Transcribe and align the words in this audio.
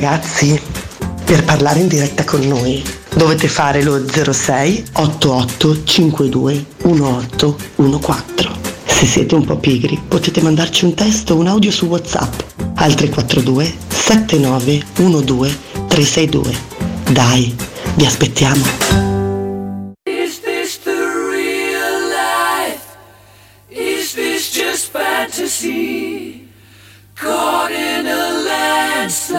ragazzi, 0.00 0.58
per 1.26 1.44
parlare 1.44 1.80
in 1.80 1.88
diretta 1.88 2.24
con 2.24 2.40
noi 2.40 2.82
dovete 3.14 3.48
fare 3.48 3.82
lo 3.82 4.02
06 4.08 4.84
88 4.94 5.84
52 5.84 6.64
1814. 6.84 8.48
Se 8.86 9.04
siete 9.04 9.34
un 9.34 9.44
po' 9.44 9.58
pigri 9.58 10.00
potete 10.08 10.40
mandarci 10.40 10.86
un 10.86 10.94
testo 10.94 11.34
o 11.34 11.38
un 11.38 11.48
audio 11.48 11.70
su 11.70 11.84
WhatsApp 11.84 12.32
al 12.76 12.94
342 12.94 13.74
79 13.88 14.84
12 14.94 15.58
362. 15.86 16.56
Dai, 17.10 17.54
vi 17.94 18.06
aspettiamo. 18.06 19.19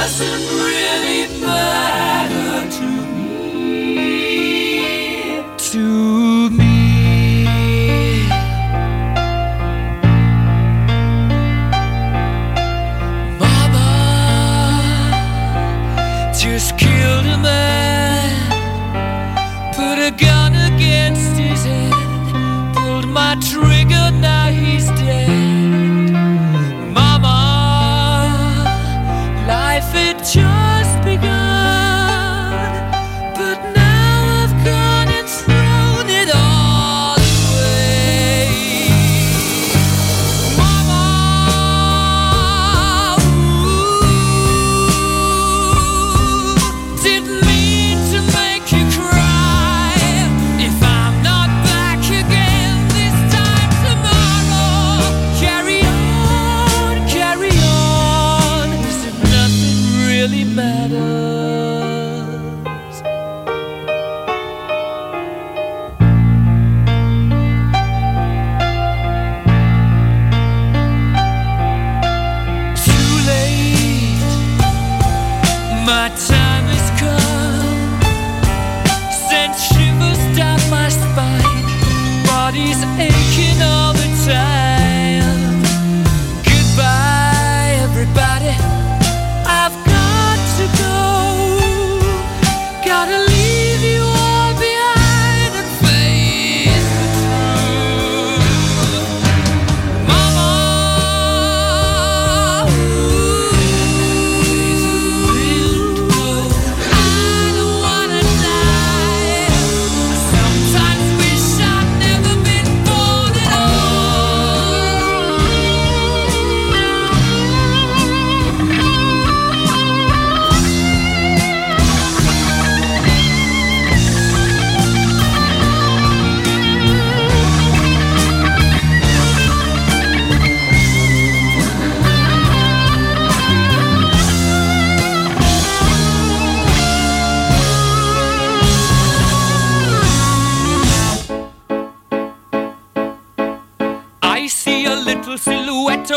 Doesn't 0.00 0.32
really 0.48 0.99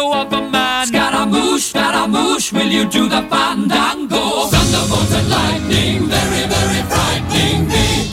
silhouette 0.03 0.27
of 0.27 0.33
a 0.33 0.49
man. 0.49 0.87
Scaramouche, 0.87 1.69
Scaramouche, 1.69 2.51
will 2.53 2.67
you 2.67 2.89
do 2.89 3.07
the 3.07 3.21
fandango? 3.29 4.47
Thunderbolt 4.51 5.11
and 5.19 5.29
lightning, 5.29 6.07
very, 6.07 6.43
very 6.53 6.81
frightening 6.91 7.67
me. 7.67 8.11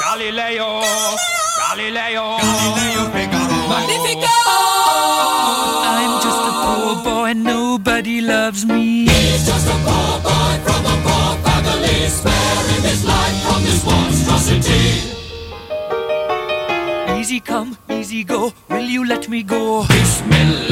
Galileo, 0.00 0.82
Galileo, 1.60 2.38
Galileo 2.40 3.02
Figaro. 3.14 3.58
Magnifico! 3.72 4.36
I'm 6.00 6.14
just 6.24 6.42
a 6.48 6.52
poor 6.64 6.94
boy, 7.04 7.32
nobody 7.34 8.20
loves 8.20 8.64
me. 8.64 9.06
He's 9.06 9.46
just 9.46 9.66
a 9.66 9.76
poor 9.86 10.14
boy 10.26 10.54
from 10.64 10.82
a 10.86 10.96
poor 11.06 11.30
family, 11.44 12.08
sparing 12.08 12.82
his 12.90 13.04
life 13.04 13.38
from 13.44 13.62
this 13.62 13.84
monstrosity. 13.84 14.84
Easy 17.18 17.40
come, 17.40 17.76
easy 17.90 18.24
go. 18.24 18.52
Will 18.68 18.88
you 18.94 19.06
let 19.06 19.28
me 19.28 19.42
go? 19.42 19.86
Bismillah. 19.86 20.71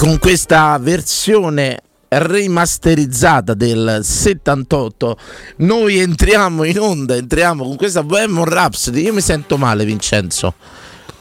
Con 0.00 0.18
questa 0.18 0.78
versione 0.80 1.82
rimasterizzata 2.08 3.52
del 3.52 4.00
78 4.02 5.18
noi 5.56 5.98
entriamo 5.98 6.64
in 6.64 6.80
onda 6.80 7.16
entriamo 7.16 7.64
con 7.64 7.76
questa 7.76 8.02
Bohemian 8.02 8.46
Rhapsody. 8.46 9.02
Io 9.02 9.12
mi 9.12 9.20
sento 9.20 9.58
male 9.58 9.84
Vincenzo. 9.84 10.54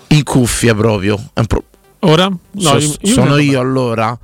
In 0.08 0.24
cuffia 0.24 0.74
proprio. 0.74 1.22
Pro- 1.46 1.66
ora? 2.00 2.28
No, 2.28 2.40
so, 2.62 2.78
io, 2.78 2.94
io 3.02 3.14
sono 3.14 3.38
io 3.38 3.60
allora. 3.60 4.18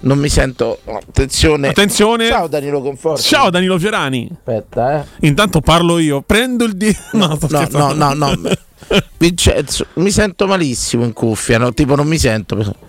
Non 0.00 0.18
mi 0.18 0.30
sento 0.30 0.80
attenzione. 0.86 1.68
Attenzione. 1.68 2.26
Ciao 2.28 2.46
Danilo 2.46 2.80
Conforti. 2.80 3.20
Ciao 3.20 3.50
Danilo 3.50 3.78
Fiorani. 3.78 4.30
Aspetta 4.32 5.02
eh. 5.02 5.26
Intanto 5.26 5.60
parlo 5.60 5.98
io. 5.98 6.22
Prendo 6.22 6.64
il 6.64 6.74
di 6.74 6.96
no 7.12 7.36
no, 7.38 7.68
no 7.70 7.92
no 7.92 8.14
no, 8.14 8.34
no. 8.34 8.50
Vincenzo 9.18 9.88
mi 9.96 10.10
sento 10.10 10.46
malissimo 10.46 11.04
in 11.04 11.12
cuffia 11.12 11.58
no? 11.58 11.74
tipo 11.74 11.94
non 11.94 12.06
mi 12.06 12.18
sento 12.18 12.88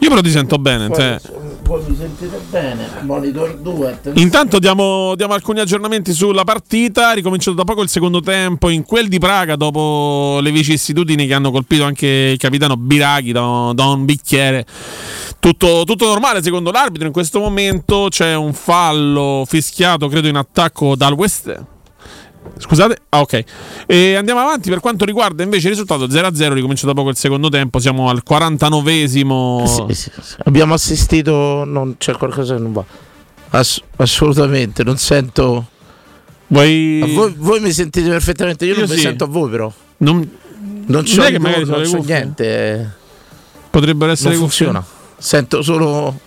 io 0.00 0.08
però 0.08 0.20
ti 0.22 0.30
sento 0.30 0.58
bene. 0.58 0.88
Poi, 0.88 0.96
cioè. 0.96 1.20
poi 1.62 1.82
mi 1.86 1.96
sentite 1.96 2.40
bene. 2.48 2.88
Monitor 3.02 3.56
2. 3.58 4.00
Intanto 4.14 4.58
diamo, 4.58 5.14
diamo, 5.14 5.34
alcuni 5.34 5.60
aggiornamenti 5.60 6.12
sulla 6.12 6.44
partita. 6.44 7.12
Ricominciato 7.12 7.56
da 7.56 7.64
poco 7.64 7.82
il 7.82 7.90
secondo 7.90 8.20
tempo 8.20 8.70
in 8.70 8.84
quel 8.84 9.08
di 9.08 9.18
Praga 9.18 9.56
dopo 9.56 10.38
le 10.40 10.50
vicissitudini 10.50 11.26
che 11.26 11.34
hanno 11.34 11.50
colpito 11.50 11.84
anche 11.84 12.06
il 12.06 12.38
capitano 12.38 12.76
Biraghi 12.76 13.32
da, 13.32 13.72
da 13.74 13.84
un 13.86 14.06
bicchiere. 14.06 14.64
Tutto, 15.38 15.84
tutto, 15.84 16.06
normale 16.06 16.42
secondo 16.42 16.70
l'arbitro. 16.70 17.06
In 17.06 17.12
questo 17.12 17.38
momento 17.38 18.06
c'è 18.08 18.34
un 18.34 18.54
fallo 18.54 19.44
fischiato, 19.46 20.08
credo, 20.08 20.28
in 20.28 20.36
attacco 20.36 20.96
dal 20.96 21.12
West. 21.12 21.79
Scusate, 22.56 22.98
ah 23.08 23.20
ok. 23.20 23.44
E 23.86 24.14
andiamo 24.14 24.40
avanti 24.40 24.68
per 24.68 24.80
quanto 24.80 25.04
riguarda 25.04 25.42
invece 25.42 25.68
il 25.68 25.72
risultato 25.72 26.06
0-0, 26.06 26.52
ricomincia 26.52 26.86
da 26.86 26.92
poco 26.92 27.08
il 27.08 27.16
secondo 27.16 27.48
tempo, 27.48 27.78
siamo 27.78 28.08
al 28.08 28.22
49esimo. 28.28 29.64
Sì, 29.64 29.94
sì, 29.94 30.10
sì. 30.20 30.36
Abbiamo 30.44 30.74
assistito, 30.74 31.64
non, 31.64 31.96
c'è 31.98 32.14
qualcosa 32.14 32.54
che 32.54 32.60
non 32.60 32.72
va. 32.72 32.84
Ass- 33.50 33.82
assolutamente, 33.96 34.84
non 34.84 34.96
sento... 34.98 35.68
Voi... 36.48 37.12
Voi, 37.14 37.34
voi, 37.36 37.60
mi 37.60 37.72
sentite 37.72 38.08
perfettamente, 38.08 38.64
io, 38.64 38.74
io 38.74 38.80
non 38.80 38.88
mi 38.88 39.00
sento 39.00 39.24
a 39.24 39.28
voi 39.28 39.50
però. 39.50 39.72
Non, 39.98 40.28
non 40.86 40.86
non 40.86 41.04
c'ho 41.04 42.02
niente. 42.02 42.96
Potrebbero 43.70 44.10
essere 44.10 44.30
non 44.30 44.40
funziona. 44.40 44.84
Sento 45.16 45.62
solo... 45.62 46.18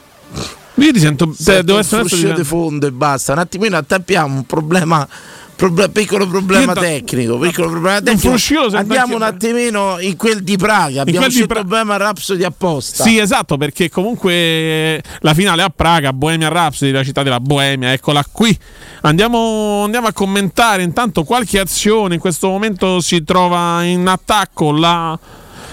Io 0.76 0.92
ti 0.92 1.00
sento, 1.00 1.32
sento 1.38 1.62
devo 1.62 1.78
essere 1.78 2.02
un 2.02 2.34
di 2.36 2.44
fondo 2.44 2.88
e 2.88 2.92
basta. 2.92 3.34
Un 3.34 3.40
attimino 3.40 3.78
attappiamo 3.78 4.36
un 4.36 4.46
problema 4.46 5.08
Proble- 5.56 5.90
piccolo 5.90 6.28
problema 6.28 6.74
tecnico, 6.74 7.38
piccolo 7.38 7.70
problema 7.70 8.02
tecnico. 8.02 8.36
Andiamo 8.76 9.16
un 9.16 9.22
attimino 9.22 9.98
in 10.00 10.16
quel 10.16 10.42
di 10.44 10.58
Praga. 10.58 11.02
Abbiamo 11.02 11.26
il 11.28 11.46
pra- 11.46 11.60
problema 11.60 11.98
Rhapsody 11.98 12.44
apposta. 12.44 13.04
Sì, 13.04 13.20
esatto, 13.20 13.58
perché 13.58 13.90
comunque 13.90 15.02
la 15.20 15.34
finale 15.34 15.62
a 15.62 15.70
Praga, 15.70 16.12
Bohemia 16.12 16.50
Rhapsody, 16.50 16.92
la 16.92 17.04
città 17.04 17.24
della 17.24 17.40
Bohemia, 17.40 17.94
eccola 17.94 18.26
qui. 18.30 18.58
Andiamo, 19.02 19.84
andiamo, 19.84 20.08
a 20.08 20.14
commentare 20.14 20.82
intanto 20.82 21.24
qualche 21.24 21.60
azione. 21.60 22.16
In 22.16 22.20
questo 22.20 22.48
momento 22.48 23.00
si 23.00 23.24
trova 23.24 23.84
in 23.84 24.08
attacco 24.08 24.72
la, 24.72 25.18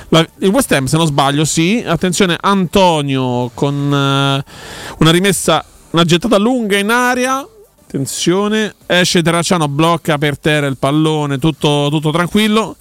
la, 0.08 0.26
il 0.40 0.49
West 0.49 0.70
Ham, 0.72 0.84
se 0.87 0.99
non 0.99 1.06
sbaglio, 1.06 1.44
sì. 1.44 1.82
Attenzione, 1.84 2.37
Antonio 2.38 3.50
con 3.54 3.75
uh, 3.75 4.99
una 4.99 5.10
rimessa, 5.10 5.64
una 5.90 6.04
gettata 6.04 6.37
lunga 6.37 6.76
in 6.76 6.90
aria 6.90 7.46
Attenzione, 7.92 8.73
esce 8.87 9.20
Terracciano, 9.20 9.66
blocca 9.66 10.16
per 10.16 10.38
terra 10.38 10.68
il 10.68 10.76
pallone, 10.76 11.40
tutto, 11.40 11.88
tutto 11.90 12.12
tranquillo. 12.12 12.76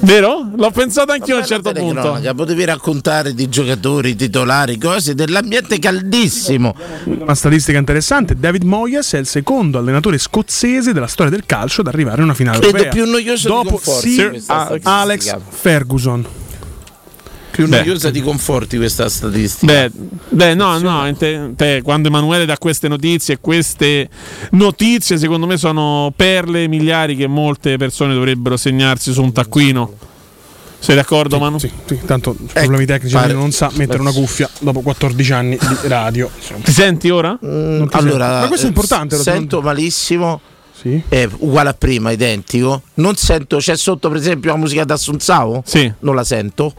Vero? 0.00 0.50
L'ho 0.54 0.70
pensato 0.70 1.12
anch'io 1.12 1.36
a 1.36 1.38
un 1.38 1.46
certo 1.46 1.72
punto. 1.72 2.20
Potevi 2.36 2.62
raccontare 2.66 3.32
di 3.32 3.48
giocatori, 3.48 4.14
titolari, 4.16 4.76
cose 4.76 5.14
dell'ambiente 5.14 5.78
caldissimo. 5.78 6.74
Una 7.04 7.34
statistica 7.34 7.78
interessante: 7.78 8.36
David 8.38 8.64
Moyes 8.64 9.14
è 9.14 9.18
il 9.18 9.26
secondo 9.26 9.78
allenatore 9.78 10.18
scozzese 10.18 10.92
della 10.92 11.06
storia 11.06 11.32
del 11.32 11.46
calcio 11.46 11.80
ad 11.80 11.86
arrivare 11.86 12.20
a 12.20 12.24
una 12.24 12.34
finale 12.34 12.58
Credo 12.58 12.76
europea. 12.76 13.02
più 13.02 13.10
noioso 13.10 13.48
dopo 13.48 13.78
Sir 13.78 14.42
Alex 14.82 15.36
Ferguson 15.48 16.26
più 17.54 17.68
beh. 17.68 17.78
noiosa 17.78 18.10
di 18.10 18.20
conforti 18.20 18.76
questa 18.76 19.08
statistica. 19.08 19.72
Beh, 19.72 19.90
beh 20.28 20.54
no, 20.54 20.76
no, 20.80 21.14
te, 21.16 21.52
te, 21.54 21.82
quando 21.84 22.08
Emanuele 22.08 22.44
dà 22.46 22.58
queste 22.58 22.88
notizie, 22.88 23.38
queste 23.38 24.08
notizie 24.50 25.16
secondo 25.18 25.46
me 25.46 25.56
sono 25.56 26.12
perle 26.16 26.66
miliari 26.66 27.14
che 27.14 27.28
molte 27.28 27.76
persone 27.76 28.12
dovrebbero 28.12 28.56
segnarsi 28.56 29.12
su 29.12 29.22
un 29.22 29.32
taccuino. 29.32 29.92
Sei 30.80 30.96
d'accordo, 30.96 31.36
sì, 31.36 31.40
Manu? 31.40 31.58
Sì, 31.58 31.70
sì, 31.86 32.00
tanto 32.04 32.36
ecco, 32.38 32.52
problemi 32.52 32.86
tecnici 32.86 33.14
pare, 33.14 33.32
non 33.32 33.52
sa 33.52 33.70
mettere 33.74 34.00
una 34.00 34.12
cuffia 34.12 34.50
dopo 34.58 34.80
14 34.80 35.32
anni 35.32 35.56
di 35.56 35.88
radio. 35.88 36.28
Ti 36.62 36.72
senti 36.72 37.08
ora? 37.08 37.38
Mm, 37.42 37.86
ti 37.86 37.96
allora, 37.96 38.26
senti. 38.26 38.40
ma 38.40 38.48
questo 38.48 38.66
è 38.66 38.68
importante. 38.68 39.16
Sento 39.16 39.62
malissimo. 39.62 40.40
Sì. 40.78 41.00
È 41.08 41.26
uguale 41.38 41.70
a 41.70 41.74
prima, 41.74 42.10
identico. 42.10 42.82
Non 42.94 43.14
sento, 43.14 43.58
c'è 43.58 43.76
sotto 43.76 44.08
per 44.08 44.18
esempio 44.18 44.50
la 44.50 44.58
musica 44.58 44.84
d'Assunzao? 44.84 45.62
Sì. 45.64 45.90
Non 46.00 46.16
la 46.16 46.24
sento. 46.24 46.74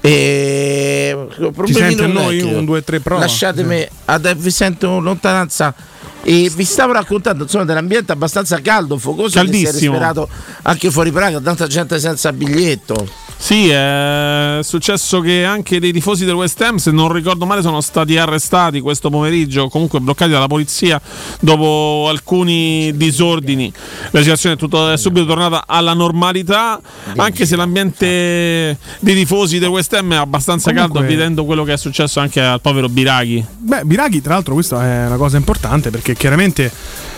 E 0.00 1.26
Ci 1.66 1.72
sente 1.72 2.06
noi 2.06 2.40
un 2.40 2.64
2 2.64 2.84
3 2.84 3.00
prova. 3.00 3.20
Lasciatemi, 3.20 3.86
ad, 4.06 4.34
vi 4.36 4.50
sento 4.50 4.86
in 4.86 5.02
lontananza 5.02 5.74
e 6.22 6.50
vi 6.54 6.64
stavo 6.64 6.92
raccontando 6.92 7.44
insomma, 7.44 7.64
dell'ambiente 7.64 8.12
abbastanza 8.12 8.60
caldo, 8.60 8.98
focoso 8.98 9.38
Caldissimo. 9.38 9.70
che 9.70 9.78
si 9.78 9.86
è 9.86 9.88
respirato 9.88 10.28
anche 10.62 10.90
fuori 10.90 11.10
Praga, 11.10 11.40
tanta 11.40 11.66
gente 11.66 11.98
senza 11.98 12.32
biglietto. 12.32 13.26
Sì, 13.40 13.68
è 13.68 14.58
successo 14.62 15.20
che 15.20 15.44
anche 15.44 15.78
dei 15.78 15.92
tifosi 15.92 16.24
del 16.24 16.34
West 16.34 16.60
Ham, 16.60 16.76
se 16.76 16.90
non 16.90 17.12
ricordo 17.12 17.46
male, 17.46 17.62
sono 17.62 17.80
stati 17.80 18.18
arrestati 18.18 18.80
questo 18.80 19.10
pomeriggio, 19.10 19.68
comunque 19.68 20.00
bloccati 20.00 20.32
dalla 20.32 20.48
polizia 20.48 21.00
dopo 21.40 22.06
alcuni 22.10 22.94
disordini. 22.96 23.72
La 24.10 24.20
situazione 24.20 24.56
è, 24.56 24.58
tutto, 24.58 24.90
è 24.90 24.98
subito 24.98 25.24
tornata 25.24 25.64
alla 25.66 25.94
normalità, 25.94 26.80
anche 27.16 27.46
se 27.46 27.54
l'ambiente 27.54 28.76
dei 28.98 29.14
tifosi 29.14 29.60
del 29.60 29.68
West 29.68 29.94
Ham 29.94 30.14
è 30.14 30.16
abbastanza 30.16 30.72
comunque, 30.72 31.00
caldo, 31.00 31.14
vedendo 31.14 31.44
quello 31.44 31.62
che 31.62 31.74
è 31.74 31.78
successo 31.78 32.18
anche 32.18 32.40
al 32.40 32.60
povero 32.60 32.88
Biraghi. 32.88 33.42
Beh, 33.56 33.84
Biraghi, 33.84 34.20
tra 34.20 34.34
l'altro, 34.34 34.54
questa 34.54 34.84
è 34.84 35.06
una 35.06 35.16
cosa 35.16 35.36
importante 35.36 35.90
perché 35.90 36.14
chiaramente 36.14 36.70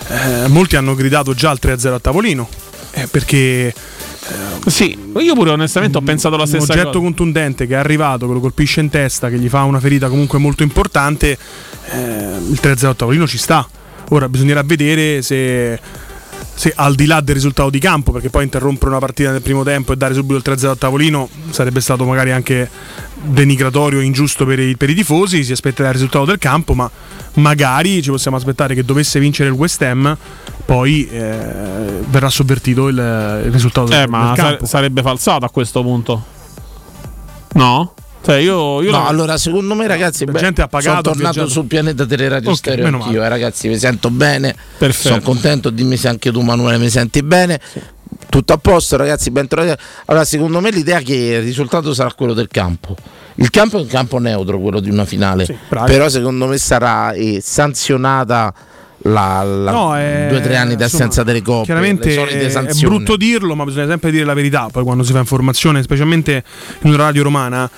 eh, 0.08 0.48
molti 0.48 0.76
hanno 0.76 0.94
gridato 0.94 1.32
già 1.32 1.48
al 1.48 1.58
3-0 1.60 1.94
a 1.94 1.98
tavolino. 1.98 2.48
Eh, 2.92 3.06
perché 3.06 3.72
sì, 4.66 4.96
io 5.18 5.34
pure 5.34 5.50
onestamente 5.50 5.98
ho 5.98 6.02
pensato 6.02 6.36
la 6.36 6.46
stessa 6.46 6.66
cosa. 6.66 6.72
Un 6.72 6.78
oggetto 6.78 6.98
cosa. 6.98 7.04
contundente 7.04 7.66
che 7.66 7.74
è 7.74 7.78
arrivato, 7.78 8.26
che 8.26 8.32
lo 8.32 8.40
colpisce 8.40 8.80
in 8.80 8.90
testa, 8.90 9.28
che 9.28 9.38
gli 9.38 9.48
fa 9.48 9.62
una 9.62 9.80
ferita 9.80 10.08
comunque 10.08 10.38
molto 10.38 10.62
importante, 10.62 11.38
eh, 11.90 12.36
il 12.48 12.58
3-0 12.60 12.86
a 12.86 12.94
tavolino 12.94 13.26
ci 13.26 13.38
sta. 13.38 13.66
Ora 14.10 14.28
bisognerà 14.28 14.62
vedere 14.62 15.22
se, 15.22 15.78
se, 16.54 16.72
al 16.74 16.94
di 16.94 17.06
là 17.06 17.20
del 17.20 17.34
risultato 17.34 17.70
di 17.70 17.78
campo, 17.78 18.12
perché 18.12 18.28
poi 18.28 18.44
interrompere 18.44 18.90
una 18.90 19.00
partita 19.00 19.30
nel 19.30 19.42
primo 19.42 19.62
tempo 19.62 19.92
e 19.92 19.96
dare 19.96 20.14
subito 20.14 20.36
il 20.36 20.42
3-0 20.44 20.68
a 20.68 20.76
tavolino 20.76 21.28
sarebbe 21.50 21.80
stato 21.80 22.04
magari 22.04 22.32
anche 22.32 22.68
denigratorio, 23.22 24.00
ingiusto 24.00 24.44
per 24.44 24.58
i, 24.58 24.76
per 24.76 24.90
i 24.90 24.94
tifosi, 24.94 25.44
si 25.44 25.52
aspetterà 25.52 25.88
il 25.88 25.94
risultato 25.94 26.24
del 26.24 26.38
campo, 26.38 26.74
ma 26.74 26.90
magari 27.34 28.02
ci 28.02 28.10
possiamo 28.10 28.36
aspettare 28.36 28.74
che 28.74 28.84
dovesse 28.84 29.20
vincere 29.20 29.48
il 29.48 29.54
West 29.54 29.82
Ham, 29.82 30.16
poi 30.64 31.08
eh, 31.08 31.38
verrà 32.08 32.28
sovvertito 32.28 32.88
il, 32.88 32.96
il 33.44 33.52
risultato 33.52 33.92
eh, 33.92 33.98
del, 33.98 34.08
ma 34.08 34.32
del 34.34 34.44
campo. 34.44 34.66
sarebbe 34.66 35.02
falsato 35.02 35.44
a 35.44 35.50
questo 35.50 35.82
punto. 35.82 36.24
No? 37.54 37.94
Cioè 38.22 38.36
io, 38.36 38.82
io 38.82 38.90
no, 38.90 39.06
allora 39.06 39.38
secondo 39.38 39.74
me 39.74 39.86
ragazzi 39.86 40.26
la 40.26 40.38
gente 40.38 40.60
ha 40.60 40.68
pagato 40.68 41.14
sono 41.14 41.30
tornato 41.30 41.48
sul 41.48 41.64
pianeta 41.64 42.04
Teleradio 42.04 42.50
okay, 42.50 42.74
Stereo 42.74 42.86
anch'io, 42.86 43.24
eh, 43.24 43.28
ragazzi 43.28 43.68
mi 43.68 43.78
sento 43.78 44.10
bene, 44.10 44.54
Perfetto. 44.76 45.08
sono 45.08 45.20
contento, 45.22 45.70
dimmi 45.70 45.96
se 45.96 46.08
anche 46.08 46.30
tu 46.30 46.42
Manuele 46.42 46.76
mi 46.76 46.90
senti 46.90 47.22
bene. 47.22 47.58
Sì. 47.72 47.80
Tutto 48.30 48.52
a 48.52 48.58
posto 48.58 48.96
ragazzi, 48.96 49.30
ben 49.30 49.48
trovati. 49.48 49.78
Allora 50.06 50.24
secondo 50.24 50.60
me 50.60 50.70
l'idea 50.70 50.98
è 50.98 51.02
che 51.02 51.14
il 51.14 51.42
risultato 51.42 51.92
sarà 51.92 52.12
quello 52.14 52.32
del 52.32 52.48
campo. 52.48 52.96
Il 53.34 53.50
campo 53.50 53.78
è 53.78 53.80
un 53.80 53.86
campo 53.86 54.18
neutro, 54.18 54.60
quello 54.60 54.80
di 54.80 54.90
una 54.90 55.04
finale, 55.04 55.44
sì, 55.44 55.56
però 55.68 56.08
secondo 56.08 56.46
me 56.46 56.58
sarà 56.58 57.12
eh, 57.12 57.40
sanzionata 57.42 58.52
la, 59.02 59.42
la 59.42 59.70
no, 59.70 59.96
è, 59.96 60.26
due 60.28 60.38
o 60.38 60.40
tre 60.40 60.56
anni 60.56 60.76
di 60.76 60.82
assenza 60.82 61.22
delle 61.22 61.42
coppe. 61.42 61.64
Chiaramente 61.64 62.14
è, 62.14 62.52
è, 62.52 62.74
brutto 62.80 63.16
dirlo, 63.16 63.54
ma 63.54 63.64
bisogna 63.64 63.86
sempre 63.88 64.10
dire 64.10 64.24
la 64.24 64.34
verità. 64.34 64.68
Poi 64.70 64.84
quando 64.84 65.02
si 65.02 65.12
fa 65.12 65.18
informazione, 65.18 65.82
specialmente 65.82 66.44
in 66.82 66.92
una 66.92 67.04
radio 67.04 67.22
romana. 67.22 67.70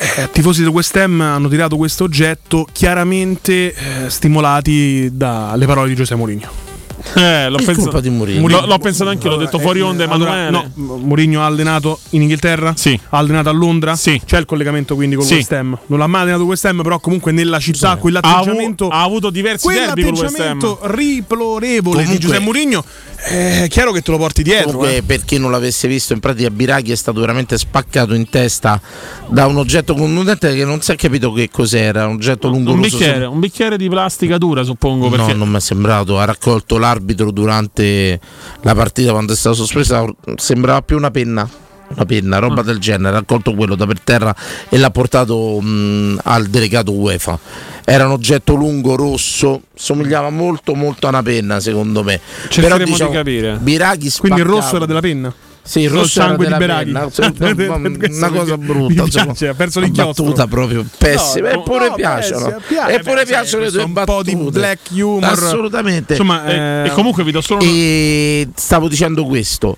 Eh, 0.00 0.30
tifosi 0.30 0.62
del 0.62 0.70
West 0.70 0.94
Ham 0.94 1.20
hanno 1.20 1.48
tirato 1.48 1.76
questo 1.76 2.04
oggetto 2.04 2.68
chiaramente 2.70 3.74
eh, 3.74 3.74
stimolati 4.08 5.10
dalle 5.12 5.66
parole 5.66 5.88
di 5.88 5.96
Giuseppe 5.96 6.20
Mourinho. 6.20 6.67
Eh, 7.14 7.48
l'ho, 7.48 7.58
pensato, 7.64 8.00
di 8.00 8.10
Mourinho. 8.10 8.66
l'ho 8.66 8.78
pensato 8.78 9.10
anche 9.10 9.26
io, 9.26 9.34
l'ho 9.34 9.40
detto 9.40 9.58
fuori 9.58 9.80
onda 9.80 10.04
Emanuele. 10.04 10.50
no, 10.50 10.70
Mourinho 10.74 11.42
ha 11.42 11.46
allenato 11.46 11.98
in 12.10 12.22
Inghilterra? 12.22 12.74
Sì. 12.76 12.98
Ha 13.08 13.18
allenato 13.18 13.48
a 13.48 13.52
Londra? 13.52 13.96
Sì. 13.96 14.20
C'è 14.24 14.38
il 14.38 14.44
collegamento 14.44 14.94
quindi 14.94 15.16
con 15.16 15.24
sì. 15.24 15.34
West 15.34 15.52
Ham. 15.52 15.78
Non 15.86 15.98
l'ha 15.98 16.06
mai 16.06 16.22
allenato 16.22 16.44
West 16.44 16.64
Ham, 16.64 16.82
però 16.82 16.98
comunque 17.00 17.32
nella 17.32 17.58
città 17.58 17.94
sì. 17.94 17.98
quell'atteggiamento 18.00 18.84
ha, 18.84 18.88
avu- 18.88 19.00
ha 19.00 19.02
avuto 19.04 19.30
diversi 19.30 19.68
derby 19.68 20.02
con 20.02 20.18
West 20.18 20.40
Ham. 20.40 20.78
riplorevole 20.82 21.80
Comunque, 21.80 22.14
di 22.14 22.18
Giuseppe 22.18 22.42
Mourinho 22.44 22.84
è 23.20 23.66
chiaro 23.68 23.90
che 23.90 24.00
te 24.00 24.10
lo 24.10 24.16
porti 24.18 24.42
dietro. 24.42 24.72
Comunque, 24.72 24.96
eh. 24.96 25.02
per 25.02 25.24
chi 25.24 25.38
non 25.38 25.50
l'avesse 25.50 25.88
visto, 25.88 26.12
in 26.12 26.20
pratica 26.20 26.50
Biraghi 26.50 26.92
è 26.92 26.96
stato 26.96 27.20
veramente 27.20 27.58
spaccato 27.58 28.14
in 28.14 28.28
testa 28.28 28.80
da 29.28 29.46
un 29.46 29.56
oggetto 29.56 29.94
contundente 29.94 30.54
che 30.54 30.64
non 30.64 30.80
si 30.80 30.92
è 30.92 30.96
capito 30.96 31.32
che 31.32 31.50
cos'era. 31.50 32.06
Un 32.06 32.14
oggetto 32.14 32.48
lungo 32.48 32.72
Un 32.72 32.80
bicchiere, 32.80 33.24
un 33.24 33.40
bicchiere 33.40 33.76
di 33.76 33.88
plastica 33.88 34.38
dura, 34.38 34.62
suppongo. 34.62 35.08
Perché 35.08 35.32
No, 35.32 35.38
non 35.38 35.50
mi 35.50 35.56
è 35.56 35.60
sembrato. 35.60 36.18
Ha 36.18 36.24
raccolto 36.24 36.78
l'arbitro 36.78 37.30
durante 37.30 38.20
la 38.62 38.74
partita 38.74 39.10
quando 39.10 39.32
è 39.32 39.36
stata 39.36 39.56
sospesa. 39.56 40.04
Sembrava 40.36 40.82
più 40.82 40.96
una 40.96 41.10
penna. 41.10 41.66
Una 41.94 42.04
penna, 42.04 42.38
roba 42.38 42.62
del 42.62 42.78
genere. 42.78 43.08
Ha 43.08 43.18
raccolto 43.20 43.54
quello 43.54 43.74
da 43.74 43.86
per 43.86 44.00
terra 44.00 44.34
e 44.68 44.76
l'ha 44.78 44.90
portato 44.90 45.60
mh, 45.60 46.20
al 46.24 46.46
delegato 46.46 46.92
UEFA. 46.92 47.38
Era 47.84 48.04
un 48.06 48.12
oggetto 48.12 48.54
lungo, 48.54 48.94
rosso. 48.94 49.62
Somigliava 49.74 50.30
molto, 50.30 50.74
molto 50.74 51.06
a 51.06 51.10
una 51.10 51.22
penna, 51.22 51.60
secondo 51.60 52.02
me. 52.04 52.20
Cercheremo 52.48 52.96
di 52.96 53.08
capire. 53.10 53.56
Biraghi 53.60 54.10
Quindi 54.18 54.40
il 54.40 54.46
rosso 54.46 54.76
era 54.76 54.86
della 54.86 55.00
penna. 55.00 55.32
Sì, 55.62 55.80
il 55.80 55.90
rosso 55.90 56.08
sangue 56.20 56.46
di 56.46 56.52
della 56.52 56.56
Biraghi. 56.56 56.92
penna. 56.92 57.08
Una 58.16 58.30
cosa 58.30 58.56
brutta. 58.56 59.02
piace, 59.04 59.48
ha 59.48 59.54
perso 59.54 59.80
l'inchiostro. 59.80 60.24
battuta 60.24 60.46
proprio 60.46 60.84
pessima. 60.96 61.50
No, 61.52 61.58
Eppure 61.60 61.88
no, 61.88 61.94
piacciono. 61.94 62.56
piace. 62.66 62.94
Eppure 62.94 63.22
Eh, 63.22 63.26
piacciono 63.26 63.64
le 63.64 63.70
tue 63.70 63.82
un 63.82 63.92
po' 63.92 64.22
di 64.22 64.32
battute. 64.34 64.58
black 64.58 64.78
humor. 64.92 65.24
Assolutamente. 65.24 66.12
Insomma, 66.14 66.46
E, 66.46 66.54
eh, 66.54 66.86
e 66.86 66.90
comunque 66.92 67.22
vi 67.22 67.32
do 67.32 67.42
solo 67.42 67.60
una- 67.62 67.70
E 67.70 68.48
stavo 68.54 68.88
dicendo 68.88 69.26
questo. 69.26 69.76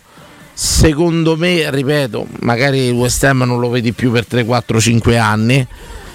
Secondo 0.62 1.38
me, 1.38 1.70
ripeto, 1.70 2.26
magari 2.40 2.80
il 2.80 2.92
West 2.92 3.24
Ham 3.24 3.44
non 3.44 3.60
lo 3.60 3.70
vedi 3.70 3.94
più 3.94 4.10
per 4.10 4.26
3, 4.26 4.44
4, 4.44 4.78
5 4.78 5.16
anni. 5.16 5.66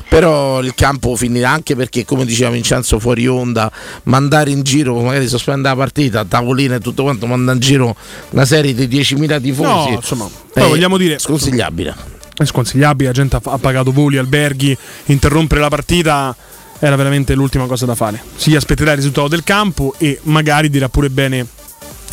Però 0.08 0.62
il 0.62 0.76
campo 0.76 1.16
finirà 1.16 1.50
anche 1.50 1.76
perché, 1.76 2.06
come 2.06 2.26
diceva 2.26 2.52
Vincenzo 2.52 3.00
fuori 3.00 3.26
onda, 3.26 3.72
mandare 4.04 4.52
in 4.52 4.62
giro, 4.62 5.02
magari 5.02 5.28
sospendere 5.28 5.74
la 5.74 5.82
partita, 5.82 6.26
tavolina 6.26 6.76
e 6.76 6.80
tutto 6.80 7.02
quanto, 7.02 7.26
mandare 7.26 7.58
in 7.58 7.64
giro 7.64 7.96
una 8.30 8.46
serie 8.46 8.76
di 8.76 8.88
10.000 8.88 9.42
tifosi. 9.42 9.90
No, 9.90 9.96
insomma, 9.96 10.30
poi 10.54 10.68
vogliamo 10.68 10.98
dire- 10.98 11.18
sconsigliabile. 11.18 11.96
è 12.38 12.46
sconsigliabile, 12.46 13.08
la 13.08 13.16
gente 13.16 13.38
ha, 13.38 13.42
ha 13.44 13.58
pagato 13.58 13.92
voli, 13.92 14.20
alberghi, 14.20 14.78
interrompere 15.06 15.60
la 15.60 15.70
partita 15.70 16.36
era 16.78 16.96
veramente 16.96 17.34
l'ultima 17.34 17.66
cosa 17.66 17.88
da 17.88 17.96
fare. 17.96 18.22
Si 18.36 18.56
aspetterà 18.56 18.92
il 18.92 18.98
risultato 18.98 19.28
del 19.28 19.44
campo 19.44 19.96
e 19.98 20.20
magari 20.26 20.70
dirà 20.70 20.88
pure 20.88 21.10
bene 21.10 21.48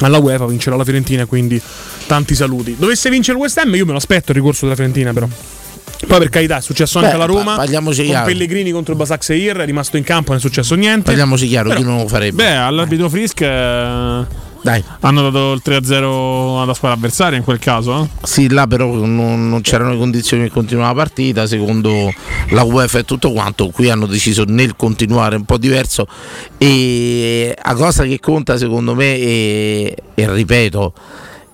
alla 0.06 0.18
UEFA 0.18 0.46
vincerà 0.46 0.76
la 0.76 0.84
Fiorentina, 0.84 1.26
quindi 1.26 1.60
tanti 2.06 2.34
saluti. 2.34 2.76
Dovesse 2.78 3.10
vincere 3.10 3.36
il 3.36 3.42
West 3.42 3.58
Ham, 3.58 3.74
io 3.74 3.84
me 3.84 3.92
lo 3.92 3.98
aspetto 3.98 4.30
il 4.30 4.36
ricorso 4.36 4.64
della 4.64 4.74
Fiorentina 4.76 5.12
però. 5.12 5.28
Poi 6.06 6.18
per 6.18 6.28
carità 6.30 6.56
è 6.56 6.60
successo 6.60 6.98
anche 6.98 7.10
Beh, 7.10 7.16
alla 7.16 7.26
Roma, 7.26 7.56
pa- 7.56 7.66
con 7.66 7.92
chiaro. 7.92 8.26
Pellegrini 8.26 8.72
contro 8.72 8.92
il 8.92 8.98
Basak 8.98 9.22
Seir, 9.22 9.58
è 9.58 9.64
rimasto 9.64 9.96
in 9.96 10.02
campo, 10.02 10.30
non 10.30 10.38
è 10.38 10.40
successo 10.40 10.74
niente. 10.74 11.04
Parliamoci 11.04 11.46
chiaro, 11.46 11.70
chi 11.70 11.82
non 11.82 11.98
lo 11.98 12.08
farebbe? 12.08 12.42
Beh, 12.42 12.56
all'arbitro 12.56 13.08
Frisk 13.08 13.40
eh, 13.40 14.26
Dai, 14.62 14.82
hanno 15.00 15.22
dato 15.22 15.52
il 15.52 15.62
3-0 15.64 16.60
alla 16.60 16.72
squadra 16.72 16.96
avversaria 16.96 17.36
in 17.36 17.42
quel 17.42 17.58
caso. 17.58 18.02
eh. 18.02 18.26
sì, 18.26 18.48
là 18.48 18.68
però 18.68 18.94
non, 18.94 19.48
non 19.48 19.60
c'erano 19.60 19.90
le 19.90 19.98
condizioni 19.98 20.44
per 20.44 20.52
continuare 20.52 20.94
la 20.94 20.94
partita, 20.94 21.46
secondo 21.46 22.12
la 22.50 22.62
UEFA 22.62 23.00
e 23.00 23.04
tutto 23.04 23.32
quanto, 23.32 23.70
qui 23.70 23.90
hanno 23.90 24.06
deciso 24.06 24.44
nel 24.46 24.76
continuare 24.76 25.34
un 25.34 25.44
po' 25.44 25.58
diverso 25.58 26.06
e 26.58 27.56
la 27.60 27.74
cosa 27.74 28.04
che 28.04 28.20
conta 28.20 28.56
secondo 28.56 28.94
me 28.94 29.16
e, 29.16 29.96
e 30.14 30.32
ripeto 30.32 30.92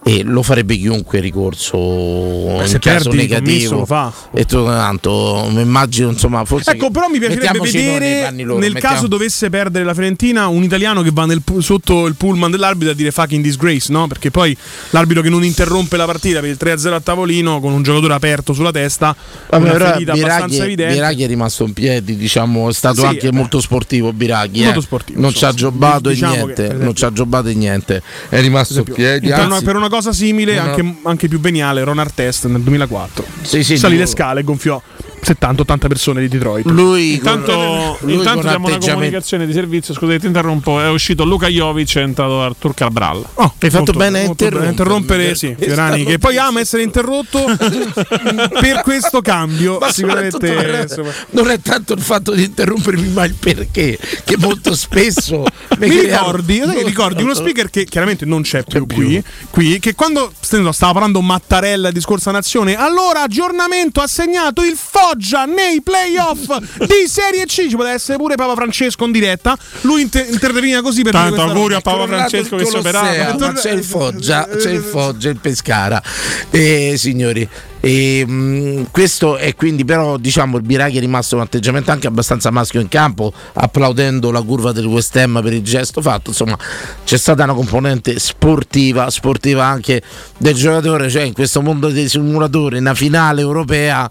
e 0.08 0.22
lo 0.22 0.42
farebbe 0.42 0.74
chiunque 0.78 1.20
ricorso 1.20 1.76
in 1.76 2.62
se 2.64 2.78
caso 2.78 3.10
negativo 3.10 3.86
e 4.32 4.44
tutto 4.46 4.64
tanto 4.64 5.48
mi 5.50 5.60
immagino 5.60 6.08
insomma 6.08 6.44
forse 6.46 6.70
Ecco, 6.70 6.90
però 6.90 7.08
mi 7.08 7.18
piacerebbe 7.18 7.58
vedere 7.58 8.32
loro, 8.42 8.58
nel 8.58 8.72
mettiamo- 8.72 8.94
caso 8.94 9.06
dovesse 9.06 9.50
perdere 9.50 9.84
la 9.84 9.92
Fiorentina 9.92 10.46
un 10.46 10.62
italiano 10.62 11.02
che 11.02 11.10
va 11.12 11.26
nel 11.26 11.42
sotto 11.58 12.06
il 12.06 12.14
pullman 12.14 12.50
dell'arbitro 12.50 12.92
a 12.92 12.94
dire 12.94 13.10
fucking 13.10 13.42
disgrace, 13.42 13.92
no? 13.92 14.06
Perché 14.06 14.30
poi 14.30 14.56
l'arbitro 14.90 15.22
che 15.22 15.28
non 15.28 15.44
interrompe 15.44 15.98
la 15.98 16.06
partita 16.06 16.40
per 16.40 16.48
il 16.48 16.56
3-0 16.58 16.94
a 16.94 17.00
tavolino 17.00 17.60
con 17.60 17.72
un 17.72 17.82
giocatore 17.82 18.14
aperto 18.14 18.54
sulla 18.54 18.70
testa, 18.70 19.14
Vabbè, 19.50 19.68
una 19.74 19.78
ferita 19.92 20.12
abbastanza 20.12 20.46
Biraghi, 20.46 20.62
evidente. 20.64 20.94
Biraghi 20.94 21.22
è 21.24 21.26
rimasto 21.26 21.64
in 21.64 21.72
piedi, 21.74 22.16
diciamo, 22.16 22.70
è 22.70 22.72
stato 22.72 23.00
Sì, 23.00 23.06
anche 23.06 23.26
eh 23.26 23.30
beh. 23.30 23.36
molto 23.36 23.60
sportivo 23.60 24.12
Biraghi, 24.14 24.62
Molto 24.62 24.78
eh. 24.78 24.82
sportivo, 24.82 25.20
non 25.20 25.34
ci 25.34 25.44
ha 25.44 25.52
giobato 25.52 26.08
Diciamo 26.08 26.32
e 26.32 26.36
che, 26.36 26.42
niente, 26.44 26.62
esempio- 26.64 26.84
non 26.84 26.94
ci 26.94 27.04
ha 27.04 27.12
giobato 27.12 27.48
e 27.48 27.54
niente, 27.54 28.02
è 28.30 28.40
rimasto 28.40 28.78
in 28.78 28.84
piedi, 28.84 29.30
anzi, 29.32 29.64
per 29.64 29.76
una 29.76 29.88
cosa 29.88 29.96
simile, 30.12 30.54
Non 30.56 30.66
ho- 30.66 30.70
anche, 30.70 30.94
anche 31.04 31.28
più 31.28 31.40
veniale, 31.40 31.82
Ron 31.84 31.98
Artest 31.98 32.46
nel 32.46 32.60
2004. 32.62 33.24
sì, 33.42 33.62
sì, 33.62 33.76
Salì 33.76 33.96
le 33.96 34.06
scale 34.06 34.40
e 34.40 34.44
gonfiò 34.44 34.80
70-80 35.22 35.88
persone 35.88 36.20
di 36.20 36.28
Detroit. 36.28 36.66
Lui 36.66 37.14
Intanto, 37.14 37.52
con, 37.52 37.96
lui 38.00 38.14
intanto 38.14 38.40
con 38.40 38.48
diamo 38.48 38.66
una 38.68 38.78
comunicazione 38.78 39.46
di 39.46 39.52
servizio. 39.52 39.94
Scusate, 39.94 40.18
ti 40.20 40.26
interrompo. 40.26 40.80
È 40.80 40.88
uscito 40.88 41.24
Luca 41.24 41.48
Jovic, 41.48 41.96
è 41.96 42.02
entrato 42.02 42.40
Artur 42.42 42.74
Cabral. 42.74 43.24
Oh, 43.34 43.54
Hai 43.58 43.70
fatto 43.70 43.76
molto- 43.84 43.98
bene 43.98 44.20
a 44.22 44.26
molto 44.26 44.44
interrompere. 44.44 44.70
interrompere, 44.70 45.34
sì, 45.34 45.54
Fiorani, 45.58 46.04
che 46.04 46.18
poi 46.18 46.36
ama 46.38 46.60
essere 46.60 46.82
interrotto 46.82 47.44
per 48.60 48.80
questo 48.82 49.20
cambio. 49.20 49.78
Ma 49.78 49.90
sicuramente 49.92 50.52
non 50.52 50.64
è- 50.74 50.82
insomma. 50.82 51.10
non 51.30 51.50
è 51.50 51.60
tanto 51.60 51.92
il 51.94 52.00
fatto 52.00 52.32
di 52.32 52.44
interrompermi, 52.44 53.08
ma 53.08 53.24
il 53.24 53.34
perché, 53.34 53.98
che 54.24 54.36
molto 54.38 54.74
spesso 54.74 55.44
Mi 55.78 55.88
ricordi, 55.88 56.60
che 56.60 56.82
ricordi 56.84 57.22
uno 57.22 57.34
speaker 57.38 57.70
che 57.70 57.84
chiaramente 57.84 58.24
non 58.24 58.42
c'è 58.42 58.62
più, 58.64 58.86
Qui, 58.86 59.22
qui, 59.50 59.78
che 59.78 59.94
quando 59.94 60.32
stavo 60.40 60.92
parlando 60.92 61.20
Mattarella 61.20 61.90
di 61.90 62.00
scorsa 62.00 62.30
nazione, 62.30 62.74
allora 62.76 63.22
aggiornamento 63.22 64.00
ha 64.00 64.06
segnato 64.06 64.62
il 64.62 64.76
Foggia 65.08 65.46
nei 65.46 65.80
playoff 65.80 66.54
di 66.80 67.08
Serie 67.08 67.46
C, 67.46 67.68
ci 67.68 67.76
poteva 67.76 67.92
essere 67.92 68.18
pure 68.18 68.34
Papa 68.34 68.54
Francesco 68.54 69.06
in 69.06 69.12
diretta, 69.12 69.56
lui 69.82 70.02
inter- 70.02 70.30
interveniva 70.30 70.82
così 70.82 71.02
per 71.02 71.12
Tanto 71.12 71.40
auguri 71.40 71.74
a. 71.74 71.80
Papa 71.80 72.06
Francesco 72.06 72.56
che 72.56 72.66
si 72.66 72.76
operava. 72.76 73.36
ma 73.38 73.52
c'è 73.54 73.72
il 73.72 73.84
Foggia, 73.84 74.46
c'è 74.46 74.70
il 74.70 74.82
Foggia, 74.82 75.30
il 75.30 75.38
Pescara. 75.38 76.02
Eh, 76.50 76.94
signori, 76.98 77.48
e, 77.80 78.26
mh, 78.26 78.88
questo 78.90 79.36
è 79.38 79.54
quindi 79.54 79.84
però 79.86 80.18
diciamo 80.18 80.58
il 80.58 80.62
Biraghi 80.62 80.98
è 80.98 81.00
rimasto 81.00 81.36
un 81.36 81.42
atteggiamento 81.42 81.90
anche 81.90 82.06
abbastanza 82.06 82.50
maschio 82.50 82.80
in 82.80 82.88
campo, 82.88 83.32
applaudendo 83.54 84.30
la 84.30 84.42
curva 84.42 84.72
del 84.72 84.84
West 84.84 85.16
Ham 85.16 85.40
per 85.42 85.54
il 85.54 85.62
gesto 85.62 86.02
fatto. 86.02 86.30
Insomma, 86.30 86.58
c'è 87.04 87.16
stata 87.16 87.44
una 87.44 87.54
componente 87.54 88.18
sportiva, 88.18 89.08
sportiva 89.08 89.64
anche 89.64 90.02
del 90.36 90.54
giocatore, 90.54 91.08
cioè 91.08 91.22
in 91.22 91.32
questo 91.32 91.62
mondo 91.62 91.88
dei 91.88 92.08
simulatori, 92.10 92.76
una 92.76 92.94
finale 92.94 93.40
europea 93.40 94.10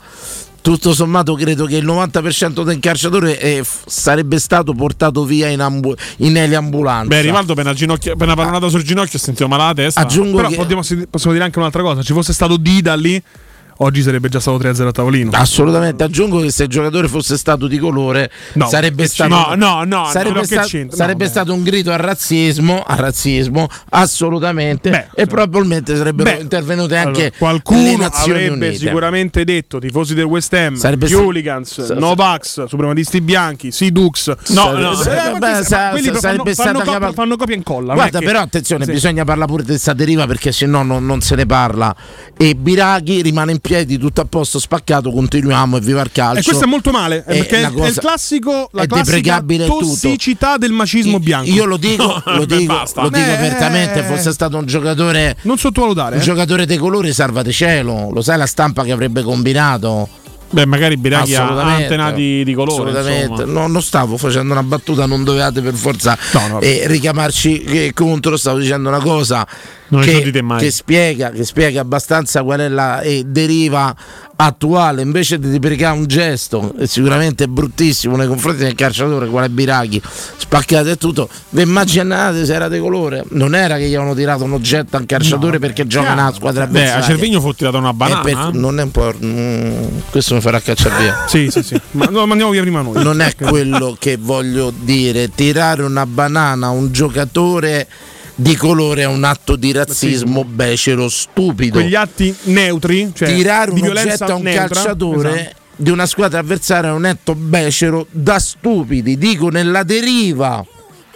tutto 0.62 0.94
sommato 0.94 1.34
credo 1.36 1.66
che 1.66 1.78
il 1.78 1.86
90% 1.86 2.64
del 2.64 2.80
calciatore 2.80 3.40
eh, 3.40 3.64
f- 3.64 3.84
sarebbe 3.88 4.40
stato 4.40 4.74
portato 4.74 5.24
via 5.24 5.48
in, 5.48 5.62
ambu- 5.62 5.98
in 6.18 6.38
eliambulanza. 6.38 7.08
Beh, 7.08 7.22
Rivaldo 7.22 7.54
appena, 7.54 7.74
ginocchio, 7.74 8.14
appena 8.14 8.36
pallonata 8.36 8.68
sul 8.70 8.84
ginocchio 8.84 9.20
sentivo 9.20 9.48
male 9.50 9.64
la 9.64 9.74
testa. 9.74 10.02
Aggiungo 10.02 10.38
Però 10.38 10.50
che 10.50 10.56
possiamo, 10.66 11.06
possiamo 11.10 11.34
dire 11.34 11.46
anche 11.46 11.60
un'altra 11.60 11.82
cosa, 11.82 12.02
ci 12.02 12.14
fosse 12.14 12.34
stato 12.34 12.58
Dida 12.58 12.96
lì, 12.96 13.22
oggi 13.78 14.02
sarebbe 14.02 14.30
già 14.30 14.40
stato 14.40 14.58
3-0 14.58 14.88
a 14.88 14.92
tavolino. 14.92 15.32
assolutamente 15.34 16.04
aggiungo 16.04 16.40
che 16.42 16.52
se 16.52 16.64
il 16.64 16.70
giocatore 16.70 17.08
fosse 17.08 17.38
stato 17.38 17.68
di 17.68 17.78
colore 17.78 18.30
No, 18.54 18.68
sarebbe 18.68 19.08
stato 19.08 19.30
No, 19.30 19.54
no, 19.56 19.84
no, 19.84 20.06
sarebbe, 20.12 20.40
no, 20.40 20.44
sta- 20.46 20.66
sarebbe 20.90 21.24
No, 21.26 21.30
stato 21.30 21.54
un 21.54 21.64
grido 21.64 21.92
al 21.92 22.00
razzismo, 22.00 22.84
al 22.86 22.98
razzismo 22.98 23.68
assolutamente 23.90 24.90
Beh, 24.90 25.08
e 25.16 25.26
probabilmente 25.28 25.96
sarebbero 25.96 26.32
Beh, 26.32 26.42
intervenute 26.42 26.96
allora, 26.96 27.08
anche 27.10 27.22
le 27.24 27.34
qualcuno 27.38 28.06
avrebbe 28.06 28.68
Unite. 28.68 28.78
sicuramente 28.78 29.44
detto 29.44 29.80
tifosi 29.80 30.14
del 30.14 30.26
West 30.26 30.54
Ham, 30.54 30.76
Sarebbe 30.76 31.14
hooligans, 31.14 31.84
sa- 31.86 31.94
Novax, 31.94 32.66
suprematisti 32.66 33.22
bianchi, 33.22 33.72
Sidux. 33.72 34.34
No, 34.50 34.72
no, 34.72 34.92
Eh, 35.02 35.40
ma 35.40 35.64
sa- 35.64 35.90
quelli 35.92 36.12
sarebbe 36.18 36.54
fanno 36.56 36.82
copia, 36.82 37.12
fanno 37.12 37.36
copia 37.38 37.54
e 37.54 37.58
incolla. 37.58 37.94
Guarda, 37.94 38.20
però 38.20 38.40
attenzione, 38.42 38.86
bisogna 38.86 39.24
parlare 39.24 39.50
pure 39.50 39.64
di 39.64 39.70
questa 39.70 39.94
deriva 39.94 40.26
perché 40.26 40.52
se 40.52 40.66
no 40.66 40.84
non, 40.84 41.06
non 41.06 41.22
se 41.22 41.36
ne 41.36 41.46
parla. 41.46 41.96
E 42.38 42.56
Biraghi 42.56 43.22
rimane 43.22 43.52
in 43.52 43.60
piedi, 43.68 43.98
tutto 43.98 44.22
a 44.22 44.26
posto, 44.26 44.60
spaccato, 44.60 45.12
continuiamo 45.12 45.78
e 45.78 45.80
viva 45.82 46.02
il 46.02 46.10
calcio. 46.12 46.40
E 46.40 46.44
questo 46.44 46.64
è 46.64 46.68
molto 46.68 46.92
male, 46.92 47.24
eh, 47.28 47.34
È 47.34 47.38
perché 47.46 47.64
è, 47.64 47.72
cosa- 47.72 47.86
è 47.86 47.90
il 47.90 47.96
classico, 48.00 48.70
la 48.72 48.84
è 48.84 48.88
classica 48.88 49.16
deprecabile 49.18 49.66
tutto. 49.66 49.86
tossicità 49.86 50.58
del 50.58 50.72
macismo 50.72 51.20
bianco. 51.20 51.50
Io 51.50 51.66
lo 51.66 51.78
dico, 51.78 52.22
lo 52.26 52.46
beh, 52.46 52.58
dico, 52.58 52.74
basta. 52.74 53.02
lo 53.02 53.10
dico 53.10 53.26
Eh, 53.28 53.34
apertamente, 53.34 54.04
fosse 54.04 54.32
stato 54.32 54.58
un 54.58 54.66
giocatore 54.66 55.36
non 55.44 55.58
sottovalutare. 55.58 56.16
un 56.16 56.22
eh. 56.22 56.24
giocatore 56.24 56.66
dei 56.66 56.78
colori 56.78 57.14
salvate 57.14 57.52
cielo, 57.52 58.10
lo 58.12 58.22
sai 58.22 58.38
la 58.38 58.46
stampa 58.46 58.84
che 58.84 58.92
avrebbe 58.92 59.22
combinato? 59.22 60.08
Beh, 60.50 60.66
magari 60.66 60.96
Biraghi 60.96 61.36
ha 61.36 61.46
antenati 61.76 62.44
di 62.46 62.54
colore. 62.54 62.92
Assolutamente. 62.92 63.44
No, 63.44 63.68
non 63.68 63.82
stavo 63.82 64.16
facendo 64.16 64.54
una 64.54 64.64
battuta, 64.64 65.06
non 65.06 65.26
dovevate 65.26 65.62
per 65.62 65.74
forza 65.74 66.18
No, 66.32 66.48
no. 66.48 66.62
eh, 66.62 66.84
richiamarci 66.86 67.64
eh, 67.64 67.92
contro, 67.94 68.38
stavo 68.38 68.58
dicendo 68.58 68.88
una 68.88 69.02
cosa 69.02 69.46
che, 69.90 70.12
esordite 70.12 70.42
mai. 70.42 70.60
che 70.60 70.72
spiega, 70.72 71.30
che 71.32 71.44
spiega 71.46 71.82
abbastanza 71.82 72.44
qual 72.44 72.60
è 72.60 72.68
la 72.68 73.02
eh, 73.02 73.24
deriva 73.26 73.96
attuale 74.40 75.02
invece 75.02 75.40
di 75.40 75.50
deprecare 75.50 75.98
un 75.98 76.06
gesto 76.06 76.72
eh, 76.78 76.86
sicuramente 76.86 77.48
bruttissimo 77.48 78.16
nei 78.16 78.28
confronti 78.28 78.64
del 78.64 78.76
calciatore 78.76 79.28
quale 79.28 79.50
Biraghi 79.50 80.00
spaccato 80.38 80.90
e 80.90 80.96
tutto 80.98 81.28
vi 81.50 81.64
immaginate 81.64 82.46
se 82.46 82.54
era 82.54 82.68
di 82.70 82.78
colore 82.80 83.24
non 83.30 83.56
era 83.56 83.78
che 83.78 83.88
gli 83.88 83.96
avevano 83.96 84.14
tirato 84.14 84.44
un 84.44 84.54
oggetto 84.54 84.96
al 84.96 85.06
calciatore 85.08 85.58
perché 85.58 85.88
gioca 85.88 86.14
nella 86.14 86.32
squadra 86.34 86.68
Beh, 86.68 86.78
a 86.80 86.82
avversaria 86.82 87.06
Cervigno 87.16 87.42
fu 87.42 87.54
tirata 87.54 87.78
una 87.78 87.90
Eh, 87.90 87.94
banana. 87.94 88.22
per- 88.22 88.54
non 88.54 88.80
è 88.80 88.84
un 88.84 88.92
po' 88.92 89.12
mm, 89.24 89.84
questo 90.12 90.36
mi 90.36 90.42
farà 90.42 90.60
cacciare 90.60 91.02
via 91.02 91.16
Sì, 91.28 91.50
sì, 91.50 91.64
sì. 91.64 91.80
Ma 91.92 92.06
no, 92.06 92.26
mandiamo 92.28 92.52
via 92.52 92.62
prima 92.62 92.82
noi. 92.82 93.02
non 93.04 93.22
è 93.22 93.34
quello 93.36 93.96
che 93.98 94.18
voglio 94.18 94.72
dire. 94.78 95.30
Tirare 95.34 95.82
una 95.84 96.06
banana 96.06 96.68
a 96.68 96.70
un 96.70 96.92
giocatore 96.92 97.88
di 98.40 98.56
colore 98.56 99.02
è 99.02 99.06
un 99.06 99.24
atto 99.24 99.56
di 99.56 99.72
razzismo 99.72 100.44
becero 100.44 101.10
stupido. 101.10 101.80
Quegli 101.80 101.96
atti 101.96 102.34
neutri, 102.44 103.12
cioè 103.14 103.34
Tirare 103.34 103.72
un 103.72 103.82
oggetto 103.82 104.26
a 104.26 104.36
un 104.36 104.44
neutra, 104.44 104.68
calciatore 104.68 105.40
esatto. 105.40 105.56
di 105.76 105.90
una 105.90 106.06
squadra 106.06 106.40
avversaria 106.40 106.92
è 106.92 106.94
un 106.94 107.06
atto 107.06 107.34
becero 107.34 108.06
da 108.12 108.38
stupidi. 108.38 109.18
Dico 109.18 109.50
nella 109.50 109.82
deriva, 109.82 110.64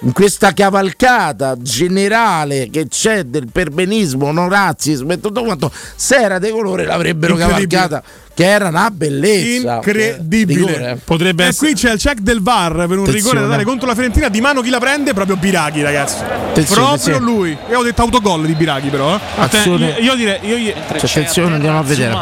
in 0.04 0.14
questa 0.14 0.52
cavalcata 0.54 1.56
generale 1.60 2.70
che 2.72 2.88
c'è 2.88 3.24
del 3.24 3.48
perbenismo, 3.52 4.32
no 4.32 4.48
razzismo 4.50 5.12
e 5.14 5.20
tutto 5.20 5.44
quanto, 5.44 5.72
se 5.96 6.16
era 6.16 6.40
di 6.40 6.50
colore 6.50 6.86
l'avrebbero 6.86 7.34
Incredibile. 7.34 7.68
cavalcata, 7.68 8.04
che 8.34 8.46
era 8.46 8.70
una 8.70 8.90
bellezza. 8.90 9.76
Incredibile. 9.76 10.60
Rigore. 10.66 11.00
Potrebbe 11.04 11.44
E 11.44 11.48
essere. 11.50 11.72
qui 11.72 11.80
c'è 11.80 11.92
il 11.94 12.00
check 12.00 12.20
del 12.20 12.42
VAR 12.42 12.74
per 12.88 12.98
un 12.98 13.06
rigore 13.06 13.06
da 13.06 13.12
Attenzione. 13.12 13.48
dare 13.48 13.64
contro 13.64 13.88
la 13.88 13.94
Fiorentina. 13.94 14.30
Di 14.30 14.42
mano 14.42 14.62
chi 14.62 14.70
la 14.70 14.80
prende? 14.80 15.14
Proprio 15.14 15.36
Biraghi, 15.36 15.84
ragazzi. 15.84 16.24
Attenzione, 16.24 16.82
Proprio 16.88 17.16
sì. 17.16 17.22
lui. 17.22 17.58
E 17.70 17.76
ho 17.76 17.84
detto 17.84 18.02
autogol 18.02 18.46
di 18.46 18.54
Biraghi, 18.56 18.90
però. 18.90 19.14
eh. 19.16 19.20
Atten- 19.36 19.60
Azione. 19.60 19.86
io, 20.00 20.04
io 20.04 20.16
direi. 20.16 20.40
Io, 20.48 20.58
io, 20.58 20.74
Cioè, 20.98 21.10
attenzione, 21.10 21.54
andiamo 21.56 21.78
a 21.78 21.84
vedere. 21.84 22.18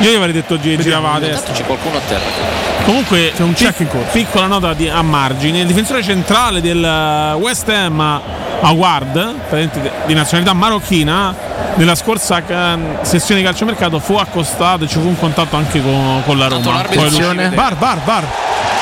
Io 0.00 0.10
gli 0.10 0.14
avrei 0.14 0.32
detto 0.32 0.58
gi- 0.58 0.76
girava 0.78 1.12
la 1.12 1.20
testa. 1.20 1.52
C'è 1.52 1.64
qualcuno 1.64 1.96
a 1.96 2.00
terra. 2.06 2.22
Comunque, 2.84 3.32
C'è 3.34 3.42
un 3.42 3.54
check 3.54 3.76
pic- 3.76 3.80
in 3.80 3.88
corso. 3.88 4.10
Piccola 4.12 4.46
nota 4.46 4.74
di- 4.74 4.88
a 4.88 5.02
margine: 5.02 5.60
il 5.60 5.66
difensore 5.66 6.02
centrale 6.02 6.60
del 6.60 6.84
eh, 6.84 7.32
West 7.34 7.68
Ham, 7.68 8.20
Award, 8.66 9.34
di 10.06 10.14
nazionalità 10.14 10.54
marocchina, 10.54 11.34
nella 11.74 11.94
scorsa 11.94 12.42
eh, 12.46 12.78
sessione 13.02 13.40
di 13.40 13.46
calciomercato 13.46 13.98
fu 13.98 14.14
accostato 14.14 14.84
e 14.84 14.88
ci 14.88 14.98
fu 14.98 15.06
un 15.06 15.18
contatto 15.18 15.56
anche 15.56 15.82
con, 15.82 16.22
con 16.24 16.38
la 16.38 16.48
Roma. 16.48 16.82
VAR, 17.52 17.76
VAR, 17.76 17.98
VAR. 18.04 18.24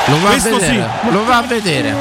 Lo 0.05 0.19
va 0.21 0.29
Questo 0.29 0.55
a 0.55 0.59
vedere. 0.59 0.89
sì. 1.01 1.11
Lo 1.11 1.25
va 1.25 1.37
a 1.37 1.41
vedere. 1.41 1.95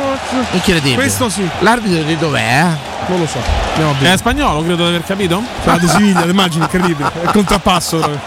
Incredibile. 0.53 0.95
Questo 0.95 1.29
sì. 1.29 1.49
L'arbitro 1.61 2.03
di 2.03 2.17
dov'è? 2.17 2.67
Non 3.07 3.19
lo 3.19 3.27
so. 3.27 3.39
È 4.01 4.17
spagnolo, 4.17 4.63
credo 4.63 4.85
di 4.85 4.89
aver 4.89 5.05
capito. 5.05 5.43
Sarà 5.65 5.79
di 5.79 5.89
Siviglia, 5.89 6.25
immagini, 6.25 6.63
incredibile. 6.65 7.11
È 7.21 7.25
il 7.25 7.31
contrappasso. 7.31 8.19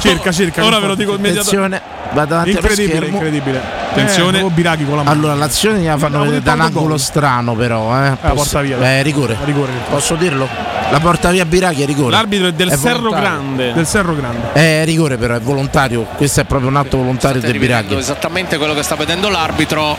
Cerca, 0.00 0.30
cerca. 0.32 0.64
Ora 0.64 0.78
ve 0.78 0.86
lo 0.86 0.94
dico 0.94 1.14
immediatamente. 1.14 1.98
Va 2.12 2.24
davanti 2.24 2.50
Incredibile, 2.50 3.06
incredibile. 3.06 3.60
Attenzione. 3.90 4.38
Eh, 4.38 4.40
proprio 4.40 4.50
Biraghi 4.50 4.84
con 4.84 4.96
la 4.96 5.02
mano. 5.02 5.14
Allora, 5.16 5.34
l'azione 5.34 5.78
gliela 5.78 5.96
fanno 5.98 6.20
vedere 6.24 6.42
da 6.42 6.54
un 6.54 6.60
angolo 6.60 6.96
strano, 6.98 7.54
però. 7.54 7.96
Eh. 8.04 8.16
la 8.20 8.30
porta 8.32 8.60
via. 8.60 8.78
Eh, 8.78 9.02
rigore. 9.02 9.36
Rigore. 9.44 9.72
Posso 9.88 10.14
dirlo? 10.16 10.48
La 10.90 10.98
porta 10.98 11.30
via 11.30 11.44
Biraghi 11.44 11.82
è 11.82 11.86
rigore. 11.86 12.10
L'arbitro 12.10 12.48
è 12.48 12.52
del 12.52 12.72
Serro. 12.72 13.10
Grande. 13.10 13.72
Del 13.72 13.86
Serro 13.86 14.14
Grande. 14.16 14.52
È 14.52 14.84
rigore, 14.84 15.16
però 15.18 15.34
è 15.36 15.40
volontario. 15.40 16.02
Questo 16.16 16.40
è 16.40 16.44
proprio 16.44 16.68
un 16.68 16.76
atto 16.76 16.96
volontario 16.96 17.38
State 17.38 17.52
del 17.52 17.60
Biraghi. 17.60 17.96
esattamente 17.96 18.56
quello 18.58 18.74
che 18.74 18.82
sta 18.82 18.96
vedendo 18.96 19.28
l'arbitro. 19.28 19.96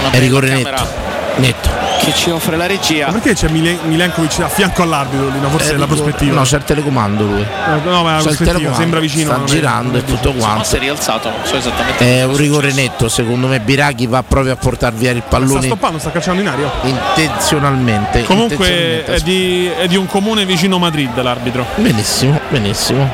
Una 0.00 0.10
È 0.10 0.18
rigore 0.18 0.48
camera 0.48 0.78
netto. 0.78 0.88
Netto. 1.36 1.83
Che 2.04 2.12
ci 2.12 2.28
offre 2.30 2.56
la 2.56 2.66
regia. 2.66 3.06
Ma 3.06 3.12
perché 3.12 3.32
c'è 3.34 3.48
Milen- 3.48 3.78
Milenkovic 3.84 4.40
a 4.40 4.48
fianco 4.48 4.82
all'arbitro 4.82 5.28
lì? 5.28 5.40
No, 5.40 5.48
forse 5.48 5.70
È 5.70 5.74
è 5.74 5.76
la 5.78 5.84
rigore. 5.86 6.02
prospettiva. 6.02 6.34
No, 6.36 6.42
c'è 6.42 6.56
il 6.58 6.64
telecomando 6.64 7.24
lui. 7.24 7.40
Eh, 7.40 7.88
no, 7.88 8.02
ma 8.02 8.16
la 8.16 8.22
prospettiva 8.22 8.74
sembra 8.74 9.00
vicino. 9.00 9.32
Sta 9.32 9.42
è- 9.42 9.46
girando 9.46 9.98
e 9.98 10.04
tutto 10.04 10.32
Ma 10.32 10.38
quanto. 10.38 10.64
si 10.64 10.76
è 10.76 10.78
rialzato, 10.80 11.30
non 11.30 11.38
so 11.44 11.56
esattamente. 11.56 12.04
È 12.04 12.24
un 12.24 12.36
rigore 12.36 12.70
successo. 12.70 12.88
netto, 12.90 13.08
secondo 13.08 13.46
me 13.46 13.60
Biraghi 13.60 14.06
va 14.06 14.22
proprio 14.22 14.52
a 14.52 14.56
portar 14.56 14.92
via 14.92 15.12
il 15.12 15.22
Sta 15.26 15.28
pallone 15.38 15.62
stoppando, 15.66 15.98
sta 15.98 16.10
calciando 16.10 16.42
in 16.42 16.48
aria. 16.48 16.70
intenzionalmente. 16.82 18.22
Comunque 18.24 18.66
intenzionalmente. 18.68 19.14
è 19.14 19.20
di, 19.20 19.66
è 19.78 19.86
di 19.88 19.96
un 19.96 20.06
comune 20.06 20.44
vicino 20.44 20.78
Madrid 20.78 21.18
l'arbitro. 21.22 21.64
Benissimo, 21.76 22.38
benissimo. 22.50 23.10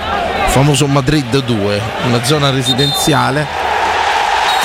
Famoso 0.48 0.86
Madrid 0.88 1.44
2, 1.44 1.80
una 2.08 2.24
zona 2.24 2.50
residenziale. 2.50 3.69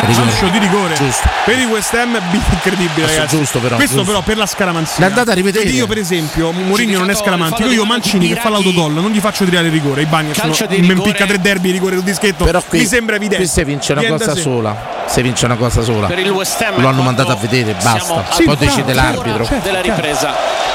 Rigore. 0.05 0.29
Calcio 0.29 0.47
di 0.49 0.57
rigore. 0.59 0.93
Giusto. 0.95 1.29
Per 1.45 1.59
il 1.59 1.65
West 1.67 1.93
Ham 1.93 2.15
incredibile, 2.51 2.93
Questo 2.93 3.15
ragazzi. 3.17 3.37
giusto, 3.37 3.59
però, 3.59 3.75
Questo 3.75 3.95
giusto. 3.97 4.11
però 4.11 4.23
per 4.23 4.37
la 4.37 4.45
scaramanzia. 4.45 5.05
L'andate 5.05 5.31
a 5.31 5.33
rivedere. 5.33 5.63
Perché 5.63 5.77
io, 5.77 5.87
per 5.87 5.97
esempio, 5.97 6.51
Mourinho 6.51 6.99
non 6.99 7.09
è 7.09 7.15
scaramantico. 7.15 7.67
il 7.67 7.73
Io 7.75 7.85
Mancini 7.85 8.27
che 8.29 8.35
fa 8.35 8.49
l'autogol, 8.49 8.93
non 8.93 9.11
gli 9.11 9.19
faccio 9.19 9.45
tirare 9.45 9.67
il 9.67 9.71
rigore. 9.73 10.01
I 10.01 10.05
bagni 10.05 10.33
sono 10.33 10.53
rigore. 10.67 10.93
impicca 10.93 11.25
tre 11.25 11.39
derby, 11.39 11.71
rigore 11.71 11.95
un 11.97 12.03
dischetto. 12.03 12.45
Però 12.45 12.61
qui, 12.67 12.79
Mi 12.79 12.85
sembra 12.85 13.15
evidente. 13.15 13.43
qui 13.43 13.51
si 13.51 13.63
vince 13.63 13.91
una 13.91 14.01
Viene 14.01 14.17
cosa 14.17 14.35
sola. 14.35 14.94
Si 15.07 15.21
vince 15.21 15.45
una 15.45 15.55
cosa 15.55 15.81
sola. 15.81 16.07
Per 16.07 16.19
il 16.19 16.29
West 16.29 16.61
Ham 16.61 16.81
Lo 16.81 16.87
hanno 16.87 17.01
mandato 17.01 17.31
a 17.31 17.35
vedere, 17.35 17.73
basta. 17.81 18.25
Sì, 18.31 18.43
Poi 18.43 18.55
decide 18.57 18.93
l'arbitro. 18.93 19.47
della 19.61 19.81
ripresa. 19.81 20.33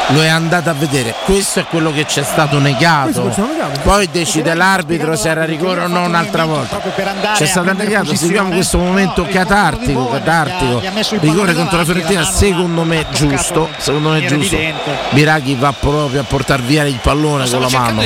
Lo 0.09 0.23
è 0.23 0.29
andato 0.29 0.71
a 0.71 0.73
vedere. 0.73 1.15
Questo 1.25 1.61
è 1.61 1.65
quello 1.67 1.93
che 1.93 2.05
ci 2.07 2.21
è 2.21 2.25
stato 2.25 2.59
negato. 2.59 3.23
Questo. 3.23 3.49
Poi 3.83 4.09
decide 4.11 4.55
l'arbitro 4.55 5.15
se 5.15 5.29
era 5.29 5.45
rigore 5.45 5.83
o 5.83 5.87
no 5.87 6.03
un'altra 6.03 6.45
volta. 6.45 6.81
C'è 7.35 7.47
stato 7.47 7.73
negato. 7.73 8.15
Seguiamo 8.15 8.51
questo 8.51 8.79
momento 8.79 9.27
catartico. 9.31 10.09
Catartico. 10.09 10.81
Rigore 11.21 11.55
contro 11.55 11.79
la 11.79 11.85
Fiorentina, 11.85 12.25
secondo 12.25 12.83
me 12.85 13.07
giusto. 13.13 13.69
Secondo 13.77 14.11
me 14.11 14.25
giusto. 14.27 14.57
Biraghi 15.11 15.55
va 15.55 15.73
proprio 15.73 16.21
a 16.21 16.25
portare 16.25 16.63
via 16.63 16.85
il 16.85 16.99
pallone 17.01 17.49
con 17.49 17.61
la 17.61 17.69
mano. 17.71 18.03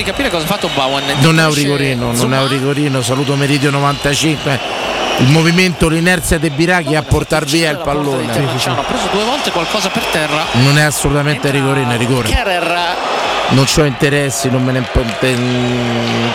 Non 1.20 1.38
è 1.38 1.46
un 1.46 1.54
rigorino, 1.54 2.12
non 2.12 2.34
è 2.34 2.40
un 2.40 2.48
rigorino. 2.48 3.02
Saluto 3.02 3.34
Meridio 3.34 3.70
95. 3.70 4.92
Il 5.18 5.28
movimento, 5.28 5.88
l'inerzia 6.14 6.38
di 6.38 6.50
Biraghi 6.50 6.94
a 6.94 7.03
portare 7.03 7.44
via 7.46 7.70
il 7.70 7.79
pallone. 7.79 8.31
Terracciano, 8.31 8.81
Ha 8.81 8.85
preso 8.85 9.09
due 9.11 9.24
volte 9.24 9.50
qualcosa 9.50 9.88
per 9.88 10.05
terra. 10.07 10.44
Non 10.53 10.79
è 10.79 10.83
assolutamente 10.83 11.50
rigorino, 11.50 11.90
è 11.90 11.96
rigore. 11.96 12.29
Kerer 12.29 13.23
Non 13.50 13.66
ho 13.76 13.85
interessi, 13.85 14.48
non 14.50 14.64
me 14.64 14.72
ne 14.72 14.83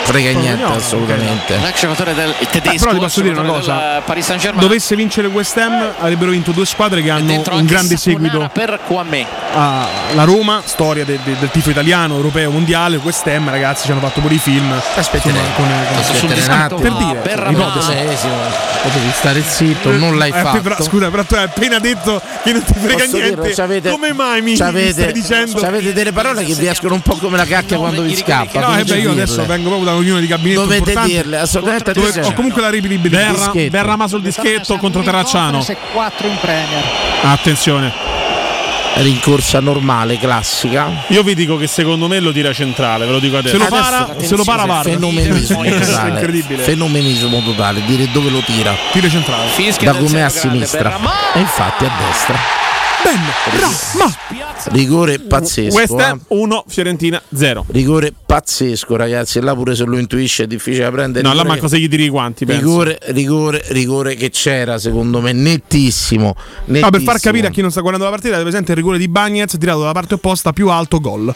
frega 0.03 0.31
niente 0.39 0.61
no, 0.63 0.73
assolutamente. 0.75 1.57
l'ex 1.57 1.79
giocatore 1.79 2.13
del 2.13 2.33
tedesco. 2.51 2.77
però 2.77 2.91
ti 2.93 2.97
posso 2.99 3.21
dire 3.21 3.37
una 3.37 3.49
cosa. 3.49 4.01
Paris 4.05 4.25
Saint 4.25 4.41
Germain. 4.41 4.61
Dovesse 4.65 4.95
vincere 4.95 5.27
West 5.27 5.57
Ham, 5.57 5.91
avrebbero 5.99 6.31
vinto 6.31 6.51
due 6.51 6.65
squadre 6.65 7.01
che 7.01 7.09
hanno 7.09 7.33
un 7.51 7.65
grande 7.65 7.97
seguito. 7.97 8.49
per 8.53 8.79
Kwame. 8.85 9.25
alla 9.53 10.23
Roma, 10.23 10.61
storia 10.63 11.03
de- 11.03 11.19
de- 11.23 11.35
del 11.39 11.49
tifo 11.51 11.71
italiano, 11.71 12.15
europeo, 12.15 12.51
mondiale. 12.51 12.97
West 12.97 13.25
Ham, 13.27 13.49
ragazzi, 13.49 13.85
ci 13.85 13.91
hanno 13.91 14.01
fatto 14.01 14.21
pure 14.21 14.35
i 14.35 14.39
film. 14.39 14.71
Aspetta, 14.95 15.29
con- 15.29 15.41
con- 15.55 15.65
un 15.65 16.49
attimo. 16.51 16.79
per 16.79 16.93
dire, 16.93 17.19
Berra- 17.23 17.49
ipotesi. 17.49 18.27
Potevi 18.81 19.11
stare 19.13 19.41
zitto, 19.43 19.91
non 19.91 20.17
l'hai 20.17 20.29
Eh, 20.29 20.41
fatto. 20.41 20.61
però, 20.61 20.75
scusa, 20.81 21.09
però 21.09 21.23
tu 21.23 21.33
hai 21.35 21.43
appena 21.43 21.79
detto 21.79 22.21
che 22.43 22.53
non 22.53 22.63
ti 22.63 22.73
frega 22.73 22.93
Posso 23.03 23.17
niente. 23.17 23.35
dirlo, 23.41 23.53
c'avete- 23.53 23.89
come 23.89 24.13
mai 24.13 24.41
mi, 24.41 24.51
mi 24.51 24.55
stai 24.55 25.11
dicendo? 25.11 25.59
c'avete 25.59 25.91
delle 25.91 26.11
parole 26.13 26.45
che 26.45 26.53
vi 26.53 26.67
escono 26.67 26.93
un 26.93 27.01
po' 27.01 27.08
come 27.17 27.37
la 27.37 27.45
cacchia 27.45 27.77
quando 27.77 28.01
vi 28.01 28.15
scappa. 28.15 28.59
No, 28.59 28.77
eh 28.77 28.83
beh, 28.83 28.95
io 28.97 29.09
dirle. 29.09 29.23
adesso 29.23 29.45
vengo 29.45 29.67
proprio 29.69 29.89
da 29.89 29.95
un'unione 29.95 30.21
di 30.21 30.27
gabinetto 30.27 30.61
Dovete 30.61 30.99
dirle, 31.05 31.37
assolutamente 31.39 31.91
dove 31.93 32.07
attenzione. 32.07 32.27
ho 32.27 32.33
comunque 32.33 32.61
la 32.61 32.69
ripidibilità. 32.69 33.31
Berra. 33.31 33.51
Berrama 33.69 34.07
sul 34.07 34.21
dischetto 34.21 34.77
contro 34.77 35.01
Terracciano. 35.01 35.65
4 35.93 36.27
in 36.27 36.37
Premier. 36.39 36.83
Attenzione. 37.23 38.17
Rincorsa 38.95 39.59
normale, 39.61 40.17
classica. 40.17 41.03
Io 41.07 41.23
vi 41.23 41.33
dico 41.33 41.55
che 41.55 41.67
secondo 41.67 42.07
me 42.07 42.19
lo 42.19 42.33
tira 42.33 42.51
centrale, 42.51 43.05
ve 43.05 43.11
lo 43.11 43.19
dico 43.19 43.37
adesso. 43.37 43.55
Se 43.57 43.61
lo 43.69 43.73
Adesso, 43.73 44.05
para, 44.05 44.19
se 44.27 44.35
lo 44.35 44.43
para 44.43 44.65
Varda. 44.65 44.89
Fenomenismo 44.89 45.63
totale. 45.63 46.09
incredibile. 46.09 46.63
Fenomenismo 46.63 47.41
totale, 47.41 47.81
dire 47.85 48.09
dove 48.11 48.29
lo 48.29 48.39
tira. 48.41 48.75
Tiro 48.91 49.07
centrale. 49.09 49.47
Fischia 49.51 49.93
Da 49.93 49.99
come 49.99 50.21
a 50.23 50.29
sinistra. 50.29 50.83
Berramà. 50.89 51.11
E 51.33 51.39
infatti 51.39 51.85
a 51.85 51.91
destra. 52.07 52.68
Ben, 53.03 53.59
ra, 53.59 53.69
ma 53.97 54.15
Rigore 54.71 55.19
pazzesco. 55.19 55.73
West 55.75 55.97
eh. 55.97 56.03
Ham 56.03 56.19
1, 56.27 56.65
Fiorentina 56.67 57.21
0. 57.33 57.65
Rigore 57.69 58.13
pazzesco, 58.25 58.95
ragazzi. 58.97 59.37
E 59.37 59.41
là 59.41 59.55
pure 59.55 59.73
se 59.73 59.85
lo 59.85 59.97
intuisce 59.97 60.43
è 60.43 60.47
difficile 60.47 60.83
da 60.83 60.91
prendere. 60.91 61.21
No, 61.23 61.29
là 61.29 61.41
Rigore 61.41 61.49
manco 61.53 61.67
se 61.69 61.79
gli 61.79 61.87
tiri 61.87 62.03
i 62.03 62.09
guanti, 62.09 62.45
penso. 62.45 62.61
Rigore, 62.61 62.99
rigore, 63.07 63.63
rigore 63.69 64.15
che 64.15 64.29
c'era 64.31 64.77
secondo 64.77 65.21
me 65.21 65.31
nettissimo. 65.31 66.35
Ah, 66.35 66.41
per 66.43 66.65
far 66.67 66.81
nettissimo. 66.91 67.17
capire 67.19 67.47
a 67.47 67.49
chi 67.51 67.61
non 67.61 67.71
sta 67.71 67.79
guardando 67.79 68.05
la 68.09 68.11
partita, 68.15 68.37
è 68.37 68.41
presente 68.41 68.71
il 68.71 68.77
rigore 68.77 68.97
di 68.97 69.07
Bagnez 69.07 69.55
tirato 69.57 69.79
dalla 69.79 69.93
parte 69.93 70.15
opposta 70.15 70.51
più 70.51 70.69
alto 70.69 70.99
gol. 70.99 71.33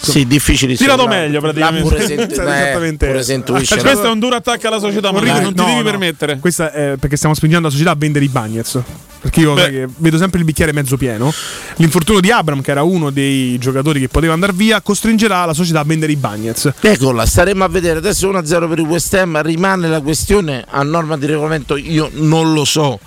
Sì, 0.00 0.26
difficili 0.26 0.76
Tirato 0.76 1.06
meglio, 1.06 1.40
praticamente. 1.40 1.88
Pure 1.88 2.00
se, 2.00 2.06
Sì, 2.14 2.20
eh, 2.20 2.32
esattamente. 2.32 3.06
pure 3.06 3.22
se 3.22 3.32
intuisce 3.34 3.74
Eh, 3.74 3.76
la- 3.78 3.82
questo 3.82 4.06
è 4.06 4.10
un 4.10 4.18
duro 4.18 4.36
attacco 4.36 4.66
alla 4.68 4.78
società, 4.78 5.10
ma 5.10 5.18
Orribile. 5.18 5.40
non 5.42 5.54
ti 5.54 5.60
No, 5.60 5.66
devi 5.66 5.76
no. 5.78 5.82
permettere. 5.84 6.38
Questa 6.38 6.72
è 6.72 6.94
perché 6.98 7.16
stiamo 7.16 7.34
spingendo 7.34 7.66
la 7.66 7.72
società 7.72 7.90
a 7.90 7.96
vendere 7.96 8.24
i 8.24 8.28
Bagnets. 8.28 8.80
Perché 9.20 9.40
io 9.40 9.54
che 9.54 9.86
vedo 9.98 10.16
sempre 10.16 10.38
il 10.38 10.44
bicchiere 10.44 10.72
mezzo 10.72 10.96
pieno. 10.96 11.32
L'infortunio 11.76 12.20
di 12.20 12.30
Abram, 12.30 12.62
che 12.62 12.70
era 12.70 12.82
uno 12.82 13.10
dei 13.10 13.58
giocatori 13.58 14.00
che 14.00 14.08
poteva 14.08 14.32
andare 14.32 14.52
via, 14.54 14.80
costringerà 14.80 15.44
la 15.44 15.52
società 15.54 15.80
a 15.80 15.84
vendere 15.84 16.12
i 16.12 16.16
Bagnets. 16.16 16.72
Eccola, 16.80 17.26
staremo 17.26 17.62
a 17.62 17.68
vedere. 17.68 17.98
Adesso 17.98 18.30
1-0 18.30 18.68
per 18.68 18.78
il 18.78 18.86
West 18.86 19.12
Ham. 19.14 19.40
Rimane 19.42 19.88
la 19.88 20.00
questione 20.00 20.64
a 20.66 20.82
norma 20.82 21.16
di 21.18 21.26
regolamento. 21.26 21.76
Io 21.76 22.10
non 22.14 22.52
lo 22.54 22.64
so. 22.64 22.98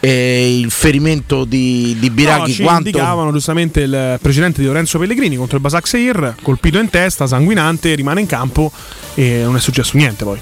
eh, 0.00 0.58
il 0.58 0.70
ferimento 0.70 1.44
di, 1.44 1.94
di 1.98 2.10
Biraghi 2.10 2.40
No, 2.40 2.48
ci 2.48 2.62
quanto 2.62 2.88
indicavano 2.88 3.32
giustamente 3.32 3.82
il 3.82 4.18
precedente 4.20 4.60
di 4.62 4.66
Lorenzo 4.66 4.98
Pellegrini 4.98 5.36
contro 5.36 5.56
il 5.56 5.62
Basak 5.62 5.86
Seir, 5.86 6.36
colpito 6.42 6.78
in 6.78 6.88
testa, 6.88 7.26
sanguinante, 7.26 7.94
rimane 7.94 8.20
in 8.20 8.26
campo 8.26 8.72
e 9.14 9.42
non 9.44 9.56
è 9.56 9.60
successo 9.60 9.96
niente 9.96 10.24
poi. 10.24 10.38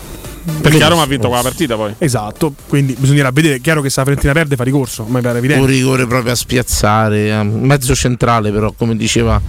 Perché 0.60 0.82
a 0.82 0.88
Roma 0.88 1.02
ha 1.02 1.06
vinto 1.06 1.28
quella 1.28 1.42
partita 1.42 1.76
poi. 1.76 1.94
Esatto, 1.98 2.52
quindi 2.68 2.94
bisognerà 2.98 3.30
vedere. 3.30 3.60
Chiaro 3.60 3.80
che 3.82 3.90
se 3.90 3.96
la 3.98 4.04
Fiorentina 4.04 4.32
perde 4.32 4.56
fa 4.56 4.64
ricorso, 4.64 5.04
ma 5.04 5.18
mi 5.18 5.22
pare 5.24 5.38
un 5.38 5.44
evidente. 5.44 5.66
rigore 5.70 6.06
proprio 6.06 6.32
a 6.32 6.36
spiazzare. 6.36 7.28
eh, 7.30 7.42
Mezzo 7.42 7.94
centrale, 7.94 8.50
però, 8.50 8.72
come 8.76 8.96
diceva, 8.96 9.40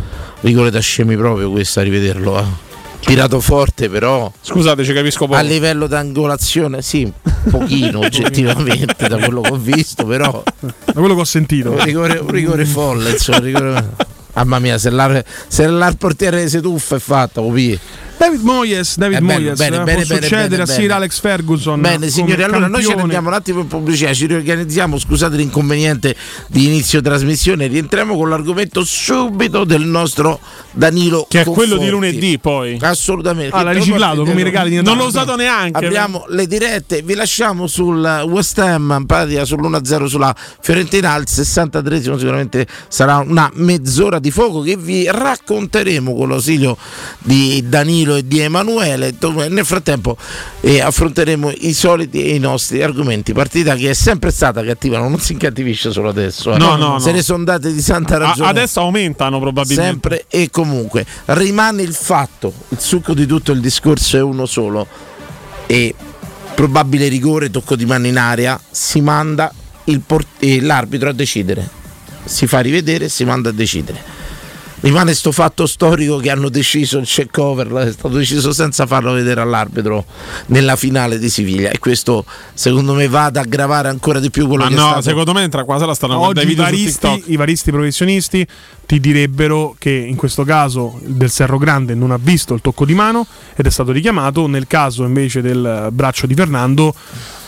rigore 0.41 0.69
da 0.71 0.79
scemi 0.79 1.15
proprio 1.15 1.49
questo 1.51 1.79
a 1.79 1.83
rivederlo. 1.83 2.39
eh. 2.39 2.67
Tirato 2.99 3.39
forte, 3.39 3.89
però 3.89 4.29
Scusate, 4.41 4.83
ci 4.83 4.91
capisco 4.91 5.25
poco. 5.25 5.37
a 5.39 5.41
livello 5.41 5.87
d'angolazione, 5.87 6.81
sì, 6.81 7.03
un 7.03 7.49
pochino 7.49 7.99
oggettivamente 8.03 9.07
da 9.07 9.17
quello 9.17 9.39
che 9.39 9.51
ho 9.51 9.57
visto, 9.57 10.05
però 10.05 10.43
Da 10.59 10.91
quello 10.93 11.15
che 11.15 11.21
ho 11.21 11.25
sentito. 11.25 11.71
un 11.71 11.81
rigore, 11.83 12.17
un 12.19 12.29
rigore 12.29 12.65
folle, 12.65 13.11
insomma, 13.11 13.37
un 13.37 13.43
rigore 13.45 13.89
Mamma 14.33 14.59
mia, 14.59 14.77
se 14.77 14.89
l'ar, 14.89 15.23
se 15.47 15.65
l'ar 15.67 15.95
portiere 15.95 16.47
si 16.49 16.59
tuffa 16.59 16.97
è 16.97 16.99
fatta, 16.99 17.41
capi? 17.41 17.79
David 18.19 18.41
Moyes, 18.41 18.97
David 18.97 19.17
Eh, 19.17 19.21
bene, 19.21 19.39
Moyes, 19.39 19.57
bene, 19.57 19.75
eh, 19.77 19.79
bene, 19.83 19.95
può 19.95 20.05
bene, 20.07 20.21
succedere 20.21 20.47
bene, 20.49 20.61
a 20.63 20.65
Sir 20.65 20.79
bene. 20.81 20.93
Alex 20.93 21.19
Ferguson. 21.21 21.79
Bene 21.81 22.09
signori, 22.09 22.43
allora 22.43 22.67
noi 22.67 22.81
ce 22.81 22.87
ne 22.89 22.95
campione. 22.95 23.01
andiamo 23.03 23.27
un 23.29 23.33
attimo 23.33 23.59
in 23.61 23.67
pubblicità, 23.67 24.13
ci 24.13 24.25
riorganizziamo, 24.25 24.99
scusate 24.99 25.37
l'inconveniente 25.37 26.15
di 26.47 26.65
inizio 26.65 26.99
trasmissione, 27.01 27.67
rientriamo 27.67 28.17
con 28.17 28.27
l'argomento 28.27 28.83
subito 28.83 29.63
del 29.63 29.83
nostro 29.83 30.39
Danilo 30.71 31.25
Che 31.29 31.41
è 31.41 31.43
quello 31.45 31.77
di 31.77 31.89
Conforti. 31.89 31.89
lunedì 32.11 32.39
poi. 32.39 32.77
Assolutamente. 32.81 33.55
Ah, 33.55 33.63
Che 33.63 33.73
riciclato 33.73 34.25
come 34.25 34.41
i 34.41 34.43
regali 34.43 34.69
di 34.71 34.75
Non 34.75 34.83
Natale. 34.83 35.01
l'ho 35.01 35.07
usato 35.07 35.35
neanche. 35.37 35.85
Abbiamo 35.85 36.25
le 36.27 36.45
dirette, 36.45 37.01
vi 37.01 37.13
lasciamo 37.15 37.67
sul 37.67 38.01
West 38.27 38.59
Ham, 38.59 38.95
in 38.99 39.05
pratica 39.05 39.43
sull'1-0 39.43 40.05
sulla 40.07 40.35
Fiorentina, 40.59 41.13
al 41.13 41.25
63 41.25 42.01
sicuramente 42.01 42.67
sarà 42.89 43.19
una 43.19 43.49
mezz'ora 43.53 44.19
di 44.19 44.29
fuoco 44.29 44.59
che 44.59 44.75
vi 44.75 45.07
racconteremo 45.09 46.13
con 46.13 46.27
l'ausilio 46.27 46.75
di 47.19 47.63
Danilo 47.67 48.07
e 48.15 48.27
di 48.27 48.39
Emanuele. 48.39 49.13
Nel 49.49 49.65
frattempo 49.65 50.17
eh, 50.61 50.81
affronteremo 50.81 51.51
i 51.61 51.73
soliti 51.73 52.23
e 52.23 52.35
i 52.35 52.39
nostri 52.39 52.81
argomenti. 52.81 53.33
Partita 53.33 53.75
che 53.75 53.89
è 53.91 53.93
sempre 53.93 54.31
stata 54.31 54.63
cattiva, 54.63 54.97
non 54.99 55.19
si 55.19 55.33
incattivisce 55.33 55.91
solo 55.91 56.09
adesso. 56.09 56.53
eh. 56.53 56.57
No, 56.57 56.75
no, 56.75 56.99
Se 56.99 57.09
no. 57.09 57.15
ne 57.15 57.21
sono 57.21 57.43
date 57.43 57.71
di 57.73 57.81
santa 57.81 58.15
A- 58.15 58.19
ragione. 58.19 58.49
adesso 58.49 58.79
aumentano 58.81 59.39
probabilmente. 59.39 59.83
Sempre 59.91 60.25
e 60.29 60.49
comunque 60.49 61.05
rimane 61.25 61.81
il 61.81 61.93
fatto, 61.93 62.53
il 62.69 62.79
succo 62.79 63.13
di 63.13 63.25
tutto 63.25 63.51
il 63.51 63.59
discorso 63.61 64.17
è 64.17 64.21
uno 64.21 64.45
solo 64.45 64.87
e 65.67 65.93
probabile 66.55 67.07
rigore, 67.07 67.49
tocco 67.49 67.75
di 67.75 67.85
mano 67.85 68.07
in 68.07 68.17
aria, 68.17 68.59
si 68.69 68.99
manda 69.01 69.51
il 69.85 70.01
por- 70.01 70.25
eh, 70.39 70.61
l'arbitro 70.61 71.09
a 71.09 71.13
decidere, 71.13 71.67
si 72.25 72.47
fa 72.47 72.59
rivedere, 72.59 73.07
si 73.09 73.23
manda 73.23 73.49
a 73.49 73.53
decidere. 73.53 74.17
Rimane 74.81 75.13
sto 75.13 75.33
fatto 75.33 75.67
storico 75.67 76.17
che 76.17 76.29
hanno 76.29 76.47
deciso 76.47 76.99
il 76.99 77.05
check 77.05 77.37
over, 77.37 77.67
è 77.67 77.91
stato 77.91 78.15
deciso 78.15 78.53
senza 78.53 78.85
farlo 78.85 79.11
vedere 79.11 79.41
all'arbitro 79.41 80.05
nella 80.47 80.77
finale 80.77 81.19
di 81.19 81.27
Siviglia. 81.27 81.69
E 81.69 81.79
questo 81.79 82.23
secondo 82.53 82.93
me 82.93 83.09
va 83.09 83.25
ad 83.25 83.35
aggravare 83.35 83.89
ancora 83.89 84.19
di 84.19 84.29
più 84.29 84.47
quello 84.47 84.63
Ma 84.63 84.69
che 84.69 84.75
è 84.75 84.77
no, 84.77 84.85
stato 84.85 85.01
secondo 85.01 85.33
me 85.33 85.43
entra 85.43 85.65
qua, 85.65 85.79
se 85.79 85.85
la 85.85 85.93
stanno 85.93 86.19
Oggi 86.19 86.49
i 86.49 86.55
varisti, 86.55 87.23
i 87.25 87.35
varisti 87.35 87.71
professionisti 87.71 88.47
ti 88.85 89.01
direbbero 89.01 89.75
che 89.77 89.91
in 89.91 90.15
questo 90.15 90.45
caso 90.45 90.97
del 91.03 91.29
Serro 91.29 91.57
Grande 91.57 91.93
non 91.93 92.11
ha 92.11 92.19
visto 92.19 92.53
il 92.53 92.61
tocco 92.61 92.85
di 92.85 92.93
mano 92.93 93.27
ed 93.55 93.65
è 93.65 93.69
stato 93.69 93.91
richiamato, 93.91 94.47
nel 94.47 94.65
caso 94.65 95.03
invece 95.03 95.41
del 95.41 95.89
braccio 95.91 96.25
di 96.25 96.35
Fernando 96.35 96.95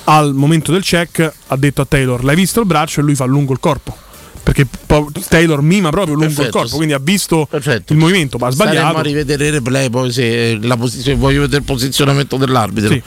al 0.06 0.34
momento 0.34 0.74
del 0.74 0.84
check 0.84 1.34
ha 1.48 1.56
detto 1.56 1.82
a 1.82 1.86
Taylor 1.86 2.24
l'hai 2.24 2.36
visto 2.36 2.60
il 2.60 2.66
braccio? 2.66 3.00
E 3.00 3.04
lui 3.04 3.16
fa 3.16 3.24
lungo 3.24 3.54
il 3.54 3.60
corpo. 3.60 4.10
Perché 4.44 4.68
Taylor 5.28 5.62
mima 5.62 5.90
proprio 5.90 6.16
lungo 6.16 6.30
il 6.30 6.36
Perfetto, 6.36 6.58
corpo, 6.58 6.72
sì. 6.72 6.76
quindi 6.76 6.94
ha 6.94 7.00
visto 7.00 7.48
Perfetto. 7.50 7.94
il 7.94 8.00
movimento, 8.00 8.38
ma 8.38 8.48
ha 8.48 8.52
sbagliato. 8.52 8.98
a 8.98 9.02
rivedere 9.02 9.48
il 9.48 9.52
replay 9.54 9.90
poi 9.90 10.12
se, 10.12 10.58
la 10.62 10.76
posi- 10.78 11.02
se 11.02 11.14
voglio 11.16 11.42
vedere 11.42 11.60
il 11.60 11.66
posizionamento 11.66 12.38
dell'arbitro. 12.38 12.94
Sì. 12.94 13.02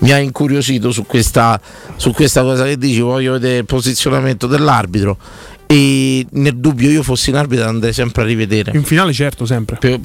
Mi 0.00 0.12
ha 0.12 0.18
incuriosito 0.18 0.92
su 0.92 1.04
questa, 1.04 1.60
su 1.96 2.12
questa 2.12 2.42
cosa 2.42 2.64
che 2.64 2.78
dici, 2.78 3.00
voglio 3.00 3.32
vedere 3.32 3.58
il 3.58 3.64
posizionamento 3.64 4.46
dell'arbitro. 4.46 5.18
E 5.66 6.24
nel 6.30 6.56
dubbio 6.56 6.88
io 6.88 7.02
fossi 7.02 7.30
in 7.30 7.36
arbitro 7.36 7.66
andrei 7.66 7.92
sempre 7.92 8.22
a 8.22 8.24
rivedere. 8.24 8.70
In 8.74 8.84
finale 8.84 9.12
certo, 9.12 9.44
sempre. 9.44 9.76
Per, 9.78 9.98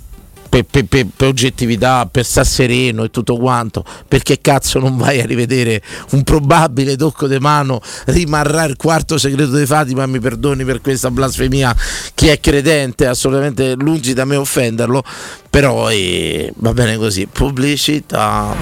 per- 0.51 0.65
per- 0.65 0.85
per- 0.85 1.07
per 1.15 1.27
oggettività, 1.29 2.05
per 2.11 2.25
sta 2.25 2.43
sereno 2.43 3.05
e 3.05 3.09
tutto 3.09 3.37
quanto, 3.37 3.85
perché 4.05 4.41
cazzo 4.41 4.79
non 4.79 4.97
vai 4.97 5.21
a 5.21 5.25
rivedere 5.25 5.81
un 6.11 6.23
probabile 6.23 6.97
tocco 6.97 7.25
di 7.25 7.39
mano, 7.39 7.79
rimarrà 8.07 8.65
il 8.65 8.75
quarto 8.75 9.17
segreto 9.17 9.55
di 9.55 9.65
Fatima, 9.65 10.05
mi 10.07 10.19
perdoni 10.19 10.65
per 10.65 10.81
questa 10.81 11.09
blasfemia, 11.09 11.73
chi 12.13 12.27
è 12.27 12.41
credente, 12.41 13.07
assolutamente 13.07 13.75
lungi 13.77 14.13
da 14.13 14.25
me 14.25 14.35
offenderlo, 14.35 15.01
però 15.49 15.89
eh, 15.89 16.51
va 16.57 16.73
bene 16.73 16.97
così, 16.97 17.27
pubblicità. 17.31 18.53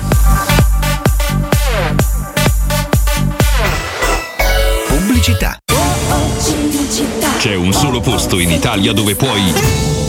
Pubblicità. 4.88 5.58
C'è 7.40 7.56
un 7.56 7.74
solo 7.74 8.00
posto 8.00 8.38
in 8.38 8.52
Italia 8.52 8.94
dove 8.94 9.16
puoi 9.16 10.09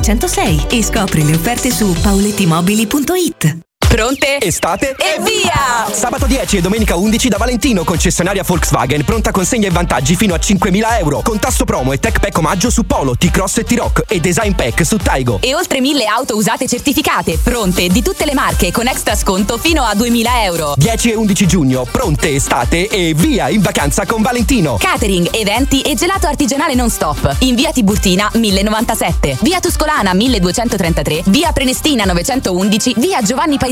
606 0.01 0.67
e 0.69 0.83
scopri 0.83 1.23
le 1.23 1.35
offerte 1.35 1.71
su 1.71 1.95
paulettimobili.it. 2.01 3.70
Pronte? 3.91 4.37
Estate? 4.39 4.95
E 4.97 5.19
via! 5.19 5.85
Sabato 5.91 6.25
10 6.25 6.55
e 6.55 6.61
domenica 6.61 6.95
11 6.95 7.27
da 7.27 7.35
Valentino, 7.35 7.83
concessionaria 7.83 8.41
Volkswagen, 8.41 9.03
pronta 9.03 9.31
consegna 9.31 9.67
e 9.67 9.69
vantaggi 9.69 10.15
fino 10.15 10.33
a 10.33 10.37
5.000 10.37 10.99
euro. 10.99 11.21
Con 11.21 11.39
tasso 11.39 11.65
promo 11.65 11.91
e 11.91 11.99
tech 11.99 12.21
pack 12.21 12.37
omaggio 12.37 12.69
su 12.69 12.85
Polo, 12.85 13.17
T-Cross 13.17 13.57
e 13.57 13.63
T-Rock 13.65 14.05
e 14.07 14.21
design 14.21 14.53
pack 14.53 14.85
su 14.85 14.95
Taigo. 14.95 15.39
E 15.41 15.53
oltre 15.53 15.81
mille 15.81 16.05
auto 16.05 16.37
usate 16.37 16.69
certificate, 16.69 17.37
pronte, 17.37 17.89
di 17.89 18.01
tutte 18.01 18.23
le 18.23 18.33
marche, 18.33 18.71
con 18.71 18.87
extra 18.87 19.13
sconto 19.13 19.57
fino 19.57 19.83
a 19.83 19.93
2000 19.93 20.43
euro. 20.45 20.73
10 20.77 21.11
e 21.11 21.15
11 21.15 21.45
giugno, 21.45 21.83
pronte 21.83 22.29
estate 22.29 22.87
e 22.87 23.13
via 23.13 23.49
in 23.49 23.59
vacanza 23.59 24.05
con 24.05 24.21
Valentino. 24.21 24.77
Catering, 24.79 25.35
eventi 25.35 25.81
e 25.81 25.95
gelato 25.95 26.27
artigianale 26.27 26.75
non 26.75 26.89
stop. 26.89 27.35
In 27.39 27.55
via 27.55 27.73
Tiburtina 27.73 28.31
1097, 28.35 29.39
via 29.41 29.59
Tuscolana 29.59 30.13
1233, 30.13 31.23
via 31.25 31.51
Prenestina 31.51 32.05
911, 32.05 32.93
via 32.95 33.21
Giovanni 33.21 33.57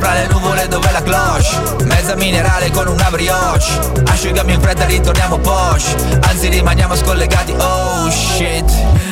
Fra 0.03 0.15
le 0.15 0.27
nuvole 0.27 0.67
dove 0.67 0.91
la 0.91 1.01
cloche. 1.01 1.85
Mezza 1.85 2.17
minerale 2.17 2.71
con 2.73 2.89
una 2.89 3.09
brioche 3.09 4.03
Asciugami 4.07 4.55
in 4.55 4.61
fretta 4.61 4.85
ritorniamo 4.85 5.39
posh 5.39 5.95
Anzi 6.29 6.49
rimaniamo 6.49 6.97
scollegati. 6.97 7.55
Oh 7.57 8.11
shit. 8.11 8.69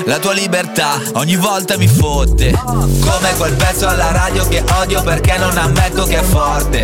La 0.06 0.18
tua 0.18 0.32
libertà 0.32 1.00
ogni 1.14 1.36
volta 1.36 1.76
mi 1.76 1.86
fotte. 1.86 2.50
Come 2.50 3.34
quel 3.36 3.54
pezzo 3.54 3.86
alla 3.86 4.10
radio 4.10 4.46
che 4.48 4.64
odio 4.80 5.02
perché 5.02 5.38
non 5.38 5.56
ammetto 5.56 6.04
che 6.06 6.18
è 6.18 6.22
forte. 6.22 6.80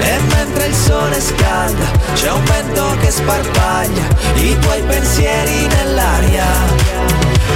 E 0.00 0.18
mentre 0.34 0.66
il 0.66 0.74
sole 0.74 1.20
scalda 1.20 1.84
C'è 2.14 2.30
un 2.30 2.44
vento 2.44 2.96
che 3.00 3.10
sparpaglia 3.10 4.06
I 4.36 4.58
tuoi 4.58 4.82
pensieri 4.82 5.66
nell'aria. 5.66 6.46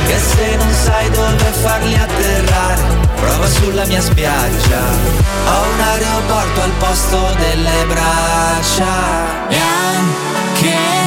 Che 0.07 0.19
se 0.19 0.57
non 0.57 0.73
sai 0.85 1.09
dove 1.11 1.53
farli 1.63 1.95
atterrare 1.95 3.02
Prova 3.23 3.47
sulla 3.47 3.87
mia 3.87 4.01
spiaggia. 4.01 4.81
Ho 4.81 5.73
un 5.75 5.81
aeroporto 5.81 6.61
al 6.61 6.73
posto 6.73 7.19
delle 7.39 7.87
braccia. 7.87 9.49
E 9.49 9.57
anche 9.57 11.02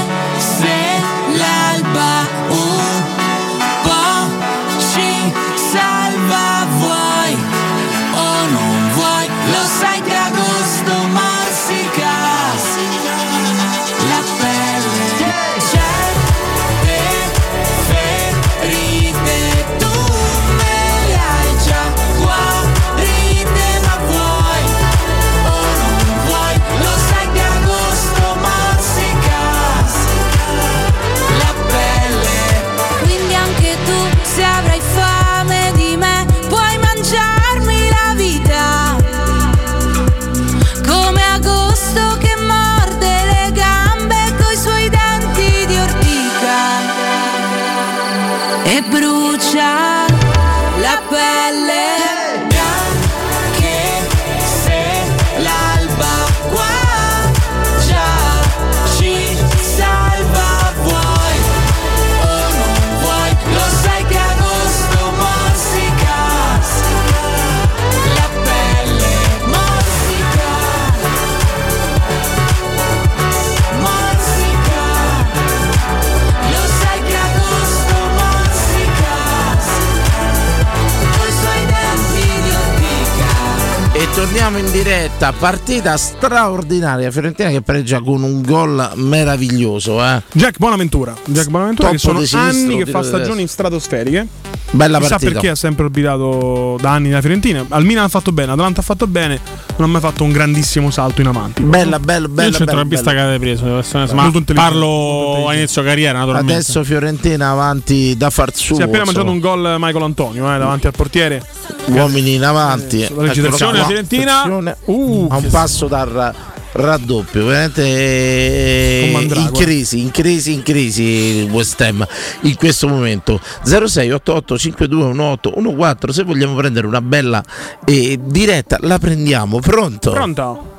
torniamo 84.35 84.57
in 84.57 84.69
diretta, 84.69 85.31
partita 85.31 85.95
straordinaria, 85.95 87.09
Fiorentina 87.09 87.49
che 87.51 87.61
pareggia 87.61 88.01
con 88.01 88.21
un 88.21 88.41
gol 88.41 88.91
meraviglioso. 88.95 90.03
Eh. 90.03 90.23
Jack 90.33 90.57
Bonaventura, 90.57 91.15
Jack 91.23 91.47
Bonaventura 91.47 91.91
che 91.91 91.97
Toppo 91.97 92.25
sono 92.25 92.43
anni 92.43 92.83
che 92.83 92.85
fa 92.85 93.01
stagioni 93.01 93.47
stratosferiche. 93.47 94.27
Bella 94.71 94.97
Chissà 94.97 95.11
partita. 95.11 95.31
perché 95.31 95.49
ha 95.49 95.55
sempre 95.55 95.85
orbitato 95.85 96.77
da 96.81 96.91
anni 96.91 97.09
la 97.09 97.21
Fiorentina. 97.21 97.65
Al 97.69 97.85
Milan 97.85 98.05
ha 98.05 98.09
fatto 98.09 98.31
bene, 98.31 98.51
Atalanta 98.51 98.81
ha 98.81 98.83
fatto 98.83 99.07
bene, 99.07 99.39
non 99.77 99.89
ha 99.89 99.91
mai 99.91 100.01
fatto 100.01 100.23
un 100.23 100.31
grandissimo 100.31 100.91
salto 100.91 101.21
in 101.21 101.27
avanti. 101.27 101.63
Bella, 101.63 101.99
bella, 101.99 102.27
bella. 102.27 102.49
il 102.49 102.55
centrocampista 102.55 103.11
che 103.11 103.19
avete 103.19 103.39
preso, 103.39 103.83
ma 104.13 104.31
parlo 104.53 105.47
a 105.47 105.55
inizio 105.55 105.83
carriera 105.83 106.19
naturalmente. 106.19 106.53
Adesso 106.53 106.83
Fiorentina 106.83 107.49
avanti 107.49 108.15
da 108.17 108.29
far 108.29 108.53
suo. 108.53 108.75
Si 108.75 108.81
è 108.81 108.85
appena 108.85 109.05
mangiato 109.05 109.29
un 109.29 109.39
gol 109.39 109.75
Michael 109.79 110.03
Antonio 110.03 110.53
eh, 110.53 110.57
davanti 110.57 110.87
al 110.87 110.93
portiere. 110.93 111.43
Uomini 111.85 112.35
in 112.35 112.43
avanti. 112.43 113.01
Eh, 113.01 113.11
la 113.15 113.21
recitazione 113.23 113.73
della 113.73 113.85
Fiorentina. 113.85 114.43
Uh, 114.85 115.27
a 115.29 115.37
un 115.37 115.47
passo 115.49 115.87
dal 115.87 116.33
raddoppio, 116.77 117.45
veramente 117.45 117.83
eh, 117.83 119.11
in 119.13 119.51
crisi, 119.53 120.01
in 120.01 120.11
crisi, 120.11 120.53
in 120.53 120.61
crisi 120.61 121.03
il 121.03 121.49
West 121.49 121.79
Ham 121.81 122.05
in 122.41 122.55
questo 122.55 122.87
momento. 122.87 123.39
06 123.63 124.11
88 124.11 124.57
5218 124.57 125.51
14 125.75 126.19
se 126.19 126.23
vogliamo 126.25 126.55
prendere 126.55 126.85
una 126.85 127.01
bella 127.01 127.43
eh, 127.85 128.19
diretta 128.21 128.77
la 128.81 128.99
prendiamo. 128.99 129.59
Pronto? 129.59 130.11
Pronto? 130.11 130.73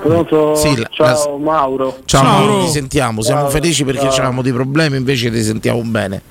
Pronto? 0.00 0.54
Sì, 0.54 0.76
la- 0.76 0.88
Ciao 0.90 1.36
Mauro. 1.38 1.98
Ciao, 2.04 2.22
Ciao. 2.22 2.32
Mauro, 2.46 2.64
ti 2.64 2.70
sentiamo, 2.70 3.20
siamo 3.22 3.42
Ciao. 3.42 3.50
felici 3.50 3.84
perché 3.84 4.02
Ciao. 4.02 4.10
avevamo 4.12 4.42
dei 4.42 4.52
problemi, 4.52 4.96
invece 4.96 5.30
ti 5.30 5.42
sentiamo 5.42 5.80
bene. 5.82 6.22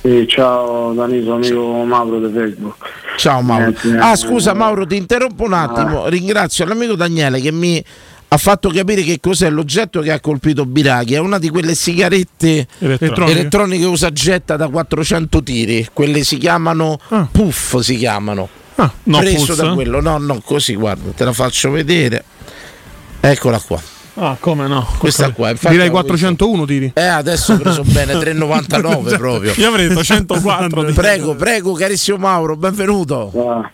Sì, 0.00 0.26
ciao 0.28 0.92
Danilo, 0.92 1.34
amico 1.34 1.82
Mauro 1.84 2.20
di 2.20 2.32
Facebook. 2.32 2.76
Ciao 3.16 3.40
Mauro. 3.40 3.72
Niente, 3.82 3.98
Ah, 4.00 4.14
scusa 4.16 4.54
Mauro, 4.54 4.86
ti 4.86 4.96
interrompo 4.96 5.44
un 5.44 5.54
attimo. 5.54 6.04
Ah. 6.04 6.08
Ringrazio 6.08 6.64
l'amico 6.66 6.94
Daniele 6.94 7.40
che 7.40 7.50
mi 7.50 7.82
ha 8.30 8.36
fatto 8.36 8.68
capire 8.70 9.02
che 9.02 9.18
cos'è 9.20 9.48
l'oggetto 9.48 10.00
che 10.00 10.12
ha 10.12 10.20
colpito 10.20 10.66
Biraghi. 10.66 11.14
È 11.14 11.18
una 11.18 11.38
di 11.38 11.48
quelle 11.48 11.74
sigarette 11.74 12.66
Elettroniche. 12.78 13.38
elettroniche 13.38 13.84
usa 13.86 14.10
getta 14.12 14.56
da 14.56 14.68
400 14.68 15.42
tiri. 15.42 15.88
Quelle 15.92 16.22
si 16.24 16.36
chiamano 16.36 16.98
puff, 17.32 17.78
si 17.78 17.96
chiamano. 17.96 18.48
Ah, 18.76 18.92
no, 19.04 19.18
Preso 19.18 19.36
pulse? 19.46 19.62
da 19.62 19.72
quello. 19.72 20.00
No, 20.00 20.18
no, 20.18 20.40
così 20.44 20.74
guarda, 20.74 21.10
te 21.10 21.24
la 21.24 21.32
faccio 21.32 21.70
vedere. 21.70 22.22
Eccola 23.20 23.58
qua. 23.60 23.80
Ah, 24.20 24.36
come 24.38 24.66
no? 24.66 24.84
Questa 24.98 25.30
qua, 25.30 25.50
infatti 25.50 25.74
Direi 25.74 25.88
ho 25.88 25.92
401 25.92 26.64
tiri. 26.66 26.90
Eh, 26.94 27.02
adesso 27.06 27.52
ho 27.52 27.56
preso 27.58 27.82
bene 27.86 28.14
3,99 28.14 29.16
proprio. 29.16 29.52
Io 29.56 29.68
avrei 29.68 29.86
detto 29.88 30.02
104. 30.02 30.82
di- 30.84 30.92
Prego, 30.94 31.34
prego, 31.36 31.72
carissimo 31.72 32.18
Mauro, 32.18 32.56
benvenuto. 32.56 33.32
Ah, 33.48 33.70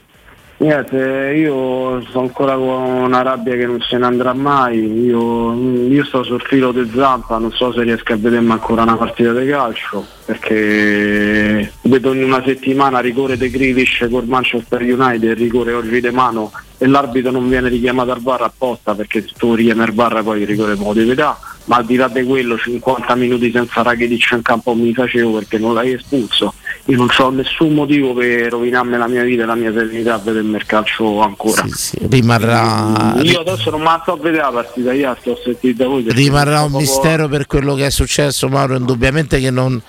Niente, 0.64 1.34
io 1.36 2.00
sto 2.08 2.20
ancora 2.20 2.54
con 2.54 2.64
una 2.64 3.20
rabbia 3.20 3.54
che 3.54 3.66
non 3.66 3.82
se 3.82 3.98
ne 3.98 4.06
andrà 4.06 4.32
mai. 4.32 5.04
Io, 5.04 5.52
io 5.52 6.04
sto 6.06 6.22
sul 6.22 6.40
filo 6.40 6.72
di 6.72 6.90
zampa, 6.94 7.36
non 7.36 7.52
so 7.52 7.70
se 7.70 7.82
riesco 7.82 8.14
a 8.14 8.16
vedermi 8.16 8.50
ancora 8.52 8.80
una 8.80 8.96
partita 8.96 9.34
di 9.34 9.46
calcio. 9.46 10.06
Perché 10.24 11.70
vedo 11.82 12.14
in 12.14 12.24
una 12.24 12.42
settimana 12.42 13.00
rigore 13.00 13.36
di 13.36 13.50
Grealish 13.50 14.06
col 14.10 14.24
Manchester 14.24 14.80
United, 14.80 15.36
rigore 15.36 15.74
oggi 15.74 16.00
di 16.00 16.10
mano 16.10 16.50
e 16.78 16.86
l'arbitro 16.86 17.30
non 17.30 17.48
viene 17.48 17.68
richiamato 17.68 18.10
al 18.12 18.20
VAR 18.20 18.42
apposta 18.42 18.94
perché 18.94 19.22
se 19.22 19.32
tu 19.36 19.54
richiami 19.54 19.82
al 19.82 19.92
VAR 19.92 20.22
poi 20.22 20.40
il 20.40 20.46
rigore 20.46 20.74
me 20.76 20.84
lo 20.84 20.92
devi 20.92 21.14
dare. 21.14 21.36
Ma 21.66 21.76
al 21.76 21.86
di 21.86 21.96
là 21.96 22.08
di 22.08 22.22
quello 22.24 22.58
50 22.58 23.14
minuti 23.14 23.50
senza 23.50 23.80
Rakitic 23.80 24.32
in 24.32 24.42
campo 24.42 24.74
mi 24.74 24.92
facevo 24.92 25.32
perché 25.32 25.56
non 25.56 25.72
l'hai 25.72 25.92
espulso. 25.92 26.52
Io 26.86 26.96
non 26.98 27.08
ho 27.16 27.30
nessun 27.30 27.72
motivo 27.72 28.12
per 28.12 28.50
rovinarmi 28.50 28.98
la 28.98 29.08
mia 29.08 29.22
vita 29.22 29.44
e 29.44 29.46
la 29.46 29.54
mia 29.54 29.72
serenità 29.72 30.12
a 30.14 30.18
vedermi 30.18 30.56
il 30.56 30.66
calcio 30.66 31.20
ancora. 31.22 31.64
Rimarrà, 32.10 33.14
Io 33.22 33.40
adesso 33.40 33.70
non 33.70 33.80
sto 34.02 34.12
a 34.12 34.16
vedere 34.16 34.42
la 34.42 34.50
partita, 34.50 34.92
io 34.92 35.16
sto 35.20 35.38
sentita 35.42 35.86
voi. 35.86 36.02
perché 36.02 36.20
rimarrà 36.20 36.60
un 36.62 36.70
proprio- 36.70 36.78
mistero 36.80 37.28
per 37.28 37.46
quello 37.46 37.74
che 37.74 37.86
è 37.86 37.90
successo, 37.90 38.48
Mauro. 38.48 38.76
Indubbiamente 38.76 39.40
che 39.40 39.50
non, 39.50 39.80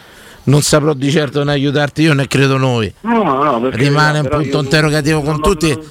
non 0.43 0.61
saprò 0.61 0.93
di 0.93 1.11
certo 1.11 1.43
né 1.43 1.51
aiutarti 1.51 2.03
io 2.03 2.13
né 2.13 2.27
credo 2.27 2.57
noi. 2.57 2.93
No, 3.01 3.23
no, 3.23 3.69
Rimane 3.69 4.19
un 4.19 4.27
punto 4.29 4.59
interrogativo 4.61 5.19
con 5.21 5.31
non- 5.33 5.41
tutti. 5.41 5.69
non- 5.69 5.83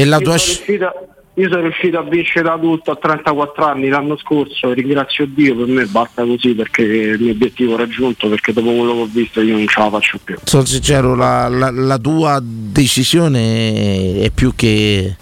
E 0.00 0.04
la 0.04 0.16
io 0.16 0.22
tua 0.22 0.36
sono 0.38 0.52
sc- 0.54 0.66
riuscito, 0.66 0.92
io 1.34 1.48
sono 1.48 1.60
riuscito 1.62 1.98
a 1.98 2.02
vincere 2.02 2.42
da 2.42 2.58
tutto 2.58 2.90
a 2.90 2.96
34 2.96 3.64
anni 3.64 3.88
l'anno 3.88 4.16
scorso, 4.18 4.72
ringrazio 4.72 5.26
Dio, 5.26 5.54
per 5.56 5.66
me 5.66 5.84
basta 5.86 6.24
così 6.24 6.54
perché 6.54 6.82
il 6.82 7.20
mio 7.20 7.32
obiettivo 7.32 7.74
è 7.74 7.78
raggiunto, 7.78 8.28
perché 8.28 8.52
dopo 8.52 8.68
quello 8.72 8.92
che 8.94 9.00
ho 9.00 9.08
visto 9.10 9.40
io 9.40 9.56
non 9.56 9.66
ce 9.68 9.80
la 9.80 9.90
faccio 9.90 10.18
più. 10.22 10.36
Sono 10.44 10.64
sincero, 10.64 11.14
la, 11.14 11.48
la- 11.48 11.70
la 11.70 11.98
tua 11.98 12.40
decisione 12.42 14.20
è 14.20 14.30
più 14.30 14.52
che. 14.56 15.16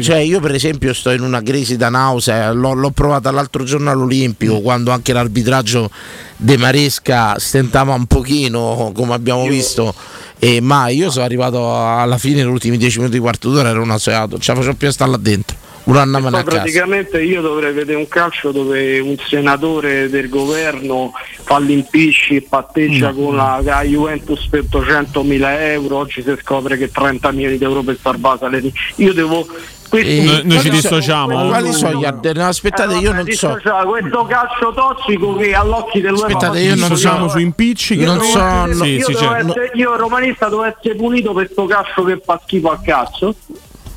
Cioè, 0.00 0.18
io 0.18 0.40
per 0.40 0.54
esempio 0.54 0.92
sto 0.94 1.10
in 1.10 1.22
una 1.22 1.42
crisi 1.42 1.76
da 1.76 1.88
nausea, 1.88 2.52
l'ho, 2.52 2.72
l'ho 2.72 2.90
provata 2.90 3.30
l'altro 3.30 3.64
giorno 3.64 3.90
all'Olimpico 3.90 4.60
quando 4.60 4.90
anche 4.90 5.12
l'arbitraggio 5.12 5.90
De 6.36 6.56
Maresca 6.56 7.38
stentava 7.38 7.94
un 7.94 8.06
pochino, 8.06 8.92
come 8.94 9.14
abbiamo 9.14 9.46
visto. 9.46 9.94
E, 10.38 10.60
ma 10.60 10.88
io 10.88 11.10
sono 11.10 11.24
arrivato 11.24 11.74
alla 11.74 12.18
fine, 12.18 12.42
negli 12.42 12.50
ultimi 12.50 12.76
10 12.76 12.98
minuti 12.98 13.16
di 13.16 13.22
quarto 13.22 13.50
d'ora 13.50 13.68
ero 13.68 13.84
naseato, 13.84 14.38
ce 14.38 14.52
la 14.52 14.58
facevo 14.58 14.74
più 14.76 14.88
a 14.88 14.92
stare 14.92 15.10
là 15.10 15.16
dentro. 15.16 15.56
Un 15.84 15.96
anno 15.96 16.16
a 16.16 16.20
casa. 16.22 16.42
praticamente 16.42 17.22
io 17.22 17.42
dovrei 17.42 17.72
vedere 17.74 17.98
un 17.98 18.08
calcio 18.08 18.52
dove 18.52 18.98
un 19.00 19.16
senatore 19.28 20.08
del 20.08 20.30
governo 20.30 21.12
fa 21.42 21.58
l'impicci 21.58 22.36
e 22.36 22.42
patteggia 22.48 23.12
Mm. 23.12 23.16
con 23.22 23.36
la, 23.36 23.60
la 23.62 23.82
Juventus 23.82 24.46
per 24.48 24.60
800 24.60 25.22
mila 25.22 25.62
euro, 25.72 25.96
oggi 25.98 26.22
si 26.22 26.34
scopre 26.40 26.78
che 26.78 26.90
30 26.90 27.30
milioni 27.32 27.58
di 27.58 27.64
euro 27.64 27.82
per 27.82 27.98
salvare 28.00 28.38
Saleri. 28.38 28.72
Io 28.96 29.12
devo 29.12 29.46
questi- 29.90 30.18
Eh, 30.20 30.24
Noi- 30.24 30.40
noi 30.44 30.60
ci 30.60 30.70
dissociamo. 30.70 31.48
quali- 31.48 31.72
sono 31.74 31.98
gli 32.00 32.04
arde- 32.06 32.32
no, 32.32 32.46
aspettate, 32.46 32.94
Eh, 32.94 32.98
io 33.00 33.12
non 33.12 33.30
so. 33.30 33.58
Questo 33.86 34.24
calcio 34.24 34.72
tossico 34.74 35.36
che 35.36 35.54
all'occhi 35.54 36.00
dell'UEFA 36.00 36.26
Aspettate, 36.26 36.58
io 36.60 36.74
non 36.76 36.96
so- 36.96 37.28
su 37.28 37.38
impicci 37.38 37.96
che 37.98 38.04
non 38.06 38.20
so. 38.22 38.38
no- 38.42 38.66
io, 38.68 38.74
sì, 38.74 38.96
devo 38.96 39.12
cioè, 39.18 39.38
essere- 39.38 39.70
io 39.74 39.96
romanista 39.96 40.48
devo 40.48 40.64
essere 40.64 40.94
punito 40.96 41.32
per 41.34 41.48
sto 41.52 41.66
calcio 41.66 42.02
che 42.04 42.20
fa 42.24 42.40
schifo 42.42 42.70
al 42.70 42.80
cazzo 42.82 43.34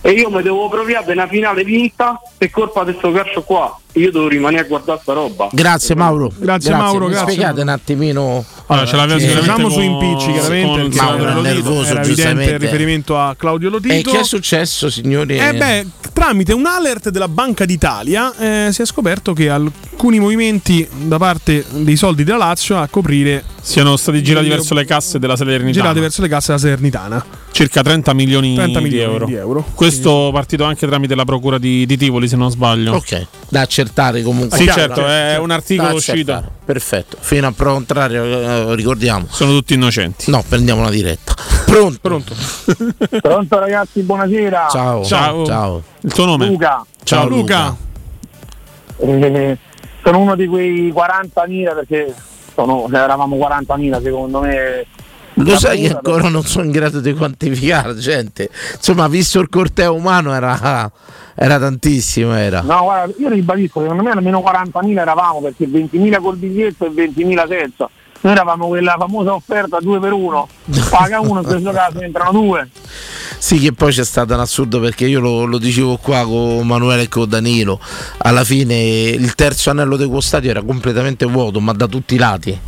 e 0.08 0.12
io 0.12 0.30
mi 0.30 0.42
devo 0.42 0.70
provare 0.70 1.12
una 1.12 1.28
finale 1.28 1.66
vinta 1.66 2.18
per 2.38 2.50
colpa 2.50 2.86
di 2.86 2.94
sto 2.94 3.12
calcio 3.12 3.44
qua 3.44 3.78
io 3.98 4.12
devo 4.12 4.28
rimanere 4.28 4.64
a 4.64 4.68
guardare 4.68 5.00
sta 5.02 5.14
roba 5.14 5.50
Grazie 5.52 5.96
Mauro. 5.96 6.32
Grazie, 6.38 6.72
Mauro, 6.76 7.06
Mi 7.06 7.12
grazie. 7.12 7.32
spiegate 7.34 7.62
un 7.62 7.70
attimino. 7.70 8.46
Allora, 8.68 8.86
ce 8.86 8.96
l'aveva 8.96 9.20
Sì, 9.20 9.28
sicuramente 9.28 9.64
diciamo 9.64 9.70
su 9.70 9.80
impicci 9.82 10.32
chiaramente 10.34 10.68
con 10.68 10.80
il 10.82 10.96
Mauro 10.96 11.24
Lotito, 11.24 11.42
nervoso, 11.42 11.70
era 11.90 12.02
evidente 12.02 12.06
giustamente. 12.14 12.54
il 12.54 12.60
riferimento 12.60 13.18
a 13.20 13.36
Claudio 13.38 13.70
Lotito 13.70 13.94
E 13.94 14.02
che 14.02 14.20
è 14.20 14.24
successo, 14.24 14.90
signori? 14.90 15.38
Eh 15.38 15.54
beh, 15.54 15.86
tramite 16.14 16.54
un 16.54 16.66
alert 16.66 17.10
della 17.10 17.28
Banca 17.30 17.64
d'Italia 17.66 18.34
eh, 18.38 18.70
si 18.74 18.82
è 18.82 18.86
scoperto 18.86 19.34
che 19.34 19.50
alcuni 19.50 20.20
movimenti 20.20 20.86
da 21.06 21.18
parte 21.18 21.64
dei 21.70 21.96
soldi 21.96 22.24
della 22.26 22.38
Lazio 22.38 22.78
a 22.78 22.88
coprire 22.88 23.44
siano 23.62 23.96
stati 23.96 24.22
girati 24.22 24.48
verso 24.50 24.74
le 24.74 24.86
casse 24.86 25.18
della 25.20 25.36
Salernitana. 25.36 25.72
girati 25.72 26.00
verso 26.00 26.22
le 26.22 26.28
casse 26.28 26.48
della 26.48 26.60
Salernitana. 26.60 27.26
circa 27.52 27.82
30 27.82 28.14
milioni, 28.14 28.54
30 28.56 28.78
di, 28.80 28.84
milioni 28.84 29.12
euro. 29.14 29.26
di 29.26 29.34
euro. 29.34 29.66
Questo 29.74 30.30
partito 30.34 30.64
anche 30.66 30.86
tramite 30.88 31.16
la 31.16 31.26
procura 31.26 31.58
di, 31.58 31.86
di 31.86 31.98
Tivoli, 31.98 32.28
se 32.28 32.36
non 32.36 32.50
sbaglio. 32.52 32.94
Ok, 32.96 33.26
da 33.50 33.62
accertare 33.62 33.87
comunque. 34.24 34.58
Sì, 34.58 34.64
Chiaro, 34.64 34.80
certo, 34.80 35.02
è 35.02 35.06
certo. 35.06 35.44
un 35.44 35.52
articolo 35.52 35.88
Da 35.90 35.94
uscito. 35.94 36.14
accertare. 36.32 36.52
Perfetto, 36.66 37.18
fino 37.20 37.48
a 37.48 37.52
prova 37.52 37.74
contrario, 37.74 38.24
eh, 38.24 38.76
ricordiamo. 38.76 39.26
Sono 39.30 39.52
tutti 39.52 39.74
innocenti. 39.74 40.30
No, 40.32 40.44
prendiamo 40.48 40.84
la 40.84 40.90
diretta. 40.90 41.34
Pronto? 41.66 42.00
Pronto. 42.02 42.36
Pronto 43.22 43.60
ragazzi, 43.60 44.02
buonasera. 44.02 44.68
Ciao. 44.70 45.04
Ciao. 45.04 45.46
Ciao. 45.46 45.84
Il 46.02 46.14
tuo 46.14 46.26
nome? 46.26 46.48
Luca. 46.48 46.86
Ciao, 47.04 47.28
Luca. 47.28 47.76
Eh, 49.00 49.58
sono 50.04 50.20
uno 50.20 50.36
di 50.36 50.48
quei 50.48 50.92
40.000 50.92 51.74
perché 51.76 52.14
sono, 52.54 52.88
eravamo 52.92 53.36
40.000 53.36 54.02
secondo 54.02 54.40
me. 54.42 54.86
Lo 55.38 55.58
sai 55.58 55.82
che 55.82 55.94
ancora 55.94 56.30
non 56.30 56.44
sono 56.44 56.66
in 56.66 56.72
grado 56.72 57.00
di 57.00 57.14
quantificare, 57.14 57.96
gente. 57.96 58.50
Insomma, 58.76 59.08
visto 59.08 59.40
il 59.40 59.50
corteo 59.50 59.94
umano 59.94 60.34
era, 60.34 60.92
era 61.36 61.60
tantissimo, 61.60 62.36
era. 62.36 62.62
No, 62.62 62.84
guarda, 62.84 63.14
io 63.18 63.30
ribadisco, 63.30 63.82
secondo 63.82 64.04
me 64.04 64.12
almeno 64.12 64.40
40.000 64.40 64.98
eravamo 64.98 65.42
perché 65.42 65.68
20.000 65.68 66.22
col 66.22 66.38
biglietto 66.38 66.86
e 66.86 66.90
20.000 66.90 67.48
senza. 67.48 67.90
Noi 68.20 68.34
eravamo 68.34 68.68
quella 68.68 68.96
famosa 68.98 69.34
offerta 69.34 69.78
2 69.80 70.00
per 70.00 70.12
1 70.12 70.48
paga 70.90 71.20
uno, 71.20 71.42
in 71.42 71.46
questo 71.46 71.72
caso 71.72 72.00
entrano 72.02 72.32
due. 72.32 72.68
Sì, 73.38 73.60
che 73.60 73.74
poi 73.74 73.92
c'è 73.92 74.04
stato 74.04 74.34
un 74.34 74.40
assurdo 74.40 74.80
perché 74.80 75.06
io 75.06 75.20
lo, 75.20 75.46
lo 75.46 75.60
dicevo 75.60 75.98
qua 75.98 76.26
con 76.26 76.66
Manuele 76.66 77.04
e 77.04 77.08
con 77.08 77.30
Danilo. 77.30 77.80
Alla 78.18 78.44
fine 78.44 78.76
il 79.10 79.36
terzo 79.36 79.70
anello 79.70 79.96
di 79.96 80.10
stadio 80.22 80.50
era 80.50 80.64
completamente 80.64 81.26
vuoto, 81.26 81.60
ma 81.60 81.74
da 81.74 81.86
tutti 81.86 82.16
i 82.16 82.18
lati. 82.18 82.60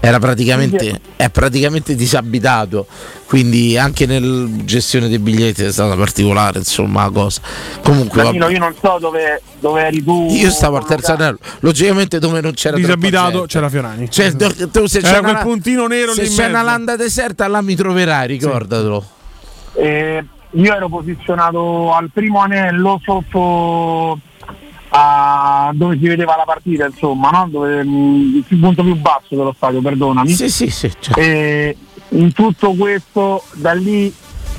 Era 0.00 0.18
praticamente, 0.20 1.00
è 1.16 1.28
praticamente 1.28 1.94
disabitato. 1.94 2.86
Quindi 3.26 3.76
anche 3.76 4.06
nella 4.06 4.48
gestione 4.64 5.08
dei 5.08 5.18
biglietti 5.18 5.64
è 5.64 5.72
stata 5.72 5.96
particolare, 5.96 6.58
insomma, 6.58 7.04
la 7.04 7.10
cosa. 7.10 7.40
Comunque, 7.82 8.22
Danilo, 8.22 8.48
io 8.48 8.58
non 8.58 8.74
so 8.80 8.98
dove, 9.00 9.42
dove 9.58 9.82
eri 9.82 10.02
tu. 10.02 10.28
Io 10.30 10.50
stavo 10.50 10.76
al 10.76 10.86
terzo 10.86 11.12
anello, 11.12 11.38
logicamente 11.60 12.18
dove 12.18 12.40
non 12.40 12.52
c'era 12.52 12.76
Disabitato 12.76 13.44
c'era 13.46 13.68
Fiorani. 13.68 14.10
Cioè, 14.10 14.34
tu- 14.34 14.70
tu 14.70 14.86
se 14.86 14.98
Era 14.98 15.14
c'è 15.14 15.18
quel 15.20 15.32
una, 15.34 15.42
puntino 15.42 15.86
nero 15.86 16.12
se 16.12 16.22
lì 16.22 16.28
in 16.28 16.34
c'è 16.34 16.46
una 16.48 16.62
landa 16.62 16.96
deserta, 16.96 17.46
là 17.48 17.60
mi 17.60 17.74
troverai, 17.74 18.28
ricordatelo. 18.28 19.04
Eh, 19.74 20.24
io 20.52 20.74
ero 20.74 20.88
posizionato 20.88 21.92
al 21.92 22.08
primo 22.12 22.40
anello 22.40 23.00
sotto 23.04 24.18
a 24.90 25.70
dove 25.74 25.98
si 25.98 26.06
vedeva 26.06 26.36
la 26.36 26.44
partita, 26.44 26.86
insomma, 26.86 27.30
no? 27.30 27.48
dove, 27.50 27.84
mh, 27.84 28.44
il 28.48 28.58
punto 28.58 28.82
più 28.82 28.94
basso 28.96 29.26
dello 29.30 29.52
stadio, 29.56 29.80
perdonami. 29.80 30.30
Sì, 30.30 30.48
sì, 30.48 30.70
sì. 30.70 30.90
certo. 30.98 31.20
E 31.20 31.76
in 32.10 32.32
tutto 32.32 32.72
questo, 32.72 33.44
da 33.54 33.72
lì 33.72 34.12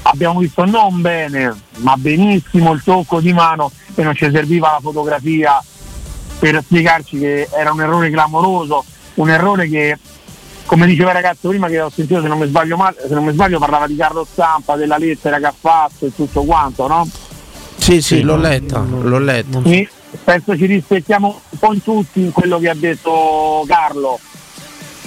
abbiamo 0.04 0.40
visto 0.40 0.66
non 0.66 1.02
bene, 1.02 1.54
ma 1.78 1.96
benissimo 1.98 2.74
il 2.74 2.84
tocco 2.84 3.20
di 3.20 3.34
mano 3.34 3.72
e 3.96 4.04
non 4.04 4.16
ci 4.16 4.30
serviva 4.32 4.72
la 4.72 4.80
fotografia 4.82 5.64
per 6.38 6.62
spiegarci 6.64 7.18
che 7.18 7.50
era 7.52 7.72
un 7.72 7.82
errore 7.82 8.10
clamoroso, 8.10 8.84
un 9.16 9.30
errore 9.30 9.68
che 9.68 9.98
come 10.66 10.86
diceva 10.86 11.10
il 11.10 11.16
ragazzo 11.16 11.50
prima 11.50 11.68
che 11.68 11.82
ho 11.82 11.90
sentito 11.90 12.22
se 12.22 12.28
non 12.28 12.38
mi 12.38 12.46
sbaglio 12.46 12.78
male, 12.78 12.96
se 13.08 13.14
non 13.14 13.26
mi 13.26 13.34
sbaglio 13.34 13.58
parlava 13.58 13.88
di 13.88 13.96
Carlo 13.96 14.24
Stampa, 14.24 14.76
della 14.76 14.98
lettera 14.98 15.40
che 15.40 15.48
ha 15.48 15.54
fatto 15.60 16.06
e 16.06 16.16
tutto 16.16 16.44
quanto, 16.44 16.88
no? 16.88 17.08
Sì, 17.78 18.02
sì, 18.02 18.22
l'ho 18.22 18.38
letta, 18.38 18.80
l'ho 18.80 19.18
letta. 19.18 19.62
Quindi 19.62 19.90
penso 20.24 20.58
ci 20.58 20.66
rispecchiamo 20.66 21.42
un 21.50 21.60
po' 21.60 21.74
in 21.74 21.84
tutti 21.84 22.22
in 22.22 22.32
quello 22.32 22.60
che 22.60 22.70
ha 22.70 22.76
detto 22.76 23.64
Carlo. 23.68 24.20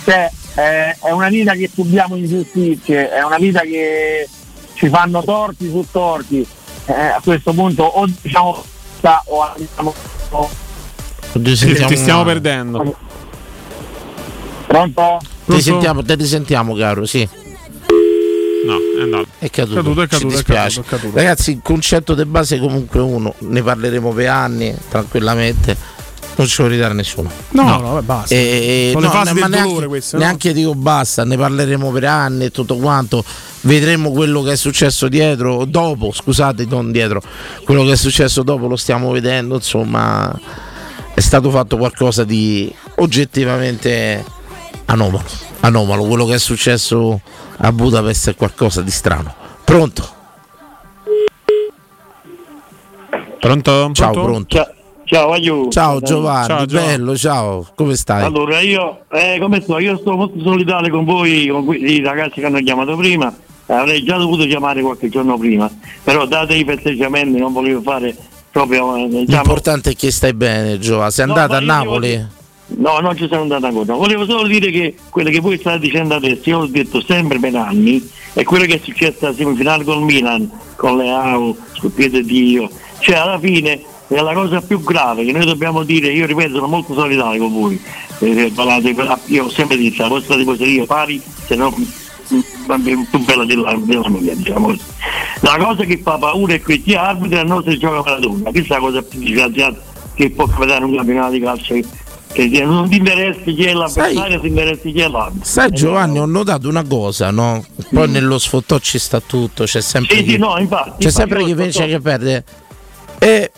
Cioè, 0.05 0.30
eh, 0.57 0.96
è 1.00 1.11
una 1.11 1.28
vita 1.28 1.53
che 1.55 1.70
subiamo 1.72 2.16
ingiustizie, 2.16 3.11
è 3.11 3.22
una 3.22 3.38
vita 3.38 3.61
che 3.61 4.28
ci 4.74 4.88
fanno 4.88 5.22
torti 5.22 5.68
su 5.68 5.86
torti. 5.90 6.46
Eh, 6.86 6.92
a 6.92 7.20
questo 7.22 7.53
punto 7.53 7.84
o 7.84 8.07
diciamo 8.20 8.64
o 9.26 9.40
andiamo. 9.40 9.94
Oggi 11.34 11.42
Ti, 11.42 11.57
sentiamo 11.57 11.88
ti 11.88 11.96
stiamo 11.96 12.24
perdendo. 12.24 12.96
Pronto? 14.66 15.18
Ti 15.46 15.61
sentiamo, 15.61 16.03
te 16.03 16.14
risentiamo, 16.14 16.74
caro, 16.74 17.05
sì. 17.07 17.28
No, 18.64 18.76
è 18.98 19.02
andato. 19.02 19.26
È 19.38 19.50
caduto, 19.50 19.76
Caduto, 19.76 20.02
è 20.02 20.06
caduto, 20.06 20.38
è 20.38 20.42
caduto, 20.42 20.80
è 20.80 20.84
caduto. 20.84 21.16
Ragazzi, 21.16 21.50
il 21.50 21.60
concetto 21.62 22.14
di 22.14 22.24
base 22.24 22.56
è 22.56 22.58
comunque 22.60 23.00
uno, 23.00 23.34
ne 23.38 23.62
parleremo 23.62 24.12
per 24.12 24.28
anni, 24.28 24.74
tranquillamente. 24.88 26.00
Non 26.34 26.46
ci 26.46 26.56
vuole 26.58 26.74
ridare 26.74 26.94
nessuno. 26.94 27.30
No, 27.50 27.62
no, 27.62 27.80
vabbè, 27.80 28.04
basta. 28.04 28.34
E, 28.34 28.90
Sono 28.92 29.04
le 29.06 29.12
fasi 29.12 29.34
ma 29.34 29.46
neanche, 29.48 29.68
dolore 29.68 29.86
queste, 29.86 30.16
no? 30.16 30.22
neanche 30.22 30.52
dico 30.54 30.74
basta, 30.74 31.24
ne 31.24 31.36
parleremo 31.36 31.90
per 31.90 32.04
anni 32.04 32.44
e 32.46 32.50
tutto 32.50 32.76
quanto. 32.76 33.22
Vedremo 33.62 34.10
quello 34.12 34.42
che 34.42 34.52
è 34.52 34.56
successo 34.56 35.08
dietro, 35.08 35.64
dopo, 35.66 36.10
scusate, 36.10 36.64
non 36.68 36.90
dietro, 36.90 37.20
quello 37.64 37.84
che 37.84 37.92
è 37.92 37.96
successo 37.96 38.42
dopo 38.42 38.66
lo 38.66 38.76
stiamo 38.76 39.10
vedendo, 39.10 39.56
insomma, 39.56 40.32
è 41.14 41.20
stato 41.20 41.50
fatto 41.50 41.76
qualcosa 41.76 42.24
di 42.24 42.72
oggettivamente 42.96 44.24
anomalo. 44.86 45.24
Anomalo, 45.60 46.04
quello 46.04 46.24
che 46.24 46.34
è 46.34 46.38
successo 46.38 47.20
a 47.64 47.72
Budapest 47.72 48.30
è 48.30 48.34
qualcosa 48.36 48.82
di 48.82 48.90
strano. 48.90 49.32
Pronto? 49.64 50.20
Pronto? 53.38 53.90
Ciao, 53.92 54.12
pronto. 54.12 54.66
Ciao, 55.04 55.32
aiuto. 55.32 55.70
Ciao 55.70 56.00
Giovanni, 56.00 56.46
Ciao, 56.46 56.64
Gio. 56.66 56.76
bello, 56.78 57.16
ciao, 57.16 57.66
come 57.74 57.96
stai? 57.96 58.22
Allora 58.24 58.60
io, 58.60 59.00
eh, 59.10 59.38
come 59.40 59.60
sto? 59.60 59.78
Io 59.78 59.96
sto 59.98 60.16
molto 60.16 60.40
solidale 60.42 60.88
con 60.90 61.04
voi, 61.04 61.48
con 61.48 61.64
que- 61.66 61.76
i 61.76 62.00
ragazzi 62.02 62.40
che 62.40 62.46
hanno 62.46 62.60
chiamato 62.60 62.96
prima, 62.96 63.32
Eh, 63.66 63.74
avrei 63.74 64.02
già 64.02 64.16
dovuto 64.16 64.44
chiamare 64.44 64.82
qualche 64.82 65.08
giorno 65.08 65.38
prima, 65.38 65.70
però 66.02 66.26
date 66.26 66.54
i 66.54 66.64
festeggiamenti 66.64 67.38
non 67.38 67.52
volevo 67.52 67.80
fare 67.80 68.14
proprio... 68.50 68.96
eh, 68.96 69.06
diciamo- 69.08 69.24
L'importante 69.26 69.90
è 69.90 69.94
che 69.94 70.10
stai 70.10 70.32
bene, 70.34 70.78
Giova. 70.80 71.10
Sei 71.10 71.26
No, 71.26 71.32
andata 71.34 71.52
ma 71.52 71.58
a 71.58 71.60
io 71.60 71.66
Napoli? 71.84 72.08
devo- 72.08 72.28
No, 72.66 73.00
non 73.00 73.16
ci 73.16 73.26
sono 73.28 73.42
andato 73.42 73.66
ancora. 73.66 73.94
Volevo 73.94 74.24
solo 74.24 74.46
dire 74.46 74.70
che 74.70 74.94
quello 75.10 75.30
che 75.30 75.40
voi 75.40 75.58
state 75.58 75.78
dicendo 75.78 76.14
adesso, 76.14 76.48
io 76.48 76.58
l'ho 76.60 76.66
detto 76.66 77.02
sempre 77.02 77.38
per 77.38 77.54
anni, 77.54 78.08
è 78.32 78.42
quello 78.44 78.64
che 78.64 78.76
è 78.76 78.80
successo 78.82 79.26
alla 79.26 79.34
semifinale 79.34 79.84
col 79.84 80.02
Milan, 80.02 80.50
con 80.76 80.96
le 80.96 81.10
AU, 81.10 81.56
sul 81.72 81.90
piede 81.90 82.22
Dio. 82.22 82.70
Cioè 82.98 83.16
alla 83.16 83.38
fine 83.38 83.82
è 84.08 84.20
la 84.20 84.32
cosa 84.32 84.60
più 84.60 84.80
grave 84.82 85.24
che 85.24 85.32
noi 85.32 85.44
dobbiamo 85.44 85.82
dire, 85.82 86.12
io 86.12 86.26
ripeto, 86.26 86.54
sono 86.54 86.66
molto 86.68 86.94
solidale 86.94 87.38
con 87.38 87.52
voi. 87.52 87.80
Eh, 88.20 88.52
parlate- 88.54 88.94
io 89.26 89.44
ho 89.44 89.50
sempre 89.50 89.76
detto, 89.76 90.02
la 90.02 90.08
vostra 90.08 90.36
tifoseria 90.36 90.86
pari, 90.86 91.20
se 91.46 91.56
no 91.56 91.74
più 91.74 93.18
bella 93.24 93.44
della, 93.44 93.74
della 93.76 94.08
mia, 94.08 94.34
diciamo. 94.34 94.74
La 95.40 95.56
cosa 95.58 95.84
che 95.84 95.98
fa 96.02 96.16
paura 96.18 96.54
è 96.54 96.58
che 96.58 96.64
questi 96.64 96.94
arbitri 96.94 97.38
a 97.38 97.42
noi 97.42 97.64
si 97.66 97.78
gioca 97.78 98.02
Maradona, 98.08 98.50
questa 98.50 98.76
è 98.76 98.78
la 98.78 98.84
cosa 98.84 99.02
più 99.02 99.18
disgraziata 99.18 99.90
che 100.14 100.30
può 100.30 100.46
capitare 100.46 100.84
un 100.84 100.94
campionato 100.94 101.32
di 101.32 101.40
calcio. 101.40 101.74
Che 102.33 102.49
che 102.49 102.64
non 102.64 102.89
ti 102.89 102.97
interessa 102.97 103.43
chi 103.45 103.64
è 103.64 103.72
l'avversario, 103.74 104.41
ti 104.41 104.47
interessa 104.47 104.83
chi 104.83 105.01
è 105.01 105.09
l'arbitro. 105.09 105.45
Sai 105.47 105.70
Giovanni, 105.70 106.18
ho 106.18 106.24
notato 106.24 106.68
una 106.68 106.83
cosa, 106.83 107.30
no? 107.30 107.64
Poi 107.91 108.09
nello 108.09 108.39
sfottò 108.39 108.78
ci 108.78 108.99
sta 108.99 109.20
tutto, 109.20 109.64
c'è 109.64 109.80
sempre 109.83 110.16
Sì, 110.16 110.22
chi, 110.24 110.30
sì, 110.33 110.37
no, 110.39 110.59
infatti, 110.59 110.91
c'è 110.91 111.09
infatti, 111.09 111.11
sempre 111.11 111.45
chi 111.45 111.55
vince 111.55 111.85
e 111.85 111.89
chi 111.89 112.01
perde. 112.01 112.45
E 113.18 113.51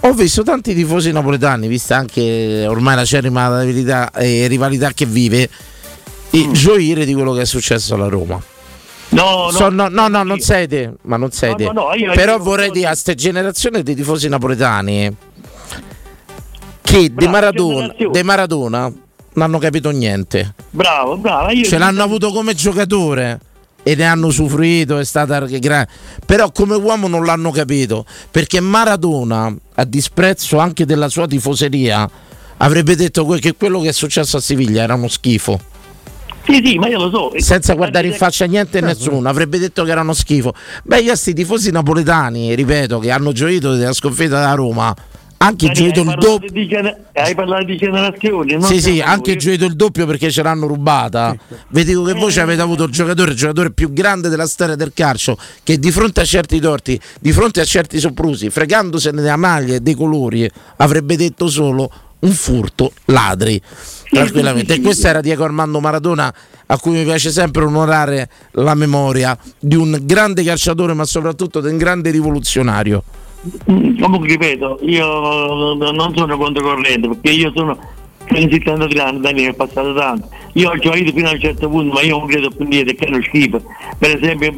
ho 0.00 0.12
visto 0.12 0.42
tanti 0.42 0.74
tifosi 0.74 1.12
napoletani, 1.12 1.68
vista 1.68 1.96
anche 1.96 2.66
ormai 2.66 2.96
la 2.96 3.04
cerima 3.04 3.62
rivalità, 3.62 4.10
eh, 4.12 4.46
rivalità 4.48 4.92
che 4.92 5.06
vive, 5.06 5.48
e 6.30 6.50
gioire 6.52 7.04
di 7.04 7.14
quello 7.14 7.32
che 7.32 7.42
è 7.42 7.46
successo 7.46 7.94
alla 7.94 8.08
Roma. 8.08 8.36
Mm. 8.36 9.16
No, 9.16 9.48
So- 9.50 9.70
no, 9.70 9.88
no, 9.88 9.88
no, 9.88 10.08
no, 10.08 10.22
non 10.22 10.40
sei 10.40 10.68
te, 10.68 10.92
ma 11.02 11.16
non 11.16 11.30
sei 11.30 11.54
te. 11.54 11.64
no, 11.64 11.72
no, 11.72 11.88
Però 12.14 12.36
vorrei 12.38 12.70
dire 12.70 12.86
a 12.86 12.90
queste 12.90 13.14
generazioni 13.14 13.82
di 13.82 13.94
tifosi 13.94 14.28
napoletani 14.28 15.16
che 16.88 17.12
di 17.14 17.28
Maradona, 17.28 17.80
generazione. 17.80 18.18
di 18.18 18.22
Maradona 18.22 18.80
non 19.34 19.44
hanno 19.44 19.58
capito 19.58 19.90
niente. 19.90 20.54
Bravo, 20.70 21.16
bravo. 21.18 21.50
Io 21.50 21.64
Ce 21.64 21.76
l'hanno 21.76 22.02
avuto 22.02 22.32
come 22.32 22.54
giocatore 22.54 23.38
e 23.82 23.94
ne 23.94 24.04
hanno 24.06 24.28
usufruito, 24.28 24.98
è 24.98 25.04
stata 25.04 25.38
gra- 25.40 25.86
però 26.24 26.50
come 26.50 26.74
uomo 26.76 27.06
non 27.06 27.24
l'hanno 27.24 27.50
capito, 27.50 28.06
perché 28.30 28.60
Maradona, 28.60 29.54
a 29.74 29.84
disprezzo 29.84 30.58
anche 30.58 30.86
della 30.86 31.08
sua 31.08 31.26
tifoseria, 31.26 32.08
avrebbe 32.56 32.96
detto 32.96 33.26
che 33.26 33.54
quello 33.54 33.80
che 33.80 33.90
è 33.90 33.92
successo 33.92 34.38
a 34.38 34.40
Siviglia 34.40 34.82
era 34.82 34.94
uno 34.94 35.08
schifo. 35.08 35.60
Sì, 36.46 36.62
sì, 36.64 36.78
ma 36.78 36.88
io 36.88 36.98
lo 36.98 37.10
so. 37.10 37.32
Senza 37.38 37.74
guardare 37.74 38.06
in 38.06 38.14
faccia 38.14 38.46
niente 38.46 38.78
e 38.78 38.80
nessuno, 38.80 39.28
avrebbe 39.28 39.58
detto 39.58 39.84
che 39.84 39.90
era 39.90 40.00
uno 40.00 40.14
schifo. 40.14 40.54
Beh, 40.84 41.00
io 41.00 41.12
a 41.12 41.16
sti 41.16 41.34
tifosi 41.34 41.70
napoletani, 41.70 42.54
ripeto, 42.54 42.98
che 42.98 43.10
hanno 43.10 43.32
gioito 43.32 43.74
della 43.74 43.92
sconfitta 43.92 44.40
da 44.40 44.54
Roma, 44.54 44.96
anche 45.38 45.66
Dani, 45.66 45.78
gioito 45.78 46.00
hai 46.00 46.06
il 46.06 46.14
parlato 46.14 46.30
doppio. 46.30 46.50
di 46.50 46.68
gener- 46.68 46.96
hai 47.14 47.34
parlato 47.34 47.64
di 47.64 47.76
generazioni, 47.76 48.52
no? 48.54 48.62
Sì, 48.62 48.80
sì, 48.80 49.00
anche 49.00 49.36
gioito 49.36 49.64
il 49.64 49.74
doppio 49.74 50.04
perché 50.06 50.30
ce 50.30 50.42
l'hanno 50.42 50.66
rubata. 50.66 51.36
Vi 51.68 51.84
dico 51.84 52.02
che 52.02 52.14
voi 52.14 52.32
ci 52.32 52.40
avete 52.40 52.60
avuto 52.60 52.84
il 52.84 52.90
giocatore, 52.90 53.30
il 53.30 53.36
giocatore 53.36 53.70
più 53.70 53.92
grande 53.92 54.28
della 54.28 54.46
storia 54.46 54.74
del 54.74 54.92
calcio, 54.92 55.38
che 55.62 55.78
di 55.78 55.90
fronte 55.90 56.20
a 56.20 56.24
certi 56.24 56.58
torti, 56.58 57.00
di 57.20 57.32
fronte 57.32 57.60
a 57.60 57.64
certi 57.64 58.00
soprusi, 58.00 58.50
fregandosene 58.50 59.20
della 59.22 59.36
maglia 59.36 59.76
e 59.76 59.80
dei 59.80 59.94
colori, 59.94 60.50
avrebbe 60.76 61.16
detto 61.16 61.46
solo 61.48 61.90
un 62.20 62.32
furto, 62.32 62.92
ladri. 63.06 63.60
Tranquillamente. 64.10 64.74
E 64.74 64.80
questo 64.80 65.06
era 65.06 65.20
Diego 65.20 65.44
Armando 65.44 65.78
Maradona, 65.80 66.34
a 66.66 66.78
cui 66.78 66.92
mi 66.92 67.04
piace 67.04 67.30
sempre 67.30 67.64
onorare 67.64 68.28
la 68.52 68.74
memoria 68.74 69.38
di 69.58 69.76
un 69.76 69.96
grande 70.02 70.42
calciatore, 70.42 70.94
ma 70.94 71.04
soprattutto 71.04 71.60
di 71.60 71.68
un 71.68 71.76
grande 71.76 72.10
rivoluzionario. 72.10 73.04
Mm, 73.70 74.00
Comunque 74.00 74.28
ripeto, 74.28 74.78
io 74.82 75.72
eh, 75.72 75.92
non 75.92 76.12
sono 76.16 76.36
controcorrente 76.36 77.08
perché 77.08 77.30
io 77.30 77.52
sono 77.54 77.78
73 78.30 79.00
anni, 79.00 79.20
da 79.20 79.30
è 79.30 79.54
passato 79.54 79.94
tanto. 79.94 80.28
Io 80.54 80.68
ho 80.70 80.76
giocato 80.76 81.04
fino 81.14 81.28
a 81.28 81.32
un 81.32 81.40
certo 81.40 81.68
punto, 81.68 81.94
ma 81.94 82.02
io 82.02 82.18
non 82.18 82.26
credo 82.26 82.50
più 82.50 82.66
niente, 82.66 82.94
che 82.94 83.06
è 83.06 83.08
uno 83.10 83.22
schifo. 83.22 83.62
Per 83.96 84.16
esempio, 84.16 84.54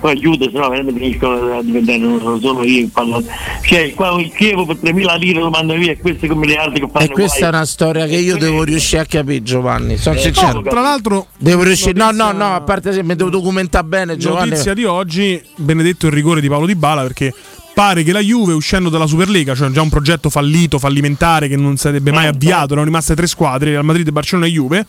poi 0.00 0.10
aiuto, 0.16 0.50
se 0.50 0.58
no 0.58 0.68
veramente 0.68 0.98
finisco 1.00 1.30
a 1.58 1.62
diventare, 1.62 1.98
non 1.98 2.18
lo 2.18 2.38
sono 2.40 2.64
io 2.64 2.84
che 2.86 2.90
parlo. 2.92 3.22
Cioè, 3.62 3.92
qua 3.94 4.18
il 4.20 4.32
Chievo 4.34 4.64
per 4.66 4.76
3.000 4.82 5.18
lire 5.18 5.38
lo 5.40 5.50
mando 5.50 5.74
via 5.74 5.92
e 5.92 5.98
questi 5.98 6.26
come 6.26 6.46
le 6.46 6.56
altre 6.56 6.80
che 6.80 6.88
fanno 6.90 7.04
E 7.04 7.08
questa 7.10 7.36
è 7.36 7.40
guai. 7.40 7.52
una 7.52 7.64
storia 7.66 8.06
che 8.06 8.16
io 8.16 8.36
devo 8.36 8.64
riuscire 8.64 9.02
a 9.02 9.06
capire, 9.06 9.42
Giovanni. 9.42 9.96
Sono 9.96 10.16
Eh, 10.16 10.20
sincero. 10.20 10.52
no, 10.54 10.62
tra 10.62 10.80
l'altro, 10.80 11.26
devo 11.38 11.62
riuscire. 11.62 11.92
No, 11.92 12.10
no, 12.10 12.32
no, 12.32 12.54
a 12.54 12.60
parte 12.62 12.92
se 12.92 13.02
mi 13.04 13.14
devo 13.14 13.30
documentare 13.30 13.86
bene, 13.86 14.16
Giovanni. 14.16 14.50
Notizia 14.50 14.74
di 14.74 14.84
oggi, 14.84 15.40
benedetto 15.56 16.06
il 16.06 16.12
rigore 16.12 16.40
di 16.40 16.48
Paolo 16.48 16.66
Di 16.66 16.74
Bala 16.74 17.02
perché 17.02 17.32
pare 17.74 18.02
che 18.04 18.12
la 18.12 18.20
Juve 18.20 18.52
uscendo 18.52 18.88
dalla 18.88 19.06
Superlega, 19.06 19.54
cioè 19.54 19.68
già 19.70 19.82
un 19.82 19.88
progetto 19.88 20.30
fallito, 20.30 20.78
fallimentare 20.78 21.48
che 21.48 21.56
non 21.56 21.76
sarebbe 21.76 22.12
mai 22.12 22.26
avviato, 22.28 22.72
erano 22.72 22.84
rimaste 22.84 23.14
tre 23.16 23.26
squadre, 23.26 23.70
Real 23.70 23.84
Madrid, 23.84 24.08
Barcellona 24.10 24.46
e 24.46 24.52
Juve, 24.52 24.86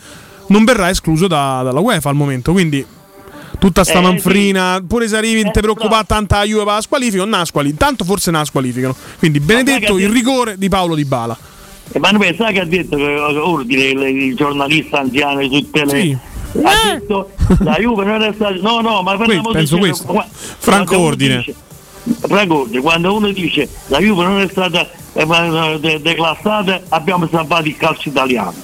non 0.47 0.63
verrà 0.63 0.89
escluso 0.89 1.27
da- 1.27 1.61
dalla 1.63 1.79
UEFA 1.79 2.09
al 2.09 2.15
momento, 2.15 2.51
quindi 2.51 2.86
tutta 3.57 3.83
sta 3.83 3.97
Eh, 3.99 4.01
manfrina, 4.01 4.83
pure 4.88 5.07
se 5.07 5.17
arrivi 5.17 5.49
te 5.51 5.61
preoccupa 5.61 6.03
tanta 6.03 6.38
la 6.38 6.43
Juve 6.43 6.63
va 6.63 6.75
a 6.75 6.81
squalifico, 6.81 7.23
non 7.25 7.39
la 7.39 7.45
squali- 7.45 7.73
tanto 7.75 8.03
forse 8.05 8.29
non 8.29 8.41
la 8.41 8.45
squalificano. 8.45 8.95
Quindi 9.17 9.39
benedetto 9.39 9.97
il 9.97 10.09
rigore 10.09 10.55
di 10.57 10.69
Paolo 10.69 10.93
Di 10.93 11.05
Bala. 11.05 11.36
Emanuele, 11.91 12.36
sai 12.36 12.53
che 12.53 12.59
ha 12.61 12.65
detto 12.65 12.97
che 12.97 13.03
ordine 13.03 14.09
il, 14.09 14.36
giornalista 14.36 14.99
anziano 14.99 15.41
su 15.47 15.69
tele 15.71 16.01
Sì. 16.01 16.17
ha 16.63 16.93
detto 16.93 17.31
la 17.59 17.75
Juve 17.79 18.05
non 18.05 18.21
è 18.23 18.31
stata 18.33 18.55
no 18.55 18.81
no 18.81 19.01
ma 19.03 19.15
penso 19.51 19.77
questo. 19.77 20.25
Franco 20.57 20.99
Ordine. 20.99 21.38
dice- 21.38 21.55
Ordine 22.30 22.82
quando 22.82 23.16
uno 23.16 23.32
dice 23.32 23.68
la 23.88 23.99
Juve 23.99 24.24
non 24.24 24.39
è 24.41 24.47
stata 24.49 24.88
eh, 25.14 25.22
eh, 25.28 25.80
de- 25.80 26.01
declassata 26.01 26.82
abbiamo 26.89 27.28
salvato 27.32 27.68
il 27.68 27.78
calcio 27.78 28.10
italiano 28.10 28.53
E 28.53 28.64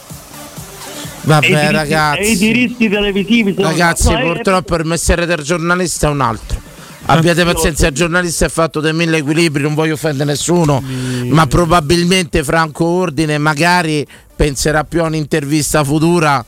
i 1.23 1.27
Vabbè, 1.27 1.47
diritti- 1.47 1.65
e 1.65 1.69
i 1.69 1.71
ragazzi. 1.71 2.37
diritti 2.37 2.89
televisivi 2.89 3.53
sono 3.53 3.67
Ragazzi, 3.67 4.11
no, 4.11 4.19
purtroppo 4.19 4.75
il 4.75 4.85
mestiere 4.85 5.25
del 5.25 5.39
giornalista 5.39 6.07
è 6.07 6.09
un 6.11 6.21
altro. 6.21 6.59
Abbiate 7.05 7.43
pazienza, 7.43 7.87
il 7.87 7.93
giornalista 7.93 8.45
è 8.45 8.49
fatto 8.49 8.79
dei 8.79 8.93
mille 8.93 9.17
equilibri, 9.17 9.63
non 9.63 9.73
voglio 9.73 9.93
offendere 9.95 10.29
nessuno, 10.31 10.81
ma 11.29 11.45
probabilmente 11.47 12.43
Franco 12.43 12.85
Ordine 12.85 13.37
magari 13.39 14.05
penserà 14.35 14.83
più 14.83 15.01
a 15.01 15.07
un'intervista 15.07 15.83
futura 15.83 16.43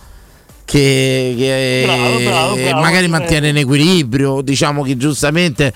che, 0.64 1.34
che 1.38 1.84
Bravo, 1.86 2.20
bravo, 2.20 2.56
bravo, 2.56 2.80
magari 2.82 3.08
mantiene 3.08 3.50
in 3.50 3.58
equilibrio, 3.58 4.42
diciamo 4.42 4.84
che 4.84 4.96
giustamente 4.96 5.74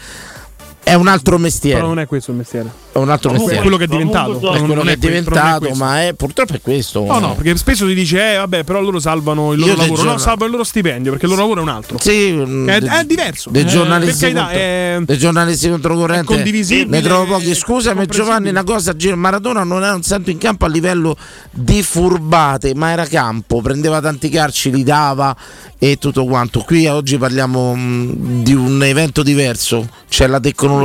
è 0.88 0.93
un 0.93 1.07
altro 1.07 1.38
mestiere. 1.38 1.75
Però 1.77 1.88
non 1.89 1.99
è 1.99 2.07
questo 2.07 2.31
il 2.31 2.38
mestiere. 2.38 2.71
È 2.93 2.97
un 2.97 3.09
altro 3.09 3.29
È 3.31 3.33
mestiere. 3.33 3.59
quello 3.61 3.75
che 3.77 3.83
è 3.83 3.88
diventato. 3.88 4.38
È 4.38 4.41
Non- 4.41 4.57
quello 4.59 4.73
non 4.75 4.83
che 4.85 4.91
è 4.91 4.93
è 4.93 4.97
diventato, 4.97 5.69
ma 5.75 6.01
è, 6.03 6.13
purtroppo 6.13 6.53
è 6.53 6.61
questo. 6.61 7.03
No, 7.03 7.19
no, 7.19 7.35
perché 7.35 7.55
spesso 7.57 7.85
si 7.88 7.93
dice, 7.93 8.33
eh, 8.33 8.38
vabbè, 8.38 8.63
però 8.63 8.79
loro 8.79 8.99
salvano 8.99 9.51
il 9.53 9.59
loro 9.59 9.73
Io 9.73 9.77
lavoro. 9.77 10.03
No, 10.03 10.17
salvano 10.17 10.45
il 10.45 10.51
loro 10.51 10.63
stipendio 10.63 11.11
perché 11.11 11.25
il 11.25 11.31
loro 11.31 11.43
lavoro 11.43 11.59
è 11.59 11.63
un 11.63 11.69
altro. 11.69 11.97
Sì, 11.99 12.31
mm, 12.33 12.69
è, 12.69 12.79
de- 12.79 12.99
è 12.99 13.03
diverso. 13.03 13.49
Dei 13.49 13.63
Eh, 13.63 13.65
giornalisti, 13.65 14.19
carità, 14.21 14.41
contro, 14.43 14.57
è- 14.59 14.99
dei 15.05 15.17
giornalisti 15.17 15.69
controcorrente 15.69 16.33
è 16.33 16.35
condivisibile, 16.35 16.97
ne 16.97 17.01
trovo 17.03 17.25
pochi. 17.33 17.53
Scusami. 17.53 18.05
Giovanni, 18.07 18.49
una 18.49 18.63
cosa: 18.63 18.95
Maradona 19.15 19.63
non 19.63 19.83
era 19.83 19.93
un 19.93 20.03
santo 20.03 20.29
in 20.31 20.38
campo 20.38 20.65
a 20.65 20.69
livello 20.69 21.15
di 21.51 21.83
furbate, 21.83 22.73
ma 22.73 22.91
era 22.91 23.05
campo, 23.05 23.61
prendeva 23.61 23.99
tanti 24.01 24.29
calci, 24.29 24.71
li 24.71 24.83
dava 24.83 25.35
e 25.77 25.97
tutto 25.97 26.25
quanto. 26.25 26.61
Qui 26.61 26.88
oggi 26.88 27.17
parliamo 27.17 27.75
mh, 27.75 28.43
di 28.43 28.53
un 28.53 28.81
evento 28.83 29.21
diverso. 29.21 29.88
C'è 30.09 30.25
la 30.27 30.39
tecnologia, 30.39 30.75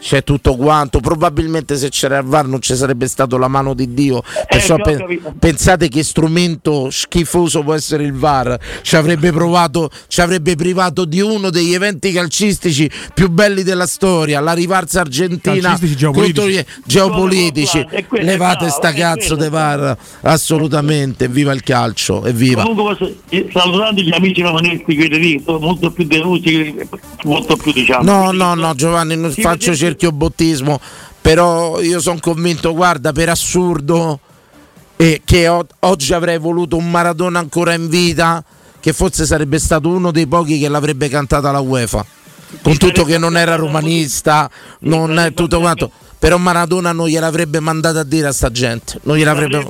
c'è 0.00 0.22
tutto 0.24 0.56
quanto. 0.56 1.00
Probabilmente 1.00 1.76
se 1.76 1.88
c'era 1.88 2.18
il 2.18 2.24
VAR 2.24 2.46
non 2.46 2.60
ci 2.60 2.74
sarebbe 2.74 3.06
stato 3.08 3.36
la 3.38 3.48
mano 3.48 3.74
di 3.74 3.94
Dio. 3.94 4.22
Perciò 4.46 4.74
ho 4.74 4.78
pe- 4.78 5.20
pensate 5.38 5.88
che 5.88 6.02
strumento 6.02 6.90
schifoso 6.90 7.62
può 7.62 7.74
essere 7.74 8.04
il 8.04 8.12
VAR. 8.12 8.58
Ci 8.82 8.96
avrebbe 8.96 9.32
provato, 9.32 9.90
ci 10.08 10.20
avrebbe 10.20 10.54
privato 10.56 11.04
di 11.04 11.20
uno 11.20 11.50
degli 11.50 11.74
eventi 11.74 12.12
calcistici 12.12 12.90
più 13.14 13.30
belli 13.30 13.62
della 13.62 13.86
storia, 13.86 14.40
la 14.40 14.52
rivarsa 14.52 15.00
argentina 15.00 15.78
geopolitici. 15.80 16.64
geopolitici. 16.84 17.86
Levate 18.10 18.64
bravo, 18.64 18.68
sta 18.68 18.92
cazzo 18.92 19.34
di 19.36 19.48
VAR, 19.48 19.96
assolutamente. 20.22 21.28
Viva 21.28 21.52
il 21.52 21.62
calcio, 21.62 22.24
evviva. 22.24 22.62
Comunque 22.62 23.14
eh, 23.28 23.48
salutando 23.52 24.00
gli 24.00 24.12
amici 24.12 24.42
lì 25.18 25.42
sono 25.44 25.58
molto 25.58 25.90
più 25.90 26.04
delusi 26.04 26.76
molto 27.24 27.56
più 27.56 27.72
diciamo 27.72 28.02
No, 28.02 28.32
no, 28.32 28.54
no, 28.54 28.74
Giovanni, 28.74 28.97
non 29.04 29.32
Sì, 29.32 29.40
faccio 29.40 29.70
vedete- 29.70 29.76
cerchiobottismo, 29.76 30.80
però 31.20 31.80
io 31.80 32.00
sono 32.00 32.18
convinto, 32.20 32.74
guarda, 32.74 33.12
per 33.12 33.28
assurdo, 33.28 34.20
eh, 34.96 35.22
che 35.24 35.48
o- 35.48 35.66
oggi 35.80 36.12
avrei 36.12 36.38
voluto 36.38 36.76
un 36.76 36.90
Maradona 36.90 37.38
ancora 37.38 37.74
in 37.74 37.88
vita, 37.88 38.42
che 38.80 38.92
forse 38.92 39.26
sarebbe 39.26 39.58
stato 39.58 39.88
uno 39.88 40.10
dei 40.10 40.26
pochi 40.26 40.58
che 40.58 40.68
l'avrebbe 40.68 41.08
cantata 41.08 41.50
la 41.50 41.60
UEFA. 41.60 42.04
Con 42.62 42.76
tutto 42.78 43.04
che 43.04 43.18
non 43.18 43.36
era 43.36 43.56
romanista, 43.56 44.48
non 44.80 45.18
è 45.18 45.34
tutto 45.34 45.60
quanto. 45.60 45.90
Però 46.18 46.36
Maradona 46.38 46.92
non 46.92 47.06
gliel'avrebbe 47.06 47.60
mandata 47.60 48.00
a 48.00 48.04
dire 48.04 48.28
a 48.28 48.32
sta 48.32 48.50
gente. 48.50 48.98
Non 49.02 49.16
gliel'avrebbe. 49.16 49.68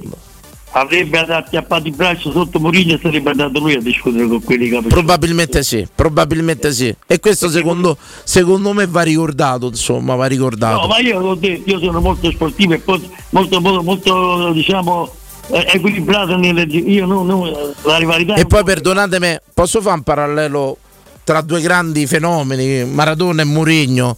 Avrebbe 0.80 1.18
acchiappato 1.18 1.86
il 1.88 1.94
braccio 1.94 2.30
sotto 2.30 2.58
Mourinho 2.60 2.94
e 2.94 2.98
sarebbe 3.02 3.30
andato 3.30 3.58
lui 3.58 3.74
a 3.74 3.80
discutere 3.80 4.26
con 4.26 4.42
quelli 4.42 4.68
che 4.68 4.80
Probabilmente 4.88 5.62
sì, 5.62 5.86
probabilmente 5.94 6.72
sì. 6.72 6.94
E 7.06 7.20
questo 7.20 7.48
secondo, 7.50 7.96
secondo 8.24 8.72
me 8.72 8.86
va 8.86 9.02
ricordato, 9.02 9.66
insomma, 9.66 10.14
va 10.14 10.26
ricordato. 10.26 10.80
no 10.80 10.86
ma 10.86 10.98
io 10.98 11.18
ho 11.20 11.34
detto 11.34 11.70
io 11.70 11.78
sono 11.80 12.00
molto 12.00 12.30
sportivo 12.30 12.74
e 12.74 12.82
molto 13.30 13.60
molto, 13.60 13.82
molto 13.82 14.52
diciamo 14.52 15.12
eh, 15.50 15.66
equilibrato 15.72 16.36
nelle 16.36 16.62
io 16.62 17.06
non, 17.06 17.26
non- 17.26 17.74
la 17.82 17.96
rivalità 17.96 18.34
E 18.34 18.46
poi 18.46 18.62
perdonatemi, 18.64 19.36
posso 19.54 19.80
fare 19.80 19.96
un 19.96 20.02
parallelo 20.02 20.76
tra 21.24 21.40
due 21.40 21.60
grandi 21.60 22.06
fenomeni, 22.06 22.84
Maradona 22.84 23.42
e 23.42 23.44
Mourinho? 23.44 24.16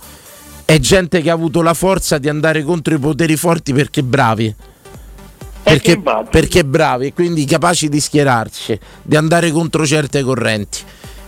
È 0.65 0.79
gente 0.79 1.21
che 1.21 1.31
ha 1.31 1.33
avuto 1.33 1.63
la 1.63 1.75
forza 1.75 2.19
di 2.19 2.29
andare 2.29 2.63
contro 2.63 2.95
i 2.95 2.99
poteri 2.99 3.37
forti 3.37 3.73
perché 3.73 4.03
bravi. 4.05 4.55
Perché, 5.63 6.01
perché 6.31 6.65
bravi 6.65 7.07
e 7.07 7.13
quindi 7.13 7.45
capaci 7.45 7.89
di 7.89 8.01
schierarsi, 8.01 8.79
di 9.03 9.17
andare 9.17 9.51
contro 9.51 9.87
certe 9.87 10.23
correnti. 10.23 10.79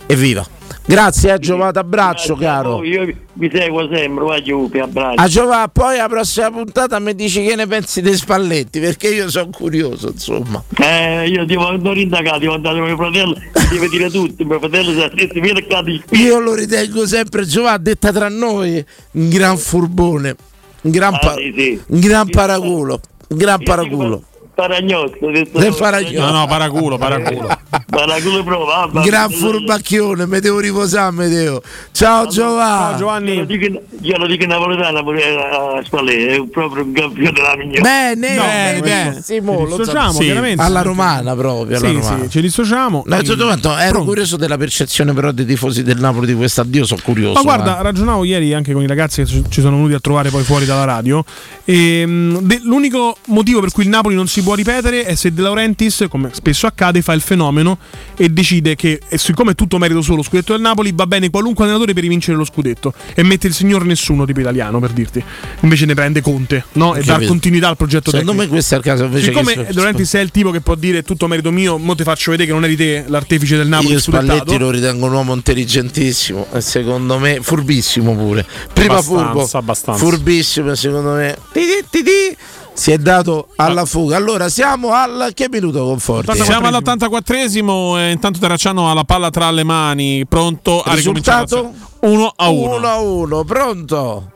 Evviva! 0.05 0.45
Grazie 0.85 1.31
a 1.31 1.37
Giovanni, 1.37 1.77
abbraccio 1.77 2.35
caro. 2.35 2.73
Oh, 2.73 2.83
io 2.83 3.05
vi 3.33 3.49
seguo 3.53 3.87
sempre, 3.89 4.25
va 4.25 4.41
giù, 4.41 4.69
ti 4.69 4.79
abbraccio. 4.79 5.21
A 5.21 5.27
Giovanni, 5.29 5.69
poi 5.71 5.95
la 5.95 6.09
prossima 6.09 6.51
puntata 6.51 6.99
mi 6.99 7.15
dici 7.15 7.41
che 7.41 7.55
ne 7.55 7.65
pensi 7.67 8.01
dei 8.01 8.15
spalletti, 8.17 8.81
perché 8.81 9.07
io 9.07 9.29
sono 9.29 9.49
curioso, 9.49 10.09
insomma. 10.09 10.61
Eh, 10.77 11.29
io 11.29 11.45
devo 11.45 11.69
andare 11.69 12.01
indagato, 12.01 12.39
devo 12.39 12.55
andare 12.55 12.79
da 12.79 12.85
mio 12.85 12.97
fratello, 12.97 13.33
deve 13.71 13.87
dire 13.87 14.11
tutto, 14.11 14.43
mio 14.43 14.59
fratello 14.59 14.91
si 14.91 14.99
è 14.99 15.09
detto, 15.13 15.39
vieni 15.39 15.63
qua 15.63 15.81
di 15.83 16.03
Io 16.09 16.39
lo 16.39 16.53
ritengo 16.53 17.07
sempre 17.07 17.45
Giovanni, 17.45 17.83
detta 17.83 18.11
tra 18.11 18.27
noi, 18.27 18.83
un 19.11 19.29
gran 19.29 19.57
furbone, 19.57 20.35
un 20.81 20.91
gran, 20.91 21.17
pa- 21.17 21.31
Ah, 21.31 21.35
sì, 21.35 21.53
sì. 21.55 21.81
un 21.87 21.99
gran 22.01 22.29
paraculo, 22.29 22.93
un 22.95 22.99
gran 23.37 23.59
paraculo. 23.61 24.21
Paragnotto, 24.55 25.31
Del 25.31 25.75
Paragnotto. 25.75 26.19
No, 26.19 26.31
no, 26.31 26.47
paraculo, 26.47 26.97
paraculo. 26.97 27.47
Paraculo 27.93 28.43
prova, 28.43 28.89
gran 29.03 29.29
furbacchione, 29.29 30.25
mi 30.25 30.39
devo 30.39 30.59
riposare, 30.59 31.11
mi 31.11 31.27
devo. 31.29 31.61
Ciao 31.91 32.27
Giovanni. 32.27 33.33
Io 33.33 33.39
lo 33.41 33.45
dico, 33.45 33.81
io 34.01 34.17
lo 34.17 34.25
dico 34.27 34.43
in 34.43 34.49
napoletano 34.49 34.97
a 34.99 35.83
Spalletti, 35.83 36.23
è 36.25 36.47
proprio 36.49 36.83
un 36.83 36.91
campione 36.91 37.31
della 37.31 37.55
mignotta. 37.55 37.81
Bene, 37.81 38.35
bene, 38.35 38.79
benissimo, 38.81 39.65
lo 39.65 39.77
dissociamo, 39.77 40.11
so- 40.11 40.19
chiaramente. 40.19 40.61
alla 40.63 40.81
romana 40.81 41.35
proprio. 41.35 41.77
Alla 41.77 41.87
Sì, 41.87 41.93
romana. 41.95 42.23
sì, 42.23 42.29
ci 42.29 42.41
dissociamo. 42.41 43.03
No, 43.05 43.21
tutto 43.21 43.47
ero 43.77 43.89
Pronto. 43.91 44.03
curioso 44.05 44.37
della 44.37 44.57
percezione 44.57 45.13
però 45.13 45.31
dei 45.31 45.45
tifosi 45.45 45.83
del 45.83 45.99
Napoli 45.99 46.25
di 46.27 46.33
quest'addio, 46.35 46.85
sono 46.85 47.01
curioso. 47.03 47.33
Ma 47.35 47.41
guarda, 47.41 47.79
eh. 47.79 47.83
ragionavo 47.83 48.23
ieri 48.23 48.53
anche 48.55 48.73
con 48.73 48.81
i 48.81 48.87
ragazzi 48.87 49.21
che 49.23 49.27
ci- 49.27 49.43
ci 49.49 49.61
sono 49.61 49.75
venuti 49.75 49.93
a 49.93 49.99
trovare 49.99 50.29
poi 50.29 50.43
fuori 50.43 50.65
dalla 50.65 50.85
radio. 50.85 51.23
E, 51.65 52.05
mh, 52.05 52.39
de- 52.41 52.61
l'unico 52.63 53.17
motivo 53.27 53.59
per 53.61 53.71
cui 53.71 53.83
il 53.83 53.89
Napoli 53.89 54.15
non 54.15 54.27
si 54.27 54.41
può 54.43 54.53
ripetere 54.55 55.03
è 55.05 55.15
se 55.15 55.33
De 55.33 55.41
Laurentiis, 55.41 56.05
come 56.09 56.29
spesso 56.33 56.67
accade, 56.67 57.01
fa 57.01 57.13
il 57.13 57.21
fenomeno 57.21 57.77
e 58.15 58.29
decide 58.29 58.75
che, 58.75 58.99
e 59.07 59.17
siccome 59.17 59.51
è 59.51 59.55
tutto 59.55 59.77
merito 59.77 60.01
solo 60.01 60.17
lo 60.17 60.23
scudetto 60.23 60.53
del 60.53 60.61
Napoli, 60.61 60.91
va 60.93 61.07
bene 61.07 61.29
qualunque 61.29 61.63
allenatore 61.63 61.93
per 61.93 62.03
rivincere 62.03 62.37
lo 62.37 62.45
scudetto 62.45 62.93
e 63.15 63.23
mette 63.23 63.47
il 63.47 63.53
signor 63.53 63.85
nessuno 63.85 64.25
tipo 64.25 64.39
italiano 64.39 64.79
per 64.79 64.91
dirti. 64.91 65.23
Invece 65.61 65.85
ne 65.85 65.93
prende 65.93 66.21
Conte 66.21 66.65
no? 66.73 66.95
e 66.95 67.03
dar 67.03 67.25
continuità 67.25 67.69
al 67.69 67.77
progetto 67.77 68.11
Secondo 68.11 68.31
tecnico. 68.31 68.51
me 68.51 68.57
questo 68.57 68.75
è 68.75 68.77
il 68.77 68.83
caso 68.83 69.03
invece 69.05 69.25
Siccome 69.25 69.53
che 69.53 69.63
De 69.65 69.73
Laurentiis 69.73 70.13
è 70.13 70.19
il 70.19 70.31
tipo 70.31 70.51
che 70.51 70.61
può 70.61 70.75
dire 70.75 71.03
tutto 71.03 71.27
merito 71.27 71.51
mio, 71.51 71.77
mo 71.77 71.95
ti 71.95 72.03
faccio 72.03 72.31
vedere 72.31 72.47
che 72.47 72.53
non 72.53 72.63
eri 72.63 72.75
te 72.75 73.03
l'artefice 73.07 73.57
del 73.57 73.67
Napoli 73.67 73.93
io. 73.93 73.99
Spalletti 73.99 74.57
lo 74.57 74.69
ritengo 74.69 75.05
un 75.05 75.13
uomo 75.13 75.33
intelligentissimo 75.33 76.47
e 76.53 76.61
secondo 76.61 77.17
me 77.19 77.39
furbissimo 77.41 78.15
pure. 78.15 78.45
Prima 78.73 78.93
Abbastanza, 78.93 79.31
furbo, 79.31 79.49
abbastanza. 79.57 80.03
furbissimo 80.05 80.75
secondo 80.75 81.13
me 81.13 81.37
tidì, 81.51 81.83
tidì, 81.89 82.35
si 82.73 82.91
è 82.91 82.97
dato 82.97 83.49
alla 83.55 83.85
fuga. 83.85 84.17
Allora 84.17 84.49
siamo 84.49 84.91
al 84.91 85.31
che 85.33 85.47
minuto 85.49 85.83
conforti? 85.85 86.35
Siamo 86.37 86.67
all'84esimo 86.67 87.97
e 87.97 88.11
intanto 88.11 88.39
Terracciano 88.39 88.89
ha 88.89 88.93
la 88.93 89.03
palla 89.03 89.29
tra 89.29 89.49
le 89.51 89.63
mani, 89.63 90.25
pronto 90.25 90.81
a 90.81 90.93
ricominciare. 90.95 91.43
Risultato 91.43 91.73
1 92.01 92.33
a 92.35 92.49
1. 92.49 92.75
1 92.75 92.87
a 92.87 92.99
1, 92.99 93.43
pronto? 93.43 94.31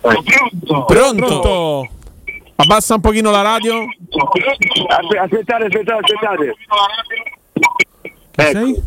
Pronto? 0.00 0.84
Pronto? 0.86 1.88
Abbassa 2.56 2.94
un 2.94 3.00
pochino 3.00 3.30
la 3.30 3.42
radio. 3.42 3.84
Aspettate, 5.20 5.64
aspettate, 5.64 6.00
aspettate. 6.00 6.56
Sei? 8.34 8.82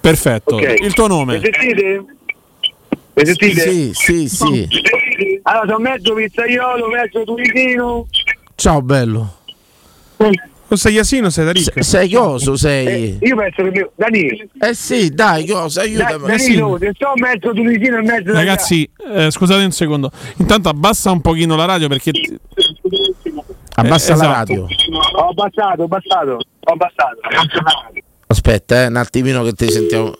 Perfetto. 0.00 0.54
Ok. 0.54 0.74
Il 0.80 0.94
tuo 0.94 1.06
nome? 1.06 1.38
Mi 1.38 1.42
sentite? 1.42 2.04
Sentite? 3.24 3.60
Sì, 3.60 3.90
sì, 3.94 4.28
sì. 4.28 4.68
Allora, 5.42 5.66
sono 5.66 5.78
mezzo 5.78 6.14
pizzaiolo, 6.14 6.88
mezzo 6.88 7.24
tunisino. 7.24 8.06
Ciao 8.54 8.82
bello. 8.82 9.36
O 10.72 10.76
sei 10.76 10.92
Yasino 10.94 11.26
o 11.26 11.30
sei 11.30 11.46
Tariq? 11.46 11.72
Se- 11.72 11.82
sei 11.82 12.10
coso 12.12 12.56
sei? 12.56 13.18
Io 13.20 13.34
penso 13.34 13.62
che 13.64 13.70
mio... 13.70 13.90
Danilo. 13.96 14.36
Eh 14.60 14.74
sì, 14.74 15.08
dai? 15.12 15.44
Da- 15.44 15.66
Aiutami. 15.78 16.26
Danilo, 16.28 16.78
se 16.78 16.92
sto 16.94 17.12
mezzo 17.16 17.52
tunisino 17.52 17.98
e 17.98 18.02
mezzo 18.02 18.32
Ragazzi, 18.32 18.88
eh, 19.12 19.30
scusate 19.32 19.64
un 19.64 19.72
secondo. 19.72 20.12
Intanto 20.36 20.68
abbassa 20.68 21.10
un 21.10 21.20
pochino 21.20 21.56
la 21.56 21.64
radio 21.64 21.88
perché 21.88 22.12
Abbassa 23.74 24.12
Eh, 24.12 24.16
la 24.16 24.22
esatto. 24.22 24.36
radio. 24.36 24.66
Ho 25.16 25.28
abbassato, 25.30 25.80
ho 25.80 25.84
abbassato, 25.84 26.30
ho 26.32 26.72
abbassato. 26.72 27.18
Aspetta, 28.28 28.82
eh, 28.82 28.86
un 28.86 28.96
attimino 28.96 29.42
che 29.42 29.52
ti 29.54 29.68
sentiamo. 29.70 30.14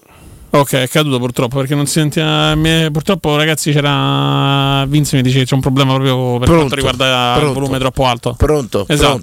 Ok, 0.52 0.74
è 0.74 0.88
caduto 0.88 1.18
purtroppo 1.18 1.58
perché 1.58 1.76
non 1.76 1.86
si 1.86 1.92
sentiva. 2.00 2.56
Purtroppo, 2.90 3.36
ragazzi, 3.36 3.70
c'era. 3.72 4.84
Vince 4.88 5.16
mi 5.16 5.22
dice 5.22 5.38
che 5.38 5.44
c'è 5.44 5.54
un 5.54 5.60
problema 5.60 5.92
proprio 5.94 6.38
per 6.38 6.48
Pronto, 6.48 6.54
quanto 6.54 6.74
riguarda 6.74 7.34
il 7.34 7.38
pronto. 7.38 7.60
volume 7.60 7.78
troppo 7.78 8.04
alto. 8.06 8.34
Pronto? 8.36 8.84
Esatto. 8.88 9.20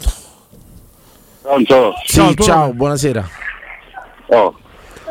Pronto? 1.41 1.65
Pronto? 1.75 1.93
Sì, 2.05 2.36
ciao, 2.43 2.71
buonasera. 2.71 3.30
Oh, 4.28 4.57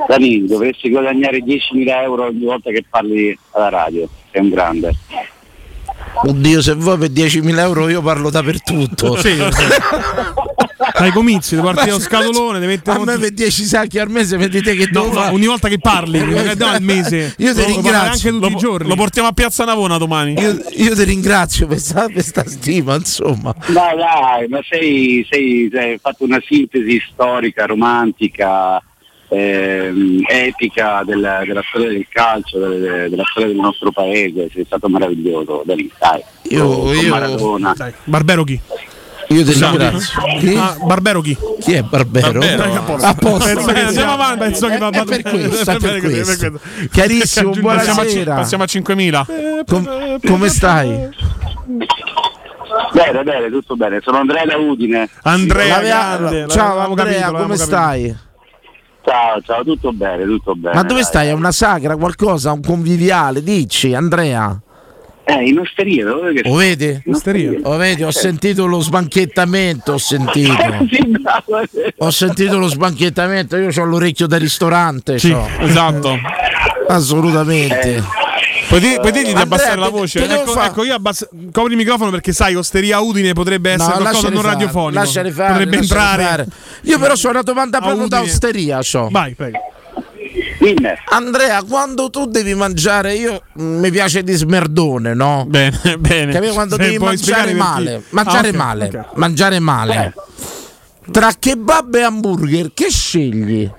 Danilo, 0.08 0.46
dovresti 0.46 0.88
guadagnare 0.90 1.38
10.000 1.38 2.02
euro 2.02 2.26
ogni 2.26 2.44
volta 2.44 2.70
che 2.70 2.84
parli 2.88 3.38
alla 3.50 3.68
radio. 3.68 4.08
Sei 4.30 4.40
un 4.40 4.48
grande. 4.48 4.96
Oddio, 6.24 6.62
se 6.62 6.72
vuoi 6.74 6.96
per 6.96 7.10
10.000 7.10 7.58
euro 7.58 7.88
io 7.88 8.00
parlo 8.00 8.30
dappertutto. 8.30 9.16
Sì, 9.16 9.36
Ai 10.98 11.10
comizi, 11.12 11.54
devi 11.56 11.66
partire 11.66 11.90
lo 11.90 12.00
scatolone, 12.00 12.58
devi 12.58 12.72
mettere 12.72 12.98
A 12.98 13.04
me 13.04 13.18
per 13.18 13.30
10 13.30 13.64
sacchi 13.64 13.98
al 13.98 14.08
mese 14.08 14.36
vedete 14.38 14.74
che 14.74 14.88
No, 14.90 15.02
devo 15.02 15.12
no, 15.20 15.32
ogni 15.32 15.46
volta 15.46 15.68
che 15.68 15.78
parli, 15.78 16.18
no, 16.56 16.66
al 16.66 16.80
mese. 16.82 17.34
Io 17.38 17.54
ti 17.54 17.64
ringrazio. 17.64 18.30
anche 18.30 18.30
tutti 18.30 18.50
Lo, 18.52 18.56
i 18.56 18.60
giorni. 18.60 18.88
lo 18.88 18.94
portiamo 18.94 19.28
a 19.28 19.32
Piazza 19.32 19.64
Navona 19.64 19.98
domani. 19.98 20.32
Io, 20.38 20.58
io 20.70 20.94
ti 20.94 21.02
ringrazio 21.04 21.66
per 21.66 21.78
sta, 21.78 22.08
per 22.08 22.22
sta 22.22 22.44
stima, 22.46 22.94
insomma. 22.94 23.54
Dai, 23.66 23.96
dai, 23.96 24.48
ma 24.48 24.60
sei, 24.68 25.26
sei, 25.30 25.68
sei- 25.70 25.90
hai 25.92 25.98
fatto 26.00 26.24
una 26.24 26.40
sintesi 26.42 26.98
storica, 27.12 27.66
romantica, 27.66 28.82
ehm, 29.28 30.20
epica 30.26 31.02
della, 31.04 31.42
della 31.44 31.62
storia 31.68 31.88
del 31.88 32.06
calcio, 32.08 32.58
delle- 32.58 33.08
della 33.10 33.24
storia 33.30 33.48
del 33.48 33.56
nostro 33.60 33.90
paese. 33.92 34.48
Sei 34.50 34.64
stato 34.64 34.88
meraviglioso, 34.88 35.62
Danilo, 35.66 35.90
dai. 35.98 36.22
Io- 36.48 36.68
Con 36.68 36.94
io- 36.96 37.08
Maradona. 37.10 37.74
Dai, 37.76 37.92
Barbero 38.04 38.44
chi? 38.44 38.58
Io 39.28 39.44
ti 39.44 39.52
ringrazio. 39.52 40.22
Chi? 40.38 40.54
Ah, 40.56 40.76
Barbero 40.84 41.20
chi? 41.20 41.36
Chi 41.60 41.72
è 41.72 41.82
Barbero? 41.82 42.38
Barbero. 42.38 42.96
A 43.00 43.14
posto. 43.14 43.44
Penso 43.54 43.72
che 43.72 43.80
andiamo 43.80 44.12
avanti, 44.12 44.38
penso 44.38 44.68
che 44.68 44.78
va 44.78 44.88
è 44.90 45.04
per 45.04 45.22
questo, 45.22 45.70
è 45.70 45.76
per 45.78 46.00
questo. 46.00 46.60
Chiarissimo, 46.90 47.50
Passiamo 47.50 47.70
a, 47.70 48.04
buonasera. 48.04 48.34
passiamo 48.34 48.62
a 48.62 48.66
5.000. 48.66 49.64
Com- 49.66 50.20
come 50.26 50.48
stai? 50.48 51.08
Bene, 52.92 53.22
bene, 53.22 53.50
tutto 53.50 53.76
bene. 53.76 54.00
Sono 54.02 54.18
Andrea 54.18 54.44
da 54.44 54.56
Udine. 54.56 55.08
Andrea, 55.22 55.76
L'aveva- 55.76 56.16
grande, 56.16 56.46
Ciao 56.48 56.78
Andrea, 56.78 57.20
capito, 57.22 57.42
come 57.42 57.56
stai? 57.56 58.16
Ciao, 59.04 59.40
ciao, 59.42 59.62
tutto 59.64 59.92
bene, 59.92 60.24
tutto 60.24 60.54
bene. 60.54 60.74
Ma 60.74 60.82
dove 60.82 61.00
dai. 61.00 61.04
stai? 61.08 61.28
È 61.28 61.32
una 61.32 61.52
sagra, 61.52 61.96
qualcosa, 61.96 62.52
un 62.52 62.60
conviviale? 62.62 63.42
Dici, 63.42 63.94
Andrea. 63.94 64.60
Eh, 65.28 65.48
in 65.48 65.58
osteria, 65.58 66.04
dove 66.04 66.32
che 66.32 66.48
Lo 66.48 66.54
vedi? 66.54 67.00
In 67.04 67.14
osteria. 67.14 67.58
Lo 67.60 67.76
vedi? 67.76 68.04
Ho 68.04 68.12
sentito 68.12 68.66
lo 68.66 68.78
sbanchettamento, 68.80 69.94
ho 69.94 69.98
sentito. 69.98 70.54
Bravo. 71.18 71.62
Ho 71.98 72.10
sentito 72.10 72.58
lo 72.58 72.68
sbanchettamento, 72.68 73.56
io 73.56 73.70
ho 73.76 73.84
l'orecchio 73.84 74.28
da 74.28 74.36
ristorante. 74.36 75.18
Sì, 75.18 75.32
c'ho. 75.32 75.48
esatto. 75.58 76.16
Assolutamente. 76.86 78.02
Puoi, 78.68 78.80
di- 78.80 78.96
puoi 79.00 79.12
dirgli 79.12 79.32
di 79.32 79.40
abbassare 79.40 79.76
la 79.78 79.88
voce? 79.88 80.24
Ecco, 80.24 80.52
fa- 80.52 80.66
ecco, 80.66 80.84
io 80.84 80.94
abbasso, 80.94 81.28
copri 81.52 81.72
il 81.72 81.78
microfono 81.78 82.10
perché 82.10 82.32
sai, 82.32 82.54
Osteria 82.54 83.00
Udine 83.00 83.32
potrebbe 83.32 83.70
essere 83.72 83.94
No, 83.94 84.00
qualcosa 84.02 84.28
non 84.28 84.42
fare, 84.42 84.54
radiofonico. 84.54 84.98
lasciali 85.00 85.30
fare, 85.32 85.52
potrebbe 85.52 85.76
entrare. 85.76 86.22
fare. 86.24 86.46
Io 86.82 86.98
però 86.98 87.14
ho 87.14 87.28
una 87.30 87.42
domanda 87.42 87.78
A 87.78 87.80
proprio 87.82 88.06
da 88.08 88.20
osteria. 88.20 88.78
c'ho. 88.78 89.08
Vai, 89.10 89.34
prego. 89.34 89.58
Dimmi. 90.58 90.88
Andrea, 91.10 91.62
quando 91.62 92.08
tu 92.10 92.26
devi 92.26 92.54
mangiare, 92.54 93.14
io 93.14 93.42
mm, 93.60 93.78
mi 93.80 93.90
piace 93.90 94.22
di 94.22 94.32
smerdone, 94.32 95.14
no? 95.14 95.44
Bene, 95.48 95.78
bene. 95.98 96.32
Capito? 96.32 96.52
Quando 96.54 96.76
Se 96.76 96.82
devi 96.82 96.98
mangiare 96.98 97.52
male, 97.54 98.02
mangiare 98.10 98.48
Ah, 98.48 98.50
ok, 98.50 98.56
male, 98.56 98.84
ok. 98.86 99.06
mangiare 99.16 99.58
male. 99.58 100.14
Tra 101.10 101.30
kebab 101.38 101.94
e 101.94 102.02
hamburger, 102.02 102.70
che 102.74 102.90
scegli? 102.90 103.70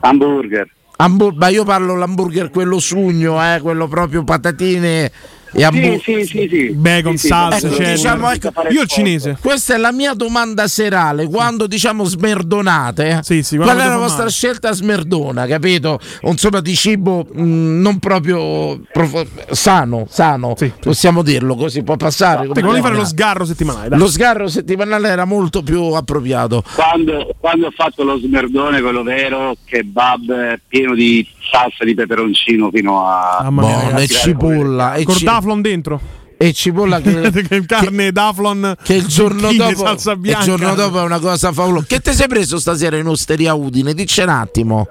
Hamburger. 0.00 0.70
Hambur- 0.96 1.34
ma 1.36 1.48
io 1.48 1.64
parlo 1.64 1.96
l'hamburger 1.96 2.50
quello 2.50 2.78
sugno, 2.78 3.42
eh, 3.42 3.60
quello 3.60 3.88
proprio 3.88 4.22
patatine 4.24 5.10
e 5.54 5.68
Sì, 5.72 6.00
sì, 6.02 6.24
sì, 6.26 6.48
sì. 6.50 6.68
Bacon, 6.72 7.12
Sì, 7.12 7.18
sì, 7.18 7.26
salsa, 7.28 7.66
Ecco, 7.68 7.82
diciamo, 7.82 8.30
ecco, 8.30 8.52
Io 8.70 8.82
il 8.82 8.88
cinese. 8.88 9.36
Questa 9.40 9.74
è 9.74 9.78
la 9.78 9.92
mia 9.92 10.12
domanda 10.14 10.66
serale. 10.68 11.26
Quando 11.26 11.66
diciamo 11.66 12.04
smerdonate, 12.04 13.20
Sì, 13.22 13.42
sì, 13.42 13.56
qual 13.56 13.68
quando 13.68 13.84
è 13.84 13.88
la 13.88 13.96
vostra 13.98 14.28
scelta 14.28 14.72
smerdona? 14.72 15.46
Capito? 15.46 15.98
Insomma, 16.22 16.60
di 16.60 16.74
cibo 16.74 17.26
mh, 17.32 17.42
non 17.80 17.98
proprio 17.98 18.80
profo- 18.92 19.26
sano, 19.50 20.06
sano, 20.08 20.54
Sì, 20.56 20.66
sì. 20.66 20.72
possiamo 20.80 21.22
dirlo 21.22 21.54
così. 21.56 21.82
Può 21.82 21.96
passare. 21.96 22.48
Te 22.48 22.60
volevi 22.62 22.82
fare 22.82 22.96
lo 22.96 23.04
sgarro 23.04 23.44
settimanale. 23.44 23.88
dai. 23.90 23.98
Lo 23.98 24.08
sgarro 24.08 24.48
settimanale 24.48 25.08
era 25.08 25.24
molto 25.24 25.62
più 25.62 25.80
appropriato. 25.92 26.62
Quando, 26.74 27.34
quando 27.38 27.66
ho 27.66 27.70
fatto 27.70 28.02
lo 28.04 28.18
smerdone, 28.18 28.80
quello 28.80 29.02
vero, 29.02 29.54
kebab 29.64 30.30
eh, 30.30 30.60
pieno 30.66 30.94
di 30.94 31.26
salsa 31.50 31.84
di 31.84 31.94
peperoncino 31.94 32.70
fino 32.72 33.06
a... 33.06 33.38
Mamma 33.42 33.62
mia, 33.66 33.80
e 33.80 33.84
ragazzi. 33.90 34.14
cipolla. 34.14 34.94
E, 34.94 35.04
ci- 35.06 35.24
Cordaflon 35.44 35.60
dentro. 35.60 36.00
e 36.36 36.52
cipolla 36.52 37.00
che, 37.02 37.64
carne 37.66 38.10
d'aflon 38.10 38.74
che 38.82 38.94
il 38.94 39.06
giorno 39.06 39.52
dopo 39.52 39.76
salsa 39.76 40.12
il 40.12 40.18
bianca. 40.18 40.44
giorno 40.44 40.74
dopo 40.74 41.00
è 41.00 41.02
una 41.02 41.20
cosa 41.20 41.52
favolosa. 41.52 41.84
Che 41.86 42.00
ti 42.00 42.12
sei 42.12 42.26
preso 42.26 42.58
stasera 42.58 42.96
in 42.96 43.06
osteria 43.06 43.54
Udine? 43.54 43.94
Dice 43.94 44.22
un 44.22 44.30
attimo. 44.30 44.88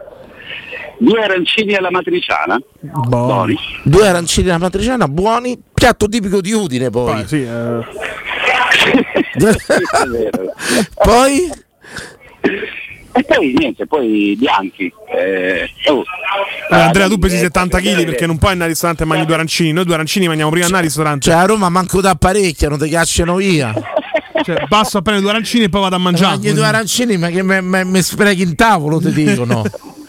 Due 0.99 1.22
arancini 1.22 1.74
alla 1.74 1.91
matriciana. 1.91 2.58
Buoni. 2.80 3.58
Due 3.84 4.08
arancini 4.08 4.49
alla 4.49 4.60
matriciana, 4.60 5.08
buoni. 5.08 5.60
Piatto 5.74 6.08
tipico 6.08 6.39
di 6.39 6.54
Udine 6.54 6.89
poi. 6.89 7.12
Poi, 7.14 7.28
sì, 7.28 7.43
eh. 7.43 7.82
Poi? 11.04 11.51
E 13.16 13.24
poi 13.24 13.53
niente, 13.55 13.86
poi 13.86 14.36
bianchi. 14.38 14.91
Eh, 15.16 15.70
oh. 15.89 16.03
Eh, 16.72 16.76
Andrea, 16.76 17.07
tu 17.07 17.20
pesi 17.20 17.38
70 17.38 17.80
kg 17.80 18.05
perché 18.05 18.26
non 18.26 18.38
puoi 18.38 18.51
andare 18.51 18.70
al 18.70 18.74
ristorante 18.76 19.03
e 19.03 19.05
mangi 19.05 19.26
due 19.26 19.36
arancini. 19.36 19.72
Noi 19.72 19.86
due 19.86 19.93
arancini 19.93 20.28
mangiamo 20.28 20.49
prima 20.49 20.66
di 20.66 20.72
andare 20.74 20.88
al 20.88 20.91
ristorante. 20.91 21.30
Cioè 21.30 21.39
a 21.39 21.45
Roma 21.45 21.70
manco 21.70 22.01
da 22.01 22.09
apparecchiano, 22.11 22.76
ti 22.78 22.89
cacciano 22.89 23.36
via. 23.36 23.74
Cioè, 24.43 24.66
passo 24.68 24.97
a 24.97 25.01
prendere 25.01 25.22
due 25.22 25.30
arancini 25.30 25.66
e 25.66 25.70
poi 25.70 25.82
vado 25.82 25.95
a 25.95 25.99
mangiare. 25.99 26.36
Mangi 26.38 26.53
due 26.53 26.66
arancini, 26.66 27.18
ma 27.18 27.30
che 27.30 27.43
mi 27.43 28.01
sprechi 28.01 28.41
in 28.41 28.55
tavolo, 28.55 28.99
ti 28.99 29.11
dicono. 29.11 29.64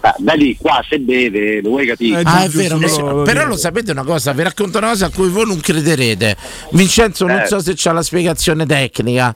Ah, 0.00 0.14
da 0.16 0.34
lì 0.34 0.56
qua 0.56 0.80
se 0.88 1.00
beve, 1.00 1.60
lo 1.60 1.70
vuoi 1.70 1.84
capire? 1.84 2.20
ah, 2.24 2.44
è 2.44 2.48
vero, 2.48 2.78
lo 2.78 2.86
so. 2.86 3.22
però 3.22 3.44
lo 3.44 3.56
sapete 3.56 3.90
una 3.90 4.04
cosa, 4.04 4.30
vi 4.30 4.44
racconto 4.44 4.78
una 4.78 4.90
cosa 4.90 5.06
a 5.06 5.10
cui 5.10 5.28
voi 5.28 5.44
non 5.44 5.58
crederete. 5.58 6.36
Vincenzo, 6.70 7.26
non 7.26 7.40
Eh. 7.40 7.46
so 7.48 7.58
se 7.58 7.72
c'ha 7.74 7.90
la 7.90 8.02
spiegazione 8.02 8.64
tecnica. 8.64 9.34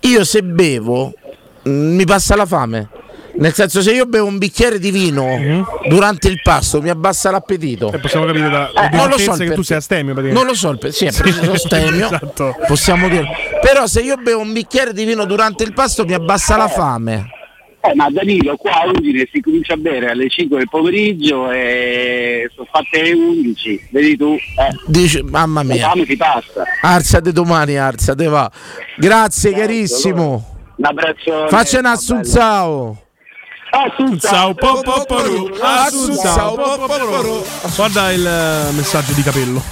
Io 0.00 0.24
se 0.24 0.42
bevo 0.42 1.14
mi 1.64 2.04
passa 2.04 2.36
la 2.36 2.46
fame. 2.46 2.88
Nel 3.36 3.52
senso, 3.52 3.82
se 3.82 3.90
io 3.92 4.06
bevo 4.06 4.26
un 4.26 4.38
bicchiere 4.38 4.78
di 4.78 4.92
vino 4.92 5.26
durante 5.88 6.28
il 6.28 6.40
pasto 6.40 6.80
mi 6.80 6.88
abbassa 6.88 7.32
l'appetito. 7.32 7.90
E 7.92 7.98
possiamo 7.98 8.26
capire 8.26 8.48
da, 8.48 8.70
da 8.72 8.88
non 8.90 9.08
lo 9.08 9.18
so 9.18 9.32
che 9.32 9.38
tu 9.38 9.48
perché. 9.48 9.62
sei 9.64 9.76
astemio. 9.78 10.14
Non 10.14 10.46
lo 10.46 10.54
so, 10.54 10.70
il 10.70 10.78
per- 10.78 10.92
sì, 10.92 11.06
è 11.06 11.12
preciso 11.12 11.56
stemio, 11.56 12.06
Esatto. 12.14 12.54
possiamo 12.68 13.08
dire. 13.08 13.26
Però 13.60 13.86
se 13.88 14.02
io 14.02 14.16
bevo 14.18 14.40
un 14.40 14.52
bicchiere 14.52 14.92
di 14.92 15.04
vino 15.04 15.24
durante 15.24 15.64
il 15.64 15.72
pasto 15.72 16.04
mi 16.04 16.14
abbassa 16.14 16.56
la 16.56 16.68
fame. 16.68 17.28
Eh, 17.80 17.94
ma 17.96 18.08
Danilo, 18.08 18.56
qua 18.56 18.82
a 18.82 18.86
Udine 18.88 19.28
si 19.30 19.40
comincia 19.40 19.74
a 19.74 19.76
bere 19.78 20.10
alle 20.10 20.30
5 20.30 20.56
del 20.56 20.68
pomeriggio 20.70 21.50
e 21.50 22.48
sono 22.54 22.66
fatte 22.70 23.02
le 23.02 23.12
11, 23.12 23.88
vedi 23.90 24.16
tu, 24.16 24.32
eh, 24.34 24.40
Dice, 24.86 25.22
mamma 25.24 25.62
la 25.64 25.74
mia. 25.74 25.88
fame 25.90 26.06
ti 26.06 26.16
passa. 26.16 26.62
Alzate 26.82 27.32
domani, 27.32 27.76
alzate 27.76 28.26
va. 28.28 28.48
Grazie 28.96 29.52
carissimo. 29.52 30.52
Un 30.76 30.84
abbraccio. 30.84 31.48
Faccia 31.48 31.78
un 31.78 31.86
assunzao. 31.86 33.02
Assunzao, 33.70 34.50
assunzao, 34.50 34.54
po, 34.54 34.80
po, 34.82 35.04
poru. 35.06 35.50
Guarda 37.74 38.12
il 38.12 38.26
eh, 38.26 38.72
messaggio 38.72 39.12
di 39.12 39.22
capello. 39.22 39.62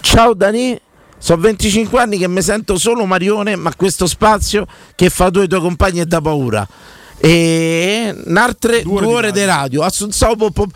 Ciao 0.00 0.34
Dani. 0.34 0.78
Sono 1.18 1.42
25 1.42 2.00
anni 2.00 2.18
che 2.18 2.28
mi 2.28 2.42
sento 2.42 2.78
solo 2.78 3.04
Marione, 3.04 3.56
ma 3.56 3.74
questo 3.74 4.06
spazio 4.06 4.66
che 4.94 5.10
fa 5.10 5.30
tu 5.30 5.40
e 5.40 5.44
i 5.44 5.48
tuoi 5.48 5.60
compagni 5.60 5.98
è 5.98 6.04
da 6.04 6.20
paura. 6.20 6.66
E 7.18 8.14
un'altre 8.26 8.82
due 8.82 9.04
ore, 9.04 9.32
di 9.32 9.44
radio. 9.44 9.82
Assunzao, 9.82 10.36
po, 10.36 10.50
po- 10.50 10.68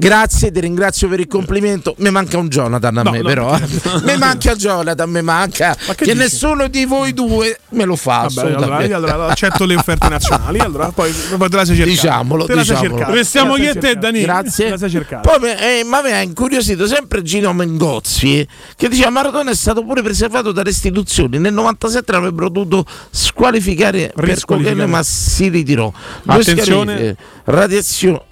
Grazie, 0.00 0.52
ti 0.52 0.60
ringrazio 0.60 1.08
per 1.08 1.18
il 1.18 1.26
complimento. 1.26 1.94
Mi 1.98 2.10
manca 2.12 2.38
un 2.38 2.48
Jonathan 2.48 2.98
a 2.98 3.02
No, 3.02 3.10
me, 3.10 3.18
no. 3.18 3.24
però. 3.24 3.56
eh. 3.56 3.60
mi 4.04 4.16
manca 4.16 4.54
Jonathan, 4.54 5.10
mi 5.10 5.22
manca. 5.22 5.74
che 5.74 5.94
Che, 5.96 6.04
dici? 6.04 6.16
nessuno 6.16 6.68
di 6.68 6.84
voi 6.84 7.12
due 7.12 7.58
me 7.70 7.84
lo 7.84 7.96
fa. 7.96 8.28
Vabbè, 8.32 8.52
allora, 8.52 8.84
io 8.84 8.94
allora 8.96 9.26
accetto 9.26 9.64
le 9.64 9.74
offerte 9.74 10.08
nazionali. 10.08 10.60
Allora, 10.60 10.92
poi, 10.92 11.12
poi 11.36 11.48
te 11.48 11.56
la 11.56 11.64
sei 11.64 11.74
cercata. 11.74 11.96
Diciamolo, 11.96 12.44
te 12.44 12.54
la 12.54 12.60
diciamolo. 12.62 13.10
Restiamo 13.10 13.56
io 13.56 13.70
e 13.72 13.74
te. 13.74 13.96
Danilo. 13.96 14.24
Grazie. 14.26 14.76
Poi 14.78 15.50
eh, 15.58 15.82
ma 15.84 16.00
mi 16.00 16.12
ha 16.12 16.20
incuriosito 16.20 16.86
sempre 16.86 17.22
Gino 17.22 17.52
Mengozzi 17.52 18.46
che 18.76 18.88
diceva 18.88 19.10
Maradona 19.10 19.50
è 19.50 19.54
stato 19.56 19.82
pure 19.84 20.02
preservato 20.02 20.52
da 20.52 20.62
restituzioni. 20.62 21.38
Nel 21.38 21.52
97 21.52 22.12
l'avrebbero 22.12 22.48
dovuto 22.48 22.84
squalificare 23.10 24.12
per 24.14 24.44
cocaine, 24.44 24.86
ma 24.86 25.02
si 25.02 25.48
ritirò. 25.48 25.92
Attenzione. 26.26 26.92
schiarifiche, 26.94 27.16
radiazione. 27.46 28.22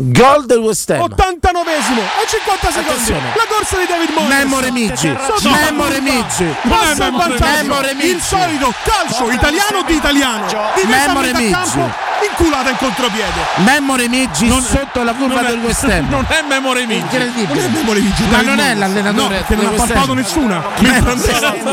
Gol 0.00 0.46
del 0.46 0.58
West 0.58 0.88
Ham. 0.90 1.00
89esimo 1.00 1.98
a 1.98 2.24
50 2.24 2.70
secondi. 2.70 2.88
Attenzione. 2.88 3.32
La 3.34 3.46
corsa 3.48 3.78
di 3.78 3.86
David 3.86 4.10
Moyes. 4.10 4.28
Memo 4.28 4.60
Remigi. 4.60 5.16
Memo 5.42 5.88
Remigi. 5.88 6.54
Passa 6.68 7.06
in 7.06 7.16
vantaggio. 7.16 7.44
Memo 7.44 7.80
Remigi. 7.80 8.10
Il 8.10 8.20
solito 8.20 8.72
calcio 8.84 9.28
italiano 9.28 9.82
di 9.84 9.94
italiano. 9.94 10.46
A 10.46 10.86
metà 10.86 11.20
Remigi. 11.20 12.07
Inculata 12.26 12.70
in 12.70 12.76
contropiede. 12.76 13.32
Memo 13.64 13.96
Remigi 13.96 14.46
Non- 14.48 14.60
sotto 14.62 15.02
la 15.02 15.12
curva 15.14 15.42
del 15.42 15.58
West 15.58 15.84
Ham. 15.84 16.08
Non 16.10 16.26
è 16.28 16.44
Memore 16.48 16.86
Migi. 16.86 17.00
Incredibile. 17.00 17.46
Non 17.54 17.58
è 17.64 17.68
Memo 17.68 17.92
Remigi, 17.92 18.22
Ma 18.30 18.40
non 18.42 18.58
è 18.58 18.74
l'allenatore 18.74 19.38
No, 19.38 19.44
che 19.46 19.54
non 19.54 19.66
ha 19.66 19.70
palpato 19.70 20.14
nessuna. 20.14 20.64
Memo- 20.80 21.16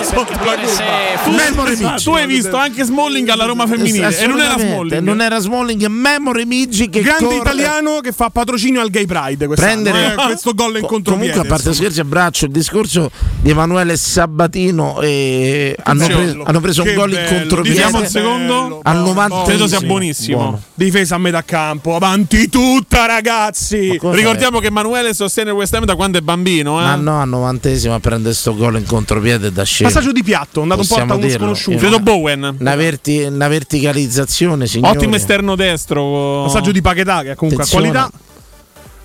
Sotto 0.03 0.33
la 0.43 0.55
curva. 0.55 1.31
Memo 1.31 1.63
Remigi. 1.65 2.03
Tu 2.03 2.11
hai 2.11 2.27
visto 2.27 2.55
anche 2.57 2.83
Smalling 2.83 3.27
alla 3.29 3.45
Roma 3.45 3.65
femminile 3.67 4.17
e 4.17 4.27
non 4.27 4.39
era 4.41 4.57
Smalling. 4.57 5.01
Non 5.03 5.21
era 5.21 5.39
Smalling, 5.39 5.85
Memo 5.87 6.31
Remigi 6.31 6.89
che 6.89 7.01
Grande 7.01 7.23
corre- 7.25 7.37
italiano 7.37 7.99
che 8.01 8.11
fa 8.11 8.29
patrocinio 8.29 8.81
al 8.81 8.89
Gay 8.89 9.05
Pride 9.05 9.47
quest'anno, 9.47 9.81
prendere 9.81 10.11
eh, 10.13 10.15
questo 10.15 10.53
gol 10.53 10.75
in 10.75 10.81
Co- 10.81 10.87
contropiede. 10.87 11.31
Comunque, 11.31 11.53
a 11.53 11.57
parte 11.57 11.73
scherzi, 11.73 11.99
abbraccio 11.99 12.45
il 12.45 12.51
discorso 12.51 13.09
di 13.39 13.49
Emanuele 13.49 13.97
Sabatino. 13.97 15.01
E 15.01 15.75
hanno, 15.83 16.05
preso, 16.07 16.43
hanno 16.45 16.59
preso 16.59 16.83
Che 16.83 16.89
un 16.89 16.95
gol 16.95 17.11
in 17.13 17.25
contropiede. 17.27 17.75
Diciamo 17.77 17.99
il 18.01 18.07
secondo. 18.07 18.79
al 18.83 18.97
90 18.97 19.41
Credo 19.43 19.67
sia 19.67 19.79
buonissimo. 19.81 20.34
Difesa 20.73 21.15
a 21.15 21.17
metà 21.17 21.43
campo, 21.43 21.95
avanti 21.95 22.49
tutta 22.49 23.05
ragazzi. 23.05 23.97
Ricordiamo 24.01 24.59
che 24.59 24.67
Emanuele 24.67 25.13
sostiene 25.13 25.51
il 25.51 25.55
West 25.55 25.73
Ham 25.73 25.85
da 25.85 25.95
quando 25.95 26.17
è 26.17 26.21
bambino. 26.21 26.79
Eh? 26.79 26.83
Ma 26.83 26.95
no, 26.95 27.21
al 27.21 27.29
90 27.29 27.93
a 27.93 27.99
prendere 27.99 28.33
sto 28.33 28.55
gol 28.55 28.77
in 28.77 28.85
contropiede 28.85 29.51
da 29.51 29.63
scemo. 29.63 29.89
Passaggio 29.89 30.11
di 30.11 30.23
piatto, 30.23 30.61
andato 30.61 30.81
un 30.81 30.87
po' 30.87 30.95
a 30.95 31.05
Possiamo 31.05 31.21
uno 31.25 31.29
sconosciuto. 31.29 31.77
Credo 31.77 31.99
Bowen. 31.99 32.57
Una, 32.59 32.75
verti- 32.75 33.23
una 33.23 33.47
verticalizzazione, 33.47 34.67
signore. 34.67 34.97
Ottimo 34.97 35.15
esterno 35.15 35.55
destro. 35.55 36.43
Passaggio 36.45 36.71
di 36.71 36.81
Paquetà 36.81 37.21
che 37.21 37.31
ha 37.31 37.35
comunque 37.35 37.63
Attenzione. 37.63 37.91
qualità. 37.91 38.11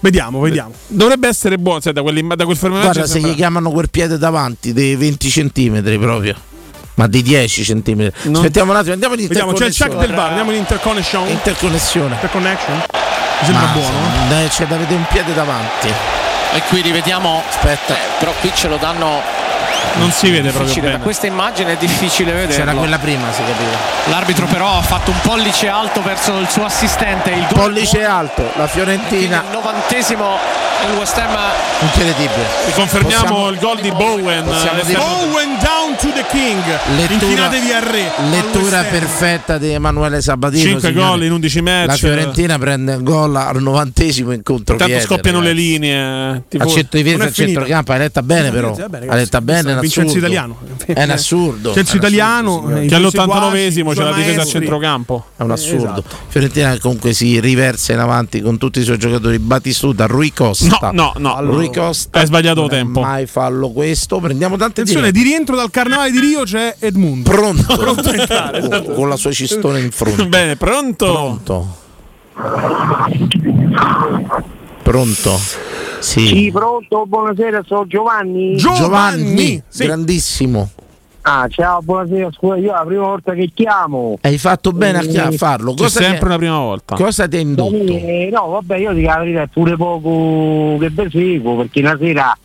Vediamo, 0.03 0.41
vediamo. 0.41 0.72
Dovrebbe 0.87 1.28
essere 1.28 1.59
buono, 1.59 1.81
sai, 1.81 1.93
da, 1.93 2.03
quelli- 2.03 2.26
da 2.35 2.45
quel 2.45 2.57
fermentaggio. 2.57 3.01
Guarda, 3.01 3.12
se 3.12 3.20
gli 3.20 3.35
chiamano 3.35 3.70
quel 3.70 3.91
piede 3.91 4.16
davanti 4.16 4.72
dei 4.72 4.97
20 4.97 5.28
centimetri 5.28 5.99
proprio. 5.99 6.35
Ma 6.95 7.07
di 7.07 7.22
10 7.22 7.64
centimetri. 7.64 8.30
Aspettiamo 8.32 8.72
un 8.72 8.76
attimo, 8.78 8.93
andiamo 8.93 9.14
in 9.14 9.26
Vediamo, 9.26 9.53
c'è 9.53 9.66
il 9.66 9.72
check 9.74 9.95
del 9.97 10.12
bar, 10.12 10.28
andiamo 10.28 10.51
in 10.51 10.59
interconnection. 10.59 11.28
Interconnessione. 11.28 12.14
Interconnection. 12.14 12.76
Mi 12.76 13.47
sembra 13.47 13.64
Ma, 13.66 13.72
buono. 13.72 13.99
dai, 14.28 14.49
C'è 14.49 14.66
da 14.66 14.76
vedere 14.76 14.97
un 14.97 15.07
piede 15.09 15.32
davanti. 15.32 15.88
E 16.53 16.62
qui 16.68 16.80
rivediamo. 16.82 17.43
Aspetta. 17.49 17.95
Eh, 17.95 17.99
però 18.18 18.32
qui 18.41 18.51
ce 18.55 18.68
lo 18.68 18.76
danno. 18.76 19.22
Non 19.97 20.11
si 20.12 20.26
vede 20.31 20.51
proprio 20.51 20.62
difficile. 20.62 20.87
Da 20.87 20.93
bene. 20.93 21.03
questa 21.03 21.26
immagine 21.26 21.72
è 21.72 21.76
difficile 21.76 22.33
vederlo. 22.33 22.55
C'era 22.55 22.72
quella 22.72 22.99
prima, 22.99 23.33
si 23.33 23.43
capiva. 23.43 23.76
L'arbitro 24.07 24.47
però 24.47 24.78
ha 24.78 24.83
fatto 24.83 25.11
un 25.11 25.20
pollice 25.22 25.68
alto 25.68 26.03
verso 26.03 26.39
il 26.39 26.49
suo 26.49 26.64
assistente. 26.64 27.31
Il 27.31 27.47
gol 27.51 27.62
Pollice 27.70 28.05
alto, 28.05 28.51
la 28.57 28.66
Fiorentina. 28.66 29.43
il 29.45 29.53
novantesimo 29.53 30.68
il 30.89 30.97
West 30.97 31.16
Ham 31.18 31.37
Incredibile. 31.83 32.47
Confermiamo 32.74 33.22
Possiamo- 33.22 33.49
il 33.51 33.59
gol 33.59 33.81
di 33.81 33.91
Bowen. 33.91 34.49
eh, 34.49 34.85
dire- 34.87 34.99
Owen 34.99 35.59
down 35.61 35.97
to 35.99 36.09
the 36.12 36.24
king. 36.31 36.62
Lettura- 36.97 37.49
al 37.49 37.55
al 37.55 38.31
Lettura 38.31 38.83
perfetta 38.83 39.59
di 39.59 39.70
Emanuele 39.72 40.20
Sabatino. 40.20 40.62
5 40.62 40.89
signori. 40.91 41.09
gol 41.09 41.24
in 41.24 41.33
11 41.33 41.61
match. 41.62 41.87
La 41.87 41.97
Fiorentina 41.97 42.59
prende 42.59 42.95
il 42.95 43.03
gol 43.03 43.35
al 43.37 43.61
novantesimo 43.61 44.33
in 44.33 44.43
contropiede. 44.43 44.93
Intanto 44.93 45.14
scoppiano 45.14 45.41
le 45.41 45.49
ragazzi. 45.49 45.66
linee. 45.66 45.99
A 46.01 46.43
tifosi. 46.49 46.74
centro 46.74 46.99
di 47.01 47.05
Non 47.05 47.12
difesa 47.12 47.24
è 47.24 47.28
a 47.28 47.47
centrocampo, 47.47 47.93
hai 47.93 47.99
letta 47.99 48.22
bene 48.22 48.51
però. 48.51 48.74
Hai 48.74 49.16
letta 49.16 49.41
bene, 49.41 49.70
Vincenzo 49.79 50.01
assurdo. 50.16 50.18
italiano. 50.18 50.59
È 50.87 51.05
un 51.05 51.11
assurdo. 51.11 51.73
È 51.75 51.79
un 51.79 51.85
italiano. 51.97 52.71
eh, 52.71 52.75
Che 52.75 52.85
i 52.85 52.89
suoi 52.89 53.05
all'89esimo 53.05 53.71
seguaci, 53.71 53.99
c'è 53.99 54.05
la 54.05 54.12
difesa 54.12 54.41
a 54.41 54.45
centrocampo. 54.45 55.25
È 55.37 55.43
un 55.43 55.51
assurdo. 55.53 55.85
Esatto. 55.85 56.16
Fiorentina 56.29 56.79
comunque 56.81 57.12
si 57.12 57.39
riversa 57.41 57.93
in 57.93 57.99
avanti 58.01 58.41
con 58.41 58.59
tutti 58.59 58.81
i 58.81 58.83
suoi 58.83 58.99
giocatori. 58.99 59.39
Battistuta, 59.39 60.07
Rui 60.07 60.33
Costa. 60.33 60.91
No, 60.93 61.12
no, 61.16 61.35
no. 61.41 61.51
Rui 61.53 61.71
Costa. 61.73 62.18
Hai 62.21 62.27
sbagliato 62.27 62.61
non 62.62 62.71
è 62.71 62.73
tempo. 62.73 63.01
Mai 63.01 63.27
fallo 63.27 63.71
questo. 63.71 64.18
Prendiamo 64.18 64.57
tante 64.57 64.81
Attenzione, 64.81 65.11
di 65.12 65.23
rientro 65.23 65.55
dal 65.57 65.71
carnevale 65.71 66.11
di 66.11 66.18
Rio 66.21 66.43
c'è 66.43 66.77
Edmundo. 66.79 67.31
Pronto. 67.31 67.77
Pronto 67.77 68.09
a 68.09 68.14
entrare. 68.14 68.61
con, 68.68 68.95
con 68.95 69.09
la 69.09 69.16
sua 69.16 69.33
cistone 69.33 69.81
in 69.81 69.91
fronte. 69.91 70.27
Bene, 70.27 70.57
pronto? 70.57 71.07
Pronto. 71.12 71.77
Pronto. 74.83 75.41
Sì. 76.01 76.27
Sì, 76.27 76.51
pronto, 76.53 77.05
buonasera, 77.07 77.63
sono 77.67 77.87
Giovanni. 77.87 78.57
Giovanni, 78.57 79.63
Sì. 79.69 79.85
grandissimo. 79.85 80.71
Ah, 81.23 81.47
ciao, 81.51 81.81
buonasera, 81.83 82.31
scusa, 82.33 82.57
io 82.57 82.71
è 82.71 82.75
la 82.75 82.85
prima 82.87 83.03
volta 83.05 83.35
che 83.35 83.51
chiamo. 83.55 84.19
Hai 84.23 84.39
fatto 84.39 84.73
bene 84.73 84.99
a 84.99 85.01
chi- 85.03 85.19
a 85.19 85.31
farlo. 85.33 85.75
C'è 85.75 85.83
Cosa 85.83 85.99
ti- 85.99 86.05
sempre 86.07 86.27
una 86.27 86.37
prima 86.39 86.59
volta. 86.59 86.95
Cosa 86.97 87.29
ti 87.29 87.37
ha 87.37 87.41
indotto? 87.41 87.75
Eh, 87.77 88.31
no, 88.33 88.47
vabbè, 88.49 88.77
io 88.79 88.93
la 88.93 89.19
verità, 89.19 89.43
è 89.43 89.47
pure 89.49 89.77
poco 89.77 90.79
che 90.79 90.89
vi 90.89 91.09
seguo, 91.11 91.57
perché 91.57 91.81
una 91.81 91.97
sera 92.01 92.39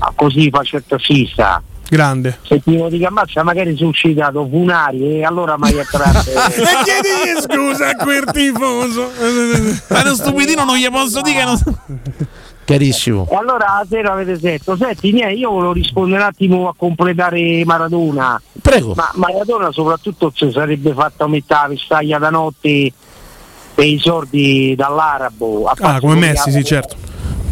ah, 0.00 0.12
così 0.14 0.50
faccio 0.50 0.76
il 0.76 0.84
tassista 0.86 1.62
Grande. 1.86 2.38
Se 2.46 2.60
ti 2.62 2.82
dico 2.88 3.06
ammazza, 3.06 3.42
magari 3.42 3.76
sono 3.76 3.92
citato 3.92 4.46
Funari 4.50 5.18
e 5.20 5.24
allora 5.24 5.56
mai 5.58 5.78
attratte. 5.78 6.32
E 6.32 6.82
chiedi 6.82 7.40
scusa 7.40 7.90
a 7.90 7.94
quel 7.96 8.24
tifoso. 8.32 9.10
Ma 9.90 10.02
lo 10.02 10.14
stupidino 10.14 10.64
non 10.64 10.76
gli 10.76 10.88
posso 10.90 11.20
dire 11.20 11.38
che 11.38 11.44
non. 11.44 11.60
Carissimo. 12.64 13.28
E 13.30 13.34
allora 13.36 13.66
la 13.80 13.86
sera 13.88 14.12
avete 14.12 14.38
detto, 14.38 14.76
senti, 14.76 15.12
niente, 15.12 15.34
io 15.34 15.50
volevo 15.50 15.72
rispondere 15.72 16.20
un 16.22 16.26
attimo 16.26 16.68
a 16.68 16.74
completare 16.76 17.64
Maradona. 17.64 18.40
Prego. 18.62 18.94
Ma 18.94 19.10
Maradona 19.14 19.70
soprattutto 19.70 20.32
si 20.34 20.50
sarebbe 20.50 20.92
fatta 20.94 21.26
metà 21.26 21.66
vestaglia 21.68 22.18
da 22.18 22.30
notte 22.30 22.92
per 23.74 23.84
i 23.86 23.98
soldi 23.98 24.74
dall'arabo. 24.76 25.66
A 25.66 25.74
Ah, 25.80 26.00
come 26.00 26.14
Messi, 26.14 26.48
a- 26.48 26.52
sì, 26.52 26.64
certo. 26.64 26.96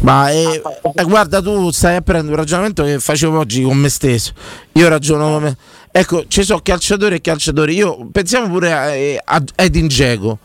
Ma 0.00 0.30
eh, 0.30 0.60
eh, 0.94 1.04
guarda, 1.04 1.40
tu 1.40 1.70
stai 1.70 1.94
a 1.96 2.00
prendere 2.00 2.32
un 2.32 2.38
ragionamento 2.40 2.82
che 2.82 2.98
facevo 2.98 3.38
oggi 3.38 3.62
con 3.62 3.76
me 3.76 3.88
stesso. 3.88 4.32
Io 4.72 4.88
ragiono 4.88 5.34
come. 5.34 5.56
Ecco, 5.92 6.24
ci 6.26 6.42
sono 6.42 6.60
calciatori 6.62 7.16
e 7.16 7.20
calciatori. 7.20 7.74
Io 7.76 8.08
pensiamo 8.10 8.48
pure 8.48 8.72
a, 8.72 8.86
eh, 8.90 9.20
a 9.22 9.40
Edin 9.56 9.86
Dzeko. 9.86 10.38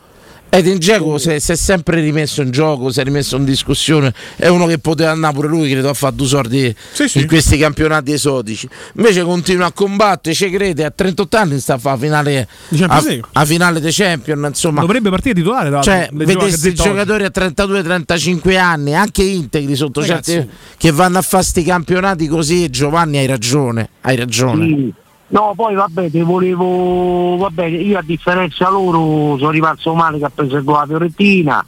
Edin 0.50 0.78
Dzeko 0.78 1.18
si, 1.18 1.38
si 1.40 1.52
è 1.52 1.56
sempre 1.56 2.00
rimesso 2.00 2.40
in 2.40 2.50
gioco, 2.50 2.90
si 2.90 3.00
è 3.00 3.04
rimesso 3.04 3.36
in 3.36 3.44
discussione. 3.44 4.14
È 4.36 4.48
uno 4.48 4.66
che 4.66 4.78
poteva 4.78 5.10
andare 5.10 5.34
pure 5.34 5.48
lui, 5.48 5.70
credo, 5.70 5.90
a 5.90 5.94
fare 5.94 6.14
due 6.14 6.26
sordi 6.26 6.74
in 7.14 7.26
questi 7.26 7.58
campionati 7.58 8.12
esotici. 8.12 8.68
Invece 8.94 9.22
continua 9.22 9.66
a 9.66 9.72
combattere, 9.72 10.34
ci 10.34 10.48
crede. 10.50 10.84
A 10.84 10.90
38 10.90 11.36
anni 11.36 11.60
sta 11.60 11.74
a 11.74 11.78
fare 11.78 11.96
la 11.96 12.02
finale, 12.02 12.48
Di 12.68 12.78
Champions 12.78 13.20
a, 13.32 13.40
a 13.40 13.44
finale 13.44 13.80
dei 13.80 13.92
Champion. 13.92 14.44
Insomma, 14.46 14.80
Dovrebbe 14.80 15.10
partire 15.10 15.34
titolare, 15.34 15.68
tra 15.68 15.82
cioè, 15.82 16.08
vedessi 16.12 16.74
giocatori 16.74 17.24
a 17.24 17.30
32-35 17.32 18.56
anni, 18.56 18.94
anche 18.94 19.22
integri 19.22 19.76
sotto 19.76 20.00
Ragazzi. 20.00 20.32
certi 20.32 20.50
che 20.78 20.90
vanno 20.92 21.18
a 21.18 21.22
fare 21.22 21.44
sti 21.44 21.62
campionati 21.62 22.26
così. 22.26 22.70
Giovanni, 22.70 23.18
hai 23.18 23.26
ragione. 23.26 23.90
Hai 24.00 24.16
ragione. 24.16 24.66
Sì. 24.66 25.06
No, 25.30 25.52
poi 25.54 25.74
vabbè, 25.74 26.10
te 26.10 26.22
volevo. 26.22 27.36
Vabbè, 27.36 27.64
io 27.66 27.98
a 27.98 28.02
differenza 28.02 28.70
loro 28.70 29.36
sono 29.36 29.50
rimasto 29.50 29.94
male 29.94 30.18
che 30.18 30.24
ha 30.24 30.30
preso 30.34 30.62
la 30.64 30.84
Fiorentina. 30.86 31.64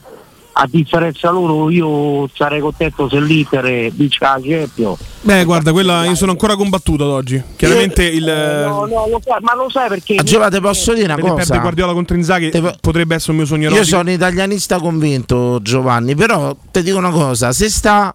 A 0.52 0.66
differenza 0.68 1.30
loro 1.30 1.70
io 1.70 2.28
sarei 2.34 2.60
contento 2.60 3.08
se 3.08 3.20
l'Inter 3.20 3.90
vince 3.92 4.18
la 4.20 4.38
Champions. 4.42 4.98
Beh, 5.22 5.44
guarda, 5.44 5.72
quella 5.72 6.04
io 6.04 6.14
sono 6.14 6.32
ancora 6.32 6.56
combattuto 6.56 7.04
ad 7.04 7.10
oggi. 7.10 7.42
Chiaramente 7.56 8.04
il. 8.04 8.24
No, 8.24 8.86
no, 8.86 9.06
lo 9.08 9.20
sai, 9.22 9.38
ma 9.40 9.54
lo 9.54 9.70
sai 9.70 9.88
perché. 9.88 10.16
A 10.16 10.22
Giova, 10.22 10.48
te 10.48 10.60
posso 10.60 10.92
dire 10.92 11.04
una 11.04 11.14
Vedi, 11.14 11.28
perde 11.28 11.44
cosa. 11.46 11.58
Guardiola 11.58 11.92
contro 11.92 12.16
Inzaghi 12.16 12.50
potrebbe 12.80 13.14
essere 13.14 13.32
un 13.32 13.38
mio 13.38 13.46
sogno 13.46 13.68
Io 13.68 13.74
erotico. 13.76 13.96
sono 13.96 14.10
italianista 14.10 14.78
convinto, 14.78 15.60
Giovanni, 15.62 16.14
però 16.14 16.54
ti 16.70 16.82
dico 16.82 16.98
una 16.98 17.10
cosa, 17.10 17.52
se 17.52 17.70
sta 17.70 18.14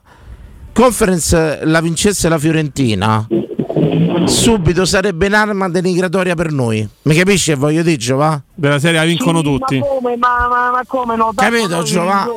conference 0.85 1.61
la 1.63 1.79
vincesse 1.79 2.27
la 2.27 2.37
Fiorentina, 2.37 3.25
subito 4.25 4.83
sarebbe 4.83 5.27
un'arma 5.27 5.69
denigratoria 5.69 6.35
per 6.35 6.51
noi. 6.51 6.85
Mi 7.03 7.15
capisci 7.15 7.51
che 7.51 7.55
voglio 7.57 7.81
dire, 7.81 7.95
Giova? 7.95 8.41
Della 8.53 8.77
serie 8.77 8.99
la 8.99 9.05
vincono 9.05 9.37
Sì, 9.37 9.43
tutti. 9.45 9.79
Ma 9.79 9.85
come, 9.85 10.17
ma, 10.17 10.47
ma, 10.49 10.71
ma 10.71 10.81
come 10.85 11.15
no? 11.15 11.31
Dai, 11.33 11.49
Capito, 11.49 11.77
ma- 11.77 11.83
Giova? 11.83 12.27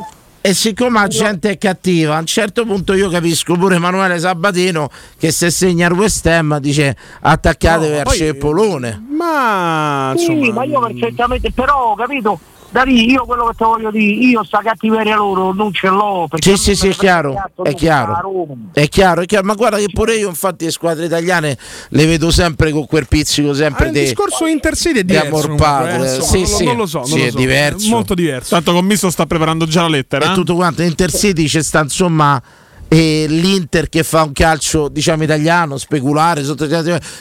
E 0.41 0.55
siccome 0.55 1.01
la 1.01 1.09
gente 1.09 1.51
è 1.51 1.59
cattiva, 1.59 2.15
a 2.15 2.21
un 2.21 2.27
certo 2.27 2.65
punto 2.65 2.93
io 2.93 3.11
capisco 3.11 3.55
pure 3.57 3.75
Emanuele 3.75 4.21
Sabatino 4.21 4.89
che 5.19 5.33
se 5.33 5.51
segna 5.51 5.89
il 5.89 5.95
West 5.95 6.25
Ham 6.27 6.59
dice 6.61 6.97
attaccate 7.23 7.89
verso 7.89 8.23
il 8.25 8.37
polone. 8.37 9.05
Ma 9.11 10.15
Sì, 10.17 10.53
ma 10.53 10.63
io 10.63 10.79
perfettamente, 10.79 11.51
però 11.51 11.97
capito? 11.97 12.39
Da 12.71 12.83
lì 12.83 13.11
io 13.11 13.25
quello 13.25 13.47
che 13.47 13.55
ti 13.57 13.65
voglio 13.65 13.91
dire, 13.91 14.13
io 14.27 14.45
sta 14.45 14.61
cattiveria 14.63 15.17
loro 15.17 15.55
non 15.55 15.73
ce 15.73 15.89
l'ho. 15.89 16.27
perché 16.29 16.51
Sì, 16.51 16.57
sì, 16.59 16.75
sì, 16.77 16.89
è 16.89 16.95
chiaro, 16.95 17.35
è 17.63 17.73
chiaro. 17.73 18.71
È 18.73 18.87
chiaro, 18.89 19.23
è 19.23 19.25
chiaro, 19.25 19.47
ma 19.47 19.55
guarda 19.55 19.79
che 19.79 19.87
pure 19.91 20.17
io 20.17 20.29
infatti 20.29 20.67
le 20.67 20.71
squadre 20.71 21.07
italiane 21.07 21.57
le 21.89 22.07
vedo 22.07 22.31
sempre 22.31 22.71
con 22.71 22.85
quel 22.87 23.09
pizzico 23.09 23.55
sempre 23.55 23.85
Ah, 23.85 23.89
il 23.89 23.93
di, 23.95 24.01
discorso 24.01 24.45
Intercity 24.47 24.99
è 24.99 25.03
di 25.05 25.13
diverso. 25.19 25.55
padre. 25.55 26.17
eh, 26.17 26.21
Sì, 26.21 26.41
insomma, 26.41 26.47
sì, 26.59 26.65
non 26.67 26.77
lo 26.77 26.87
so, 26.87 26.99
non 26.99 27.07
sì, 27.07 27.19
lo 27.21 27.25
è 27.25 27.31
so. 27.31 27.37
diverso. 27.39 27.89
Molto 27.89 28.15
diverso. 28.15 28.55
Tanto 28.55 28.73
Commisso 28.75 29.09
sta 29.11 29.25
preparando 29.25 29.65
già 29.65 29.81
la 29.83 29.89
lettera. 29.89 30.27
e 30.27 30.31
eh? 30.31 30.35
tutto 30.35 30.55
quanto. 30.55 30.83
Intercity 30.83 31.47
c'è 31.47 31.63
sta 31.63 31.81
insomma 31.81 32.41
e 32.89 33.27
l'Inter 33.29 33.91
che 33.91 34.03
fa 34.03 34.23
un 34.23 34.33
calcio 34.33 34.89
diciamo 34.89 35.23
italiano 35.23 35.77
speculare 35.77 36.43
sotto 36.43 36.67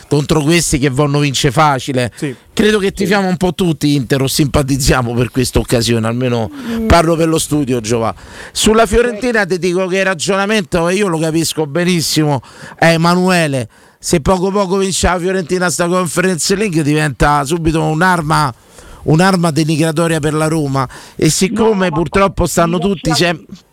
contro 0.07 0.41
questi 0.41 0.79
che 0.79 0.89
vanno 0.89 1.19
vince 1.19 1.51
facile. 1.51 2.11
Credo 2.53 2.79
che 2.79 2.93
tifiamo 2.93 3.27
un 3.27 3.35
po' 3.35 3.53
tutti 3.53 3.93
Inter 3.93 4.21
o 4.21 4.27
simpatizziamo 4.27 5.13
per 5.13 5.29
questa 5.29 5.59
occasione 5.59 6.07
almeno 6.07 6.49
parlo 6.87 7.15
per 7.15 7.27
lo 7.27 7.37
studio 7.37 7.81
Giova. 7.81 8.15
Sulla 8.51 8.85
Fiorentina 8.85 9.45
ti 9.45 9.59
dico 9.59 9.85
che 9.87 9.97
il 9.97 10.05
ragionamento 10.05 10.87
e 10.87 10.95
io 10.95 11.07
lo 11.07 11.19
capisco 11.19 11.67
benissimo 11.67 12.41
è 12.77 12.93
Emanuele. 12.93 13.67
Se 13.99 14.21
poco 14.21 14.51
poco 14.51 14.77
vince 14.77 15.07
la 15.07 15.19
Fiorentina 15.19 15.69
sta 15.69 15.87
conference 15.87 16.55
league 16.55 16.81
diventa 16.81 17.43
subito 17.43 17.83
un'arma 17.83 18.53
un'arma 19.03 19.51
denigratoria 19.51 20.19
per 20.19 20.33
la 20.33 20.47
Roma. 20.47 20.87
E 21.15 21.29
siccome 21.29 21.89
purtroppo 21.89 22.45
stanno 22.45 22.77
tutti 22.77 23.13
sempre 23.13 23.65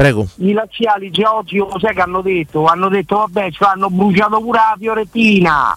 Prego. 0.00 0.26
I 0.36 0.52
laziali 0.54 1.10
già 1.10 1.34
oggi 1.36 1.58
lo 1.58 1.76
sai 1.78 1.94
che 1.94 2.00
hanno 2.00 2.22
detto? 2.22 2.64
Hanno 2.64 2.88
detto 2.88 3.16
vabbè 3.18 3.50
ci 3.50 3.62
hanno 3.64 3.90
bruciato 3.90 4.40
pure 4.40 4.58
la 4.58 4.74
Fiorentina 4.78 5.76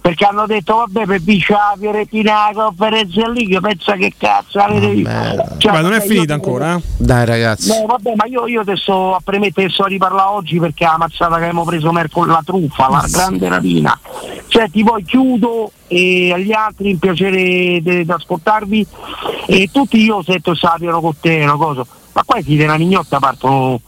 perché 0.00 0.24
hanno 0.26 0.46
detto 0.46 0.76
vabbè 0.76 1.06
per 1.06 1.20
vincere 1.20 1.58
la 1.58 1.74
Fiorentina 1.76 2.32
la 2.52 2.62
conferenza 2.62 3.28
League 3.28 3.60
pensa 3.60 3.94
che 3.94 4.12
cazzo 4.16 4.60
avete 4.60 4.90
visto 4.90 5.56
Cioè, 5.58 5.72
Beh, 5.72 5.80
non 5.80 5.92
è 5.92 6.00
finita 6.00 6.34
io- 6.34 6.34
ancora, 6.34 6.76
eh? 6.76 6.82
Dai 6.98 7.24
ragazzi. 7.24 7.68
No, 7.68 7.86
vabbè, 7.86 8.12
ma 8.14 8.26
io, 8.26 8.46
io 8.46 8.62
te 8.62 8.76
sto 8.76 9.16
a 9.16 9.20
premettere 9.24 9.66
che 9.66 9.72
sto 9.72 9.82
a 9.82 9.88
riparlare 9.88 10.28
oggi 10.30 10.60
perché 10.60 10.84
la 10.84 10.96
mazzata 10.96 11.34
che 11.34 11.42
abbiamo 11.42 11.64
preso 11.64 11.90
mercoledì 11.90 12.32
la 12.32 12.42
truffa, 12.44 12.88
la 12.88 13.06
grande 13.10 13.48
rapina. 13.48 13.98
Senti, 14.46 14.84
poi 14.84 15.02
chiudo 15.02 15.72
e 15.88 16.32
agli 16.32 16.52
altri 16.52 16.92
un 16.92 16.98
piacere 17.00 17.80
di 17.82 18.06
ascoltarvi 18.06 18.86
e 19.46 19.68
tutti 19.72 20.00
io 20.00 20.22
sento 20.22 20.54
sappiano 20.54 21.00
con 21.00 21.18
te 21.20 21.40
una 21.42 21.56
cosa. 21.56 21.84
Ma 22.18 22.24
qua 22.24 22.40
i 22.40 22.56
della 22.56 22.76
mignotta 22.76 23.20
partono 23.20 23.80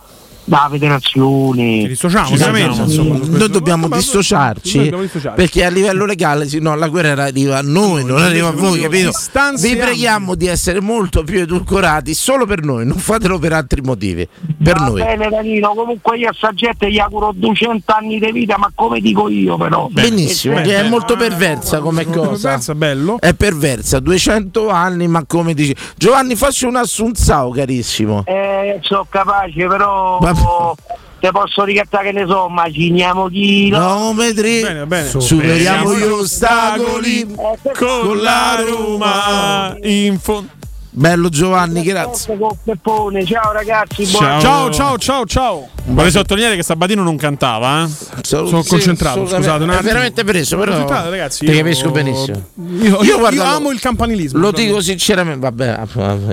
da 0.51 0.67
federazione. 0.69 1.81
Ci 1.83 1.89
dissociamo, 1.89 2.29
ovviamente, 2.31 2.81
insomma, 2.83 3.25
su 3.25 3.31
Noi 3.31 3.49
dobbiamo 3.51 3.87
Ma- 3.87 3.97
dissociarci 3.97 4.75
noi 4.77 4.85
dobbiamo 4.85 5.05
dissociarci. 5.05 5.37
perché 5.41 5.65
a 5.65 5.69
livello 5.71 6.05
legale 6.05 6.47
no, 6.59 6.75
la 6.75 6.89
guerra 6.89 7.23
arriva 7.25 7.59
a 7.59 7.63
noi, 7.63 8.05
non 8.05 8.21
arriva 8.21 8.49
a 8.49 8.53
voi, 8.53 8.81
capito? 8.81 9.13
Vi 9.61 9.77
preghiamo 9.77 10.35
di 10.35 10.47
essere 10.49 10.81
molto 10.81 11.23
più 11.23 11.39
edulcorati 11.41 12.15
solo 12.15 12.47
per 12.47 12.63
noi, 12.65 12.85
non 12.85 12.99
fatelo 12.99 13.39
per 13.39 13.53
altri 13.53 13.81
motivi, 13.81 14.27
per 14.63 14.77
Va 14.77 14.87
noi. 14.87 15.03
bene 15.03 15.29
Danilo, 15.29 15.73
comunque 15.75 16.19
io 16.19 16.29
a 16.31 16.33
sta 16.33 16.53
gente 16.53 16.91
gli 16.91 16.99
auguro 16.99 17.33
200 17.35 17.93
anni 17.93 18.19
di 18.19 18.33
vita, 18.33 18.57
ma 18.59 18.71
come 18.75 19.01
dico 19.01 19.29
io 19.29 19.57
però. 19.57 19.89
Benissimo, 19.91 20.59
E 20.59 20.63
che 20.63 20.71
se- 20.71 20.81
è 20.85 20.89
molto 20.89 21.17
perversa 21.17 21.79
come 21.79 22.05
cosa. 22.07 22.49
Perversa, 22.49 22.75
bello. 22.75 23.19
È 23.21 23.35
perversa, 23.35 24.01
200 24.01 24.69
anni, 24.69 25.07
ma 25.07 25.25
come 25.27 25.55
dici? 25.55 25.75
Giovanni, 25.97 26.35
faccio 26.35 26.67
un 26.67 26.75
assunzao, 26.77 27.51
carissimo. 27.51 28.25
Eh, 28.27 28.79
sono 28.83 29.07
capace, 29.09 29.67
però 29.67 30.19
Vabbè. 30.43 30.99
te 31.21 31.31
posso 31.31 31.65
ricattare 31.65 32.13
che 32.13 32.19
ne 32.21 32.27
so, 32.27 32.49
maciniamo 32.49 33.29
chilo. 33.29 33.79
Geometri, 33.79 34.61
Bene, 34.61 34.87
bene. 34.87 35.09
superiamo 35.21 35.95
gli 35.95 36.03
ostacoli 36.03 37.35
con 37.77 38.19
la 38.21 38.63
Roma 38.67 39.77
in 39.83 40.19
fondo. 40.19 40.59
Bello 40.93 41.29
Giovanni, 41.29 41.83
grazie. 41.83 42.37
Ciao 42.37 43.53
ragazzi, 43.53 44.07
Ciao. 44.07 44.41
Ciao, 44.41 44.71
ciao, 44.71 44.99
ciao, 44.99 45.25
ciao. 45.25 45.69
Vorrei 45.93 46.11
sottolineare 46.13 46.57
che 46.57 46.63
Sabatino 46.63 47.03
non 47.03 47.17
cantava. 47.17 47.85
Eh? 47.85 47.89
Sono 48.23 48.63
concentrato, 48.63 49.27
scusate. 49.27 49.65
un 49.65 49.71
È 49.71 49.81
veramente 49.83 50.25
preso, 50.25 50.57
però. 50.57 50.87
Ragazzi. 50.87 51.45
Ti 51.45 51.51
io- 51.51 51.57
capisco 51.59 51.91
benissimo. 51.91 52.43
Io, 52.81 53.03
io- 53.03 53.19
guarda, 53.19 53.43
io 53.43 53.49
lo- 53.49 53.57
amo 53.57 53.71
il 53.71 53.81
campanilismo. 53.81 54.39
Lo 54.39 54.47
proprio. 54.49 54.67
dico 54.69 54.81
sinceramente, 54.81 55.41
vabbè, 55.41 55.81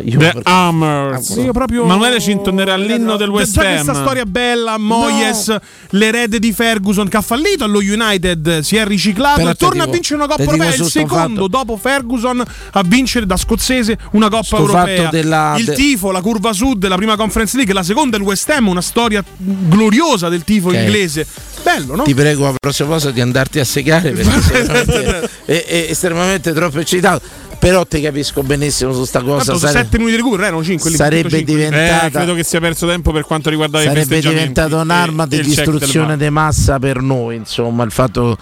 io 0.04 0.20
The 0.20 0.40
Hammers. 0.44 1.30
Io 1.38 1.52
proprio 1.52 1.86
Manuele 1.86 2.20
ci 2.22 2.32
intonerà 2.32 2.76
l'inno 2.78 3.16
del 3.18 3.30
West 3.30 3.54
Già 3.54 3.62
Ham. 3.62 3.74
questa 3.84 3.94
storia 3.96 4.26
bella, 4.26 4.78
Moyes, 4.78 5.56
l'erede 5.92 6.40
di 6.40 6.52
Ferguson 6.54 7.08
che 7.08 7.18
ha 7.18 7.22
fallito 7.22 7.64
allo 7.64 7.80
United, 7.80 8.60
si 8.60 8.76
è 8.76 8.86
riciclato 8.86 9.40
Però 9.40 9.50
e 9.50 9.56
torna 9.56 9.74
dico- 9.84 9.90
a 9.90 9.94
vincere 9.94 10.16
una 10.16 10.28
Coppa 10.28 10.44
Europea. 10.44 10.70
È 10.72 10.76
il 10.76 10.84
secondo 10.86 11.34
fatto- 11.36 11.48
dopo 11.48 11.78
Ferguson 11.78 12.44
a 12.72 12.84
vincere 12.86 13.26
da 13.26 13.38
scozzese 13.38 13.98
una 14.12 14.30
Coppa 14.30 14.44
Sto 14.44 14.58
Europea. 14.58 15.10
della- 15.10 15.56
il 15.58 15.66
de- 15.66 15.74
tifo, 15.74 16.12
la 16.12 16.22
curva 16.22 16.54
sud, 16.54 16.86
la 16.88 16.96
prima 16.96 17.16
Conference 17.16 17.56
League, 17.56 17.74
la 17.74 17.84
seconda 17.84 18.18
il 18.18 18.24
West 18.24 18.50
Ham, 18.50 18.68
una 18.68 18.82
storia 18.82 19.24
gloriosa 19.50 20.30
del 20.30 20.44
tifo 20.44 20.68
Ok. 20.70 20.74
inglese. 20.76 21.26
Bello, 21.64 21.96
no? 21.96 22.04
Ti 22.04 22.14
prego 22.14 22.48
a 22.48 22.54
prossima 22.60 22.90
cosa 22.90 23.12
di 23.12 23.22
andarti 23.22 23.60
a 23.60 23.66
segare 23.66 24.12
perché 24.12 25.30
è, 25.46 25.64
è 25.66 25.88
estremamente 25.90 26.54
troppo 26.54 26.80
eccitato. 26.80 27.22
Però 27.60 27.86
ti 27.86 28.00
capisco 28.02 28.44
benissimo 28.44 28.94
su 28.94 29.04
sta 29.04 29.22
cosa. 29.22 29.46
Tanto, 29.46 29.60
sare- 29.60 29.80
7 29.84 29.98
minuti 29.98 30.12
di 30.16 30.22
recupero 30.22 30.44
erano 30.44 30.64
5 30.64 30.92
sarebbe 30.92 31.44
diventata 31.44 32.06
Eh, 32.06 32.12
credo 32.12 32.36
che 32.36 32.44
sia 32.44 32.60
perso 32.60 32.86
tempo 32.88 33.12
per 33.12 33.24
quanto 33.24 33.50
riguarda 33.50 33.82
i 33.82 33.86
sarebbe 33.86 34.20
diventata 34.20 34.76
un'arma 34.80 35.24
e- 35.24 35.28
di 35.28 35.36
e 35.38 35.40
il 35.40 35.46
distruzione 35.46 36.18
di 36.18 36.30
massa 36.30 36.78
per 36.78 37.02
noi. 37.02 37.36
Insomma, 37.38 37.84
il 37.84 37.92
fatto 37.92 38.38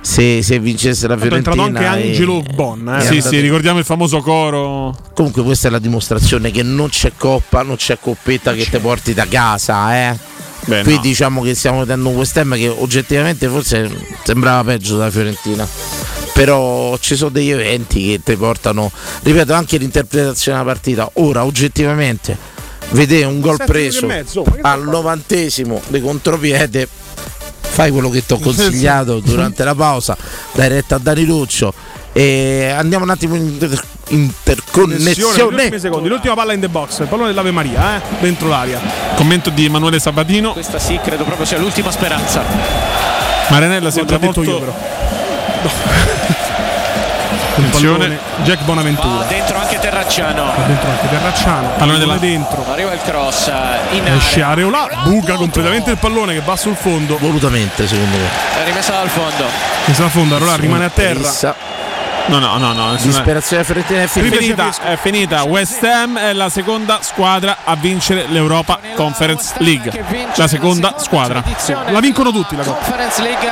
se, 0.00 0.42
se 0.42 0.58
vincesse 0.60 1.08
la 1.08 1.16
Tanto 1.16 1.34
è 1.36 1.40
Fiorentina. 1.42 1.66
entrato 1.66 1.86
anche 1.88 2.02
e- 2.04 2.08
Angelo 2.10 2.42
Bon, 2.54 2.96
eh. 2.98 3.00
Sì, 3.04 3.20
sì, 3.20 3.40
ricordiamo 3.40 3.80
il 3.80 3.84
famoso 3.84 4.20
coro. 4.20 4.96
Comunque, 5.12 5.42
questa 5.42 5.66
è 5.66 5.70
la 5.70 5.78
dimostrazione 5.80 6.52
che 6.52 6.62
non 6.62 6.88
c'è 6.88 7.12
coppa, 7.16 7.62
non 7.62 7.74
c'è 7.76 7.98
coppetta 8.00 8.54
che 8.54 8.64
ti 8.70 8.78
porti 8.78 9.12
da 9.12 9.26
casa, 9.28 9.96
eh. 9.96 10.16
Beh, 10.64 10.82
Qui 10.82 10.94
no. 10.94 11.00
diciamo 11.00 11.42
che 11.42 11.54
stiamo 11.54 11.80
vedendo 11.80 12.08
un 12.08 12.16
West 12.16 12.36
Ham 12.36 12.54
che 12.54 12.68
oggettivamente 12.68 13.48
forse 13.48 13.90
sembrava 14.22 14.64
peggio 14.64 14.96
della 14.96 15.10
Fiorentina. 15.10 15.66
Però 16.32 16.96
ci 16.98 17.14
sono 17.14 17.30
degli 17.30 17.50
eventi 17.50 18.06
che 18.06 18.20
ti 18.22 18.36
portano, 18.36 18.90
ripeto, 19.22 19.52
anche 19.52 19.76
l'interpretazione 19.76 20.58
della 20.58 20.72
partita. 20.72 21.10
Ora, 21.14 21.44
oggettivamente, 21.44 22.36
vedere 22.90 23.26
un 23.26 23.40
gol 23.40 23.58
preso 23.64 24.06
mezzo, 24.06 24.44
al 24.62 24.84
novantesimo 24.84 25.82
di 25.88 26.00
contropiede, 26.00 26.88
fai 27.60 27.90
quello 27.90 28.08
che 28.08 28.24
ti 28.24 28.32
ho 28.32 28.38
consigliato 28.40 29.20
durante 29.20 29.62
la 29.64 29.74
pausa, 29.74 30.16
dai 30.52 30.68
retta 30.68 30.94
a 30.94 30.98
Daniluccio 30.98 31.74
e 32.12 32.74
andiamo 32.76 33.04
un 33.04 33.10
attimo 33.10 33.34
in 33.34 33.42
inter- 33.42 33.82
interconnessione. 34.08 35.78
secondi. 35.78 36.08
L'ultima 36.08 36.34
palla 36.34 36.52
in 36.52 36.60
the 36.60 36.68
box, 36.68 37.00
il 37.00 37.06
pallone 37.06 37.28
dell'Ave 37.28 37.50
Maria, 37.50 37.96
eh, 37.96 38.00
dentro 38.20 38.48
l'aria. 38.48 38.80
Commento 39.14 39.50
di 39.50 39.64
Emanuele 39.64 39.98
Sabatino. 39.98 40.52
Questa 40.52 40.78
sì, 40.78 40.98
credo 41.02 41.24
proprio 41.24 41.46
sia 41.46 41.58
l'ultima 41.58 41.90
speranza. 41.90 42.42
L'ho 43.48 43.90
sembra 43.90 44.18
già 44.18 44.26
detto 44.26 44.40
molto 44.40 44.42
io 44.42 44.58
però. 44.58 44.72
Un 47.54 47.68
pallone, 47.68 48.18
Jack 48.44 48.62
Bonaventura. 48.64 49.16
Va 49.16 49.24
dentro 49.24 49.58
anche 49.58 49.78
Terracciano. 49.78 50.44
Va 50.44 50.62
dentro 50.66 50.88
anche 50.88 51.08
Terracciano. 51.08 51.68
Pallone 51.76 51.98
della- 51.98 52.16
dentro. 52.16 52.64
Arriva 52.70 52.92
il 52.92 53.00
cross 53.04 53.48
eh, 53.48 53.96
in 53.96 54.06
Esce. 54.06 54.40
Areola, 54.42 54.88
buca 55.04 55.34
completamente 55.34 55.90
il 55.90 55.98
pallone 55.98 56.32
che 56.32 56.40
va 56.44 56.56
sul 56.56 56.74
fondo. 56.74 57.18
Volutamente, 57.18 57.86
secondo 57.86 58.16
me. 58.16 58.26
È 58.62 58.64
rimessa 58.64 58.92
dal 58.92 59.08
fondo. 59.08 59.44
Pensa 59.84 60.04
al 60.04 60.10
fondo, 60.10 60.36
Areola 60.36 60.56
rimane 60.56 60.86
a 60.86 60.90
terra. 60.90 61.18
Rissa. 61.18 61.54
No, 62.26 62.38
no, 62.38 62.56
no, 62.56 62.72
no. 62.72 62.94
Disperazione 62.96 63.64
Fiorentina 63.64 64.02
è 64.02 64.06
finita. 64.06 64.72
è 64.82 64.96
finita. 64.96 65.42
West 65.44 65.82
Ham 65.82 66.18
è 66.18 66.32
la 66.32 66.48
seconda 66.48 67.00
squadra 67.02 67.58
a 67.64 67.74
vincere 67.74 68.26
l'Europa 68.28 68.78
Conference 68.94 69.54
League. 69.58 70.04
La 70.36 70.48
seconda 70.48 70.94
squadra. 70.98 71.42
La 71.90 72.00
vincono 72.00 72.30
tutti 72.30 72.56
la. 72.56 72.64
Conference 72.64 73.20
League 73.22 73.50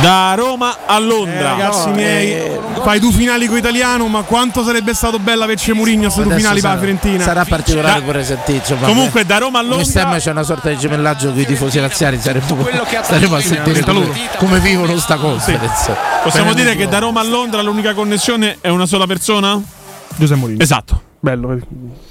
Da 0.00 0.34
Roma 0.34 0.78
a 0.86 0.98
Londra. 0.98 1.32
Eh, 1.38 1.42
ragazzi 1.42 1.88
No, 1.88 1.94
miei, 1.94 2.32
eh, 2.32 2.60
fai 2.82 2.98
due 2.98 3.12
finali 3.12 3.46
con 3.46 3.56
italiano, 3.56 4.08
ma 4.08 4.22
quanto 4.22 4.64
sarebbe 4.64 4.94
stato 4.94 5.18
bello 5.18 5.44
averci 5.44 5.72
Murigno 5.72 6.04
queste 6.04 6.22
due 6.22 6.34
finali 6.36 6.54
per 6.60 6.62
la 6.62 6.68
sarà- 6.70 6.80
Fiorentina. 6.80 7.24
Sarà 7.24 7.44
particolare 7.44 8.00
Da- 8.00 8.04
pure 8.06 8.24
sentirci. 8.24 8.74
Comunque 8.80 9.24
da 9.24 9.38
Roma 9.38 9.58
a 9.58 9.62
Londra 9.62 10.16
c'è 10.18 10.30
una 10.30 10.42
sorta 10.42 10.70
di 10.70 10.78
gemellaggio 10.78 11.30
con 11.30 11.38
i 11.38 11.44
tifosi 11.46 11.78
razziali. 11.78 12.18
Saremo, 12.20 12.54
Quello 12.56 12.82
che 12.84 12.96
ha 12.96 13.02
staremo 13.04 13.36
a 13.36 13.40
fatto 13.40 13.54
sentire 13.54 13.80
come, 13.84 13.98
loro. 13.98 14.14
come 14.38 14.58
vivono 14.60 14.96
sta 14.98 15.16
conference. 15.16 15.94
possiamo 16.22 16.52
Bene, 16.52 16.62
dire 16.62 16.76
che 16.76 16.88
da 16.88 16.98
Roma 16.98 17.20
a 17.20 17.24
Londra 17.24 17.60
l'unica 17.62 17.92
connessione 17.94 18.58
è 18.60 18.68
una 18.68 18.86
sola 18.86 19.06
persona? 19.06 19.60
Giuseppe 20.16 20.40
Mourinho. 20.40 20.62
Esatto. 20.62 21.00
Bello. 21.20 21.58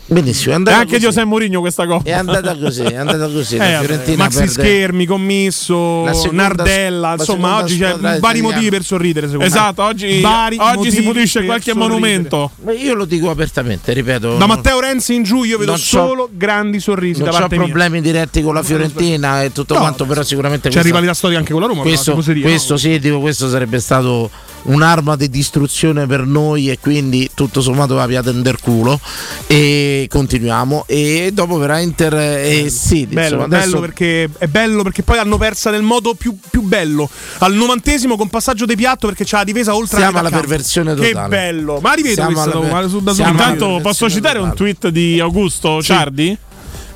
Benissimo, 0.06 0.52
è 0.52 0.56
andata 0.56 0.78
anche 0.78 0.94
così. 0.96 1.06
Giuseppe 1.06 1.26
Mourinho 1.26 1.60
questa 1.62 1.86
cosa. 1.86 2.04
È 2.04 2.12
andata 2.12 2.58
così, 2.58 2.82
è 2.82 2.96
andata 2.96 3.28
così. 3.30 3.56
Eh, 3.56 3.58
la 3.60 3.66
vabbè, 3.78 3.86
Fiorentina 3.86 4.18
maxi 4.24 4.38
perde- 4.40 4.52
schermi, 4.54 5.06
commisso, 5.06 6.14
seconda- 6.14 6.42
Nardella, 6.48 7.08
la 7.10 7.16
insomma, 7.18 7.58
oggi 7.58 7.78
c'è 7.78 7.96
vari 7.98 8.18
italiana. 8.18 8.42
motivi 8.42 8.70
per 8.70 8.84
sorridere, 8.84 9.28
secondo 9.28 9.50
me. 9.50 9.56
Esatto, 9.56 9.84
oggi, 9.84 10.20
Vari 10.20 10.58
oggi 10.60 10.92
si 10.92 11.02
pulisce 11.04 11.46
qualche 11.46 11.72
sorridere. 11.72 11.90
monumento. 11.94 12.52
Ma 12.64 12.72
io 12.74 12.94
lo 12.94 13.06
dico 13.06 13.30
apertamente, 13.30 13.94
ripeto. 13.94 14.34
Da 14.34 14.38
non- 14.38 14.48
Matteo 14.50 14.80
Renzi 14.82 15.14
in 15.14 15.24
giù 15.24 15.44
io 15.44 15.58
vedo 15.58 15.78
solo 15.78 16.30
grandi 16.32 16.80
sorrisi 16.82 17.20
non 17.22 17.30
ho 17.30 17.32
parte 17.32 17.56
mia. 17.58 17.66
problemi 17.66 18.02
diretti 18.02 18.42
con 18.42 18.54
la 18.54 18.64
Fiorentina 18.64 19.44
e 19.44 19.52
tutto 19.54 19.76
No, 19.76 19.80
quanto, 19.82 20.06
però 20.06 20.24
sicuramente 20.24 20.68
C'è 20.68 20.74
questa- 20.74 20.90
rivalità 20.90 21.14
storica 21.14 21.40
anche 21.40 21.52
con 21.54 21.62
la 21.62 21.68
Roma, 21.68 21.82
questo, 21.84 22.12
però, 22.12 22.18
tifoseria, 22.18 22.44
questo 22.44 22.74
no? 22.74 22.80
sì, 22.80 23.00
dico, 23.00 23.20
questo 23.20 23.50
sarebbe 23.50 23.80
stato 23.80 24.30
un'arma 24.64 25.16
di 25.16 25.30
distruzione 25.30 26.06
per 26.06 26.26
noi 26.26 26.70
e 26.70 26.78
quindi 26.80 27.30
tutto 27.34 27.62
sommato 27.62 27.96
va 27.96 28.06
via 28.06 28.22
tender 28.22 28.60
culo 28.60 29.00
e 29.48 30.01
continuiamo 30.08 30.86
e 30.88 31.32
dopo 31.34 31.58
verrà 31.58 31.80
Inter 31.80 32.14
e 32.16 32.70
sì, 32.70 33.06
Bello, 33.06 33.22
insomma, 33.22 33.48
bello 33.48 33.62
adesso 33.64 33.80
perché 33.80 34.30
è 34.38 34.48
bello 34.48 34.84
perché 34.84 35.04
poi 35.04 35.16
l'hanno 35.18 35.38
persa 35.38 35.70
nel 35.72 35.82
modo 35.82 36.14
più, 36.14 36.38
più 36.50 36.62
bello. 36.62 37.10
Al 37.40 37.54
novantesimo 37.54 38.16
con 38.18 38.30
passaggio 38.30 38.66
di 38.66 38.76
piatto 38.76 39.08
perché 39.08 39.24
c'ha 39.26 39.38
la 39.38 39.44
difesa 39.44 39.76
oltre 39.76 39.98
Siamo 39.98 40.20
alla 40.20 40.30
perversione 40.30 40.94
Che 40.96 41.10
totale. 41.10 41.28
bello. 41.30 41.80
Ma 41.82 41.94
rivedo 41.94 42.26
questo 42.26 42.60
per- 42.60 42.90
su- 42.90 43.02
da 43.02 43.12
Intanto 43.30 43.80
posso 43.82 44.10
citare 44.10 44.40
un 44.40 44.50
totale. 44.52 44.74
tweet 44.76 44.94
di 44.94 45.20
Augusto 45.20 45.82
Ciardi 45.82 46.38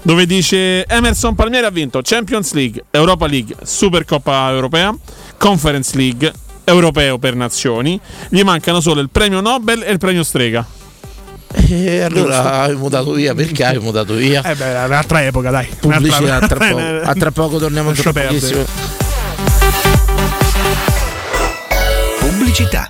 dove 0.02 0.26
dice 0.28 0.86
Emerson 0.86 1.34
Palmieri 1.34 1.66
ha 1.66 1.72
vinto 1.72 2.00
Champions 2.04 2.54
League, 2.54 2.84
Europa 2.92 3.26
League, 3.26 3.56
Supercoppa 3.64 4.52
Europea, 4.52 4.96
Conference 5.38 5.98
League, 5.98 6.32
Europeo 6.64 7.18
per 7.18 7.36
Nazioni. 7.36 8.00
Gli 8.30 8.42
mancano 8.44 8.82
solo 8.82 9.02
il 9.02 9.10
premio 9.10 9.42
Nobel 9.42 9.82
e 9.84 9.92
il 9.92 9.98
premio 9.98 10.24
Strega. 10.24 10.66
E 11.54 12.02
allora 12.02 12.62
avevo 12.62 12.90
dato 12.90 13.12
via 13.14 13.34
perché 13.34 13.64
avevo 13.64 13.92
dato 13.92 14.14
via. 14.16 14.42
Eh 14.44 14.56
beh, 14.56 14.76
è 14.76 14.86
un'altra 14.86 15.24
epoca, 15.26 15.50
dai. 15.52 15.68
Pubblicità 15.80 16.24
Un'altra- 16.24 16.48
tra 16.58 16.68
poco. 16.70 17.10
A 17.10 17.14
tra 17.14 17.32
poco 17.32 17.58
torniamo 17.60 17.92
pochissimo. 17.92 18.66
Pubblicità. 22.20 22.90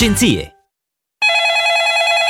agenzie. 0.00 0.59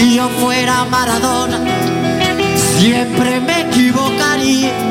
Si 0.00 0.14
yo 0.14 0.30
fuera 0.40 0.86
Maradona, 0.86 1.60
siempre 2.78 3.38
me 3.38 3.60
equivocaría. 3.68 4.89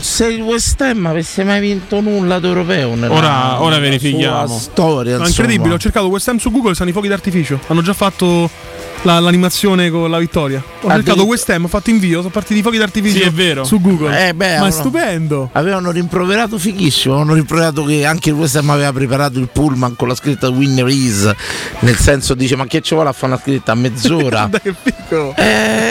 Se 0.00 0.26
il 0.26 0.40
West 0.40 0.80
Ham 0.80 1.06
avesse 1.06 1.44
mai 1.44 1.60
vinto 1.60 2.00
nulla 2.00 2.38
d'europeo 2.38 2.94
nella, 2.94 3.14
Ora- 3.14 3.62
ora 3.62 3.78
verifichiamo. 3.78 4.58
storia. 4.58 5.12
Insomma. 5.12 5.28
incredibile, 5.28 5.74
ho 5.74 5.78
cercato 5.78 6.06
West 6.08 6.28
Ham 6.28 6.38
su 6.38 6.50
Google, 6.50 6.74
stanno 6.74 6.90
i 6.90 6.92
fuochi 6.92 7.08
d'artificio. 7.08 7.60
Hanno 7.68 7.82
già 7.82 7.92
fatto 7.92 8.48
la- 9.02 9.18
l'animazione 9.18 9.90
con 9.90 10.10
la 10.10 10.18
vittoria. 10.18 10.58
Ho 10.58 10.62
cercato 10.72 10.92
Addirittura- 10.92 11.22
West 11.26 11.50
Ham, 11.50 11.64
ho 11.64 11.68
fatto 11.68 11.90
invio, 11.90 12.18
sono 12.18 12.30
partiti 12.30 12.58
i 12.60 12.62
fuochi 12.62 12.78
d'artificio 12.78 13.16
Sì, 13.18 13.22
è 13.22 13.30
vero. 13.30 13.64
su 13.64 13.80
Google. 13.80 14.28
Eh, 14.28 14.34
beh, 14.34 14.58
Ma 14.58 14.66
è 14.66 14.70
stupendo. 14.70 15.48
Avevano 15.52 15.90
rimproverato 15.90 16.58
fighissimo. 16.58 17.14
Avevano 17.14 17.34
rimproverato 17.36 17.84
che 17.84 18.04
anche 18.04 18.30
il 18.30 18.34
West 18.36 18.56
Ham 18.56 18.70
aveva 18.70 18.92
preparato 18.92 19.38
il 19.38 19.48
pullman 19.52 19.96
con 19.96 20.08
la 20.08 20.14
scritta 20.14 20.48
Winner 20.50 20.86
is. 20.88 21.30
Nel 21.80 21.96
senso, 21.96 22.34
dice: 22.34 22.56
Ma 22.56 22.66
che 22.66 22.80
ci 22.80 22.94
vuole 22.94 23.08
a 23.10 23.12
fare 23.12 23.32
una 23.32 23.40
scritta 23.40 23.72
a 23.72 23.74
mezz'ora? 23.74 24.46
Guarda 24.50 24.60
che 24.60 24.74
figo. 24.82 25.34
Eh, 25.36 25.89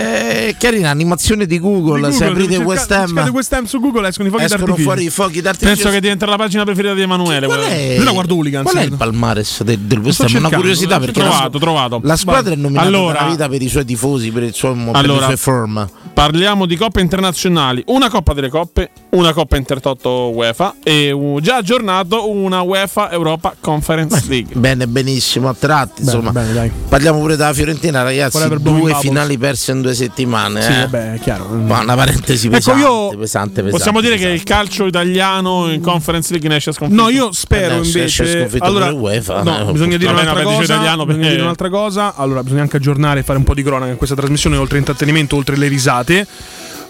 carina, 0.57 0.89
animazione 0.89 1.45
di 1.45 1.59
Google. 1.59 2.07
Di 2.09 2.13
se 2.13 2.25
Google, 2.25 2.27
aprite 2.31 2.51
cerca- 2.53 2.67
West 2.67 2.91
Ham, 2.91 3.05
cercate 3.07 3.29
West 3.29 3.53
Ham 3.53 3.65
su 3.65 3.79
Google 3.79 4.07
escono 4.07 4.27
i 4.27 4.31
fuochi 4.31 4.45
escono 4.45 4.65
d'artificio. 4.65 4.89
fuori 4.91 5.05
i 5.05 5.09
fuochi 5.09 5.41
d'artificio. 5.41 5.73
Penso 5.75 5.89
che 5.91 5.99
diventerà 6.01 6.31
la 6.31 6.37
pagina 6.37 6.63
preferita 6.63 6.93
di 6.93 7.01
Emanuele. 7.01 7.45
Qual 7.47 7.59
è, 7.61 7.95
Io 7.97 8.03
la 8.03 8.11
guardo 8.11 8.35
Hooligans, 8.35 8.69
qual 8.71 8.83
è 8.83 8.85
il 8.85 8.95
palmares 8.95 9.63
del, 9.63 9.77
del 9.79 9.99
West 9.99 10.19
Ham? 10.21 10.25
Una 10.27 10.39
cercando, 10.39 10.55
curiosità 10.57 10.93
l'ho 10.97 11.05
perché 11.05 11.19
trovato, 11.21 11.49
la, 11.53 11.59
trovato. 11.59 11.99
la 12.03 12.15
squadra 12.15 12.53
è 12.53 12.55
nominata 12.55 12.87
Allora- 12.87 13.21
una 13.21 13.29
vita 13.29 13.49
per 13.49 13.61
i 13.61 13.67
suoi 13.69 13.85
tifosi, 13.85 14.31
per, 14.31 14.43
il 14.43 14.53
suo, 14.53 14.73
per 14.73 14.95
Allora, 14.95 15.27
le 15.27 15.35
sue 15.35 15.37
firm. 15.37 15.89
Parliamo 16.19 16.65
di 16.65 16.75
coppe 16.75 16.99
internazionali, 16.99 17.81
una 17.87 18.09
Coppa 18.09 18.33
delle 18.33 18.49
Coppe, 18.49 18.89
una 19.11 19.31
Coppa 19.31 19.55
Intertotto 19.55 20.31
UEFA 20.35 20.75
e 20.83 21.11
uh, 21.13 21.39
già 21.39 21.55
aggiornato 21.55 22.29
una 22.29 22.59
UEFA 22.59 23.09
Europa 23.09 23.55
Conference 23.57 24.25
League. 24.27 24.53
Bene, 24.59 24.85
benissimo, 24.85 25.47
a 25.47 25.55
tratti. 25.57 26.03
Bene, 26.03 26.17
insomma, 26.17 26.31
bene, 26.31 26.51
dai. 26.51 26.71
parliamo 26.89 27.19
pure 27.21 27.37
della 27.37 27.53
Fiorentina, 27.53 28.03
ragazzi. 28.03 28.31
Forever 28.37 28.59
Due 28.59 28.95
finali 28.95 29.37
perse 29.37 29.71
in 29.71 29.79
due 29.81 29.93
settimane. 29.93 30.61
Sì, 30.61 30.71
eh. 30.73 30.79
vabbè, 30.79 31.13
è 31.13 31.19
chiaro. 31.19 31.47
Ma 31.47 31.79
una 31.79 31.95
parentesi 31.95 32.47
Ecco, 32.47 32.55
pesante, 32.57 32.81
io- 32.81 32.89
pesante, 33.07 33.17
pesante, 33.61 33.69
Possiamo 33.69 34.01
dire 34.01 34.15
che 34.15 34.23
pesante. 34.23 34.41
il 34.41 34.43
calcio 34.43 34.85
italiano 34.87 35.71
in 35.71 35.79
Conference 35.79 36.31
League 36.31 36.49
ne 36.49 36.57
esce 36.57 36.73
sconfitto. 36.73 37.01
No, 37.01 37.07
io 37.07 37.31
spero 37.31 37.75
Eh, 37.75 37.79
esce 37.79 37.97
invece. 37.97 38.39
sconfitto 38.39 38.65
Allora, 38.65 38.91
UEFA, 38.91 39.41
no, 39.41 39.69
eh, 39.69 39.71
bisogna 39.71 39.95
dire 39.95 40.11
un'altra 40.11 40.43
cosa. 40.43 40.63
italiano 40.63 41.05
bisogna 41.05 41.15
perché- 41.21 41.29
dire 41.29 41.41
un'altra 41.43 41.69
cosa. 41.69 42.13
Allora, 42.15 42.43
bisogna 42.43 42.63
anche 42.63 42.75
aggiornare 42.75 43.21
e 43.21 43.23
fare 43.23 43.37
un 43.37 43.45
po' 43.45 43.53
di 43.53 43.63
cronaca 43.63 43.89
in 43.91 43.97
questa 43.97 44.15
trasmissione, 44.15 44.57
oltre 44.57 44.79
intrattenimento, 44.79 45.37
oltre 45.37 45.55
le 45.55 45.69
risate. 45.69 46.07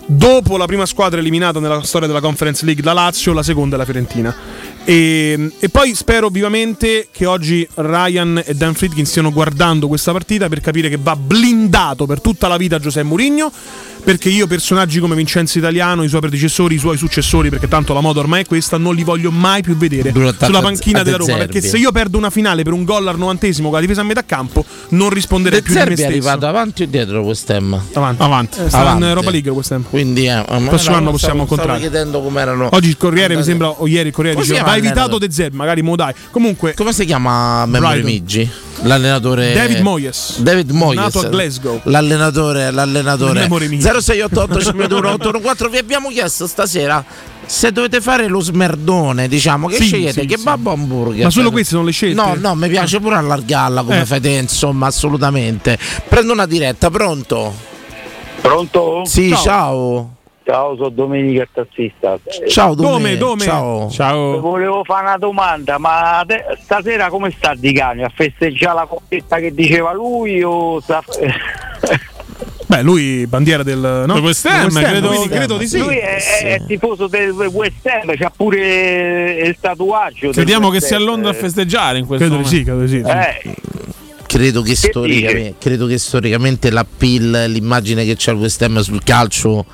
Dopo 0.05 0.57
la 0.57 0.65
prima 0.65 0.87
squadra 0.87 1.19
eliminata 1.19 1.59
nella 1.59 1.83
storia 1.83 2.07
della 2.07 2.19
Conference 2.19 2.65
League, 2.65 2.83
la 2.83 2.93
Lazio, 2.93 3.33
la 3.33 3.43
seconda 3.43 3.75
è 3.75 3.77
la 3.77 3.85
Fiorentina. 3.85 4.35
E, 4.89 5.51
e 5.59 5.69
poi 5.69 5.93
spero 5.93 6.29
vivamente 6.29 7.09
che 7.11 7.27
oggi 7.27 7.67
Ryan 7.75 8.41
e 8.43 8.55
Dan 8.55 8.73
Friedkin 8.73 9.05
stiano 9.05 9.31
guardando 9.31 9.87
questa 9.87 10.11
partita 10.11 10.49
per 10.49 10.61
capire 10.61 10.89
che 10.89 10.97
va 10.99 11.15
blindato 11.15 12.07
per 12.07 12.21
tutta 12.21 12.47
la 12.47 12.57
vita 12.57 12.79
Giuseppe 12.79 13.05
Mourinho. 13.05 13.51
Perché 14.01 14.29
io 14.29 14.47
personaggi 14.47 14.99
come 14.99 15.13
Vincenzo 15.13 15.57
Italiano, 15.57 16.03
i 16.03 16.07
suoi 16.07 16.21
predecessori, 16.21 16.75
i 16.75 16.79
suoi 16.79 16.95
successori, 16.95 17.49
perché 17.49 17.67
tanto 17.67 17.93
la 17.93 17.99
moda 17.99 18.21
ormai 18.21 18.43
è 18.43 18.45
questa, 18.45 18.77
non 18.77 18.95
li 18.95 19.03
voglio 19.03 19.29
mai 19.29 19.61
più 19.61 19.75
vedere 19.75 20.13
sulla 20.13 20.61
panchina 20.61 21.03
della 21.03 21.17
De 21.17 21.23
Roma. 21.23 21.37
Zerbi. 21.37 21.51
Perché 21.51 21.67
se 21.67 21.77
io 21.77 21.91
perdo 21.91 22.17
una 22.17 22.29
finale 22.29 22.63
per 22.63 22.71
un 22.71 22.85
gol 22.85 23.05
al 23.09 23.17
novantesimo 23.17 23.67
con 23.67 23.75
la 23.75 23.81
difesa 23.81 23.99
a 24.01 24.05
metà 24.05 24.23
campo, 24.23 24.63
non 24.91 25.09
risponderei 25.09 25.59
De 25.59 25.65
più 25.65 25.73
di 25.73 25.79
me 25.79 25.85
Zerbi 25.85 26.01
è 26.01 26.05
stesso. 26.05 26.27
arrivato 26.29 26.47
avanti 26.47 26.83
o 26.83 26.87
dietro 26.87 27.23
quest'Em? 27.23 27.81
Avanti. 27.93 28.21
Avanti. 28.23 28.59
Eh, 28.61 28.69
sta 28.69 28.77
in 28.77 28.87
Avanti. 28.87 29.05
Europa 29.05 29.29
League 29.31 29.51
quest'anno. 29.51 29.83
Quindi 29.89 30.27
eh, 30.27 30.43
prossimo 30.45 30.91
no, 30.91 30.97
anno 30.97 31.11
possiamo 31.11 31.41
incontrare. 31.41 31.77
Stavo 31.77 31.91
chiedendo 31.91 32.21
com'erano. 32.21 32.69
Oggi 32.71 32.87
il 32.87 32.97
Corriere 32.97 33.35
mi 33.35 33.43
sembra, 33.43 33.67
o 33.67 33.85
ieri 33.85 34.07
il 34.07 34.13
Corriere 34.13 34.39
diceva 34.39 34.78
evitato? 34.80 35.18
De 35.18 35.31
Zerbi, 35.31 35.56
magari 35.56 35.81
mo 35.81 35.95
dai. 35.95 36.14
Comunque, 36.31 36.73
Come 36.73 36.93
si 36.93 37.06
chiama 37.06 37.65
Memory. 37.65 38.03
Migi? 38.03 38.49
L'allenatore 38.84 39.53
David 39.53 39.80
Moyes. 39.81 40.39
David 40.39 40.69
Moyes. 40.72 40.99
Nato 41.01 41.19
a 41.19 41.30
Glasgow. 41.30 41.81
L'allenatore, 41.84 42.72
l'allenatore. 42.72 43.41
Memory 43.41 43.68
Migi. 43.68 43.84
0688 43.84 44.60
521 44.61 45.69
Vi 45.69 45.77
abbiamo 45.77 46.10
chiesto 46.10 46.47
stasera 46.47 47.03
se 47.45 47.72
dovete 47.72 47.99
fare 47.99 48.27
lo 48.27 48.41
smerdone, 48.41 49.27
diciamo, 49.27 49.68
che 49.68 49.77
Sì, 49.77 49.85
scegliete 49.85 50.22
sì, 50.22 50.27
che 50.27 50.38
sì. 50.38 50.43
babbo 50.43 50.72
hamburger. 50.72 51.23
Ma 51.23 51.30
solo 51.31 51.49
queste 51.49 51.72
sono 51.72 51.84
le 51.84 51.91
scelte? 51.91 52.14
No, 52.14 52.35
no, 52.39 52.53
mi 52.53 52.69
piace 52.69 52.99
pure 52.99 53.15
allargarla 53.15 53.81
come 53.81 54.01
Eh. 54.01 54.06
fai 54.06 54.22
te, 54.22 54.30
insomma, 54.30 54.85
assolutamente. 54.85 55.76
Prendo 56.07 56.31
una 56.31 56.45
diretta, 56.45 56.91
pronto? 56.91 57.51
Pronto? 58.39 59.01
Sì, 59.06 59.30
ciao. 59.30 59.43
Ciao, 59.43 60.18
sono 60.53 60.89
Domenica 60.89 61.41
il 61.43 61.49
tassista. 61.51 62.19
Ciao, 62.47 62.73
Dome. 62.76 63.17
Dome. 63.17 63.43
Ciao. 63.43 63.89
Ciao. 63.89 64.39
Volevo 64.39 64.84
fare 64.84 65.05
una 65.07 65.17
domanda, 65.17 65.77
ma 65.77 66.23
te- 66.27 66.43
stasera 66.63 67.09
come 67.09 67.31
sta 67.35 67.53
Di 67.55 67.71
Cani? 67.73 68.03
A 68.03 68.11
festeggiare 68.13 68.76
la 68.76 68.85
coppetta 68.85 69.38
che 69.38 69.53
diceva 69.53 69.93
lui 69.93 70.41
o 70.43 70.80
sta... 70.81 71.03
beh, 72.67 72.81
lui 72.81 73.26
bandiera 73.27 73.63
del 73.63 74.03
no? 74.07 74.13
Del 74.13 74.23
West 74.23 74.45
Ham, 74.45 74.71
credo- 74.71 75.07
quindi 75.09 75.27
credo 75.30 75.57
di 75.57 75.67
sì. 75.67 75.80
Lui 75.80 75.97
è, 75.97 76.17
è- 76.17 76.43
è 76.55 76.65
tifoso 76.65 77.07
del 77.07 77.31
West 77.31 77.85
Ham, 77.85 78.15
c'ha 78.15 78.31
pure 78.35 79.31
il 79.45 79.57
tatuaggio. 79.59 80.30
Crediamo 80.31 80.69
che 80.69 80.81
sia 80.81 80.97
a. 80.97 80.99
Londra 80.99 81.31
a 81.31 81.34
festeggiare 81.34 81.97
in 81.97 82.05
questo 82.05 82.26
Credo 82.27 82.41
di 82.41 82.47
sì, 82.47 82.63
momento. 82.65 82.85
credo 82.85 82.85
di 82.85 83.43
sì. 83.43 83.49
Eh, 83.49 83.55
Credo 84.30 84.61
che, 84.61 84.69
Che 84.69 84.76
storicamente, 84.76 85.55
credo 85.57 85.88
che 85.88 85.97
storicamente 85.97 86.69
l'appeal, 86.69 87.45
l'immagine 87.47 88.05
che 88.05 88.15
c'è 88.15 88.30
al 88.30 88.38
West 88.38 88.61
Ham 88.61 88.80
sul 88.81 89.01
calcio 89.03 89.65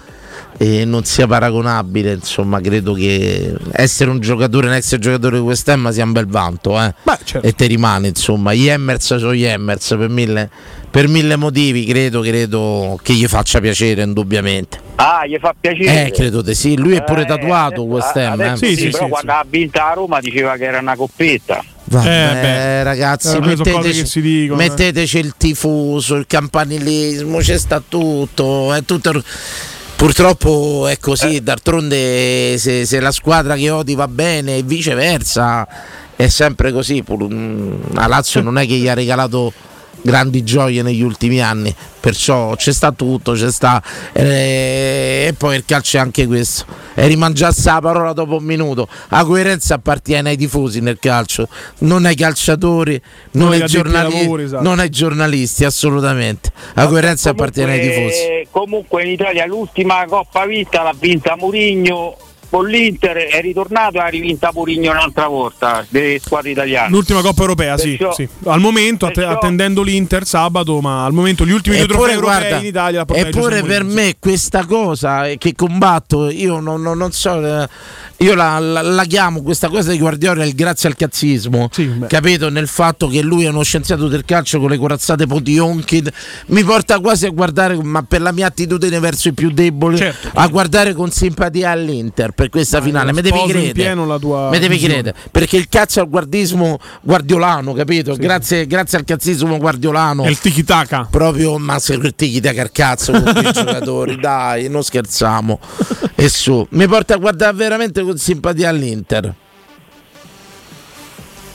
eh, 0.57 0.86
non 0.86 1.03
sia 1.03 1.27
paragonabile. 1.27 2.14
Insomma, 2.14 2.60
credo 2.61 2.94
che 2.94 3.53
essere 3.72 4.10
un 4.10 4.19
giocatore, 4.19 4.68
un 4.68 4.73
ex 4.73 4.98
giocatore 4.98 5.38
di 5.38 5.44
West 5.44 5.68
Ham 5.69 5.90
sia 5.91 6.03
un 6.03 6.11
bel 6.11 6.27
vanto. 6.27 6.82
eh. 6.82 6.94
Beh, 7.03 7.18
certo. 7.23 7.45
E 7.48 7.53
te 7.53 7.65
rimane, 7.68 8.10
insomma, 8.10 8.53
gli 8.53 8.68
Emmers 8.68 9.15
sono 9.15 9.34
gli 9.34 9.44
Emmers 9.44 9.95
per 9.98 10.10
mille, 10.10 10.49
per 10.90 11.07
mille 11.07 11.36
motivi. 11.36 11.86
Credo, 11.86 12.22
credo 12.22 12.99
che 13.02 13.14
gli 13.14 13.26
faccia 13.27 13.60
piacere, 13.60 14.03
indubbiamente. 14.03 14.80
ah, 14.95 15.26
gli 15.27 15.38
fa 15.40 15.53
piacere. 15.60 16.07
Eh, 16.07 16.11
credo 16.11 16.41
di 16.41 16.56
sì. 16.56 16.77
Lui 16.77 16.95
è 16.95 17.03
pure 17.03 17.23
Eh, 17.23 17.26
tatuato 17.26 17.82
adesso- 17.82 17.84
West 17.84 18.15
Ham. 18.18 18.32
adesso 18.34 18.64
eh. 18.65 18.68
Sì, 18.69 18.76
sì, 18.76 18.82
sì, 18.84 18.90
però 18.91 19.03
sì, 19.06 19.10
quando 19.10 19.32
sì. 19.32 19.38
ha 19.38 19.45
vinto 19.49 19.80
a 19.82 19.94
Roma 19.94 20.19
diceva 20.22 20.56
che 20.56 20.64
era 20.65 20.80
una 20.80 20.95
coppetta. 20.95 21.64
Vabbè, 21.88 22.07
Eh, 22.10 22.84
ragazzi, 22.84 23.36
Eh, 23.36 23.40
metteteci, 23.41 23.99
che 24.02 24.06
si 24.07 24.22
dicono, 24.22 24.60
eh. 24.60 24.68
metteteci 24.69 25.19
il 25.19 25.36
tifoso, 25.38 26.15
il 26.15 26.26
campanilismo, 26.27 27.38
c'è 27.40 27.57
sta 27.60 27.80
tutto, 27.88 28.73
è 28.73 28.84
tutto. 28.84 29.22
Purtroppo 29.95 30.88
è 30.88 30.99
così, 30.99 31.41
d'altronde 31.41 32.57
se, 32.57 32.85
se 32.85 32.99
la 32.99 33.11
squadra 33.11 33.55
che 33.55 33.69
odi 33.69 33.95
va 33.95 34.07
bene 34.07 34.57
e 34.57 34.63
viceversa 34.63 35.67
è 36.15 36.27
sempre 36.27 36.72
così. 36.72 37.03
Mm, 37.09 37.93
La 37.93 38.07
Lazio 38.07 38.41
non 38.41 38.57
è 38.57 38.67
che 38.67 38.76
gli 38.76 38.88
ha 38.88 38.93
regalato 38.93 39.51
grandi 40.06 40.44
gioie 40.44 40.84
negli 40.84 41.02
ultimi 41.02 41.41
anni, 41.41 41.73
perciò 41.99 42.56
c'è 42.56 42.72
sta 42.72 42.91
tutto, 42.91 43.32
c'è 43.34 43.52
sta 43.52 43.82
eh, 44.14 45.26
e 45.30 45.34
poi 45.36 45.56
il 45.56 45.65
calcio 45.65 45.98
è 45.98 45.99
anche 45.99 46.27
questo. 46.27 46.65
E 46.94 47.07
rimangiasse 47.07 47.69
la 47.72 47.82
parola 47.82 48.14
dopo 48.14 48.38
un 48.38 48.44
minuto. 48.44 48.88
La 49.10 49.26
coerenza 49.26 49.73
appartiene 49.76 50.30
ai 50.30 50.38
tifosi 50.38 50.80
nel 50.80 50.98
calcio, 50.99 51.49
non 51.80 52.06
ai 52.06 52.15
calciatori, 52.15 53.02
non, 53.32 53.49
Non 53.49 53.61
ai, 53.61 53.65
giornali- 53.68 54.19
lavori, 54.22 54.44
esatto. 54.44 54.64
non 54.64 54.80
ai 54.80 54.90
giornalisti, 54.90 55.65
assolutamente. 55.65 56.52
La 56.76 56.88
coerenza 56.88 57.32
appartiene 57.32 57.73
ai 57.73 57.82
tifosi. 57.82 58.48
Comunque- 58.52 58.73
Comunque 58.76 59.03
in 59.03 59.11
Italia 59.11 59.45
l'ultima 59.45 60.06
Coppa 60.07 60.45
vinta 60.45 60.82
l'ha 60.84 60.94
vinta 60.98 61.36
Murigno 61.38 62.18
con 62.49 62.67
l'Inter, 62.67 63.15
è 63.17 63.41
ritornato 63.41 63.97
e 63.97 63.99
ha 64.01 64.07
rivinta 64.07 64.51
Murigno 64.53 64.91
un'altra 64.91 65.27
volta 65.27 65.85
delle 65.89 66.19
squadre 66.19 66.51
italiane. 66.51 66.89
L'ultima 66.89 67.22
Coppa 67.22 67.41
Europea, 67.41 67.77
sì, 67.77 67.95
Perciò- 67.97 68.13
sì. 68.13 68.27
Al 68.45 68.59
momento, 68.59 69.05
perciò- 69.07 69.30
attendendo 69.30 69.81
l'Inter 69.81 70.26
sabato, 70.26 70.80
ma 70.81 71.05
al 71.05 71.13
momento 71.13 71.45
gli 71.45 71.51
ultimi 71.51 71.77
due 71.77 71.88
trofei 71.88 72.17
guarda, 72.17 72.57
in 72.57 72.65
Italia 72.65 73.05
eppure 73.07 73.61
per 73.63 73.84
me 73.84 74.15
questa 74.19 74.65
cosa 74.65 75.27
che 75.38 75.53
combatto, 75.55 76.30
io 76.30 76.59
non, 76.59 76.81
non- 76.81 76.97
non 76.97 77.11
so, 77.11 77.43
eh, 77.45 77.67
io 78.17 78.35
la, 78.35 78.59
la- 78.59 78.81
la 78.81 79.03
chiamo 79.05 79.41
questa 79.41 79.67
cosa 79.69 79.91
di 79.91 79.97
Guardiola 79.99 80.43
il 80.45 80.53
grazie 80.55 80.89
al 80.89 80.95
cazzismo, 80.95 81.69
Sì, 81.72 81.91
capito? 82.07 82.49
Nel 82.49 82.67
fatto 82.67 83.07
che 83.07 83.22
lui 83.22 83.45
è 83.45 83.49
uno 83.49 83.63
scienziato 83.63 84.07
del 84.07 84.23
calcio 84.26 84.59
con 84.59 84.69
le 84.69 84.77
corazzate 84.77 85.26
potionchi, 85.27 86.03
mi 86.47 86.63
porta 86.63 86.99
quasi 86.99 87.26
a 87.26 87.30
guardare, 87.30 87.76
ma 87.81 88.03
per 88.03 88.22
la 88.22 88.31
mia 88.31 88.47
attitudine 88.47 88.99
verso 88.99 89.27
i 89.30 89.34
più 89.34 89.51
deboli, 89.51 89.97
Certo. 89.97 90.30
a 90.34 90.47
guardare 90.47 90.93
con 90.93 91.11
simpatia 91.11 91.72
all'Inter 91.72 92.31
per 92.45 92.49
questa 92.49 92.81
finale. 92.81 93.11
Mi 93.13 93.22
devi 93.22 93.41
credere, 93.47 93.95
mi 93.95 94.59
devi 94.59 94.77
credere, 94.80 95.15
perché 95.31 95.57
il 95.57 95.67
cazzo 95.67 95.99
è 95.99 96.03
il 96.03 96.09
guardismo 96.09 96.77
guardiolano, 97.01 97.73
capito? 97.73 98.15
Grazie, 98.15 98.67
grazie 98.67 98.97
al 98.99 99.03
cazzismo 99.03 99.57
guardiolano 99.57 100.23
È 100.23 100.30
il 100.30 100.39
tiki-taka. 100.39 101.07
proprio 101.09 101.57
ma 101.57 101.80
se 101.80 101.93
il 101.93 102.13
tiki 102.15 102.39
da 102.39 102.53
carcazzo 102.53 103.11
con 103.11 103.23
quei 103.34 103.51
giocatori 103.53 104.17
dai 104.19 104.69
non 104.69 104.84
scherziamo 104.84 105.59
e 106.15 106.30
su 106.30 106.65
mi 106.72 106.88
porta 106.88 107.15
a 107.15 107.17
guardare 107.17 107.53
veramente 107.55 108.01
con 108.03 108.17
simpatia 108.17 108.69
all'Inter 108.69 109.34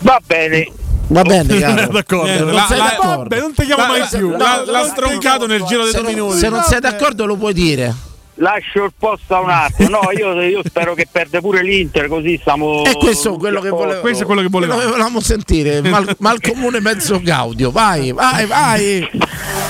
Va 0.01 0.21
bene, 0.27 0.67
va 1.09 1.23
bene 1.23 1.59
caro 1.59 1.93
d'accordo. 1.93 2.27
Eh, 2.33 2.39
non 2.41 2.53
la- 2.55 2.67
sei 2.69 2.79
la- 2.79 2.85
d'accordo 2.85 3.17
Vabbè, 3.29 3.41
non 3.41 3.53
ti 3.55 3.65
chiamo 3.65 3.83
La- 3.83 3.89
mai 3.89 3.99
la- 4.01 4.07
più. 4.11 4.31
L'ha 4.31 4.85
stroncato 4.91 5.47
nel 5.47 5.63
giro 5.65 5.85
di 5.85 5.91
se 5.91 6.01
due 6.01 6.09
minuti. 6.09 6.39
se 6.39 6.49
non 6.49 6.63
sei 6.63 6.81
d'accordo 6.81 7.27
lo 7.27 7.37
puoi 7.37 7.53
dire 7.53 7.95
lascio 8.41 8.85
il 8.85 8.93
posto 8.99 9.35
a 9.37 9.41
un 9.41 9.51
altro. 9.51 9.89
No, 9.89 10.01
io, 10.17 10.41
io 10.43 10.61
spero 10.65 10.95
che 10.95 11.07
perde 11.11 11.41
pure 11.41 11.63
l'Inter, 11.63 12.09
così 12.09 12.37
stiamo. 12.41 12.85
e 12.89 12.95
questo 12.95 13.35
è 13.35 13.39
quello 13.39 13.61
che 13.61 13.69
volevo 13.71 14.01
Questo 14.01 14.23
è 14.25 14.27
quello 14.27 14.41
che 14.43 14.49
volevamo. 14.49 14.81
volevamo 14.83 15.21
sentire 15.21 15.81
mal, 15.83 16.15
mal 16.21 16.41
comune 16.41 16.81
mezzo 16.81 17.21
gaudio 17.21 17.71
vai 17.71 18.13
vai 18.13 18.47
vai 18.47 19.09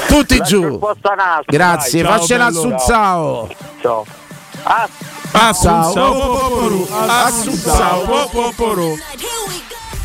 tutti 0.08 0.36
Lascio 0.38 0.56
il 0.56 0.62
giù 0.70 0.78
posto 0.78 1.08
a 1.08 1.12
un 1.12 1.18
altro. 1.18 1.44
grazie 1.46 2.02
dai. 2.02 2.12
faccela 2.18 2.46
bello. 2.46 2.58
assunzao 2.58 3.48
Ciao. 3.80 4.06
Ah, 4.62 4.88
Assunzao, 5.32 6.12
popoporu, 6.12 6.88
Assunzao, 6.90 8.00
popoporu. 8.02 8.96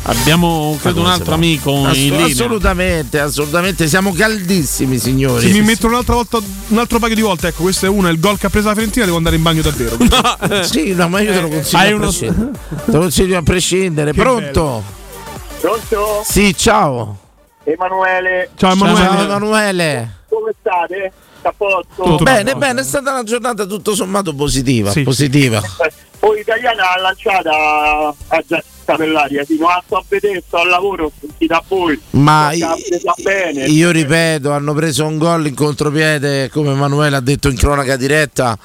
Abbiamo 0.08 0.78
credo 0.80 1.00
un 1.00 1.06
altro 1.08 1.34
amico 1.34 1.70
in 1.72 1.86
Ass- 1.86 1.96
linea. 1.96 2.26
assolutamente 2.26 3.18
assolutamente 3.18 3.88
siamo 3.88 4.12
caldissimi 4.12 4.98
signori 4.98 5.44
Se 5.48 5.52
mi 5.52 5.62
metto 5.62 5.88
un'altra 5.88 6.14
volta, 6.14 6.38
un 6.68 6.78
altro 6.78 7.00
paio 7.00 7.14
di 7.16 7.22
volte, 7.22 7.48
ecco, 7.48 7.62
questo 7.62 7.86
è 7.86 7.88
uno, 7.88 8.08
il 8.08 8.20
gol 8.20 8.38
che 8.38 8.46
ha 8.46 8.50
preso 8.50 8.68
la 8.68 8.74
Fiorentina, 8.74 9.04
devo 9.04 9.16
andare 9.16 9.34
in 9.34 9.42
bagno 9.42 9.62
davvero. 9.62 9.96
Sì, 10.62 10.92
no, 10.94 11.08
ma 11.08 11.20
io 11.20 11.32
te 11.32 11.40
lo 11.40 11.48
consiglio 11.48 11.82
Hai 11.82 11.90
a 11.90 11.94
uno- 11.96 12.04
prescindere. 12.06 12.50
Te 12.84 12.92
lo 12.92 12.98
consiglio 13.00 13.38
a 13.38 13.42
prescindere. 13.42 14.12
Che 14.12 14.20
Pronto? 14.20 14.82
pronto? 15.60 16.22
Sì, 16.24 16.54
ciao. 16.56 17.18
Emanuele, 17.64 18.50
Ciao 18.54 18.72
Emanuele. 18.72 19.06
Ciao 19.08 19.24
Emanuele. 19.24 20.16
come 20.28 20.52
state? 20.60 21.12
Sta 21.40 21.48
a 21.48 21.54
posto? 21.56 22.02
Tutto 22.02 22.22
Bene, 22.24 22.44
bene. 22.44 22.58
bene, 22.58 22.80
è 22.82 22.84
stata 22.84 23.10
una 23.10 23.24
giornata 23.24 23.66
tutto 23.66 23.94
sommato 23.96 24.32
positiva. 24.34 24.90
Sì. 24.92 25.02
positiva. 25.02 25.58
Eh, 25.84 25.92
Poi 26.20 26.36
l'italiana 26.38 26.82
l'ha 26.96 27.02
lanciata 27.02 27.50
a 28.28 28.44
già 28.86 28.96
per 28.96 29.08
l'aria, 29.08 29.44
sì, 29.44 29.56
ma 29.56 29.82
sto 29.84 29.96
a 29.96 30.04
vedere, 30.08 30.42
sto 30.46 30.58
al 30.58 30.68
lavoro, 30.68 31.10
partita 31.18 31.56
a 31.56 31.64
voi. 31.66 32.00
Ma 32.10 32.50
presa 32.52 33.14
bene. 33.22 33.64
Io 33.64 33.90
ripeto, 33.90 34.52
hanno 34.52 34.72
preso 34.72 35.04
un 35.04 35.18
gol 35.18 35.46
in 35.46 35.54
contropiede, 35.54 36.48
come 36.50 36.70
Emanuele 36.70 37.16
ha 37.16 37.20
detto 37.20 37.48
in 37.48 37.56
cronaca 37.56 37.96
diretta. 37.96 38.56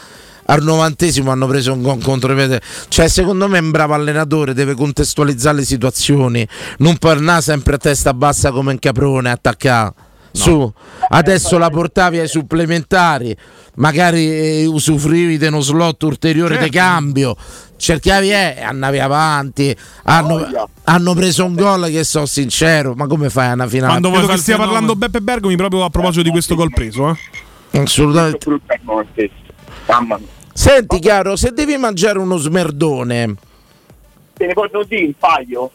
Al 0.43 0.63
novantesimo 0.63 1.31
hanno 1.31 1.47
preso 1.47 1.71
un 1.71 1.81
gol 1.81 1.95
in 1.95 2.03
contropiede. 2.03 2.61
Cioè, 2.89 3.07
secondo 3.07 3.47
me 3.47 3.57
è 3.57 3.61
un 3.61 3.71
bravo 3.71 3.93
allenatore, 3.93 4.53
deve 4.53 4.73
contestualizzare 4.73 5.57
le 5.57 5.65
situazioni, 5.65 6.47
non 6.79 6.97
parlare 6.97 7.41
sempre 7.41 7.75
a 7.75 7.77
testa 7.77 8.13
bassa 8.13 8.51
come 8.51 8.71
un 8.71 8.79
caprone, 8.79 9.31
attaccare. 9.31 9.93
Su, 10.33 10.71
adesso 11.09 11.57
la 11.57 11.69
portavi 11.69 12.19
ai 12.19 12.27
supplementari, 12.27 13.35
magari 13.75 14.31
eh, 14.31 14.65
usufruivi 14.65 15.37
di 15.37 15.45
uno 15.45 15.59
slot 15.59 16.03
ulteriore 16.03 16.57
di 16.57 16.69
cambio, 16.69 17.35
cercavi 17.81 18.31
eh, 18.31 18.55
e 18.57 18.61
andavi 18.61 18.99
avanti. 18.99 19.75
Hanno, 20.03 20.69
hanno 20.83 21.13
preso 21.13 21.43
un 21.43 21.55
gol 21.55 21.87
che 21.87 22.03
so 22.03 22.25
sincero, 22.25 22.93
ma 22.95 23.07
come 23.07 23.29
fai 23.29 23.49
a 23.49 23.53
una 23.53 23.67
finale? 23.67 23.99
Quando 23.99 24.11
Credo 24.11 24.27
che 24.27 24.37
stia 24.37 24.57
parlando 24.57 24.95
Beppe 24.95 25.19
Bergomi 25.19 25.55
proprio 25.55 25.83
a 25.83 25.89
proposito 25.89 26.23
di 26.23 26.29
questo 26.29 26.55
gol 26.55 26.71
preso. 26.71 27.09
Eh? 27.71 27.79
Assolutamente. 27.79 28.39
Senti 30.53 30.99
caro, 30.99 31.35
se 31.35 31.51
devi 31.51 31.75
mangiare 31.77 32.19
uno 32.19 32.37
smerdone, 32.37 33.35
Te 34.33 34.47
ne 34.47 34.53
posso 34.53 34.83
dire 34.87 35.05
un 35.05 35.13
paio? 35.19 35.71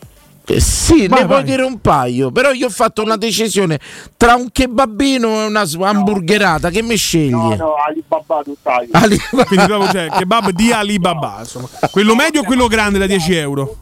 Eh, 0.49 0.61
sì, 0.61 1.07
Vai, 1.09 1.21
ne 1.21 1.27
puoi 1.27 1.39
vai. 1.39 1.45
dire 1.45 1.63
un 1.63 1.81
paio, 1.81 2.31
però 2.31 2.53
io 2.53 2.67
ho 2.67 2.71
fatto 2.71 3.03
una 3.03 3.17
decisione 3.17 3.79
tra 4.17 4.35
un 4.37 4.51
kebabino 4.53 5.43
e 5.43 5.47
una 5.47 5.65
hamburgerata, 5.81 6.71
che 6.71 6.83
mi 6.83 6.97
scegli? 6.97 7.31
No, 7.31 7.55
no, 7.57 7.75
Alibaba 7.75 8.43
tu 8.45 8.57
sai. 8.63 8.89
Ali- 8.93 9.19
Quindi 9.19 9.67
proprio 9.67 9.91
cioè, 9.91 10.09
kebab 10.11 10.51
di 10.51 10.71
Alibaba. 10.73 11.37
Insomma. 11.41 11.69
Quello 11.91 12.15
medio 12.15 12.41
o 12.41 12.45
quello 12.45 12.67
grande 12.69 12.99
da 12.99 13.07
10 13.07 13.35
euro? 13.35 13.77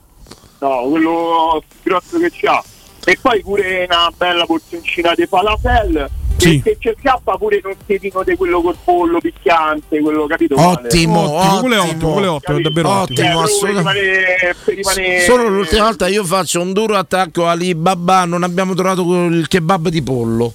No, 0.61 0.89
quello 0.89 1.63
più 1.83 1.91
grosso 1.91 2.19
che 2.19 2.31
c'ha. 2.33 2.63
E 3.07 3.19
poi 3.21 3.43
pure 3.43 3.85
una 3.89 4.11
bella 4.17 4.47
porzioncina 4.47 5.13
di 5.15 5.27
falafel. 5.27 6.09
Sì. 6.51 6.61
Se 6.65 6.77
c'è 6.79 6.95
scappa 7.01 7.37
pure 7.37 7.61
un 7.65 7.75
sedino 7.87 8.23
di 8.25 8.37
quello 8.37 8.61
col 8.61 8.77
pollo 8.85 9.19
piccante, 9.21 10.01
quello 10.01 10.27
capito? 10.27 10.55
Ottimo, 10.61 11.21
Ottimo, 11.31 11.61
quello 11.61 11.75
è 11.75 11.79
ottimo. 11.79 11.93
ottimo, 11.95 12.13
quello 12.13 12.27
è 12.27 12.31
ottimo, 12.31 12.59
è 12.59 12.61
davvero 12.61 12.89
ottimo. 12.91 13.17
Cioè, 13.17 13.27
Ottimo, 13.27 13.43
assolutamente. 13.43 14.01
rimanere- 14.03 14.57
per 14.65 14.75
rimanere- 14.75 15.21
Solo 15.21 15.49
l'ultima 15.49 15.85
volta 15.85 16.09
io 16.09 16.25
faccio 16.25 16.61
un 16.61 16.73
duro 16.73 16.97
attacco 16.97 17.47
a 17.47 17.51
Alibaba, 17.53 18.25
non 18.25 18.43
abbiamo 18.43 18.75
trovato 18.75 19.03
il 19.27 19.49
kebab 19.49 19.89
di 19.89 20.03
pollo. 20.03 20.53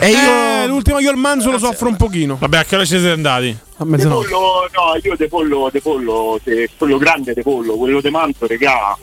E 0.00 0.10
io 0.10 0.16
Eh, 0.18 0.66
l'ultimo 0.66 0.98
io 0.98 1.10
il 1.10 1.16
manzo 1.16 1.50
lo 1.50 1.58
soffro 1.58 1.88
un 1.88 1.96
pochino. 1.96 2.36
Vabbè, 2.40 2.56
a 2.58 2.64
che 2.64 2.74
ora 2.74 2.84
ci 2.84 2.92
siete 2.98 3.10
andati? 3.10 3.56
A 3.76 3.84
De 3.84 3.90
mezzanotte. 3.90 4.28
pollo, 4.28 4.68
no, 4.72 5.00
io 5.02 5.14
de 5.16 5.28
pollo, 5.28 5.68
de 5.70 5.80
pollo, 5.80 6.40
se- 6.42 6.70
quello 6.76 6.96
grande 6.98 7.32
de 7.34 7.42
pollo, 7.42 7.74
quello 7.76 8.00
de 8.00 8.10
manto, 8.10 8.46
regà. 8.46 8.96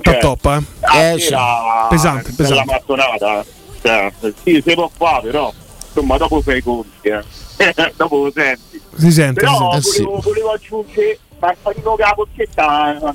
Top 0.00 0.18
top, 0.18 0.44
eh. 0.46 0.62
Ah, 0.86 1.00
Eh, 1.02 1.18
sì. 1.18 1.26
era 1.32 1.86
Pesante, 1.90 2.32
pesante. 2.36 2.64
mattonata. 2.66 3.44
Cioè, 3.82 4.12
sì, 4.44 4.62
si 4.64 4.74
può 4.74 4.88
fare, 4.96 5.28
però. 5.30 5.52
Insomma, 5.94 6.16
dopo 6.16 6.40
fai 6.40 6.58
i 6.58 6.62
conti, 6.62 7.08
eh. 7.08 7.22
dopo 7.96 8.24
lo 8.24 8.32
senti. 8.32 8.80
Si 8.96 9.12
sente. 9.12 9.40
Però 9.40 9.78
si 9.78 9.90
sente. 9.90 10.04
volevo, 10.04 10.22
volevo 10.22 10.50
aggiungere 10.52 11.18
Marfarino 11.38 11.94
che 11.96 12.02
la 12.02 12.12
porchetta. 12.14 13.14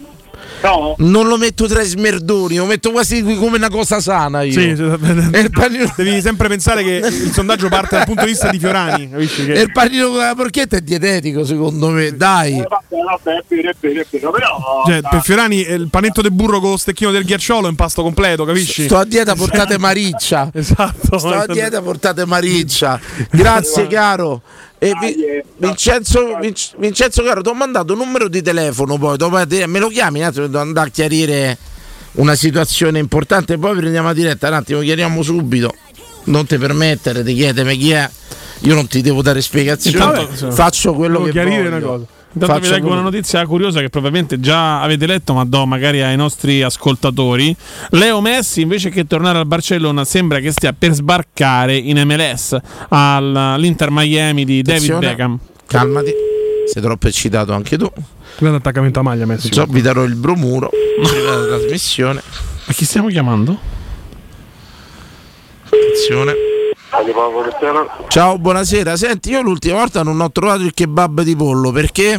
No, 0.61 0.95
non 0.99 1.27
lo 1.27 1.37
metto 1.37 1.67
tra 1.67 1.81
i 1.81 1.85
smerdoni, 1.85 2.57
lo 2.57 2.65
metto 2.65 2.91
quasi 2.91 3.21
come 3.23 3.57
una 3.57 3.69
cosa 3.69 3.99
sana 3.99 4.41
io. 4.41 4.51
Sì, 4.51 5.49
panino, 5.51 5.91
devi 5.95 6.21
sempre 6.21 6.47
pensare 6.47 6.83
che 6.83 7.01
il 7.05 7.31
sondaggio 7.31 7.69
parte 7.69 7.95
dal 7.95 8.05
punto 8.05 8.23
di 8.23 8.31
vista 8.31 8.49
di 8.49 8.59
Fiorani. 8.59 9.09
Capisci 9.09 9.45
che... 9.45 9.53
e 9.53 9.61
il 9.61 9.71
panino 9.71 10.09
con 10.09 10.17
la 10.17 10.33
porchetta 10.35 10.77
è 10.77 10.81
dietetico 10.81 11.45
secondo 11.45 11.89
me, 11.89 12.15
dai. 12.15 12.59
eh, 12.59 12.67
vabbè, 12.67 13.03
vabbè, 13.03 13.37
è 13.37 13.43
vero, 13.47 13.69
è 13.69 13.75
vero, 13.79 14.01
è 14.01 14.05
vero, 14.09 14.31
però. 14.31 14.83
Cioè, 14.85 15.01
per 15.01 15.21
Fiorani 15.21 15.63
eh, 15.63 15.73
il 15.75 15.89
panetto 15.89 16.21
del 16.21 16.31
burro 16.31 16.59
con 16.59 16.71
lo 16.71 16.77
stecchino 16.77 17.11
del 17.11 17.23
ghiacciolo 17.23 17.67
è 17.67 17.69
un 17.69 17.75
pasto 17.75 18.01
completo, 18.01 18.43
capisci? 18.43 18.83
Sto 18.85 18.97
a 18.97 19.05
dieta, 19.05 19.35
portate 19.35 19.77
mariccia. 19.77 20.49
Esatto. 20.53 21.17
Sto 21.17 21.33
a 21.33 21.45
dieta, 21.45 21.81
portate 21.81 22.25
mariccia. 22.25 22.99
Grazie 23.29 23.87
caro. 23.87 24.41
E 24.79 24.93
Vi- 24.99 25.43
Vincenzo, 25.57 26.37
Vinc- 26.39 26.77
Vincenzo 26.77 27.23
caro, 27.23 27.41
ti 27.41 27.49
ho 27.49 27.53
mandato 27.53 27.93
un 27.93 27.99
numero 27.99 28.27
di 28.27 28.41
telefono 28.43 28.97
poi, 28.97 29.17
dopo 29.17 29.45
te- 29.47 29.65
me 29.65 29.79
lo 29.79 29.87
chiami 29.87 30.19
un 30.19 30.25
attimo, 30.25 30.45
devo 30.45 30.59
andare 30.59 30.89
a 30.89 30.91
chiarire 30.91 31.57
una 32.13 32.35
situazione 32.35 32.99
importante, 32.99 33.57
poi 33.57 33.75
prendiamo 33.77 34.07
la 34.07 34.13
diretta, 34.13 34.47
un 34.49 34.53
attimo, 34.53 34.79
chiariamo 34.81 35.21
subito. 35.23 35.73
Non 36.25 36.45
ti 36.45 36.57
permettere 36.57 37.23
di 37.23 37.33
chiedermi 37.33 37.77
chi 37.77 37.91
è, 37.91 38.09
io 38.61 38.75
non 38.75 38.87
ti 38.87 39.01
devo 39.01 39.21
dare 39.21 39.41
spiegazioni, 39.41 39.97
Intanto- 39.97 40.51
faccio 40.51 40.93
quello 40.93 41.13
Devo 41.19 41.25
che 41.25 41.31
chiarire 41.31 41.57
voglio. 41.69 41.75
una 41.77 41.85
cosa. 41.85 42.05
Intanto 42.33 42.59
vi 42.59 42.69
leggo 42.69 42.91
una 42.91 43.01
notizia 43.01 43.45
curiosa 43.47 43.79
che 43.79 43.89
probabilmente 43.89 44.39
già 44.39 44.81
avete 44.81 45.07
letto, 45.07 45.33
ma 45.33 45.43
do 45.45 45.65
magari 45.65 46.01
ai 46.03 46.15
nostri 46.15 46.61
ascoltatori. 46.61 47.55
Leo 47.91 48.21
Messi, 48.21 48.61
invece 48.61 48.89
che 48.89 49.07
tornare 49.07 49.39
al 49.39 49.47
Barcellona, 49.47 50.05
sembra 50.05 50.39
che 50.39 50.51
stia 50.51 50.73
per 50.73 50.91
sbarcare 50.93 51.75
in 51.75 51.97
MLS 52.05 52.55
al- 52.89 53.35
all'Inter 53.35 53.89
Miami 53.89 54.45
di 54.45 54.61
David 54.61 54.81
Attenzione, 54.83 55.07
Beckham. 55.07 55.39
Calmati, 55.65 56.13
sei 56.71 56.81
troppo 56.81 57.07
eccitato 57.07 57.53
anche 57.53 57.77
tu. 57.77 57.91
Grande 58.37 58.57
attaccamento 58.57 58.99
a 58.99 59.03
maglia 59.03 59.25
Messi. 59.25 59.49
Già 59.49 59.65
vi 59.67 59.81
darò 59.81 60.03
il 60.03 60.15
bromuro 60.15 60.69
prima 61.01 61.31
della 61.37 61.57
trasmissione. 61.57 62.21
Ma 62.65 62.73
chi 62.73 62.85
stiamo 62.85 63.07
chiamando? 63.07 63.57
Attenzione. 65.65 66.33
Ciao, 68.07 68.37
buonasera. 68.37 68.95
Senti, 68.95 69.31
io 69.31 69.41
l'ultima 69.41 69.77
volta 69.79 70.03
non 70.03 70.21
ho 70.21 70.31
trovato 70.31 70.61
il 70.63 70.73
kebab 70.73 71.21
di 71.21 71.35
pollo 71.35 71.71
perché? 71.71 72.17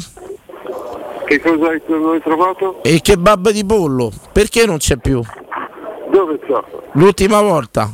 Che 1.24 1.40
cosa 1.40 1.70
hai 1.70 1.80
trovato? 2.22 2.82
E 2.82 2.92
il 2.92 3.00
kebab 3.00 3.50
di 3.50 3.64
pollo 3.64 4.12
perché 4.30 4.66
non 4.66 4.76
c'è 4.76 4.96
più? 4.98 5.22
Dove 6.10 6.38
c'è? 6.46 6.60
L'ultima 6.92 7.40
volta, 7.40 7.90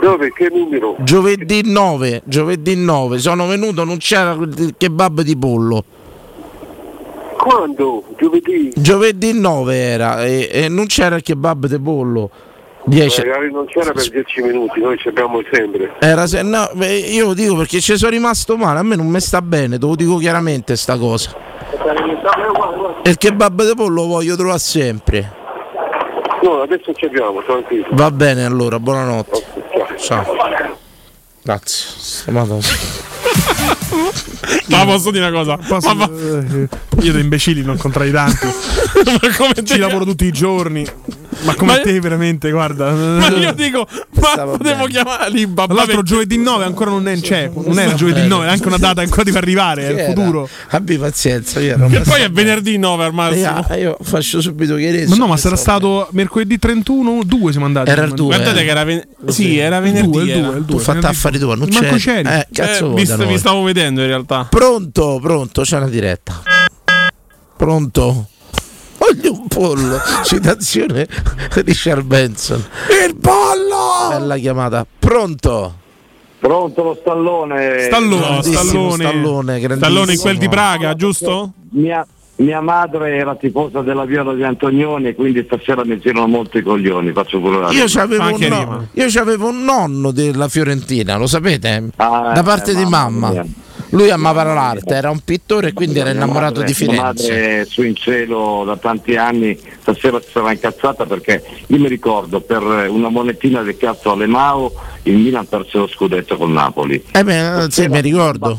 Dove? 0.00 0.30
Che 0.32 0.50
numero? 0.50 0.96
giovedì 0.98 1.62
9, 1.64 2.22
giovedì 2.24 2.76
9, 2.76 3.18
sono 3.18 3.46
venuto, 3.46 3.84
non 3.84 3.96
c'era 3.96 4.32
il 4.32 4.74
kebab 4.76 5.22
di 5.22 5.36
pollo. 5.36 5.84
Quando? 7.38 8.04
Giovedì? 8.18 8.72
Giovedì 8.76 9.32
9 9.38 9.74
era 9.74 10.24
e, 10.24 10.50
e 10.52 10.68
non 10.68 10.86
c'era 10.86 11.16
il 11.16 11.22
kebab 11.22 11.66
di 11.66 11.78
pollo. 11.78 12.30
10. 12.86 13.20
Magari 13.26 13.50
non 13.50 13.66
c'era 13.66 13.92
per 13.92 14.08
10 14.08 14.42
minuti, 14.42 14.80
noi 14.80 14.98
ci 14.98 15.08
abbiamo 15.08 15.40
sempre. 15.50 15.94
Era 16.00 16.26
se, 16.26 16.42
no, 16.42 16.68
beh, 16.74 16.96
io 16.96 17.26
lo 17.26 17.34
dico 17.34 17.56
perché 17.56 17.80
ci 17.80 17.96
sono 17.96 18.10
rimasto 18.10 18.56
male, 18.56 18.78
a 18.78 18.82
me 18.82 18.96
non 18.96 19.06
mi 19.06 19.20
sta 19.20 19.40
bene, 19.40 19.78
te 19.78 19.86
lo 19.86 19.94
dico 19.94 20.16
chiaramente 20.16 20.76
sta 20.76 20.96
cosa. 20.98 21.34
E 23.02 23.10
il 23.10 23.16
kebab 23.16 23.62
di 23.62 23.74
pollo 23.74 24.02
lo 24.02 24.06
voglio 24.06 24.36
trovare 24.36 24.58
sempre. 24.58 25.32
No, 26.42 26.60
adesso 26.60 26.92
ci 26.92 27.06
abbiamo, 27.06 27.42
tranquillo. 27.42 27.86
Va 27.92 28.10
bene 28.10 28.44
allora, 28.44 28.78
buonanotte. 28.78 29.44
Ciao. 29.96 30.24
Grazie. 31.42 31.86
Stimato. 31.98 32.60
Ma 34.68 34.84
posso 34.84 35.10
dire 35.10 35.26
una 35.26 35.36
cosa? 35.36 35.56
Posso- 35.56 35.94
Ma- 35.94 36.08
eh, 36.10 36.68
io 37.00 37.12
di 37.12 37.20
imbecilli 37.20 37.62
non 37.62 37.76
contrai 37.76 38.10
tanti. 38.10 38.46
ma 39.04 39.18
come 39.36 39.52
te- 39.54 39.64
Ci 39.64 39.78
lavoro 39.78 40.04
tutti 40.04 40.24
i 40.24 40.32
giorni. 40.32 40.86
Ma 41.42 41.54
come 41.56 41.72
Ma- 41.74 41.80
te 41.80 41.98
veramente, 42.00 42.50
guarda. 42.50 42.90
Ma 42.92 43.28
io 43.28 43.52
dico, 43.52 43.86
ma 44.20 44.44
potevo 44.44 44.86
chiamare 44.86 45.30
lì 45.30 45.52
Tra 45.52 45.66
l'altro 45.68 46.02
giovedì 46.02 46.38
9 46.38 46.64
ancora 46.64 46.90
non 46.90 47.06
è 47.08 47.20
c'è, 47.20 47.50
non 47.52 47.78
era 47.78 47.92
giovedì 47.94 48.26
9, 48.26 48.46
è 48.46 48.50
anche 48.50 48.66
una 48.68 48.78
data 48.78 49.00
ancora 49.02 49.24
deve 49.24 49.38
arrivare, 49.38 49.88
è 49.88 50.02
il 50.02 50.14
futuro. 50.14 50.48
Abbi 50.70 50.96
pazienza, 50.96 51.60
io 51.60 51.72
ero 51.74 51.88
Che 51.88 52.00
poi 52.00 52.22
è 52.22 52.30
venerdì 52.30 52.78
9 52.78 53.04
al 53.04 53.12
massimo. 53.12 53.66
io, 53.70 53.76
io 53.76 53.96
faccio 54.00 54.40
subito 54.40 54.76
chiarezza. 54.76 55.10
Ma 55.10 55.16
no, 55.16 55.26
ma 55.26 55.36
sarà 55.36 55.56
stato 55.56 56.08
mercoledì 56.12 56.58
31, 56.58 57.22
2 57.26 57.50
siamo 57.50 57.66
andati. 57.66 57.90
Era 57.90 58.04
il 58.04 58.12
due, 58.14 58.26
Guardate 58.36 58.60
eh. 58.60 58.64
che 58.64 58.70
era, 58.70 58.84
ven- 58.84 59.06
sì, 59.26 59.58
era 59.58 59.80
venerdì. 59.80 60.08
due, 60.10 60.22
il 60.22 60.30
era. 60.30 60.40
due, 60.40 60.56
il 60.58 60.64
Tu 60.64 60.72
due, 60.74 60.82
fatta 60.82 61.08
affari 61.08 61.38
tua, 61.38 61.56
non 61.56 61.68
c'è. 61.68 61.94
c'eri. 61.96 62.28
Eh, 62.28 62.46
cazzo 62.52 62.92
Eh, 62.92 62.94
vi, 62.94 63.04
da 63.06 63.16
vi 63.24 63.38
stavo 63.38 63.62
vedendo 63.64 63.83
in 63.86 63.96
realtà. 64.06 64.46
Pronto, 64.50 65.18
pronto, 65.20 65.62
c'è 65.62 65.76
una 65.76 65.88
diretta. 65.88 66.42
Pronto? 67.56 68.28
Voglio 68.98 69.32
un 69.32 69.46
pollo. 69.48 69.98
Citazione 70.24 71.06
Richard 71.54 72.02
Benson. 72.04 72.64
Il 73.06 73.16
pollo! 73.16 74.08
Bella 74.10 74.36
chiamata. 74.36 74.86
Pronto? 74.98 75.74
Pronto 76.38 76.82
lo 76.82 76.96
stallone? 77.00 77.84
Stallone, 77.86 78.20
Grandissimo 78.20 78.62
Stallone. 78.62 79.04
Stallone, 79.04 79.60
grandissimo. 79.60 79.76
Stallone 79.76 80.12
in 80.12 80.18
quel 80.20 80.36
di 80.36 80.48
Praga, 80.48 80.94
giusto? 80.94 81.52
Mia, 81.70 82.06
mia 82.36 82.60
madre 82.60 83.16
era 83.16 83.34
tifosa 83.34 83.80
della 83.80 84.04
Viola 84.04 84.34
di 84.34 84.42
Antonioni, 84.42 85.14
quindi 85.14 85.42
stasera 85.46 85.84
mi 85.86 85.98
girano 85.98 86.26
molto 86.26 86.58
i 86.58 86.62
coglioni, 86.62 87.12
faccio 87.12 87.40
pure 87.40 87.60
la 87.60 87.70
Io 87.72 87.84
c'avevo, 87.86 88.22
un 88.24 88.28
Anche 88.28 88.48
no- 88.48 88.58
rima. 88.58 88.86
io 88.92 89.06
c'avevo 89.08 89.48
un 89.48 89.64
nonno 89.64 90.10
della 90.10 90.48
Fiorentina, 90.48 91.16
lo 91.16 91.26
sapete? 91.26 91.90
Ah, 91.96 92.32
da 92.34 92.42
parte 92.42 92.72
eh, 92.72 92.74
di 92.74 92.84
mamma 92.84 93.28
mamma. 93.28 93.44
Mia. 93.94 94.04
Lui 94.04 94.10
amava 94.10 94.42
l'arte, 94.42 94.94
era 94.94 95.10
un 95.10 95.20
pittore 95.24 95.68
e 95.68 95.72
quindi 95.72 95.98
era 95.98 96.10
Mia 96.10 96.16
innamorato 96.16 96.60
madre- 96.60 96.74
di 96.74 96.84
Mia 96.86 96.94
Firenze. 96.94 97.28
madre 97.30 97.60
è 97.60 97.64
su 97.64 97.82
in 97.82 97.94
cielo 97.94 98.62
da 98.66 98.76
tanti 98.76 99.16
anni, 99.16 99.58
stasera 99.80 100.20
si 100.20 100.30
sarà 100.30 100.52
incazzata 100.52 101.06
perché 101.06 101.42
io 101.66 101.78
mi 101.78 101.88
ricordo 101.88 102.40
per 102.40 102.62
una 102.62 103.08
monetina 103.08 103.62
del 103.62 103.76
cazzo 103.76 104.12
alle 104.12 104.26
Mao 104.26 104.72
il 105.04 105.16
Milan 105.16 105.46
perse 105.48 105.78
lo 105.78 105.86
scudetto 105.86 106.36
con 106.36 106.52
Napoli. 106.52 107.02
Eh 107.12 107.24
beh, 107.24 107.66
sì, 107.68 107.86
mi 107.88 108.00
ricordo. 108.00 108.58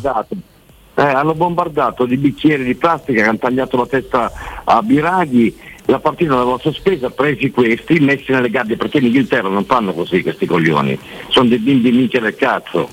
Eh, 0.98 1.02
hanno 1.02 1.34
bombardato 1.34 2.06
di 2.06 2.16
bicchieri 2.16 2.64
di 2.64 2.76
plastica 2.76 3.22
che 3.22 3.28
hanno 3.28 3.38
tagliato 3.38 3.76
la 3.76 3.86
testa 3.86 4.32
a 4.64 4.82
Biraghi, 4.82 5.54
la 5.88 6.00
partita 6.00 6.36
l'avevo 6.36 6.58
sospesa, 6.58 7.10
presi 7.10 7.52
questi, 7.52 8.00
messi 8.00 8.32
nelle 8.32 8.50
gabbie, 8.50 8.78
perché 8.78 9.00
in 9.00 9.06
Inghilterra 9.06 9.50
non 9.50 9.66
fanno 9.66 9.92
così 9.94 10.22
questi 10.22 10.46
coglioni, 10.46 10.98
sono 11.28 11.50
dei 11.50 11.58
bimbi 11.60 11.92
minchia 11.92 12.22
del 12.22 12.36
cazzo. 12.36 12.88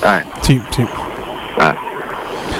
Eh. 0.00 0.24
Sì, 0.40 0.60
sì. 0.70 0.86
Eh. 1.58 1.94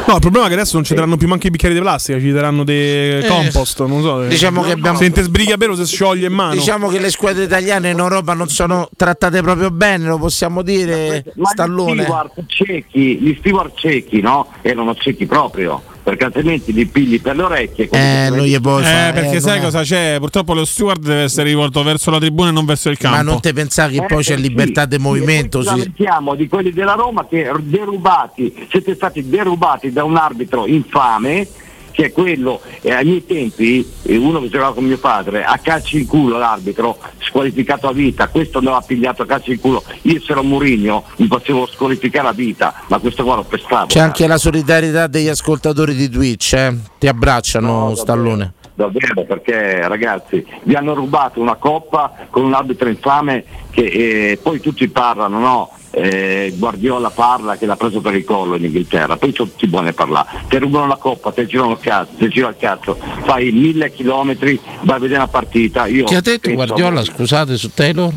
No, 0.08 0.14
il 0.14 0.20
problema 0.20 0.44
è 0.46 0.48
che 0.48 0.54
adesso 0.54 0.74
non 0.76 0.84
ci 0.84 0.94
daranno 0.94 1.16
più 1.16 1.26
manco 1.26 1.48
i 1.48 1.50
bicchieri 1.50 1.74
di 1.74 1.80
plastica, 1.80 2.20
ci 2.20 2.30
daranno 2.30 2.62
dei 2.62 3.24
Eh, 3.24 3.26
compost, 3.26 3.84
non 3.86 4.02
so. 4.02 4.24
diciamo 4.26 4.62
che 4.62 4.70
abbiamo- 4.72 4.98
Se 4.98 5.10
te 5.10 5.22
sbrighi 5.22 5.50
a 5.52 5.56
vero 5.56 5.74
si 5.74 5.84
scioglie 5.84 6.26
in 6.28 6.32
mano. 6.32 6.52
Diciamo 6.54 6.88
che 6.88 7.00
le 7.00 7.10
squadre 7.10 7.42
italiane 7.44 7.90
in 7.90 7.98
Europa 7.98 8.32
non 8.34 8.48
sono 8.48 8.88
trattate 8.96 9.42
proprio 9.42 9.70
bene, 9.72 10.06
lo 10.06 10.18
possiamo 10.18 10.62
dire, 10.62 11.24
Ma 11.34 11.48
Stallone. 11.50 11.94
gli 11.94 12.02
steward 12.02 12.30
ciechi, 12.46 13.18
gli 13.20 13.36
steward 13.40 13.72
ciechi, 13.74 14.20
no? 14.20 14.48
Erano 14.62 14.94
ciechi 14.94 15.26
proprio, 15.26 15.82
perché 16.06 16.24
altrimenti 16.26 16.72
li 16.72 16.86
pigli 16.86 17.20
per 17.20 17.34
le 17.34 17.42
orecchie. 17.42 17.88
Eh, 17.90 18.28
non 18.30 18.44
gli 18.46 18.60
puoi 18.60 18.80
Eh, 18.80 18.84
fare. 18.84 19.12
perché 19.12 19.36
eh, 19.38 19.40
sai 19.40 19.60
cosa 19.60 19.82
c'è? 19.82 20.18
Purtroppo 20.20 20.54
lo 20.54 20.64
steward 20.64 21.02
deve 21.02 21.22
essere 21.22 21.48
rivolto 21.48 21.82
verso 21.82 22.12
la 22.12 22.18
tribuna 22.18 22.50
e 22.50 22.52
non 22.52 22.64
verso 22.64 22.90
il 22.90 22.96
campo. 22.96 23.16
Ma 23.16 23.22
non 23.24 23.40
te 23.40 23.52
pensare 23.52 23.90
che 23.90 24.04
Eh, 24.04 24.06
poi 24.06 24.22
c'è 24.22 24.36
sì, 24.36 24.40
libertà 24.40 24.84
di 24.84 24.94
sì, 24.94 25.02
movimento? 25.02 25.62
sì. 25.62 25.66
ci 25.68 25.70
lamentiamo 25.74 26.34
di 26.36 26.46
quelli 26.46 26.70
della 26.70 26.92
Roma 26.92 27.26
che 27.28 27.50
derubati, 27.60 28.54
siete 28.70 28.94
stati 28.94 29.28
derubati 29.28 29.90
da 29.92 30.04
un 30.04 30.14
arbitro 30.16 30.68
infame 30.68 31.48
che 31.96 32.04
è 32.04 32.12
quello, 32.12 32.60
eh, 32.82 32.92
ai 32.92 33.06
miei 33.06 33.24
tempi, 33.24 33.90
eh, 34.02 34.16
uno 34.18 34.38
che 34.42 34.50
giocava 34.50 34.74
con 34.74 34.84
mio 34.84 34.98
padre, 34.98 35.44
a 35.44 35.56
calci 35.56 36.00
in 36.00 36.06
culo 36.06 36.36
l'arbitro, 36.36 36.98
squalificato 37.20 37.88
a 37.88 37.92
vita, 37.92 38.28
questo 38.28 38.58
andava 38.58 38.82
pigliato 38.82 39.22
a 39.22 39.26
calci 39.26 39.52
in 39.52 39.60
culo, 39.60 39.82
io 40.02 40.20
se 40.20 40.32
ero 40.32 40.42
Murigno 40.42 41.04
mi 41.16 41.26
facevo 41.26 41.66
squalificare 41.66 42.28
a 42.28 42.32
vita, 42.32 42.82
ma 42.88 42.98
questo 42.98 43.24
qua 43.24 43.36
lo 43.36 43.44
pestavo. 43.44 43.86
C'è 43.86 44.00
anche 44.00 44.26
la 44.26 44.36
solidarietà 44.36 45.06
degli 45.06 45.28
ascoltatori 45.28 45.94
di 45.94 46.10
Twitch, 46.10 46.52
eh? 46.52 46.76
ti 46.98 47.08
abbracciano 47.08 47.94
Stallone. 47.94 48.52
Davvero, 48.76 49.24
perché 49.24 49.88
ragazzi 49.88 50.44
vi 50.64 50.74
hanno 50.74 50.92
rubato 50.92 51.40
una 51.40 51.54
coppa 51.54 52.12
con 52.28 52.44
un 52.44 52.52
arbitro 52.52 52.90
infame 52.90 53.42
che 53.70 53.84
eh, 53.84 54.38
poi 54.42 54.60
tutti 54.60 54.86
parlano, 54.88 55.38
no? 55.38 55.70
Eh, 55.92 56.52
Guardiola 56.58 57.08
parla 57.08 57.56
che 57.56 57.64
l'ha 57.64 57.76
preso 57.76 58.02
per 58.02 58.14
il 58.14 58.24
collo 58.24 58.56
in 58.56 58.64
Inghilterra, 58.64 59.16
poi 59.16 59.32
sono 59.34 59.48
tutti 59.48 59.66
buoni 59.66 59.88
a 59.88 59.92
parlare, 59.94 60.28
ti 60.46 60.58
rubano 60.58 60.86
la 60.88 60.96
coppa, 60.96 61.32
ti 61.32 61.46
girano 61.46 61.70
il 61.70 61.78
cazzo, 61.80 62.10
ti 62.18 62.28
gira 62.28 62.48
il 62.48 62.56
cazzo, 62.58 62.98
fai 63.24 63.50
mille 63.50 63.90
chilometri, 63.90 64.60
vai 64.82 64.96
a 64.96 64.98
vedere 64.98 65.20
una 65.20 65.28
partita. 65.28 65.86
Io 65.86 66.04
Che 66.04 66.16
ha 66.16 66.20
detto 66.20 66.52
Guardiola, 66.52 67.02
scusate, 67.02 67.56
su 67.56 67.72
Taylor? 67.72 68.12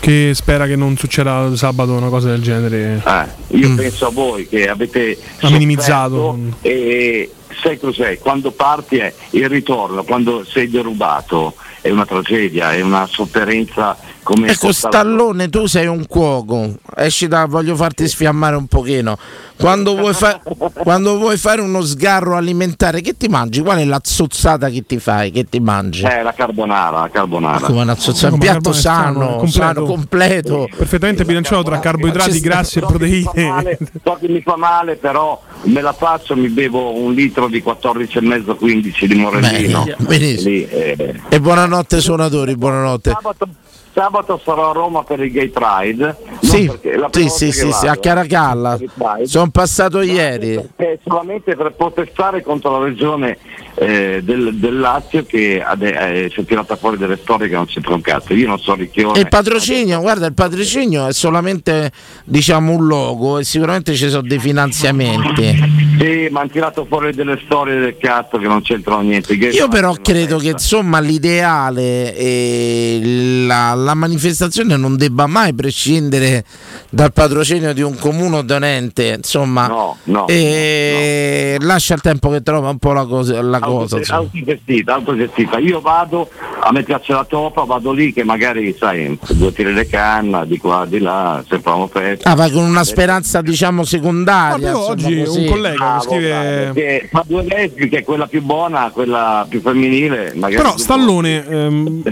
Che 0.00 0.32
spera 0.34 0.66
che 0.66 0.76
non 0.76 0.96
succeda 0.96 1.54
sabato 1.56 1.92
una 1.92 2.08
cosa 2.08 2.28
del 2.30 2.40
genere. 2.40 3.02
Eh, 3.04 3.56
io 3.58 3.74
penso 3.74 4.06
a 4.06 4.10
voi 4.10 4.48
che 4.48 4.66
avete 4.66 5.18
Ha 5.40 5.50
minimizzato. 5.50 6.38
e 6.62 7.30
sai 7.62 7.78
cos'è? 7.78 8.18
Quando 8.18 8.50
parti 8.50 8.98
è 8.98 9.12
il 9.30 9.48
ritorno, 9.48 10.02
quando 10.04 10.44
sei 10.44 10.68
derubato 10.68 11.54
è 11.80 11.90
una 11.90 12.04
tragedia, 12.06 12.72
è 12.72 12.80
una 12.82 13.06
sofferenza 13.06 13.96
come 14.22 14.48
Ecco 14.48 14.70
Stallone, 14.70 15.48
tu 15.48 15.66
sei 15.66 15.86
un 15.86 16.06
cuoco, 16.06 16.74
esci 16.94 17.26
da, 17.26 17.46
voglio 17.46 17.74
farti 17.74 18.06
sfiammare 18.06 18.54
un 18.54 18.66
pochino. 18.66 19.16
Quando 19.56 19.96
vuoi, 19.96 20.12
fa- 20.12 20.40
quando 20.74 21.16
vuoi 21.16 21.36
fare 21.38 21.62
uno 21.62 21.80
sgarro 21.82 22.36
alimentare, 22.36 23.00
che 23.00 23.16
ti 23.16 23.28
mangi? 23.28 23.60
Qual 23.62 23.78
è 23.78 23.84
la 23.84 24.00
zozzata 24.02 24.68
che 24.68 24.84
ti 24.86 24.98
fai? 24.98 25.30
Che 25.30 25.44
ti 25.48 25.58
mangi? 25.58 26.04
Eh, 26.04 26.22
la 26.22 26.32
carbonara, 26.34 27.00
la 27.00 27.08
carbonara. 27.10 27.66
Come 27.66 27.80
una 27.82 27.94
zozzata, 27.96 28.34
un 28.34 28.38
Come 28.38 28.50
piatto 28.50 28.72
sano, 28.72 29.02
sano, 29.20 29.36
completo. 29.36 29.50
sano, 29.58 29.84
completo. 29.84 30.68
Perfettamente 30.76 31.24
bilanciato 31.24 31.62
tra 31.62 31.78
carboidrati, 31.80 32.40
grassi 32.40 32.78
e 32.78 32.80
So 32.82 32.86
che 32.86 32.92
proteine. 32.92 33.48
male, 33.48 33.78
so 34.04 34.18
che 34.20 34.28
mi 34.28 34.40
fa 34.42 34.56
male, 34.56 34.96
però 34.96 35.40
me 35.62 35.80
la 35.80 35.92
faccio, 35.94 36.36
mi 36.36 36.48
bevo 36.48 36.94
un 36.94 37.14
litro 37.14 37.39
di 37.48 37.62
14,5-15 37.64 39.04
di 39.04 39.14
morellino. 39.14 39.84
Bene, 39.84 39.96
benissimo. 39.98 40.50
Lì, 40.50 40.68
eh, 40.68 41.20
E 41.28 41.40
buonanotte 41.40 42.00
suonatori, 42.00 42.56
buonanotte. 42.56 43.10
Sabato, 43.10 43.48
sabato 43.92 44.40
sarò 44.44 44.70
a 44.70 44.72
Roma 44.72 45.02
per 45.02 45.20
il 45.20 45.30
Gay 45.32 45.48
Pride. 45.48 46.16
Sì, 46.40 46.70
sì, 47.10 47.28
sì, 47.28 47.52
sì, 47.52 47.72
sì, 47.72 47.86
a 47.86 47.88
vado, 47.90 48.00
Caracalla. 48.00 48.78
Sono 49.24 49.50
passato 49.50 50.00
ieri. 50.00 50.58
Solamente 51.04 51.54
per 51.56 51.72
protestare 51.72 52.42
contro 52.42 52.78
la 52.78 52.84
regione 52.86 53.38
eh, 53.74 54.20
del, 54.22 54.56
del 54.56 54.78
Lazio 54.78 55.24
che 55.24 55.62
ade- 55.62 56.24
eh, 56.24 56.30
si 56.30 56.40
è 56.40 56.44
tirata 56.44 56.76
fuori 56.76 56.96
delle 56.96 57.18
storie 57.22 57.48
che 57.48 57.54
non 57.54 57.66
c'entra 57.66 57.94
un 57.94 58.00
cazzo. 58.00 58.34
Io 58.34 58.46
non 58.48 58.58
so 58.58 58.74
ricchione. 58.74 59.18
E 59.18 59.22
il 59.22 59.28
patrocinio, 59.28 60.00
guarda, 60.00 60.26
il 60.26 60.34
patrocinio 60.34 61.06
è 61.06 61.12
solamente 61.12 61.90
diciamo 62.24 62.72
un 62.72 62.86
logo 62.86 63.38
e 63.38 63.44
sicuramente 63.44 63.94
ci 63.94 64.08
sono 64.08 64.22
dei 64.22 64.38
finanziamenti. 64.38 65.89
Sì, 66.00 66.28
ma 66.30 66.40
hanno 66.40 66.48
tirato 66.48 66.86
fuori 66.86 67.12
delle 67.12 67.38
storie 67.44 67.78
del 67.78 67.98
cazzo 67.98 68.38
che 68.38 68.46
non 68.46 68.62
c'entrano 68.62 69.02
niente. 69.02 69.36
Gay 69.36 69.52
Io 69.52 69.68
però 69.68 69.94
credo 70.00 70.38
che 70.38 70.48
insomma 70.48 70.98
l'ideale 70.98 72.16
e 72.16 73.44
la, 73.44 73.74
la 73.74 73.92
manifestazione 73.92 74.78
non 74.78 74.96
debba 74.96 75.26
mai 75.26 75.52
prescindere 75.52 76.42
dal 76.88 77.12
patrocinio 77.12 77.74
di 77.74 77.82
un 77.82 77.98
comune 77.98 78.38
o 78.38 78.42
da 78.42 78.56
un 78.56 78.64
ente, 78.64 79.14
insomma, 79.18 79.66
No, 79.66 79.96
no, 80.04 80.26
e 80.26 81.58
lascia 81.60 81.92
il 81.92 82.00
tempo 82.00 82.30
che 82.30 82.42
trova 82.42 82.70
un 82.70 82.78
po' 82.78 82.92
la 82.92 83.04
cosa. 83.04 83.42
La 83.42 83.58
cosa 83.58 84.00
autogestita, 84.08 84.94
autogestita. 84.94 85.58
Io 85.58 85.80
vado, 85.80 86.30
a 86.60 86.72
me 86.72 86.82
piace 86.82 87.12
la 87.12 87.24
topa, 87.24 87.64
vado 87.64 87.92
lì 87.92 88.12
che 88.14 88.24
magari, 88.24 88.74
sai, 88.78 89.18
due 89.32 89.52
tiri 89.52 89.74
le 89.74 89.86
canna, 89.86 90.46
di 90.46 90.56
qua, 90.56 90.86
di 90.88 90.98
là, 90.98 91.44
sembriamo 91.46 91.88
festa. 91.88 92.30
Ah, 92.30 92.34
vai 92.34 92.50
con 92.50 92.64
una 92.64 92.84
speranza 92.84 93.42
diciamo 93.42 93.84
secondaria. 93.84 94.72
Ma 94.72 94.78
insomma, 94.78 94.92
oggi 94.92 95.22
così. 95.24 95.38
un 95.40 95.46
collega 95.46 95.89
mi 95.94 96.02
scrive. 96.02 96.70
Che 96.74 97.08
fa 97.10 97.24
due 97.26 97.44
lesbiche, 97.44 98.02
quella 98.04 98.26
più 98.26 98.42
buona, 98.42 98.90
quella 98.92 99.46
più 99.48 99.60
femminile. 99.60 100.32
Magari 100.34 100.62
Però 100.62 100.76
Stallone, 100.76 101.46
ehm, 101.46 102.02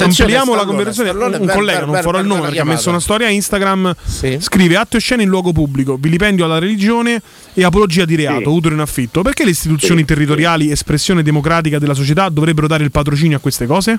ampliamo 0.00 0.54
la 0.54 0.64
conversazione. 0.64 1.08
Stallone, 1.10 1.36
un 1.36 1.46
per- 1.46 1.54
collega, 1.54 1.78
per- 1.78 1.86
non 1.86 1.94
per- 1.96 2.04
farò 2.04 2.18
il 2.18 2.26
nome 2.26 2.40
per 2.40 2.48
perché 2.50 2.62
ha 2.62 2.64
messo 2.64 2.88
una 2.88 3.00
storia 3.00 3.28
Instagram. 3.28 3.94
Sì. 4.04 4.36
Scrive 4.40 4.76
atto 4.76 4.96
e 4.96 5.00
scene 5.00 5.22
in 5.22 5.28
luogo 5.28 5.52
pubblico, 5.52 5.96
vilipendio 5.98 6.44
alla 6.44 6.58
religione 6.58 7.20
e 7.54 7.64
apologia 7.64 8.04
di 8.04 8.14
reato, 8.16 8.50
Sì. 8.50 8.56
utero 8.56 8.74
in 8.74 8.80
affitto. 8.80 9.22
Perché 9.22 9.44
le 9.44 9.50
istituzioni 9.50 10.00
Sì. 10.00 10.06
territoriali, 10.06 10.70
espressione 10.70 11.22
democratica 11.22 11.78
della 11.78 11.94
società, 11.94 12.28
dovrebbero 12.28 12.66
dare 12.66 12.84
il 12.84 12.90
patrocinio 12.90 13.36
a 13.36 13.40
queste 13.40 13.66
cose? 13.66 13.98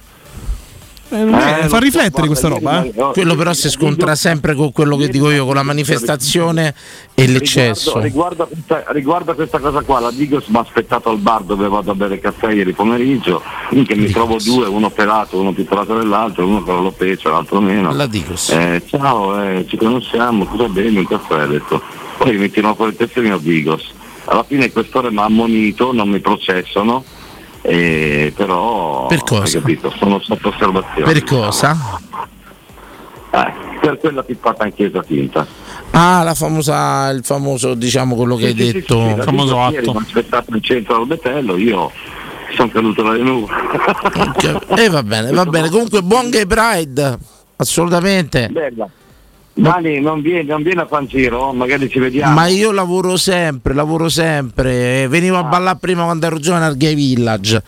Eh, 1.09 1.63
Eh, 1.63 1.67
fa 1.69 1.79
riflettere 1.79 2.27
questa 2.27 2.47
roba, 2.49 2.83
eh? 2.83 2.93
Quello 3.13 3.35
però 3.35 3.53
si 3.53 3.69
scontra 3.69 4.15
sempre 4.15 4.55
con 4.55 4.71
quello 4.71 4.97
che 4.97 5.07
dico 5.07 5.31
io, 5.31 5.45
con 5.45 5.55
la 5.55 5.63
manifestazione 5.63 6.73
e 7.13 7.27
l'eccesso. 7.27 7.99
Riguardo, 7.99 8.49
riguardo, 8.87 9.31
a 9.31 9.35
questa, 9.35 9.57
a 9.57 9.59
cosa 9.59 9.81
qua, 9.81 9.99
la 9.99 10.11
Digos 10.11 10.47
mi 10.47 10.57
ha 10.57 10.61
aspettato 10.61 11.09
al 11.09 11.17
bar 11.17 11.43
dove 11.43 11.67
vado 11.67 11.91
a 11.91 11.95
bere 11.95 12.19
caffè 12.19 12.51
ieri 12.51 12.73
pomeriggio, 12.73 13.41
che 13.69 13.95
mi 13.95 14.09
trovo 14.09 14.37
due, 14.43 14.67
uno 14.67 14.89
pelato, 14.89 15.39
uno 15.39 15.53
più 15.53 15.65
pelato 15.65 15.97
dell'altro, 15.97 16.45
uno 16.45 16.61
con 16.63 16.75
l'alopecia, 16.75 17.29
l'altro 17.29 17.61
meno. 17.61 17.93
La 17.93 18.07
Digos. 18.07 18.49
Eh, 18.49 18.81
ciao, 18.85 19.41
eh, 19.41 19.65
ci 19.67 19.77
conosciamo, 19.77 20.45
cosa 20.45 20.67
bevi? 20.67 20.97
Un 20.97 21.07
caffè, 21.07 21.39
ha 21.39 21.47
detto. 21.47 21.81
Poi 22.17 22.35
mi 22.37 22.49
tirano 22.49 22.75
fuori 22.75 22.91
il 22.91 22.97
tesserino 22.97 23.37
Digos. 23.37 23.93
Alla 24.25 24.43
fine 24.43 24.65
il 24.65 24.73
questore 24.73 25.09
mi 25.09 25.19
ha 25.19 25.23
ammonito, 25.23 25.93
non 25.93 26.09
mi 26.09 26.19
processano, 26.19 27.03
eh, 27.69 28.31
però 28.33 29.07
Per 29.07 29.23
cosa? 29.23 29.43
hai 29.43 29.51
capito, 29.51 29.93
sono 29.97 30.19
sotto 30.21 30.47
osservazione. 30.49 31.11
Per 31.11 31.23
cosa? 31.25 31.99
Eh, 33.29 33.53
per 33.81 33.97
quella 33.97 34.23
pippata 34.23 34.65
in 34.65 34.73
chiesa 34.73 35.03
finta. 35.03 35.45
Ah, 35.91 36.23
la 36.23 36.33
famosa, 36.33 37.09
il 37.09 37.25
famoso, 37.25 37.73
diciamo 37.73 38.15
quello 38.15 38.37
che 38.37 38.45
hai 38.47 38.51
Sì, 38.55 38.57
sì, 38.57 38.65
sì, 38.67 38.71
detto. 38.73 39.07
sì, 39.09 39.15
la 39.17 39.23
famoso 39.23 39.61
atto. 39.61 39.91
Mi 39.93 39.99
aspettato 39.99 40.55
in 40.55 40.61
centro 40.61 40.95
al 40.95 41.07
Betello, 41.07 41.57
io 41.57 41.91
sono 42.55 42.69
caduto 42.69 43.03
dalle 43.03 43.23
nuvole. 43.23 43.53
E 44.77 44.83
eh, 44.85 44.89
va 44.89 45.03
bene, 45.03 45.31
va 45.31 45.45
bene. 45.45 45.69
Comunque 45.69 46.01
buon 46.01 46.29
gay 46.29 46.45
pride, 46.45 47.17
assolutamente. 47.57 48.47
Bella. 48.49 48.89
Dani, 49.57 49.99
non 49.99 50.21
vieni, 50.21 50.47
non 50.47 50.61
vieni 50.61 50.79
a 50.79 51.05
giro, 51.07 51.51
magari 51.51 51.89
ci 51.89 51.99
vediamo. 51.99 52.33
Ma 52.33 52.45
io 52.47 52.71
lavoro 52.71 53.17
sempre, 53.17 53.73
lavoro 53.73 54.07
sempre. 54.07 55.03
Eh, 55.03 55.07
Venivo 55.07 55.37
a 55.37 55.43
ballare 55.43 55.77
prima 55.79 56.03
quando 56.03 56.25
ero 56.27 56.37
giovane 56.39 56.65
al 56.65 56.77
Gay 56.77 56.93
Village. 56.95 57.63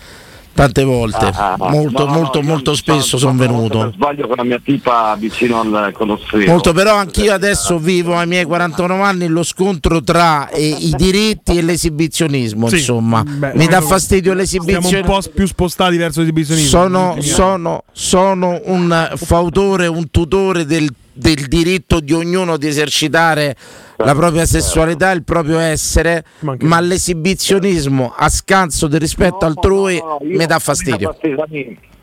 Tante 0.52 0.84
volte, 0.84 1.32
Ah, 1.34 1.53
ah, 1.57 1.70
molto, 1.70 2.06
no, 2.06 2.11
no, 2.11 2.18
molto, 2.20 2.40
io 2.40 2.44
molto 2.44 2.76
spesso 2.76 3.18
sono 3.18 3.32
sono 3.32 3.38
venuto. 3.38 3.80
Per 3.80 3.94
sbaglio 3.94 4.28
con 4.28 4.36
la 4.36 4.44
mia 4.44 4.60
tipa 4.61 5.16
vicino 5.18 5.61
al 5.61 5.91
Colosseo. 5.94 6.45
Molto, 6.48 6.74
però 6.74 6.95
anch'io 6.95 7.32
adesso 7.34 7.80
vivo 7.80 8.18
ai 8.18 8.28
miei 8.28 8.44
49 8.44 9.02
anni 9.02 9.28
lo 9.28 9.44
scontro 9.44 10.03
tra 10.03 10.49
eh, 10.49 10.68
i 10.68 10.94
diritti 10.98 11.57
e 11.57 11.61
l'esibizionismo. 11.61 12.68
Sì, 12.68 12.76
insomma, 12.76 13.24
beh, 13.24 13.53
mi 13.56 13.68
dà 13.68 13.80
fastidio 13.80 14.36
Siamo 14.36 14.66
un 14.66 14.68
l'esibizionismo. 14.74 15.02
po' 15.20 15.22
più 15.34 15.48
spostati 15.48 15.95
verso 15.95 16.20
l'esibizionismo. 16.20 16.68
Sono, 16.70 17.16
sono, 17.20 17.84
sono 17.94 18.60
un 18.66 19.11
fautore, 19.16 19.88
un 19.88 20.11
tutore 20.11 20.66
del, 20.66 20.90
del 21.20 21.48
diritto 21.48 22.00
di 22.00 22.14
ognuno 22.14 22.56
di 22.56 22.68
esercitare 22.68 23.56
la 23.98 24.16
propria 24.16 24.46
sessualità, 24.46 25.12
il 25.12 25.24
proprio 25.24 25.60
essere, 25.60 26.24
ma 26.60 26.80
l'esibizionismo 26.80 28.14
a 28.16 28.30
scanso 28.30 28.88
del 28.88 29.02
rispetto 29.02 29.46
altrui 29.46 29.98
No, 29.98 30.18
io- 30.22 30.38
mi 30.38 30.46
dà 30.46 30.58
fastidio. 30.60 31.16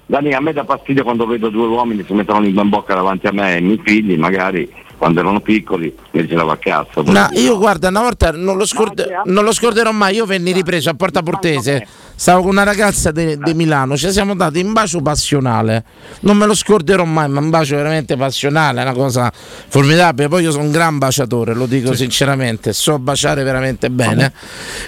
Dani, 0.09 0.33
a 0.35 0.41
me 0.41 0.53
dà 0.53 0.65
fastidio 0.65 1.03
quando 1.03 1.27
vedo 1.27 1.49
due 1.49 1.67
uomini 1.67 2.03
che 2.03 2.07
si 2.07 2.13
mettono 2.15 2.39
lingua 2.41 2.63
in 2.63 2.69
bocca 2.69 2.95
davanti 2.95 3.27
a 3.27 3.33
me 3.33 3.55
e 3.57 3.59
i 3.59 3.63
miei 3.63 3.81
figli, 3.83 4.17
magari 4.17 4.71
quando 4.97 5.19
erano 5.21 5.41
piccoli, 5.41 5.93
mi 6.13 6.27
girava 6.27 6.53
a 6.53 6.57
cazzo. 6.59 7.03
No, 7.03 7.29
io 7.33 7.59
guarda, 7.59 7.89
una 7.89 8.03
volta 8.03 8.31
non 8.31 8.57
lo, 8.57 8.65
scorde- 8.67 9.23
non 9.25 9.43
lo 9.45 9.53
scorderò 9.53 9.91
mai, 9.91 10.15
io 10.15 10.25
venni 10.27 10.53
ripreso 10.53 10.91
a 10.91 10.95
Porta 10.95 11.23
Portese 11.23 11.87
Stavo 12.19 12.41
con 12.41 12.53
una 12.53 12.63
ragazza 12.63 13.11
di 13.11 13.37
Milano, 13.53 13.95
ci 13.95 14.11
siamo 14.11 14.35
dati 14.35 14.61
un 14.61 14.73
bacio 14.73 15.03
passionale. 15.03 15.85
Non 16.21 16.39
me 16.39 16.47
lo 16.47 16.55
scorderò 16.55 17.05
mai, 17.05 17.29
ma 17.29 17.41
un 17.41 17.51
bacio 17.51 17.77
veramente 17.77 18.17
passionale, 18.17 18.81
è 18.81 18.83
una 18.85 18.95
cosa 18.95 19.31
formidabile. 19.69 20.27
Poi 20.29 20.43
io 20.43 20.51
sono 20.51 20.65
un 20.65 20.71
gran 20.71 20.97
baciatore, 20.97 21.53
lo 21.53 21.67
dico 21.67 21.93
sinceramente, 21.95 22.73
so 22.73 22.99
baciare 22.99 23.43
veramente 23.43 23.91
bene. 23.91 24.33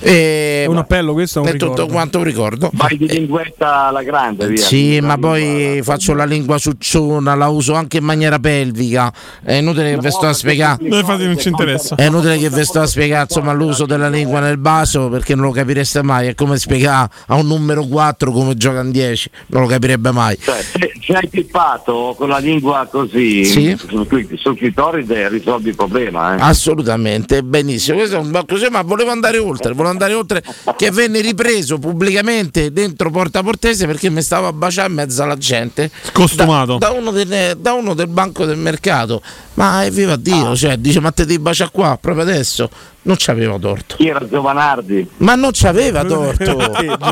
E, 0.01 0.63
È 0.65 0.67
un 0.69 0.79
appello 0.79 1.13
questo, 1.13 1.45
è 1.45 1.51
un 1.51 1.59
tutto 1.59 1.87
quanto 1.87 2.17
un 2.17 2.25
ricordo. 2.25 2.71
Vai 2.73 2.97
di 2.97 3.07
linguetta 3.07 3.89
alla 3.89 4.03
grande, 4.03 4.47
via. 4.49 4.65
Sì, 4.65 4.99
ma 5.01 5.19
poi 5.19 5.81
faccio 5.83 6.15
la 6.15 6.25
lingua 6.25 6.57
ciucciona, 6.57 7.35
la 7.35 7.49
uso 7.49 7.75
anche 7.75 7.99
in 7.99 8.05
maniera 8.05 8.39
pelvica. 8.39 9.13
È 9.43 9.53
inutile 9.53 9.91
che 9.91 9.99
vi 9.99 10.11
sto 10.11 10.29
a 10.29 10.33
spiegare. 10.33 10.79
Noi 10.89 11.01
infatti 11.01 11.27
non 11.27 11.39
ci 11.39 11.49
interessa. 11.49 11.95
È 11.95 12.07
inutile 12.07 12.39
che 12.39 12.49
vi 12.49 12.65
sto 12.65 12.81
a 12.81 12.87
spiegare 12.87 13.27
insomma, 13.29 13.53
l'uso 13.53 13.85
della 13.85 14.09
lingua 14.09 14.41
nel 14.41 14.57
bacio 14.57 15.11
perché 15.11 15.35
non 15.35 15.45
lo 15.45 15.51
capireste 15.51 16.03
mai. 16.03 16.29
È 16.29 16.35
come 16.35 16.57
spiegare 16.57 17.17
a 17.27 17.35
un 17.35 17.47
numero 17.47 17.85
4 17.85 18.31
come 18.32 18.55
gioca 18.55 18.81
in 18.81 18.90
10, 18.90 19.31
non 19.49 19.62
lo 19.62 19.69
capirebbe 19.69 20.11
mai. 20.12 20.36
Cioè, 20.40 20.61
se, 20.62 20.93
se 21.05 21.12
hai 21.12 21.28
pippato 21.28 22.15
con 22.16 22.28
la 22.28 22.39
lingua 22.39 22.86
così 22.90 23.45
Sì. 23.45 23.77
sul, 23.89 24.07
cli- 24.07 24.36
sul 24.36 24.57
clitoride 24.57 25.28
risolvi 25.28 25.70
il 25.70 25.74
problema. 25.77 26.36
Eh. 26.36 26.40
Assolutamente, 26.40 27.43
benissimo. 27.43 27.99
Questo 27.99 28.16
è 28.16 28.19
un 28.19 28.43
così, 28.47 28.66
ma 28.70 28.82
volevo 28.82 29.11
andare 29.11 29.39
oltre, 29.39 29.73
volevo 29.73 29.90
andare 29.90 30.15
oltre 30.15 30.43
che 30.77 30.90
venne 30.90 31.20
ripreso 31.20 31.78
pubblicamente 31.78 32.73
dentro 32.73 33.11
Porta 33.11 33.43
Portese 33.43 33.86
perché 33.86 34.11
mi 34.11 34.23
stavo 34.23 34.47
a 34.47 34.53
baciare 34.53 34.89
in 34.89 34.95
mezzo 34.95 35.23
alla 35.23 35.36
gente. 35.36 35.90
Costumato. 36.12 36.78
Da, 36.78 36.89
da 36.89 36.93
uno, 36.93 37.11
del, 37.11 37.57
da 37.59 37.73
uno 37.73 37.95
del 37.95 38.09
banco 38.09 38.45
del 38.45 38.57
mercato. 38.59 39.23
Ma 39.55 39.85
evviva 39.85 40.15
Dio, 40.16 40.55
cioè, 40.55 40.77
dice 40.77 41.01
ma 41.01 41.11
te 41.11 41.24
devi 41.27 41.40
baciare 41.40 41.70
qua 41.73 41.99
proprio 42.01 42.23
adesso. 42.23 42.70
Non 43.03 43.16
c'aveva 43.19 43.59
torto. 43.59 43.97
Chi 43.97 44.09
era 44.09 44.27
Giovanardi? 44.28 45.09
Ma 45.19 45.35
non 45.35 45.51
c'aveva 45.53 46.05
torto, 46.05 46.57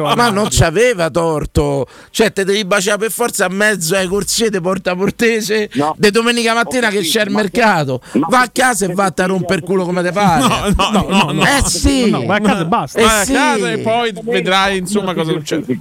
Ma 0.01 0.31
non 0.31 0.49
c'aveva 0.51 1.11
torto. 1.11 1.87
Cioè, 2.11 2.33
te 2.33 2.45
devi 2.45 2.65
baciare 2.65 2.99
per 2.99 3.11
forza 3.11 3.47
a 3.47 3.49
mezzo 3.49 3.95
ai 3.97 4.07
corsie 4.07 4.51
di 4.51 4.61
Porta 4.61 4.95
Portese 4.95 5.71
di 5.97 6.11
domenica 6.11 6.55
mattina 6.55 6.89
che 6.89 7.01
c'è 7.01 7.23
il 7.23 7.31
mercato. 7.31 8.01
Va 8.29 8.43
a 8.43 8.49
casa 8.53 8.87
e 8.87 8.95
va 8.95 9.13
a 9.15 9.27
rompere 9.27 9.61
il 9.61 9.65
culo 9.65 9.85
come 9.85 10.03
te 10.03 10.13
pare. 10.13 10.75
No, 10.77 10.91
no, 10.91 11.07
no, 11.09 11.33
no. 11.33 11.43
Eh 11.43 11.63
sì, 11.65 12.11
No, 12.11 12.25
vai 12.25 12.39
a 12.39 12.41
casa 12.41 12.61
e 12.63 12.67
basta. 12.67 12.99
Eh 12.99 13.05
Vai 13.05 13.21
a 13.21 13.25
sì. 13.25 13.33
casa 13.33 13.71
e 13.71 13.79
poi 13.79 14.13
vedrai 14.23 14.79
insomma 14.79 15.15
cosa 15.15 15.33
succede. 15.33 15.79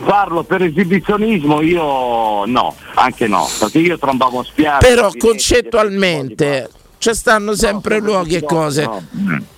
Farlo 0.00 0.44
per 0.44 0.62
esibizionismo 0.62 1.60
io 1.60 2.44
no, 2.44 2.74
anche 2.94 3.26
no, 3.26 3.48
perché 3.58 3.78
io 3.80 3.98
trombavo 3.98 4.44
spiaggia. 4.44 4.86
Però 4.86 5.10
concettualmente 5.16 6.70
ci 6.98 7.14
stanno 7.14 7.54
sempre 7.54 7.98
luoghi 8.00 8.34
e 8.36 8.42
cose. 8.42 8.88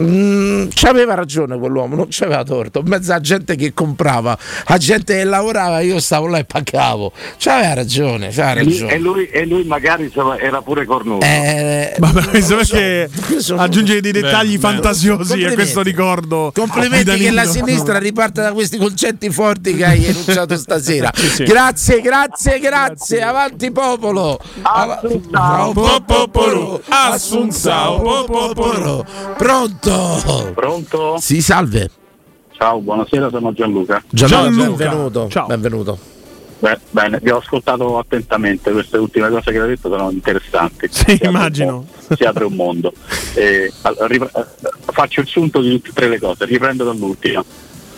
Mm, 0.03 0.69
c'aveva 0.75 1.15
ragione 1.15 1.59
quell'uomo, 1.59 1.95
non 1.97 2.07
c'aveva 2.11 2.43
torto. 2.45 2.81
In 2.81 2.89
mezzo 2.89 3.13
a 3.13 3.21
gente 3.21 3.57
che 3.57 3.73
comprava, 3.75 4.37
a 4.67 4.77
gente 4.79 5.17
che 5.17 5.25
lavorava, 5.25 5.81
io 5.81 5.99
stavo 6.01 6.27
là 6.27 6.39
e 6.39 6.45
pagavo. 6.45 7.13
C'aveva 7.39 7.75
ragione, 7.75 8.29
c'aveva 8.31 8.61
E 8.61 8.65
lui, 8.65 8.73
ragione. 8.73 8.93
e 8.93 8.99
lui- 8.99 9.27
e 9.27 9.47
lui 9.47 9.65
magari 9.65 10.13
era 10.41 10.61
pure 10.63 10.85
cornuto. 10.85 11.25
Eh, 11.25 11.95
Vabbè, 11.99 12.29
questo 12.29 12.57
perché 12.57 13.11
aggiungere 13.57 14.01
dei 14.01 14.13
dettagli 14.13 14.59
bello. 14.59 14.73
fantasiosi 14.75 15.13
a 15.13 15.17
Complimenti. 15.27 15.55
questo 15.55 15.83
ricordo. 15.83 16.53
Complimenti 16.55 17.17
che 17.19 17.31
la 17.31 17.45
sinistra 17.45 17.99
riparte 17.99 18.43
da 18.43 18.53
questi 18.53 18.77
concetti 18.79 19.31
forti 19.31 19.75
che 19.75 19.85
hai 19.85 20.05
enunciato 20.07 20.57
stasera. 20.57 21.11
sì. 21.15 21.45
Grazie, 21.45 22.01
grazie, 22.01 22.59
grazie. 22.59 23.23
Avanti 23.23 23.71
popolo. 23.71 24.39
Ciao, 24.63 25.73
popolo. 25.73 26.83
Assunzao, 26.89 27.30
popolo. 28.27 29.05
Pronto? 29.37 30.53
Pronto? 30.55 31.17
Sì, 31.19 31.41
salve. 31.41 31.91
Ciao, 32.53 32.81
buonasera, 32.81 33.31
sono 33.31 33.53
Gianluca. 33.53 34.03
Gianluca, 34.11 34.51
benvenuto. 34.67 35.29
Benvenuto. 35.47 35.99
Beh, 36.59 36.79
bene, 36.91 37.19
vi 37.23 37.31
ho 37.31 37.39
ascoltato 37.39 37.97
attentamente, 37.99 38.71
queste 38.71 38.99
ultime 38.99 39.31
cose 39.31 39.51
che 39.51 39.57
avete 39.57 39.75
detto 39.77 39.89
sono 39.89 40.11
interessanti. 40.11 40.89
Sì, 40.91 41.05
Si 41.05 41.13
apre 41.15 41.29
immagino. 41.29 41.87
po', 42.07 42.15
Si 42.17 42.25
apre 42.25 42.45
un 42.45 42.53
mondo. 42.55 42.93
Eh, 43.35 43.73
allora, 43.83 44.07
eh, 44.15 44.45
faccio 44.93 45.21
il 45.23 45.27
sunto 45.27 45.63
di 45.63 45.71
tutte 45.77 45.89
e 45.89 45.93
tre 45.95 46.09
le 46.09 46.19
cose, 46.19 46.45
riprendo 46.45 46.85
dall'ultima. 46.85 47.43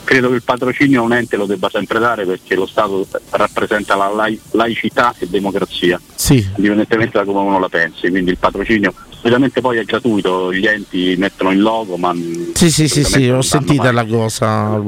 Credo 0.04 0.28
che 0.28 0.34
il 0.36 0.42
patrocinio 0.44 1.00
a 1.00 1.04
un 1.04 1.12
ente 1.12 1.36
lo 1.36 1.46
debba 1.46 1.68
sempre 1.70 1.98
dare 1.98 2.24
perché 2.24 2.54
lo 2.54 2.66
Stato 2.66 3.04
rappresenta 3.30 3.96
la 3.96 4.12
lai- 4.12 4.40
laicità 4.52 5.12
e 5.18 5.26
democrazia, 5.28 6.00
Sì. 6.14 6.36
indipendentemente 6.56 7.18
da 7.18 7.24
come 7.24 7.40
uno 7.40 7.58
la 7.58 7.68
pensi. 7.68 8.10
Quindi 8.10 8.30
il 8.30 8.38
patrocinio 8.38 8.92
solitamente 9.22 9.60
poi 9.60 9.78
è 9.78 9.84
gratuito, 9.84 10.52
gli 10.52 10.66
enti 10.66 11.14
mettono 11.16 11.52
il 11.52 11.60
logo, 11.62 11.96
ma 11.96 12.12
Sì, 12.54 12.70
sì, 12.70 12.88
sì, 12.88 13.04
sì, 13.04 13.28
ho 13.28 13.40
sentita 13.40 13.92
mai. 13.92 13.94
la 13.94 14.04
cosa. 14.04 14.80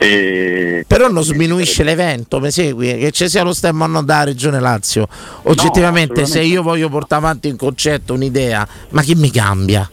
E- 0.00 0.84
Però 0.86 1.08
non 1.08 1.22
sminuisce 1.22 1.82
l'evento, 1.84 2.40
mi 2.40 2.50
segui? 2.50 2.96
Che 2.98 3.10
ci 3.12 3.28
sia 3.28 3.42
lo 3.42 3.52
stemma 3.52 3.84
o 3.84 3.88
no 3.88 4.02
della 4.02 4.24
Regione 4.24 4.60
Lazio. 4.60 5.08
Oggettivamente, 5.42 6.26
se 6.26 6.40
io 6.40 6.62
voglio 6.62 6.88
portare 6.88 7.22
avanti 7.24 7.48
un 7.48 7.56
concetto, 7.56 8.12
un'idea, 8.14 8.66
ma 8.90 9.02
chi 9.02 9.14
mi 9.14 9.30
cambia? 9.30 9.88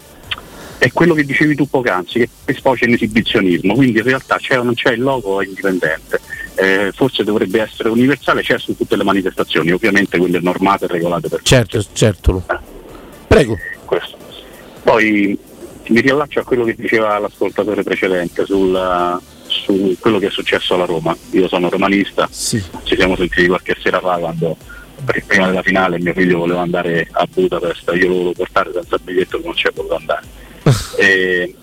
è 0.78 0.92
quello 0.92 1.14
che 1.16 1.24
dicevi 1.24 1.56
tu 1.56 1.68
poc'anzi, 1.68 2.20
che 2.20 2.30
poi 2.44 2.54
sfocia 2.54 2.86
in 2.86 2.94
esibizionismo, 2.94 3.74
quindi 3.74 3.98
in 4.00 4.04
realtà 4.04 4.36
c'è 4.38 4.60
o 4.60 4.64
non 4.64 4.76
c'è 4.76 4.92
il 4.92 5.02
logo 5.02 5.42
è 5.42 5.46
indipendente. 5.46 6.20
Eh, 6.54 6.92
forse 6.94 7.24
dovrebbe 7.24 7.62
essere 7.62 7.90
universale, 7.90 8.44
c'è 8.44 8.60
su 8.60 8.76
tutte 8.76 8.96
le 8.96 9.04
manifestazioni, 9.04 9.72
ovviamente 9.72 10.18
quelle 10.20 10.40
normate 10.42 10.86
e 10.86 10.88
regolate 10.90 11.28
per 11.30 11.40
Certo, 11.42 11.84
certo. 11.94 12.32
Lu. 12.34 12.44
Prego. 13.36 13.58
questo. 13.84 14.18
Poi 14.84 15.38
mi 15.88 16.00
riallaccio 16.00 16.40
a 16.40 16.44
quello 16.44 16.64
che 16.64 16.76
diceva 16.76 17.20
l'ascoltatore 17.20 17.84
precedente 17.84 18.46
sul, 18.46 19.20
su 19.48 19.98
quello 20.00 20.20
che 20.20 20.28
è 20.28 20.32
successo 20.32 20.76
alla 20.76 20.86
Roma. 20.86 21.16
Io 21.32 21.48
sono 21.48 21.70
romanista, 21.70 22.30
ci 22.32 22.96
siamo 22.96 23.16
sentiti 23.16 23.48
qualche 23.48 23.76
sera 23.82 24.00
fa 24.00 24.18
quando 24.18 24.56
prima 25.28 25.48
della 25.48 25.62
finale 25.62 26.00
mio 26.00 26.14
figlio 26.14 26.40
voleva 26.40 26.62
andare 26.62 27.08
a 27.12 27.28
Budapest, 27.32 27.92
io 27.94 28.08
lo 28.08 28.14
volevo 28.14 28.32
portare 28.32 28.72
senza 28.74 28.98
biglietto 28.98 29.38
che 29.40 29.46
non 29.46 29.54
c'è 29.54 29.72
potuto 29.72 29.96
andare. 29.96 30.26
E 30.98 31.54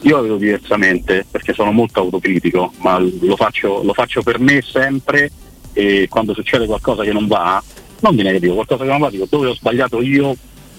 io 0.00 0.16
la 0.16 0.22
vedo 0.22 0.36
diversamente 0.36 1.26
perché 1.28 1.52
sono 1.52 1.72
molto 1.72 2.00
autocritico, 2.00 2.72
ma 2.78 2.98
lo 2.98 3.36
faccio, 3.36 3.82
lo 3.82 3.92
faccio 3.92 4.22
per 4.22 4.38
me 4.38 4.62
sempre 4.62 5.30
e 5.72 6.06
quando 6.08 6.32
succede 6.32 6.66
qualcosa 6.66 7.02
che 7.02 7.12
non 7.12 7.26
va, 7.26 7.62
non 8.00 8.14
di 8.14 8.22
negativo, 8.22 8.54
qualcosa 8.54 8.84
che 8.84 8.90
non 8.90 9.00
va, 9.00 9.10
dico 9.10 9.26
dove 9.28 9.48
ho 9.48 9.54
sbagliato 9.54 10.00
io 10.00 10.36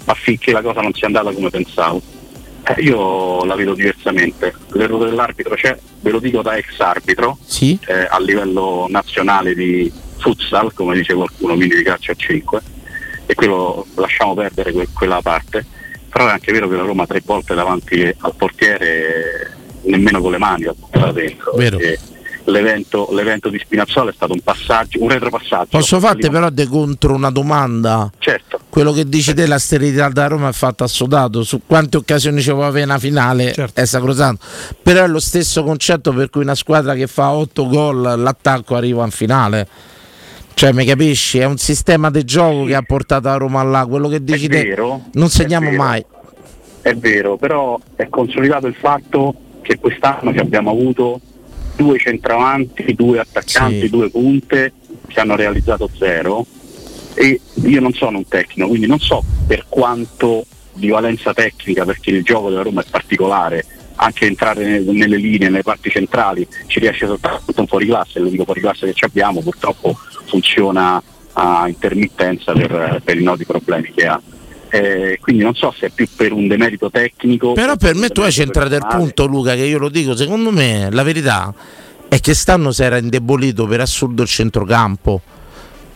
affinché 0.08 0.52
la 0.52 0.62
cosa 0.62 0.82
non 0.82 0.94
sia 0.94 1.08
andata 1.08 1.32
come 1.32 1.50
pensavo. 1.50 2.02
Eh, 2.64 2.82
io 2.82 3.46
la 3.46 3.56
vedo 3.56 3.74
diversamente. 3.74 4.54
L'errore 4.72 5.10
dell'arbitro 5.10 5.56
c'è, 5.56 5.78
ve 6.02 6.12
lo 6.12 6.20
dico 6.20 6.42
da 6.42 6.56
ex 6.58 6.80
arbitro, 6.80 7.38
Sì. 7.46 7.78
eh, 7.88 8.08
a 8.10 8.20
livello 8.20 8.88
nazionale 8.90 9.54
di 9.56 9.90
futsal, 10.18 10.74
come 10.74 10.96
dice 10.96 11.14
qualcuno, 11.14 11.56
quindi 11.56 11.76
di 11.78 11.84
calcio 11.84 12.12
a 12.12 12.16
5, 12.16 12.62
e 13.26 13.34
quello 13.36 13.86
lasciamo 13.96 14.34
perdere 14.34 14.72
que- 14.74 14.88
quella 14.94 15.22
parte. 15.22 15.66
Però 16.10 16.28
è 16.28 16.32
anche 16.32 16.52
vero 16.52 16.68
che 16.68 16.76
la 16.76 16.84
Roma 16.84 17.06
tre 17.06 17.22
volte 17.24 17.54
davanti 17.54 18.02
al 18.20 18.34
portiere 18.36 19.56
nemmeno 19.84 20.20
con 20.20 20.32
le 20.32 20.38
mani 20.38 20.64
la 20.64 20.74
buttava 20.74 21.12
dentro. 21.12 21.52
Vero. 21.56 21.78
perché 21.78 22.00
L'evento, 22.48 23.10
l'evento 23.12 23.50
di 23.50 23.60
Spinazzola 23.60 24.10
è 24.10 24.14
stato 24.14 24.32
un 24.32 24.40
passaggio, 24.40 25.04
un 25.04 25.10
retropassaggio. 25.10 25.68
Posso 25.78 26.00
farti 26.00 26.30
però 26.30 26.50
de 26.50 26.66
contro 26.66 27.14
una 27.14 27.30
domanda? 27.30 28.10
Certo. 28.20 28.57
Quello 28.78 28.92
che 28.92 29.10
dici 29.10 29.34
te, 29.34 29.48
la 29.48 29.58
sterilità 29.58 30.08
da 30.10 30.28
Roma 30.28 30.50
è 30.50 30.52
fatta 30.52 30.84
assodato. 30.84 31.42
Su 31.42 31.62
quante 31.66 31.98
occasioni 31.98 32.40
ci 32.42 32.52
può 32.52 32.64
avere 32.64 32.86
una 32.86 33.00
finale 33.00 33.52
Certo. 33.52 33.82
è 33.82 33.86
sacrosanto. 33.88 34.46
Però 34.84 35.04
è 35.04 35.08
lo 35.08 35.20
stesso 35.20 35.64
concetto 35.64 36.14
per 36.14 36.30
cui 36.30 36.42
una 36.44 36.54
squadra 36.54 36.94
che 36.94 37.08
fa 37.08 37.32
8 37.32 37.66
gol, 37.66 38.02
l'attacco 38.22 38.76
arriva 38.76 39.04
in 39.04 39.10
finale. 39.10 39.68
Cioè, 40.54 40.74
mi 40.74 40.86
capisci? 40.86 41.40
È 41.40 41.46
un 41.46 41.58
sistema 41.58 42.12
di 42.12 42.24
gioco 42.24 42.66
che 42.66 42.76
ha 42.76 42.84
portato 42.84 43.28
la 43.30 43.38
Roma 43.38 43.64
là. 43.64 43.84
Quello 43.88 44.08
che 44.10 44.24
dici 44.24 44.48
te, 44.48 44.62
vero, 44.62 45.06
non 45.14 45.26
è 45.26 45.30
segniamo 45.30 45.72
vero. 45.72 45.82
mai. 45.84 46.06
È 46.84 46.94
vero, 46.94 47.36
però 47.36 47.80
è 47.96 48.08
consolidato 48.10 48.68
il 48.68 48.76
fatto 48.76 49.34
che 49.64 49.80
quest'anno 49.80 50.32
ci 50.34 50.38
abbiamo 50.38 50.70
avuto 50.70 51.20
due 51.76 51.98
centravanti, 51.98 52.94
due 52.94 53.18
attaccanti, 53.22 53.80
Sì. 53.82 53.90
due 53.90 54.12
punte 54.12 54.74
che 55.08 55.20
hanno 55.20 55.36
realizzato 55.36 55.90
zero 55.98 56.46
e 57.18 57.42
io 57.64 57.82
non 57.82 57.94
sono 57.94 58.20
un 58.20 58.28
tecnico, 58.28 58.68
quindi 58.68 58.86
non 58.86 59.00
so 59.00 59.24
per 59.48 59.66
quanto 59.68 60.46
di 60.74 60.90
valenza 60.90 61.34
tecnica, 61.34 61.84
perché 61.84 62.12
il 62.12 62.24
gioco 62.24 62.50
della 62.50 62.62
Roma 62.62 62.82
è 62.82 62.86
particolare, 62.88 63.66
anche 63.96 64.28
entrare 64.28 64.64
ne- 64.64 64.92
nelle 64.92 65.18
linee, 65.18 65.50
nelle 65.50 65.64
parti 65.64 65.90
centrali, 65.90 66.48
ci 66.68 66.80
riesce 66.80 67.08
soltanto 67.08 67.54
un 67.56 67.66
fuoriclasse, 67.66 68.20
l'unico 68.20 68.44
fuoriclasse 68.44 68.86
che 68.86 68.94
ci 68.94 69.06
abbiamo 69.06 69.42
purtroppo 69.42 69.98
funziona 70.26 71.02
a 71.34 71.68
intermittenza 71.68 72.54
per, 72.54 73.02
per 73.04 73.18
i 73.20 73.24
noti 73.24 73.46
problemi 73.46 73.92
che 73.92 74.06
ha. 74.06 74.22
Eh, 74.70 75.18
quindi 75.20 75.42
non 75.42 75.56
so 75.56 75.74
se 75.76 75.88
è 75.88 75.90
più 75.90 76.08
per 76.16 76.34
un 76.34 76.48
demerito 76.48 76.92
tecnico. 76.92 77.54
Però 77.54 77.76
per 77.78 77.96
me 77.96 78.10
tu 78.10 78.22
hai 78.22 78.32
centrato 78.32 78.76
il 78.76 78.86
punto, 78.88 79.26
Luca, 79.26 79.56
che 79.56 79.64
io 79.64 79.80
lo 79.80 79.90
dico. 79.90 80.16
Secondo 80.16 80.52
me 80.52 80.90
la 80.92 81.04
verità 81.04 81.52
è 82.08 82.20
che 82.20 82.36
stanno 82.36 82.72
si 82.72 82.84
era 82.84 82.98
indebolito 82.98 83.66
per 83.66 83.82
assurdo 83.82 84.22
il 84.22 84.28
centrocampo. 84.28 85.22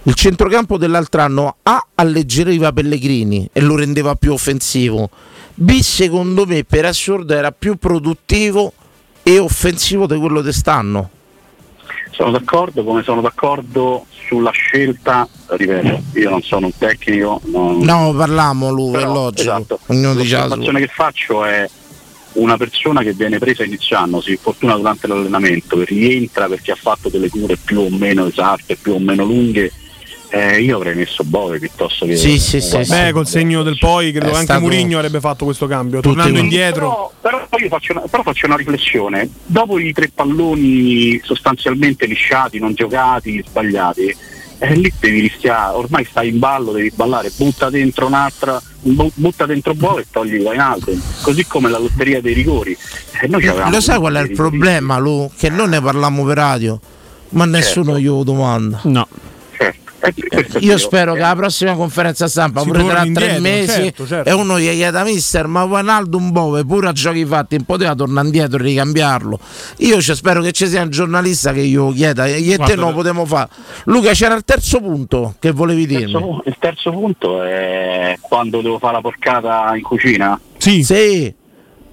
Il 0.04 0.16
centrocampo 0.16 0.78
dell'altro 0.78 1.22
anno 1.22 1.58
A 1.64 1.86
alleggeriva 1.96 2.72
Pellegrini 2.72 3.48
e 3.54 3.62
lo 3.62 3.76
rendeva 3.76 4.16
più 4.16 4.34
offensivo. 4.34 5.10
B 5.54 5.80
secondo 5.82 6.46
me 6.48 6.64
per 6.64 6.86
assurdo 6.86 7.34
era 7.36 7.52
più 7.52 7.76
produttivo 7.76 8.74
e 9.22 9.38
offensivo 9.38 10.08
di 10.08 10.18
quello 10.18 10.42
di 10.42 10.52
stanno. 10.52 11.10
Sono 12.10 12.32
d'accordo, 12.32 12.84
come 12.84 13.04
sono 13.04 13.22
d'accordo 13.22 14.06
sulla 14.28 14.50
scelta, 14.52 15.28
ripeto, 15.48 16.02
io 16.14 16.30
non 16.30 16.42
sono 16.42 16.66
un 16.68 16.78
tecnico, 16.78 17.40
non- 17.46 17.78
No, 17.80 18.14
parliamo 18.16 18.70
lui, 18.72 18.96
è 18.96 19.00
Però, 19.00 19.14
logico. 19.14 19.42
esatto. 19.42 19.80
L'osservazione 19.88 20.80
che 20.80 20.88
faccio 20.88 21.46
è 21.46 21.70
una 22.34 22.58
persona 22.58 23.02
che 23.02 23.14
viene 23.14 23.38
presa 23.38 23.64
inizio 23.64 23.98
anno, 23.98 24.20
si 24.22 24.32
infortuna 24.32 24.76
durante 24.76 25.06
l'allenamento, 25.08 25.84
rientra 25.84 26.48
perché 26.48 26.72
ha 26.72 26.76
fatto 26.76 27.10
delle 27.10 27.30
cure 27.30 27.56
più 27.58 27.80
o 27.82 27.90
meno 27.90 28.26
esatte, 28.26 28.76
più 28.78 28.94
o 28.94 29.00
meno 29.00 29.24
lunghe, 29.24 29.72
eh, 30.34 30.62
io 30.62 30.78
avrei 30.78 30.96
messo 30.96 31.24
Bove 31.24 31.60
piuttosto 31.60 32.06
che... 32.06 32.16
guarda- 32.86 33.04
Beh, 33.06 33.12
col 33.12 33.28
segno 33.28 33.64
del 33.64 33.78
poi, 33.78 34.12
credo 34.12 34.28
È 34.28 34.30
che 34.30 34.36
anche 34.36 34.46
stato- 34.46 34.62
Mourinho 34.62 34.98
avrebbe 34.98 35.20
fatto 35.20 35.46
questo 35.46 35.68
cambio. 35.68 36.00
Tutti 36.00 36.16
Tornando 36.16 36.40
quanti. 36.40 36.56
indietro. 36.56 37.12
Però, 37.22 37.46
però 37.50 37.64
io 37.64 37.70
faccio 37.70 37.92
una, 37.92 38.02
però 38.10 38.24
faccio 38.24 38.46
una 38.46 38.56
riflessione. 38.56 39.30
Dopo 39.46 39.78
i 39.78 39.92
tre 39.94 40.10
palloni 40.14 41.20
sostanzialmente 41.24 42.06
lisciati, 42.06 42.60
non 42.60 42.74
giocati, 42.74 43.44
sbagliati, 43.46 44.16
eh, 44.60 44.76
lì 44.76 44.94
devi 45.00 45.20
rischiare, 45.22 45.76
ormai 45.76 46.06
stai 46.06 46.30
in 46.30 46.40
ballo, 46.40 46.72
devi 46.72 46.92
ballare, 46.96 47.32
butta 47.36 47.70
dentro 47.70 48.06
un'altra, 48.08 48.62
bu- 48.80 49.12
butta 49.16 49.46
dentro 49.46 49.74
Bove 49.74 50.02
e 50.02 50.06
togli 50.10 50.36
Wijnaldum. 50.38 51.02
Così 51.24 51.46
come 51.46 51.70
la 51.70 51.78
lotteria 51.80 52.22
dei 52.22 52.34
rigori. 52.36 52.78
Eh, 53.22 53.28
noi 53.28 53.44
Lo 53.70 53.82
sai 53.82 53.98
qual 54.00 54.14
è 54.16 54.22
il 54.22 54.32
problema, 54.32 54.98
Lu? 54.98 55.30
Che 55.36 55.50
non 55.50 55.70
ne 55.72 55.82
parliamo 55.82 56.24
per 56.24 56.38
radio, 56.38 56.80
ma 57.30 57.46
nessuno 57.46 58.00
glielo 58.00 58.24
domanda. 58.24 58.80
No. 58.84 59.08
Io 60.60 60.78
spero 60.78 61.14
che 61.14 61.20
la 61.20 61.36
prossima 61.36 61.76
conferenza 61.76 62.28
stampa, 62.28 62.62
Si 62.62 62.68
pure 62.68 62.84
tra 62.86 63.06
tre 63.14 63.40
mesi, 63.40 63.84
certo, 63.84 64.08
certo. 64.08 64.30
e 64.30 64.34
uno 64.34 64.60
gli 64.60 64.70
chiede 64.72 65.04
mister, 65.04 65.48
ma 65.48 65.64
Wijnaldum 65.64 66.32
Bove 66.32 66.66
pure 66.66 66.88
a 66.88 66.92
giochi 66.92 67.26
fatti 67.26 67.58
non 67.58 67.66
poteva 67.66 67.94
tornare 67.94 68.26
indietro 68.26 68.60
e 68.60 68.64
ricambiarlo. 68.64 69.40
Io 69.78 70.02
ci 70.02 70.16
spero 70.16 70.42
che 70.42 70.52
ci 70.52 70.68
sia 70.68 70.82
un 70.82 70.90
giornalista 70.90 71.54
che 71.54 71.66
glielo 71.66 71.92
chieda, 71.92 72.26
e 72.26 72.40
io 72.40 72.56
e 72.56 72.58
te 72.58 72.76
non 72.76 72.90
lo 72.90 72.96
potremo 72.96 73.26
fare. 73.26 73.50
Luca, 73.86 74.12
c'era 74.12 74.36
il 74.36 74.44
terzo 74.44 74.80
punto 74.80 75.36
che 75.40 75.52
volevi 75.52 75.86
terzo, 75.86 76.42
il 76.46 76.56
terzo 76.60 76.92
punto 76.92 77.44
è 77.44 78.18
quando 78.22 78.62
devo 78.62 78.80
fare 78.80 78.94
la 78.94 79.02
porcata 79.02 79.76
in 79.76 79.84
cucina. 79.84 80.40
Sì. 80.58 80.84
Sì. 80.84 81.34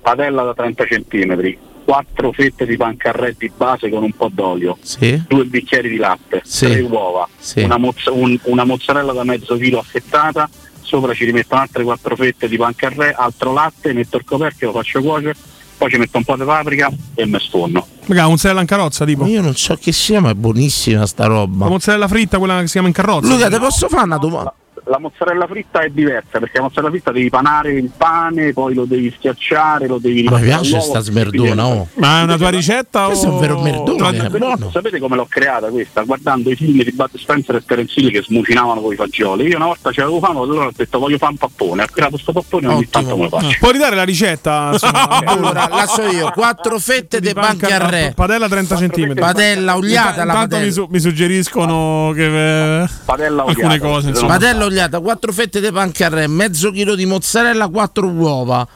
Padella 0.00 0.42
da 0.42 0.54
30 0.54 0.84
cm, 0.84 1.56
quattro 1.92 2.32
fette 2.32 2.66
di 2.66 2.76
pancarré 2.76 3.34
di 3.38 3.50
base 3.56 3.88
con 3.88 4.02
un 4.02 4.12
po' 4.12 4.28
d'olio, 4.30 4.76
Sì. 4.82 5.22
due 5.26 5.44
bicchieri 5.46 5.88
di 5.88 5.96
latte, 5.96 6.42
Sì. 6.44 6.66
tre 6.66 6.80
uova, 6.82 7.26
Sì. 7.38 7.60
una, 7.62 7.78
mozza- 7.78 8.12
un- 8.12 8.38
una 8.42 8.64
mozzarella 8.64 9.14
da 9.14 9.24
mezzo 9.24 9.56
chilo 9.56 9.78
affettata, 9.78 10.50
sopra 10.82 11.14
ci 11.14 11.24
rimetto 11.24 11.54
altre 11.54 11.84
quattro 11.84 12.14
fette 12.14 12.46
di 12.46 12.58
pancarré, 12.58 13.14
altro 13.16 13.54
latte, 13.54 13.94
metto 13.94 14.18
il 14.18 14.24
coperchio, 14.24 14.66
lo 14.66 14.74
faccio 14.74 15.00
cuocere, 15.00 15.34
poi 15.78 15.90
ci 15.90 15.96
metto 15.96 16.18
un 16.18 16.24
po' 16.24 16.36
di 16.36 16.44
paprika 16.44 16.90
e 17.14 17.24
me 17.24 17.38
sforno. 17.38 17.86
Raga, 18.06 18.28
mozzarella 18.28 18.60
in 18.60 18.66
carrozza, 18.66 19.06
tipo. 19.06 19.24
Io 19.24 19.40
non 19.40 19.54
so 19.56 19.74
che 19.80 19.92
sia, 19.92 20.20
ma 20.20 20.28
è 20.28 20.34
buonissima 20.34 21.06
sta 21.06 21.24
roba. 21.24 21.64
La 21.64 21.70
mozzarella 21.70 22.06
fritta, 22.06 22.36
quella 22.36 22.60
che 22.60 22.66
si 22.66 22.72
chiama 22.72 22.88
in 22.88 22.92
carrozza. 22.92 23.28
Luca, 23.32 23.48
ti 23.48 23.58
posso 23.58 23.88
fare 23.88 24.04
una 24.04 24.18
domanda? 24.18 24.52
La 24.88 24.98
mozzarella 24.98 25.46
fritta 25.46 25.80
è 25.80 25.88
diversa 25.90 26.38
perché 26.38 26.56
la 26.56 26.62
mozzarella 26.62 26.90
fritta 26.90 27.12
devi 27.12 27.28
panare 27.28 27.72
il 27.72 27.90
pane, 27.94 28.52
poi 28.52 28.74
lo 28.74 28.84
devi 28.84 29.12
schiacciare, 29.16 29.86
lo 29.86 29.98
devi 29.98 30.22
Ma 30.24 30.38
mi 30.38 30.44
ripassare 30.44 30.68
piace 30.68 30.80
sta 30.80 31.00
smerdona, 31.00 31.66
oh. 31.66 31.88
Ma 31.94 32.20
è 32.20 32.22
una 32.22 32.36
tua 32.36 32.48
ricetta 32.48 33.06
Questo 33.06 33.26
è 33.26 33.28
o... 33.28 33.32
un 33.34 33.40
vero 33.40 33.60
merdone, 33.60 33.96
Tra- 34.18 34.26
è 34.26 34.30
buono. 34.38 34.70
Sapete 34.70 34.98
come 34.98 35.16
l'ho 35.16 35.26
creata 35.28 35.68
questa? 35.68 36.02
Guardando 36.02 36.50
i 36.50 36.56
film 36.56 36.82
di 36.82 36.92
Bud 36.92 37.10
Spencer 37.16 37.56
e 37.56 37.64
Terence 37.64 38.00
Hill 38.00 38.10
che 38.10 38.22
smucinavano 38.22 38.80
con 38.80 38.92
i 38.92 38.96
fagioli. 38.96 39.46
Io 39.46 39.56
una 39.56 39.66
volta 39.66 39.92
ce 39.92 40.00
l'avevo 40.00 40.20
fame, 40.20 40.38
allora 40.40 40.66
ho 40.66 40.72
detto 40.74 40.98
voglio 40.98 41.18
fare 41.18 41.32
un 41.32 41.38
pappone. 41.38 41.82
Ho 41.82 41.86
creato 41.90 42.16
sto 42.16 42.32
pappone 42.32 42.66
e 42.66 42.70
ogni 42.70 42.88
tanto 42.88 43.16
me 43.16 43.22
lo 43.24 43.28
faccio. 43.28 43.56
Puoi 43.60 43.72
ridare 43.72 43.94
la 43.96 44.04
ricetta? 44.04 44.76
Allora, 45.28 45.68
la 45.68 45.86
so 45.86 46.02
io, 46.02 46.30
quattro 46.30 46.78
fette 46.78 47.20
di 47.20 47.32
panca 47.34 47.66
a 47.74 47.88
re. 47.88 48.12
Padella 48.14 48.48
30 48.48 48.76
cm. 48.76 49.14
Padella 49.14 49.76
oliata, 49.76 50.24
la 50.24 50.32
Intanto 50.32 50.56
mi, 50.56 50.62
padella. 50.62 50.72
su- 50.72 50.86
mi 50.90 51.00
suggeriscono 51.00 52.12
che 52.14 52.82
eh, 52.82 52.88
Padella 53.04 53.44
alcune 53.44 53.66
oliata, 53.66 53.86
cose. 53.86 54.08
Insomma. 54.08 54.32
Padella 54.32 54.64
oliata, 54.64 54.77
quattro 55.00 55.32
fette 55.32 55.60
di 55.60 55.70
panca 55.72 56.06
a 56.06 56.08
re, 56.08 56.26
mezzo 56.26 56.70
chilo 56.70 56.94
di 56.94 57.06
mozzarella, 57.06 57.68
quattro 57.68 58.06
uova. 58.06 58.66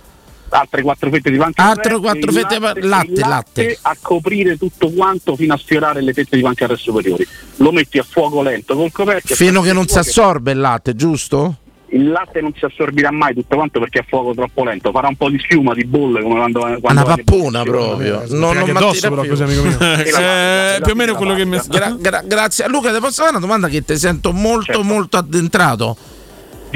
Altre 0.49 0.83
quattro 0.83 1.11
fette 1.11 1.31
di 1.31 1.39
pancarré. 1.39 1.71
Altre 1.71 1.99
quattro 1.99 2.33
fette 2.33 2.59
di 2.59 2.61
latte, 2.61 2.81
pa- 2.81 2.87
latte, 2.87 3.13
il 3.13 3.19
latte. 3.21 3.79
a 3.83 3.97
coprire 4.01 4.59
tutto 4.59 4.91
quanto 4.91 5.35
fino 5.35 5.55
a 5.55 5.57
sfiorare 5.57 6.03
le 6.03 6.13
fette 6.13 6.37
di 6.37 6.43
pancarré 6.43 6.77
superiori. 6.77 7.27
Lo 7.57 7.73
metti 7.73 7.99
a 7.99 8.03
fuoco 8.03 8.43
lento 8.43 8.77
col 8.77 8.93
coperchio. 8.93 9.35
Fino 9.35 9.63
che 9.63 9.73
non 9.73 9.87
si 9.87 9.99
assorbe 9.99 10.53
il 10.53 10.59
latte, 10.59 10.95
giusto? 10.95 11.57
Il 11.95 12.09
latte 12.11 12.41
non 12.41 12.55
si 12.57 12.65
assorbirà 12.65 13.11
mai 13.11 13.35
tutto 13.35 13.55
quanto 13.55 13.79
perché 13.79 13.99
è 13.99 14.03
a 14.03 14.07
fuoco 14.09 14.33
troppo 14.35 14.65
lento. 14.65 14.91
Farà 14.93 15.09
un 15.09 15.17
po' 15.17 15.29
di 15.29 15.39
schiuma, 15.39 15.75
di 15.75 15.85
bolle 15.85 16.23
come 16.23 16.37
quando. 16.37 16.61
quando 16.81 17.03
Una 17.03 17.05
pappona 17.17 17.63
proprio. 17.65 18.23
Non, 18.29 18.39
non 18.39 18.57
Anche 18.57 18.71
addosso, 18.71 19.09
però, 19.11 19.21
più. 19.21 19.31
così, 19.31 19.43
amico 19.43 19.63
mio. 19.63 19.77
Eh, 20.03 20.81
più 20.83 20.93
o 20.93 20.95
meno 20.95 21.15
quello 21.15 21.35
che 21.35 21.45
mi 21.45 21.61
Gra- 21.69 21.95
gra- 21.99 22.23
grazie. 22.25 22.67
Luca, 22.69 22.93
ti 22.95 22.99
posso 22.99 23.21
fare 23.23 23.31
una 23.31 23.41
domanda 23.41 23.69
che 23.69 23.85
ti 23.85 23.97
sento 23.99 24.33
molto, 24.33 24.65
Certo. 24.73 24.83
molto 24.85 25.17
addentrato. 25.19 25.97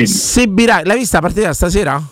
Se 0.03 0.47
Biraghi, 0.49 0.87
l'hai 0.87 0.99
vista 0.99 1.17
la 1.21 1.27
partita 1.27 1.53
stasera? 1.55 2.03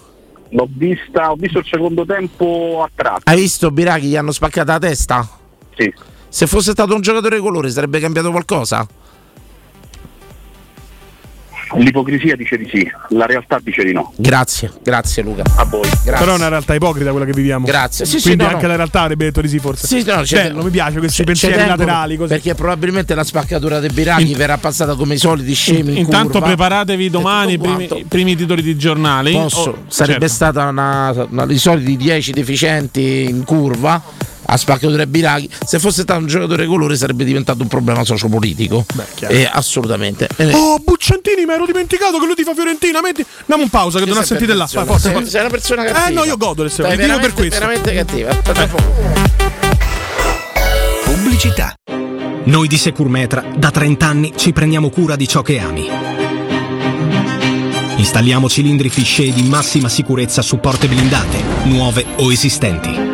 L'ho 0.51 0.69
vista, 0.71 1.31
ho 1.31 1.35
visto 1.37 1.59
il 1.59 1.67
secondo 1.69 2.07
tempo 2.07 2.83
a 2.83 2.91
tratti. 2.95 3.23
Hai 3.25 3.37
visto 3.41 3.71
Biraghi 3.71 4.07
gli 4.09 4.17
hanno 4.17 4.33
spaccato 4.33 4.71
la 4.71 4.79
testa? 4.79 5.29
Sì. 5.77 5.93
Se 6.29 6.47
fosse 6.47 6.71
stato 6.71 6.95
un 6.95 7.03
giocatore 7.03 7.37
di 7.37 7.43
colore 7.43 7.69
sarebbe 7.71 8.01
cambiato 8.01 8.31
qualcosa? 8.31 8.87
L'ipocrisia 11.77 12.37
dice 12.37 12.57
di 12.57 12.69
sì, 12.73 12.89
la 13.11 13.27
realtà 13.27 13.59
dice 13.63 13.83
di 13.85 13.93
no. 13.93 14.13
Grazie, 14.17 14.71
grazie 14.83 15.23
Luca. 15.23 15.43
A 15.57 15.65
voi. 15.65 15.83
Grazie. 15.83 16.13
Però 16.13 16.33
è 16.33 16.37
una 16.37 16.49
realtà 16.49 16.75
ipocrita 16.75 17.11
quella 17.11 17.27
che 17.27 17.33
viviamo. 17.33 17.67
Grazie. 17.67 18.05
Sì, 18.05 18.19
sì, 18.19 18.27
Quindi 18.27 18.45
no, 18.45 18.51
anche 18.51 18.63
no. 18.63 18.69
la 18.69 18.77
realtà 18.77 19.01
avrebbe 19.03 19.25
detto 19.25 19.41
di 19.41 19.49
sì, 19.49 19.59
forse. 19.59 19.87
Sì, 19.87 20.05
no, 20.07 20.23
c'è- 20.23 20.45
Bello, 20.49 20.63
mi 20.63 20.71
piace 20.71 20.99
questi 20.99 21.19
C'è- 21.19 21.25
pensieri 21.25 21.55
c'è 21.57 21.67
laterali 21.67 22.17
così. 22.17 22.29
Perché 22.29 22.55
probabilmente 22.55 23.15
la 23.15 23.25
spaccatura 23.25 23.81
dei 23.81 23.91
Biraghi 23.91 24.35
verrà 24.35 24.57
passata 24.59 24.95
come 24.95 25.15
i 25.15 25.19
soliti 25.19 25.53
scemi 25.55 25.93
in 25.93 25.99
Intanto 25.99 26.33
curva. 26.39 26.47
preparatevi 26.47 27.11
domani 27.11 27.53
i 27.55 27.59
primi, 27.59 28.05
primi 28.09 28.37
titoli 28.37 28.63
di 28.63 28.77
giornali. 28.77 29.33
Posso? 29.33 29.71
Oh, 29.71 29.79
sarebbe 29.89 30.29
certo. 30.29 30.35
stata 30.35 30.67
una, 30.67 31.27
una 31.31 31.45
i 31.49 31.59
soliti 31.59 31.97
10 31.97 32.33
deficienti 32.33 33.27
in 33.29 33.45
curva 33.45 34.01
a 34.47 34.57
spaccatura 34.57 35.07
Biraghi. 35.07 35.49
Se 35.65 35.79
fosse 35.79 36.03
stato 36.03 36.21
un 36.21 36.27
giocatore 36.27 36.67
colore 36.67 36.97
sarebbe 36.97 37.25
diventato 37.25 37.63
un 37.63 37.69
problema 37.69 38.05
sociopolitico. 38.05 38.85
Eh, 39.29 39.49
assolutamente. 39.51 40.29
Eh, 40.37 40.53
Oh, 40.55 40.79
Buccentini, 40.83 41.45
mi 41.45 41.53
ero 41.53 41.67
dimenticato 41.67 42.19
che 42.19 42.27
lui 42.27 42.35
ti 42.35 42.43
fa 42.45 42.55
Fiorentina. 42.55 43.01
Metti... 43.01 43.25
Andiamo 43.41 43.63
in 43.63 43.69
pausa, 43.71 43.99
che 43.99 44.05
non 44.07 44.19
ha 44.19 44.23
sentito 44.25 44.53
là. 44.55 44.67
Sei- 44.67 44.85
sei 45.27 45.41
una 45.41 45.51
persona 45.51 45.85
cattiva. 45.85 46.07
Eh 46.09 46.13
no, 46.13 46.25
io 46.25 46.37
godo 46.37 46.63
le 46.63 46.69
Sei 46.71 46.85
serie. 46.85 47.07
Dico 47.07 47.19
per 47.19 47.33
veramente, 47.33 47.35
questo. 47.35 47.59
veramente 47.59 47.95
cattiva. 47.95 48.67
Poco. 48.67 48.93
Pubblicità. 51.05 51.75
Noi 52.45 52.69
di 52.69 52.77
Securmetra 52.77 53.45
da 53.57 53.71
30 53.71 54.07
anni 54.07 54.33
ci 54.37 54.53
prendiamo 54.53 54.91
cura 54.91 55.17
di 55.17 55.27
ciò 55.27 55.43
che 55.43 55.59
ami. 55.59 55.89
Installiamo 57.97 58.49
cilindri 58.51 58.91
fisce 58.91 59.33
di 59.33 59.43
massima 59.45 59.89
sicurezza 59.89 60.43
su 60.43 60.59
porte 60.59 60.87
blindate, 60.89 61.43
nuove 61.65 62.05
o 62.17 62.31
esistenti. 62.31 63.14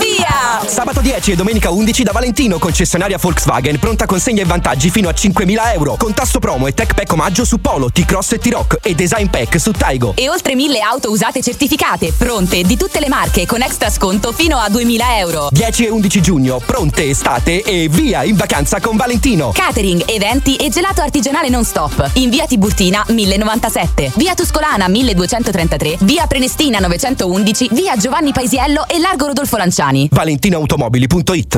via! 0.01 0.65
Sabato 0.65 0.91
Sabato 0.91 1.07
10 1.07 1.31
e 1.31 1.35
domenica 1.35 1.71
11 1.71 2.03
da 2.03 2.11
Valentino, 2.11 2.59
concessionaria 2.59 3.17
Volkswagen, 3.17 3.79
pronta 3.79 4.05
consegna 4.05 4.41
e 4.41 4.45
vantaggi 4.45 4.89
fino 4.89 5.07
a 5.07 5.13
5.000 5.13 5.73
euro. 5.73 5.95
Con 5.95 6.13
tasto 6.13 6.39
promo 6.39 6.67
e 6.67 6.73
tech 6.73 6.93
pack 6.93 7.11
omaggio 7.13 7.45
su 7.45 7.59
Polo, 7.59 7.89
T-Cross 7.89 8.33
e 8.33 8.39
T-Rock 8.39 8.79
e 8.81 8.93
design 8.93 9.27
pack 9.27 9.59
su 9.59 9.71
Taigo. 9.71 10.13
E 10.15 10.29
oltre 10.29 10.53
mille 10.53 10.79
auto 10.79 11.09
usate 11.09 11.41
certificate, 11.41 12.11
pronte, 12.11 12.63
di 12.63 12.77
tutte 12.77 12.99
le 12.99 13.07
marche, 13.07 13.45
con 13.45 13.61
extra 13.61 13.89
sconto 13.89 14.31
fino 14.31 14.57
a 14.57 14.69
2000 14.69 15.17
euro. 15.17 15.47
10 15.51 15.85
e 15.85 15.89
11 15.89 16.21
giugno, 16.21 16.59
pronte 16.59 17.09
estate 17.09 17.61
e 17.63 17.87
via 17.89 18.23
in 18.23 18.35
vacanza 18.35 18.79
con 18.79 18.95
Valentino. 18.97 19.51
Catering, 19.53 20.03
eventi 20.07 20.55
e 20.55 20.69
gelato 20.69 21.01
artigianale 21.01 21.49
non 21.49 21.63
stop. 21.63 22.11
In 22.13 22.29
via 22.29 22.45
Tiburtina 22.45 23.03
1097, 23.07 24.11
via 24.15 24.35
Tuscolana 24.35 24.87
1233, 24.87 25.97
via 26.01 26.27
Prenestina 26.27 26.79
911, 26.79 27.69
via 27.71 27.95
Giovanni 27.95 28.33
Paisiello 28.33 28.87
e 28.87 28.99
largo 28.99 29.27
Rodolfo 29.27 29.57
Lanciani. 29.57 29.90
ValentinoAutomobili.it 30.11 31.57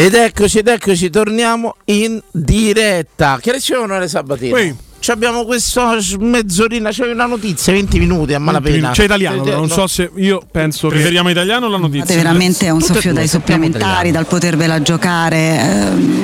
Ed 0.00 0.14
eccoci, 0.14 0.60
ed 0.60 0.68
eccoci, 0.68 1.10
torniamo 1.10 1.76
in 1.84 2.18
diretta. 2.30 3.38
Che 3.38 3.52
ricevono 3.52 3.98
le 3.98 4.08
sabatine? 4.08 4.50
Poi. 4.50 4.76
Ci 4.98 5.10
abbiamo 5.10 5.44
questa 5.44 5.98
mezz'orina, 6.18 6.88
c'è 6.88 7.10
una 7.10 7.26
notizia, 7.26 7.74
20 7.74 7.98
minuti 7.98 8.32
a 8.32 8.38
malapena. 8.38 8.92
C'è 8.92 9.04
italiano, 9.04 9.42
però, 9.42 9.58
non 9.58 9.66
no. 9.66 9.74
so 9.74 9.86
se 9.86 10.10
io 10.16 10.40
penso 10.50 10.88
Preferiamo 10.88 11.28
italiano 11.28 11.66
o 11.66 11.68
la 11.68 11.76
notizia? 11.76 12.06
Fate 12.06 12.16
veramente 12.16 12.70
un 12.70 12.78
Tutte 12.78 12.94
soffio 12.94 13.10
due, 13.10 13.18
dai 13.20 13.28
supplementari 13.28 14.10
dal 14.10 14.24
potervela 14.26 14.80
giocare. 14.80 15.58
ehm, 15.60 16.22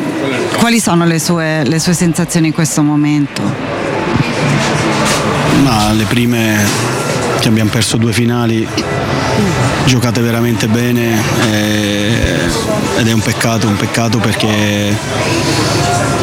quali 0.57 0.81
sono 0.81 1.05
le 1.05 1.19
sue, 1.19 1.63
le 1.65 1.79
sue 1.79 1.93
sensazioni 1.93 2.47
in 2.47 2.53
questo 2.55 2.81
momento? 2.83 3.43
Ma 5.65 5.93
le 5.93 6.05
prime 6.05 6.65
che 7.41 7.49
abbiamo 7.49 7.69
perso 7.71 7.99
due 7.99 8.13
finali 8.13 8.67
giocate 9.85 10.21
veramente 10.21 10.69
bene 10.69 11.17
eh, 11.51 12.49
ed 12.99 13.09
è 13.09 13.13
un 13.13 13.21
peccato, 13.21 13.67
un 13.67 13.77
peccato 13.77 14.19
perché 14.19 14.97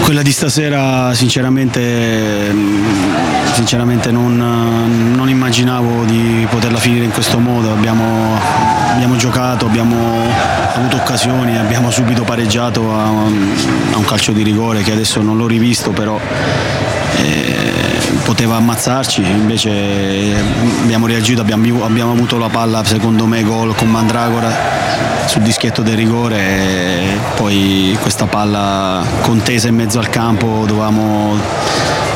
quella 0.03 0.21
di 0.21 0.31
stasera 0.31 1.13
sinceramente, 1.13 2.53
sinceramente 3.53 4.11
non, 4.11 5.13
non 5.15 5.29
immaginavo 5.29 6.03
di 6.03 6.45
poterla 6.49 6.77
finire 6.77 7.05
in 7.05 7.11
questo 7.11 7.39
modo, 7.39 7.71
abbiamo, 7.71 8.37
abbiamo 8.91 9.15
giocato, 9.15 9.65
abbiamo 9.65 9.95
avuto 10.75 10.97
occasioni, 10.97 11.57
abbiamo 11.57 11.89
subito 11.89 12.23
pareggiato 12.23 12.93
a, 12.93 13.05
a 13.05 13.97
un 13.97 14.05
calcio 14.05 14.33
di 14.33 14.43
rigore 14.43 14.81
che 14.81 14.91
adesso 14.91 15.21
non 15.21 15.37
l'ho 15.37 15.47
rivisto 15.47 15.91
però 15.91 16.19
poteva 18.23 18.55
ammazzarci, 18.55 19.21
invece 19.21 19.69
eh, 19.69 20.35
abbiamo 20.81 21.07
reagito, 21.07 21.41
abbiamo, 21.41 21.85
abbiamo 21.85 22.11
avuto 22.11 22.37
la 22.37 22.49
palla 22.49 22.83
secondo 22.83 23.25
me 23.25 23.43
gol 23.43 23.75
con 23.75 23.89
Mandragora 23.89 24.51
sul 25.25 25.41
dischetto 25.41 25.81
del 25.81 25.95
rigore 25.95 26.39
e 26.39 27.17
poi 27.35 27.97
questa 28.01 28.25
palla 28.25 29.03
contesa 29.21 29.67
in 29.67 29.75
mezzo 29.75 29.99
al 29.99 30.09
campo 30.09 30.63
dovevamo, 30.65 31.37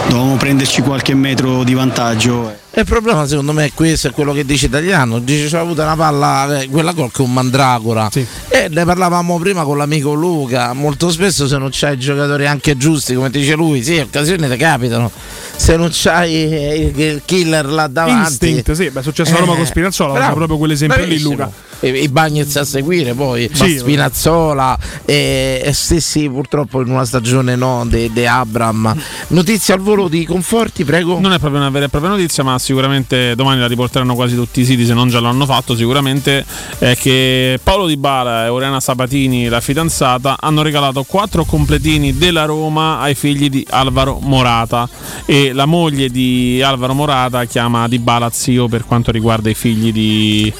dovevamo 0.07 0.35
prenderci 0.35 0.81
qualche 0.81 1.13
metro 1.13 1.63
di 1.63 1.73
vantaggio. 1.73 2.65
Il 2.77 2.85
problema 2.85 3.25
secondo 3.25 3.53
me 3.53 3.65
è 3.65 3.71
questo, 3.73 4.09
è 4.09 4.11
quello 4.11 4.33
che 4.33 4.45
dice 4.45 4.67
Italiano, 4.67 5.17
dice 5.17 5.47
c'è 5.47 5.57
avuto 5.57 5.81
una 5.81 5.95
palla, 5.95 6.59
eh, 6.61 6.69
quella 6.69 6.91
gol 6.91 7.11
con 7.11 7.33
Mandragora. 7.33 8.07
E 8.11 8.67
ne 8.69 8.85
parlavamo 8.85 9.39
prima 9.39 9.63
con 9.63 9.77
l'amico 9.77 10.13
Luca, 10.13 10.73
molto 10.73 11.09
spesso 11.09 11.47
se 11.47 11.57
non 11.57 11.69
c'hai 11.71 11.95
i 11.95 11.99
giocatori 11.99 12.45
anche 12.45 12.77
giusti 12.77 13.15
come 13.15 13.31
dice 13.31 13.55
lui, 13.55 13.81
sì, 13.81 13.97
occasioni 13.97 14.47
ti 14.47 14.57
capitano, 14.57 15.09
se 15.55 15.75
non 15.75 15.89
c'hai 15.91 16.33
eh, 16.33 16.91
il 16.95 17.05
il 17.17 17.21
killer 17.25 17.65
là 17.65 17.87
davanti... 17.87 18.49
Instinct, 18.49 18.71
sì, 18.73 18.89
beh, 18.89 18.99
è 18.99 19.03
successo 19.03 19.33
a 19.35 19.39
Roma 19.39 19.55
con 19.55 19.65
Spinazzola, 19.65 20.13
bravo, 20.13 20.35
proprio 20.35 20.57
quell'esempio 20.57 20.99
lì 20.99 21.05
bravissimo. 21.05 21.31
Luca. 21.31 21.51
E, 21.79 21.89
I 21.89 22.07
Bagnets 22.09 22.55
a 22.55 22.65
seguire 22.65 23.13
poi, 23.13 23.49
Sì, 23.53 23.77
Spinazzola 23.77 24.77
e, 25.05 25.61
e 25.63 25.73
stessi 25.73 26.27
purtroppo 26.27 26.81
in 26.81 26.89
una 26.89 27.05
stagione 27.05 27.55
no, 27.55 27.85
di 27.87 28.25
Abram. 28.25 28.95
Notizia 29.27 29.75
al 29.75 29.81
volo 29.81 30.07
di 30.07 30.25
Conforti, 30.25 30.83
prego. 30.83 31.19
Non 31.19 31.33
è 31.33 31.39
proprio 31.39 31.59
una 31.59 31.69
vera 31.69 31.85
e 31.85 31.89
propria 31.89 32.11
notizia, 32.11 32.43
ma 32.43 32.57
sicuramente 32.67 33.33
domani 33.33 33.61
la 33.61 33.67
riporteranno 33.67 34.13
quasi 34.13 34.35
tutti 34.35 34.59
i 34.59 34.65
siti, 34.65 34.85
se 34.85 34.93
non 34.93 35.07
già 35.07 35.21
l'hanno 35.21 35.45
fatto. 35.45 35.73
Sicuramente 35.73 36.45
è 36.79 36.97
che 36.97 37.57
Paolo 37.63 37.87
Di 37.87 37.95
Bala 37.95 38.45
e 38.45 38.49
Oriana 38.49 38.81
Sabatini, 38.81 39.47
la 39.47 39.61
fidanzata, 39.61 40.35
hanno 40.37 40.61
regalato 40.61 41.03
quattro 41.03 41.45
completini 41.45 42.17
della 42.17 42.43
Roma 42.43 42.99
ai 42.99 43.15
figli 43.15 43.49
di 43.49 43.65
Alvaro 43.69 44.19
Morata. 44.21 44.89
E 45.25 45.53
la 45.53 45.65
moglie 45.65 46.09
di 46.09 46.61
Alvaro 46.61 46.93
Morata 46.93 47.45
chiama 47.45 47.87
Di 47.87 47.99
Bala 47.99 48.29
zio 48.31 48.67
per 48.67 48.85
quanto 48.85 49.11
riguarda 49.11 49.49
i 49.49 49.53
figli 49.55 49.93
di, 49.93 50.53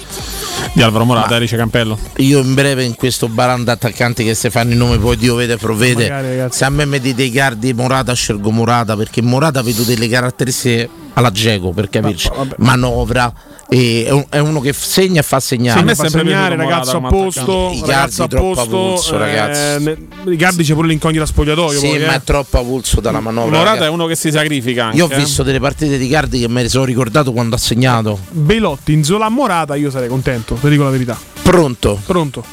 di 0.74 0.82
Alvaro 0.82 1.06
Morata, 1.06 1.36
Erice 1.36 1.58
Campello. 1.58 1.98
Io 2.18 2.40
in 2.40 2.54
breve 2.54 2.84
in 2.84 2.96
questo 2.96 3.28
baranda 3.28 3.74
attaccanti 3.74 4.24
che 4.24 4.34
se 4.34 4.50
fanno 4.50 4.72
il 4.72 4.78
nome 4.78 4.98
poi 4.98 5.18
Dio 5.18 5.36
vede 5.36 5.58
provvede. 5.58 6.10
Magari. 6.10 6.52
Se 6.52 6.66
a 6.66 6.70
me 6.70 6.86
mettete 6.86 7.24
i 7.24 7.32
cardi 7.32 7.74
Morata 7.74 8.14
scelgo 8.14 8.52
Morata 8.52 8.96
perché 8.96 9.22
Morata 9.22 9.62
vedo 9.62 9.84
delle 9.84 10.08
caratteristiche 10.08 10.90
alla 11.14 11.32
Geco 11.32 11.72
per 11.72 11.90
capirci. 11.90 12.30
Manovra 12.58 13.34
e 13.70 14.06
è, 14.08 14.12
un- 14.12 14.26
è 14.30 14.40
uno 14.40 14.60
che 14.60 14.74
segna 14.74 15.20
e 15.20 15.24
fa 15.24 15.40
segnare. 15.40 15.78
Sì, 15.78 15.84
a 15.84 15.86
me 15.86 15.96
fa 15.96 16.10
segnare, 16.10 16.56
ragazzo 16.56 16.98
a 16.98 17.02
posto, 17.02 17.72
I 17.74 17.82
ragazzo 17.82 18.24
a 18.24 18.28
posto. 18.28 18.62
avulso, 18.62 19.16
eh, 19.16 19.18
ragazzi. 19.18 20.08
Ricardi 20.24 20.64
c'è 20.64 20.74
pure 20.74 20.88
l'incognita 20.88 21.26
spogliatoio. 21.26 21.78
Sì, 21.80 21.98
ma 22.00 22.14
eh. 22.14 22.16
è 22.16 22.22
troppo 22.24 22.60
avulso 22.60 23.02
dalla 23.02 23.20
manovra. 23.20 23.58
Morata 23.58 23.86
è 23.86 23.90
uno 23.90 24.06
che 24.06 24.16
si 24.16 24.32
sacrifica. 24.32 24.86
Anche, 24.86 24.98
Io 24.98 25.06
ho 25.06 25.10
eh. 25.12 25.18
visto 25.18 25.44
delle 25.44 25.60
partite 25.60 25.98
di 25.98 26.08
Cardi 26.08 26.40
che 26.40 26.48
me 26.48 26.62
ne 26.62 26.70
sono 26.70 26.86
ricordato 26.86 27.32
quando 27.32 27.56
ha 27.56 27.60
segnato. 27.60 28.18
Belotti 28.30 28.94
in 28.94 29.04
Zola 29.04 29.30
Morata, 29.30 29.76
io 29.76 29.90
sarei 29.90 30.08
contento, 30.08 30.56
ti 30.56 30.70
dico 30.70 30.84
la 30.84 30.90
verità. 30.90 31.18
Pronto? 31.42 32.00
Pronto. 32.06 32.44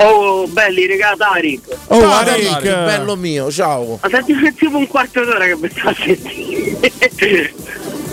Oh, 0.00 0.46
belli, 0.46 0.86
regà 0.86 1.14
Tarik. 1.18 1.62
Oh, 1.88 1.98
Tarik, 2.00 2.48
Tarik. 2.50 2.84
bello 2.84 3.16
mio, 3.16 3.50
ciao. 3.50 3.98
Ma 4.00 4.08
senti 4.08 4.32
tipo 4.56 4.76
un 4.76 4.86
quarto 4.86 5.24
d'ora 5.24 5.44
che 5.46 5.56
mi 5.60 5.68
sta 5.70 5.88
a 5.90 5.94
sentire. 5.94 7.52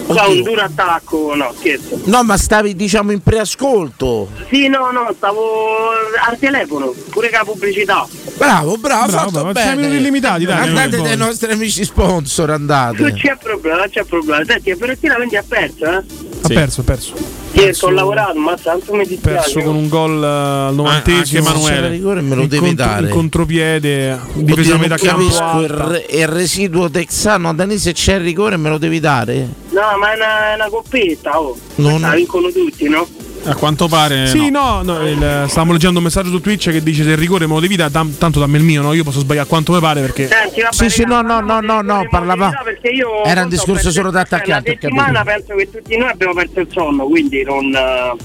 Qua 0.05 0.27
un 0.27 0.43
duro 0.43 0.61
attacco, 0.61 1.33
no, 1.35 1.53
scherzo. 1.57 1.99
No, 2.05 2.23
ma 2.23 2.37
stavi 2.37 2.75
diciamo 2.75 3.11
in 3.11 3.21
preascolto. 3.21 4.29
Sì, 4.51 4.67
no, 4.67 4.91
no, 4.91 5.11
stavo 5.15 5.89
al 6.27 6.37
telefono, 6.37 6.93
pure 7.09 7.29
che 7.29 7.35
la 7.37 7.43
pubblicità. 7.43 8.07
Bravo, 8.37 8.77
bravo, 8.77 9.11
Bravo, 9.11 9.29
fatto 9.31 9.45
ma 9.45 9.51
bene. 9.51 9.77
siamo 9.81 9.93
illimitati, 9.95 10.45
dai, 10.45 10.67
Andate 10.67 11.01
dai 11.01 11.17
nostri 11.17 11.51
amici 11.51 11.83
sponsor, 11.83 12.51
andate. 12.51 13.01
Non 13.01 13.13
c'è 13.13 13.37
problema, 13.41 13.77
non 13.77 13.89
c'è 13.89 14.03
problema. 14.03 14.43
Senti, 14.45 14.73
quindi 14.75 15.37
ha 15.37 15.43
perso, 15.47 15.85
eh? 15.85 15.95
Ha 16.41 16.47
perso, 16.47 16.81
ha 16.81 16.83
perso. 16.83 17.13
Sì, 17.55 17.85
ho 17.85 17.89
lavorato, 17.89 18.37
ma 18.37 18.55
tanto 18.61 18.93
mi 18.93 19.05
dispiace. 19.07 19.53
Perso 19.53 19.59
con 19.61 19.75
un 19.75 19.87
gol 19.87 20.21
al 20.23 20.75
novantesimo. 20.75 21.47
anche 21.47 21.59
Emanuele. 21.59 21.89
rigore 21.89 22.21
me 22.21 22.35
lo 22.35 22.41
devi 22.45 22.57
contro- 22.67 22.85
dare. 22.85 23.05
In 23.07 23.09
contropiede, 23.11 24.19
difesa 24.33 24.73
Oddio, 24.73 24.77
metà 24.77 24.97
campo. 24.97 25.21
capisco 25.23 25.61
il, 25.61 25.69
re- 25.69 26.05
il 26.09 26.27
residuo 26.27 26.89
texano 26.91 27.49
a 27.49 27.53
Danese 27.53 27.93
c'è 27.93 28.15
il 28.15 28.21
rigore 28.21 28.57
me 28.57 28.69
lo 28.69 28.77
devi 28.77 28.99
dare? 28.99 29.63
No, 29.75 29.97
ma 29.99 30.13
è 30.13 30.15
una, 30.15 30.51
è 30.51 30.55
una 30.55 30.69
coppetta, 30.69 31.39
oh. 31.39 31.57
Non- 31.75 31.99
La 31.99 32.11
vincono 32.11 32.49
tutti, 32.49 32.87
no? 32.87 33.05
A 33.47 33.53
quanto 33.55 33.87
pare. 33.87 34.25
Sì, 34.27 34.49
no. 34.49 34.81
no, 34.81 34.97
no, 34.97 35.07
il- 35.07 35.45
stavamo 35.47 35.73
leggendo 35.73 35.97
un 35.99 36.05
messaggio 36.05 36.29
su 36.29 36.39
Twitch 36.39 36.71
che 36.71 36.81
dice 36.81 37.03
se 37.03 37.09
il 37.11 37.17
rigore 37.17 37.45
me 37.45 37.53
lo 37.55 37.59
devi 37.59 37.75
dare, 37.75 37.91
tam- 37.91 38.17
tanto 38.17 38.39
dammi 38.39 38.57
il 38.57 38.63
mio, 38.63 38.81
no? 38.81 38.93
Io 38.93 39.03
posso 39.03 39.19
sbagliare 39.19 39.47
quanto 39.47 39.73
mi 39.73 39.79
pare 39.79 39.99
perché. 40.01 40.27
Senti, 40.27 40.61
vabbè, 40.61 40.73
Sì, 40.73 40.89
sì, 40.89 41.03
no, 41.03 41.21
no, 41.21 41.41
no, 41.41 41.59
no, 41.59 41.81
no, 41.81 42.07
parlava. 42.09 42.61
perché 42.63 42.87
io 42.89 43.23
Era 43.25 43.43
un 43.43 43.49
discorso 43.49 43.91
solo 43.91 44.09
da 44.11 44.21
ho 44.21 44.35
Una 44.45 44.61
settimana 44.65 45.23
penso 45.23 45.55
che 45.55 45.69
tutti 45.69 45.97
noi 45.97 46.09
abbiamo 46.09 46.33
perso 46.33 46.59
il 46.61 46.67
sonno, 46.71 47.05
quindi 47.05 47.43
non. 47.43 47.65
eh, 47.75 48.15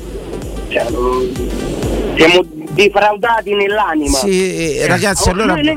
Cioè, 0.68 0.88
non- 0.90 1.32
siamo 2.16 2.42
defraudati 2.70 3.54
nell'anima. 3.54 4.16
Sì, 4.18 4.76
eh, 4.78 4.86
ragazzi, 4.86 5.28
Oh, 5.28 5.32
allora- 5.32 5.54
noi- 5.54 5.64
noi 5.64 5.74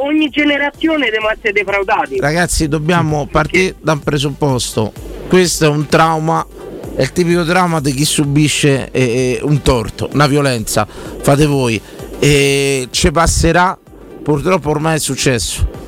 ogni 0.00 0.28
generazione 0.30 1.10
devono 1.10 1.32
essere 1.32 1.52
defraudati. 1.52 2.18
Ragazzi, 2.20 2.68
dobbiamo 2.68 3.26
partire 3.30 3.74
da 3.80 3.92
un 3.92 4.00
presupposto. 4.00 4.92
Questo 5.28 5.64
è 5.64 5.68
un 5.68 5.86
trauma, 5.86 6.46
è 6.94 7.02
il 7.02 7.12
tipico 7.12 7.44
trauma 7.44 7.80
di 7.80 7.92
chi 7.92 8.04
subisce 8.04 8.90
eh, 8.90 9.02
eh, 9.02 9.38
un 9.42 9.60
torto, 9.62 10.08
una 10.12 10.26
violenza. 10.26 10.86
Fate 10.86 11.46
voi. 11.46 11.80
E 12.18 12.88
ci 12.90 13.10
passerà. 13.10 13.76
Purtroppo 14.22 14.70
ormai 14.70 14.96
è 14.96 14.98
successo. 14.98 15.84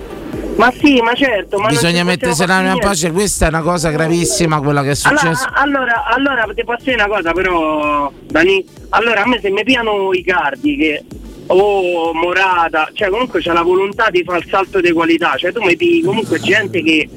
Ma 0.56 0.73
sì, 0.73 1.01
ma 1.01 1.15
certo. 1.15 1.59
Ma 1.59 1.69
Bisogna 1.69 2.02
mettersi 2.02 2.44
l'anima 2.44 2.73
in 2.73 2.81
fare 2.81 2.89
pace. 2.89 3.12
Questa 3.12 3.47
è 3.47 3.48
una 3.48 3.62
cosa 3.62 3.90
gravissima, 3.90 4.60
quella 4.60 4.82
che 4.82 4.90
è 4.90 4.94
successa. 4.94 5.52
Allora, 5.55 6.05
allora, 6.05 6.36
allora 6.36 6.55
ti 6.55 6.65
posso 6.65 6.85
dire 6.85 6.97
una 6.97 7.06
cosa 7.06 7.32
però, 7.32 8.12
Dani. 8.27 8.65
Allora 8.90 9.23
a 9.23 9.27
me 9.27 9.39
se 9.40 9.51
mi 9.51 9.62
piano 9.62 10.12
i 10.12 10.23
cardi 10.24 10.77
che 10.77 11.05
o 11.47 12.12
Morata, 12.12 12.90
cioè 12.93 13.09
comunque 13.09 13.40
c'è 13.40 13.52
la 13.52 13.62
volontà 13.62 14.10
di 14.10 14.23
fare 14.24 14.39
il 14.39 14.47
salto 14.51 14.81
di 14.81 14.93
qualità, 14.93 15.36
cioè 15.36 15.52
tu 15.52 15.62
mi 15.62 15.77
pigli 15.77 16.05
comunque 16.05 16.40
gente 16.40 16.82
che 16.82 17.09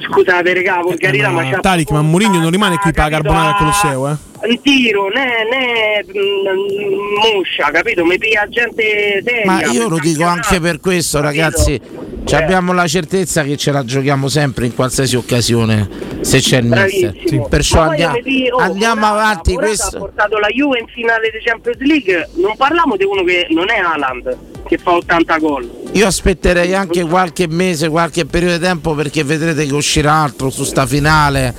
scusate 0.00 0.52
regà, 0.52 0.80
volgarità, 0.80 1.30
ma, 1.30 1.42
Ma 1.42 1.50
c'ha 1.50 1.60
Tariq, 1.60 1.90
ma 1.90 2.02
Mourinho 2.02 2.38
non 2.38 2.50
rimane 2.50 2.76
qui 2.76 2.92
per 2.92 3.04
la 3.04 3.10
carbonara 3.10 3.48
al 3.50 3.56
Colosseo, 3.56 4.08
eh? 4.08 4.28
tiro, 4.62 5.08
né, 5.08 5.44
né 5.50 6.04
mm, 6.04 7.34
muscia, 7.34 7.70
capito? 7.70 8.04
Mi 8.04 8.18
piglia 8.18 8.46
gente 8.48 9.22
seria. 9.24 9.44
Ma 9.44 9.64
io 9.66 9.88
lo 9.88 9.98
dico 9.98 10.24
anche 10.24 10.60
per 10.60 10.80
questo, 10.80 11.20
ragazzi. 11.20 11.99
Ci 12.30 12.36
abbiamo 12.36 12.72
la 12.72 12.86
certezza 12.86 13.42
che 13.42 13.56
ce 13.56 13.72
la 13.72 13.84
giochiamo 13.84 14.28
sempre 14.28 14.64
in 14.64 14.72
qualsiasi 14.72 15.16
occasione 15.16 15.88
se 16.20 16.38
c'è 16.38 16.58
il 16.58 16.66
mister. 16.66 17.10
Bravissimo. 17.10 17.48
Perciò 17.48 17.78
poi 17.78 17.88
andiamo, 17.90 18.18
pigli- 18.22 18.48
oh, 18.52 18.58
andiamo 18.58 19.00
Morata- 19.00 19.18
avanti. 19.18 19.52
Morata 19.54 19.66
Questo, 19.68 19.96
ha 19.96 19.98
portato 19.98 20.38
la 20.38 20.46
Juve 20.46 20.78
in 20.78 20.86
finale 20.86 21.30
di 21.32 21.38
Champions 21.44 21.78
League. 21.80 22.28
Non 22.36 22.54
parliamo 22.56 22.94
di 22.96 23.02
uno 23.02 23.24
che 23.24 23.48
non 23.50 23.68
è 23.68 23.78
Haaland, 23.80 24.36
che 24.64 24.78
fa 24.78 24.92
80 24.92 25.38
gol. 25.38 25.68
Io 25.90 26.06
aspetterei 26.06 26.72
anche 26.72 27.02
qualche 27.04 27.48
mese, 27.48 27.88
qualche 27.88 28.24
periodo 28.26 28.58
di 28.58 28.62
tempo 28.62 28.94
perché 28.94 29.24
vedrete 29.24 29.66
che 29.66 29.74
uscirà 29.74 30.12
altro 30.12 30.50
su 30.50 30.62
sta 30.62 30.86
finale. 30.86 31.52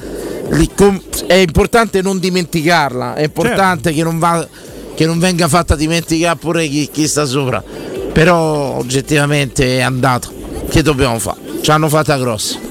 È 1.27 1.34
importante 1.34 2.02
non 2.02 2.18
dimenticarla, 2.18 3.15
è 3.15 3.23
importante 3.23 3.91
che, 3.91 4.03
non 4.03 4.19
va- 4.19 4.48
che 4.95 5.06
non 5.06 5.19
venga 5.19 5.49
fatta 5.49 5.76
dimenticare 5.76 6.38
pure 6.39 6.65
chi, 6.69 6.88
chi 6.89 7.10
sta 7.10 7.26
sopra. 7.26 7.61
Però 8.14 8.77
oggettivamente 8.77 9.80
è 9.80 9.81
andato. 9.81 10.39
Che 10.72 10.81
dobbiamo 10.81 11.19
fare? 11.19 11.39
Ci 11.61 11.69
hanno 11.69 11.89
fatta 11.89 12.18
grossa. 12.18 12.69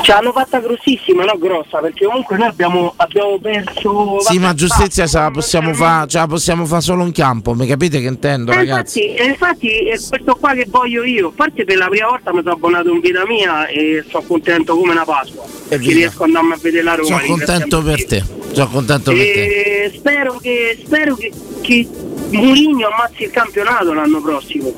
Ce 0.00 0.12
l'hanno 0.12 0.30
fatta 0.30 0.60
grossissima, 0.60 1.24
no 1.24 1.36
grossa, 1.36 1.78
perché 1.78 2.04
comunque 2.06 2.36
noi 2.36 2.46
abbiamo, 2.46 2.92
abbiamo 2.96 3.38
perso. 3.40 4.20
Sì, 4.20 4.38
ma 4.38 4.54
giustizia 4.54 5.04
ce 5.06 5.18
la 5.18 5.30
possiamo 5.32 5.74
fare 5.74 6.06
ce 6.06 6.18
la 6.18 6.26
possiamo 6.28 6.64
fare 6.64 6.80
solo 6.80 7.04
in 7.04 7.10
campo, 7.10 7.54
mi 7.54 7.66
capite 7.66 8.00
che 8.00 8.06
intendo, 8.06 8.52
Eh, 8.52 8.54
ragazzi? 8.54 9.00
infatti, 9.04 9.20
eh, 9.20 9.24
infatti 9.26 9.68
è 9.88 9.98
questo 10.08 10.36
qua 10.38 10.52
che 10.54 10.66
voglio 10.68 11.02
io. 11.02 11.28
A 11.28 11.32
parte 11.34 11.64
per 11.64 11.76
la 11.76 11.88
prima 11.88 12.06
volta 12.08 12.32
mi 12.32 12.38
sono 12.42 12.52
abbonato 12.54 12.88
in 12.92 13.00
vita 13.00 13.26
mia 13.26 13.66
e 13.66 14.04
sono 14.08 14.24
contento 14.24 14.76
come 14.76 14.92
una 14.92 15.04
Pasqua. 15.04 15.44
Perché 15.68 15.86
via. 15.86 15.94
riesco 15.96 16.22
ad 16.22 16.28
andarmi 16.28 16.52
a 16.52 16.58
vedere 16.60 16.82
la 16.84 16.94
Roma. 16.94 17.08
Sono 17.08 17.22
contento 17.26 17.82
per 17.82 18.06
te. 18.06 18.24
Sono 18.52 18.68
contento 18.70 19.10
per 19.10 19.20
te. 19.20 19.82
E 19.84 19.92
spero 19.92 20.38
che, 20.40 20.78
spero 20.84 21.14
che, 21.16 21.32
che 21.62 21.88
Mourinho 22.30 22.86
ammazzi 22.86 23.24
il 23.24 23.30
campionato 23.30 23.92
l'anno 23.92 24.20
prossimo. 24.20 24.72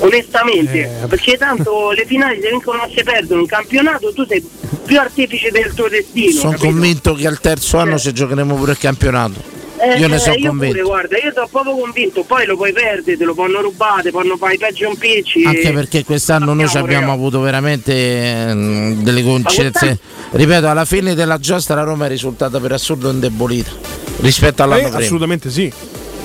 Onestamente, 0.00 1.00
Eh. 1.02 1.06
perché 1.06 1.36
tanto 1.36 1.90
le 1.96 2.04
finali 2.06 2.40
si 2.42 2.48
vincono 2.50 2.82
o 2.82 2.88
si 2.94 3.02
perdono. 3.02 3.40
In 3.42 3.46
campionato 3.46 4.12
tu 4.12 4.24
sei 4.26 4.46
più 4.84 4.98
artefice 4.98 5.50
del 5.50 5.72
tuo 5.74 5.88
destino. 5.88 6.30
Sono 6.32 6.50
capito? 6.52 6.66
convinto 6.68 7.14
che 7.14 7.26
al 7.26 7.40
terzo 7.40 7.78
anno 7.78 7.98
ci 7.98 8.12
giocheremo 8.12 8.54
pure 8.54 8.72
il 8.72 8.78
campionato. 8.78 9.56
Eh, 9.80 9.96
io 10.00 10.08
ne 10.08 10.18
sono 10.18 10.34
eh, 10.34 10.38
io 10.38 10.48
convinto. 10.48 10.74
pure, 10.74 10.86
guarda, 10.88 11.16
io 11.18 11.30
sono 11.32 11.46
proprio 11.46 11.76
convinto, 11.76 12.24
poi 12.24 12.46
lo 12.46 12.56
puoi 12.56 12.72
perdere, 12.72 13.16
te 13.16 13.24
lo 13.24 13.32
possono 13.32 13.60
rubare, 13.60 14.02
te 14.02 14.10
possono 14.10 14.36
fare 14.36 14.54
i 14.54 14.58
peggio 14.58 14.88
impicci. 14.88 15.44
Anche 15.44 15.70
perché 15.72 16.04
quest'anno 16.04 16.52
noi 16.52 16.68
abbiamo 16.74 17.12
avuto 17.12 17.40
veramente 17.40 17.92
ehm, 17.94 19.02
delle 19.04 19.22
coincidenze. 19.22 19.98
Ripeto, 20.32 20.68
alla 20.68 20.84
fine 20.84 21.14
della 21.14 21.38
giostra 21.38 21.76
la 21.76 21.82
Roma 21.84 22.06
è 22.06 22.08
risultata 22.08 22.58
per 22.58 22.72
assurdo 22.72 23.08
indebolita 23.10 23.70
rispetto 24.20 24.64
all'anno 24.64 24.80
Eh, 24.80 24.88
prima. 24.88 24.98
assolutamente 24.98 25.48
sì. 25.50 25.72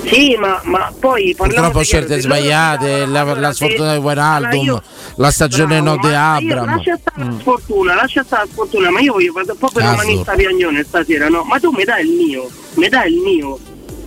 Sì, 0.05 0.35
ma, 0.37 0.59
ma 0.65 0.93
poi 0.99 1.33
Purtroppo 1.35 1.81
scelte 1.81 2.19
sbagliate, 2.19 3.05
la, 3.05 3.23
la 3.23 3.53
sfortuna 3.53 3.93
di 3.93 3.99
Wijnaldum, 3.99 4.81
la 5.15 5.31
stagione 5.31 5.81
no 5.81 5.97
di 5.97 6.13
Abram. 6.13 6.65
Lascia 6.65 6.97
stare 6.97 7.23
la 7.23 7.35
sfortuna, 7.39 7.95
lascia 7.95 8.23
stare 8.23 8.43
la 8.45 8.51
sfortuna, 8.51 8.91
ma 8.91 8.99
io 8.99 9.13
voglio 9.13 9.31
fare 9.31 9.51
un 9.51 9.57
po' 9.57 9.69
per 9.69 9.83
Cazzo. 9.83 10.01
romanista 10.01 10.33
piagnone 10.33 10.83
stasera, 10.83 11.29
no? 11.29 11.43
Ma 11.43 11.59
tu 11.59 11.71
mi 11.71 11.83
dai 11.83 12.05
il 12.05 12.11
mio, 12.11 12.49
mi 12.75 12.89
dai 12.89 13.13
il 13.13 13.19
mio. 13.19 13.59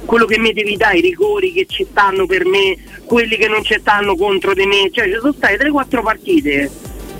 Quello 0.04 0.24
che 0.26 0.38
mi 0.38 0.52
devi 0.52 0.76
dare, 0.76 0.98
i 0.98 1.00
rigori 1.00 1.52
che 1.52 1.66
ci 1.68 1.84
stanno 1.90 2.26
per 2.26 2.44
me, 2.46 2.76
quelli 3.04 3.36
che 3.36 3.48
non 3.48 3.64
ci 3.64 3.76
stanno 3.80 4.14
contro 4.16 4.54
di 4.54 4.64
me. 4.64 4.90
Cioè, 4.92 5.06
ci 5.06 5.18
sono 5.18 5.32
state 5.32 5.56
3-4 5.56 6.02
partite 6.02 6.70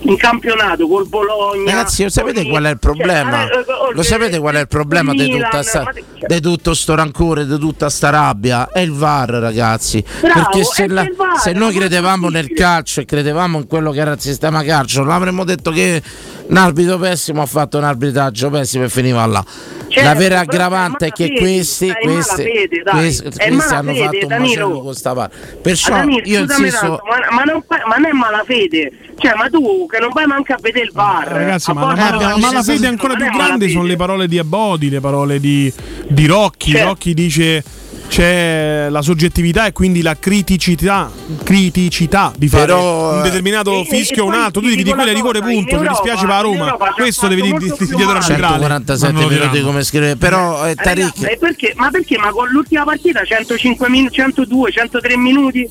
in 0.01 0.17
campionato 0.17 0.87
col 0.87 1.07
Bologna. 1.09 1.71
Ragazzi, 1.71 2.03
lo 2.05 2.11
sapete 2.11 2.47
qual 2.49 2.65
è 2.65 2.71
il 2.71 2.79
problema? 2.79 3.47
cioè, 3.47 3.57
eh, 3.57 3.61
eh, 3.61 3.95
Lo 3.95 4.03
sapete 4.03 4.39
qual 4.39 4.55
è 4.55 4.61
il 4.61 4.69
problema 4.69 5.13
di 5.13 5.29
tutta 5.29 5.63
sta, 5.63 5.93
di 6.27 6.41
tutto 6.41 6.75
sto 6.75 6.95
rancore, 6.95 7.47
di 7.47 7.59
tutta 7.59 7.89
sta 7.89 8.11
rabbia? 8.11 8.69
È 8.71 8.81
il 8.81 8.93
VAR, 8.93 9.31
ragazzi. 9.31 10.05
Bravo, 10.21 10.41
Perché 10.41 10.65
se, 10.65 10.89
la- 10.89 11.07
VAR, 11.17 11.39
se 11.39 11.53
noi 11.53 11.75
credevamo 11.75 12.29
nel 12.29 12.53
calcio 12.53 13.01
e 13.01 13.05
credevamo 13.05 13.59
in 13.59 13.67
quello 13.67 13.91
che 13.91 14.01
era 14.01 14.13
il 14.13 14.21
sistema 14.21 14.63
calcio, 14.63 15.03
non 15.03 15.13
avremmo 15.13 15.45
detto 15.45 15.71
che 15.71 16.03
un 16.49 16.57
arbitro 16.57 16.99
pessimo 16.99 17.43
ha 17.43 17.47
fatto 17.47 17.79
un 17.79 17.85
arbitraggio 17.85 18.51
pessimo 18.51 18.85
e 18.85 18.89
finiva 18.89 19.25
là. 19.27 19.45
Certo, 19.89 20.09
la 20.09 20.15
vera 20.15 20.41
aggravante 20.41 21.07
è 21.07 21.11
che 21.13 21.27
malafede, 21.29 21.41
questi, 21.55 21.93
questi, 22.01 22.43
malafede, 22.43 22.83
dai. 22.85 22.95
questi, 22.97 23.23
È 23.27 23.51
questi 23.51 23.75
hanno 23.75 23.93
malafede, 23.93 24.05
fatto 24.05 24.17
un 24.23 24.29
Danilo. 24.29 24.67
macello 24.69 24.81
con 24.83 24.95
sta 24.95 25.15
parte. 25.15 25.37
Perciò 25.63 25.95
Ah, 25.95 25.99
Danilo, 25.99 26.23
io 26.27 26.41
scusami 26.41 26.65
insisto. 26.65 26.87
tanto, 26.87 27.03
ma, 27.09 27.37
ma 27.37 27.43
non, 27.45 27.65
ma 27.69 27.95
non 27.97 28.07
è 28.07 28.13
malafede, 28.13 28.93
cioè 29.19 29.35
ma 29.37 29.49
tu 29.49 29.87
che 29.87 29.99
non 30.01 30.11
vai 30.13 30.27
manco 30.27 30.53
a 30.53 30.59
vedere 30.61 30.85
il 30.87 30.93
bar. 30.93 31.29
Ragazzi, 31.29 31.71
a 31.71 31.75
ma, 31.75 31.81
volte 31.85 32.01
ma- 32.01 32.11
non- 32.11 32.41
ma 32.41 32.53
la 32.53 32.63
fede 32.63 32.87
ancora 32.89 33.15
più 33.15 33.25
è 33.25 33.29
grande 33.29 33.43
malafede. 33.47 33.71
sono 33.71 33.85
le 33.85 33.97
parole 33.97 34.29
di 34.29 34.39
Abodi, 34.39 34.91
le 34.91 35.01
parole 35.01 35.41
di, 35.41 35.73
di 36.09 36.27
Rocchi. 36.27 36.71
Certo. 36.73 36.87
Rocchi 36.89 37.15
dice 37.15 37.65
c'è 38.09 38.89
la 38.89 39.03
soggettività 39.03 39.67
e 39.67 39.73
quindi 39.73 40.03
la 40.03 40.17
criticità, 40.19 41.11
criticità 41.43 42.33
di 42.37 42.49
fare 42.49 42.67
Però, 42.67 43.13
un 43.15 43.19
eh, 43.21 43.23
determinato 43.23 43.73
e- 43.73 43.81
e- 43.81 43.85
fischio 43.85 44.25
o 44.25 44.27
e 44.27 44.29
un 44.29 44.35
altro. 44.35 44.61
Tu 44.61 44.69
devi 44.69 44.83
dire 44.83 44.95
quello 44.95 45.11
una 45.11 45.13
rigore, 45.13 45.41
punto. 45.41 45.81
Mi 45.81 45.89
dispiace 45.89 46.21
per 46.21 46.29
la 46.29 46.37
in 46.37 46.43
Roma. 46.43 46.77
Questo 46.95 47.29
devi 47.29 47.43
dire 47.43 47.59
dietro 47.59 47.97
male. 47.97 48.19
l'arbitrale. 48.19 48.59
147 48.59 49.13
Ma 49.13 49.21
non 49.21 49.23
lo 49.23 49.29
minuti 49.29 49.61
come 49.63 49.83
scrive, 49.85 50.17
però 50.17 50.67
eh, 50.67 50.75
Eh, 51.27 51.33
e 51.33 51.37
perché? 51.39 51.73
Ma 51.77 51.91
perché? 51.91 52.19
Ma 52.19 52.31
con 52.31 52.49
l'ultima 52.49 52.85
partita 52.85 53.25
105 53.25 53.89
minuti, 53.89 54.15
102, 54.15 54.71
103 54.73 55.17
minuti? 55.17 55.69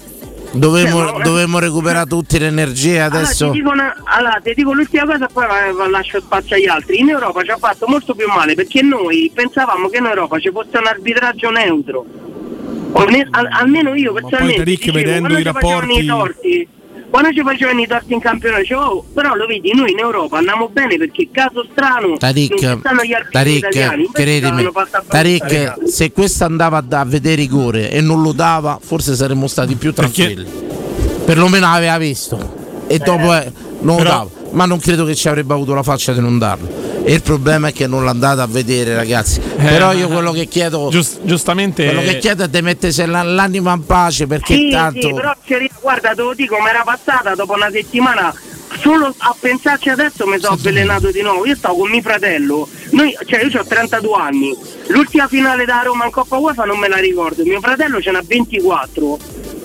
Dovevamo, 0.58 1.04
Cioè, 1.06 1.18
ma- 1.18 1.24
dovevamo 1.24 1.60
recuperare 1.60 2.08
tutte 2.08 2.40
le 2.40 2.48
energie 2.48 3.02
adesso. 3.02 3.44
Allora, 3.46 3.54
ti 3.56 3.62
dico, 3.62 3.72
una- 3.74 3.96
allora, 4.06 4.40
ti 4.44 4.54
dico 4.56 4.74
l'ultima 4.74 5.06
cosa 5.06 5.26
e 5.26 5.30
poi 5.32 5.90
lascio 5.92 6.20
spazio 6.22 6.56
agli 6.56 6.68
altri. 6.68 7.00
In 7.00 7.10
Europa 7.10 7.44
ci 7.44 7.52
ha 7.52 7.58
fatto 7.58 7.86
molto 7.88 8.16
più 8.16 8.28
male 8.28 8.54
perché 8.56 8.82
noi 8.82 9.32
pensavamo 9.34 9.90
che 9.90 9.98
in 9.98 10.06
Europa 10.06 10.40
ci 10.40 10.50
fosse 10.52 10.78
un 10.78 10.88
arbitraggio 10.88 11.50
neutro. 11.50 12.06
O 12.98 13.04
ne- 13.06 13.28
al- 13.32 13.50
almeno 13.52 13.94
io 13.96 14.14
personalmente 14.14 14.64
Tariq, 14.64 14.78
dicevo, 14.78 14.98
vedendo 14.98 15.28
quando 15.28 15.38
i 15.40 15.44
rapporti- 15.44 16.00
i 16.02 16.06
torti, 16.06 16.68
quando 17.10 17.32
ci 17.32 17.42
facevano 17.42 17.82
i 17.82 17.88
torti 17.88 18.14
in 18.14 18.20
campionato 18.20 18.62
dicevo, 18.62 18.82
"Oh, 18.82 19.06
però 19.14 19.34
lo 19.36 19.46
vedi, 19.46 19.74
noi 19.74 19.92
in 19.92 20.00
Europa 20.00 20.38
andiamo 20.38 20.70
bene 20.70 20.98
perché 20.98 21.30
caso 21.32 21.66
strano 21.72 22.08
non 22.08 22.14
ci 22.16 22.20
Tariq, 22.20 22.80
stanno 22.80 23.04
gli 23.04 23.14
arbitri 23.14 23.56
italiani. 23.58 24.10
Tariq, 24.12 24.20
Invece 24.20 24.40
credimi, 24.40 24.72
Tariq, 25.08 25.84
se 25.86 26.12
questo 26.12 26.44
andava 26.44 26.84
a, 26.90 27.06
vedere 27.06 27.36
rigore 27.36 27.90
e 27.92 28.02
non 28.02 28.22
lo 28.22 28.32
dava, 28.32 28.80
forse 28.82 29.16
saremmo 29.16 29.48
stati 29.48 29.76
più 29.76 29.94
tranquilli. 29.94 30.46
Perlomeno 31.26 31.66
aveva 31.68 31.98
visto 31.98 32.38
e 32.88 33.00
dopo 33.00 33.34
eh, 33.34 33.52
non 33.82 33.96
lo 33.98 34.04
però- 34.04 34.10
dava, 34.10 34.30
ma 34.56 34.66
non 34.66 34.80
credo 34.80 35.06
che 35.06 35.16
ci 35.16 35.28
avrebbe 35.28 35.54
avuto 35.54 35.74
la 35.74 35.84
faccia 35.84 36.12
di 36.14 36.20
non 36.20 36.38
darlo. 36.38 36.84
E 37.04 37.14
il 37.14 37.22
problema 37.22 37.68
è 37.68 37.74
che 37.74 37.86
non 37.86 38.04
l'ha 38.04 38.10
andata 38.10 38.42
a 38.42 38.48
vedere, 38.48 38.96
ragazzi. 38.96 39.40
Però 39.40 39.94
io 39.94 40.08
quello 40.08 40.32
che 40.32 40.48
chiedo, 40.48 40.90
giustamente, 41.22 41.86
quello 41.86 42.02
che 42.02 42.18
chiedo 42.18 42.44
è 42.44 42.48
di 42.48 42.62
mettersi 42.64 43.06
la- 43.06 43.22
l'anima 43.22 43.74
in 43.74 43.86
pace 43.86 44.26
perché 44.26 44.56
sì, 44.56 44.70
tanto. 44.72 45.08
sì, 45.08 45.14
però 45.14 45.36
cioè, 45.46 45.70
guarda, 45.80 46.10
te 46.16 46.22
lo 46.24 46.34
dico, 46.34 46.58
mi 46.60 46.68
era 46.70 46.82
passata 46.84 47.36
dopo 47.36 47.54
una 47.54 47.70
settimana. 47.72 48.34
Solo 48.82 49.14
a 49.20 49.36
pensarci 49.40 49.90
adesso 49.90 50.26
mi 50.28 50.38
sono 50.40 50.56
avvelenato 50.56 51.10
di 51.12 51.22
nuovo. 51.22 51.46
Io 51.46 51.56
stavo 51.56 51.76
con 51.78 51.90
mio 51.92 52.02
fratello, 52.02 52.68
noi, 52.92 53.16
cioè 53.26 53.44
io 53.46 53.60
ho 53.62 53.64
32 53.66 54.14
anni. 54.20 54.56
L'ultima 54.88 55.28
finale 55.28 55.64
da 55.66 55.82
Roma 55.84 56.06
in 56.06 56.12
Coppa 56.12 56.38
UEFA 56.38 56.66
non 56.66 56.80
me 56.80 56.88
la 56.90 56.98
ricordo. 56.98 57.44
Mio 57.44 57.62
fratello 57.62 58.02
ce 58.02 58.12
n'ha 58.12 58.22
24. 58.26 59.18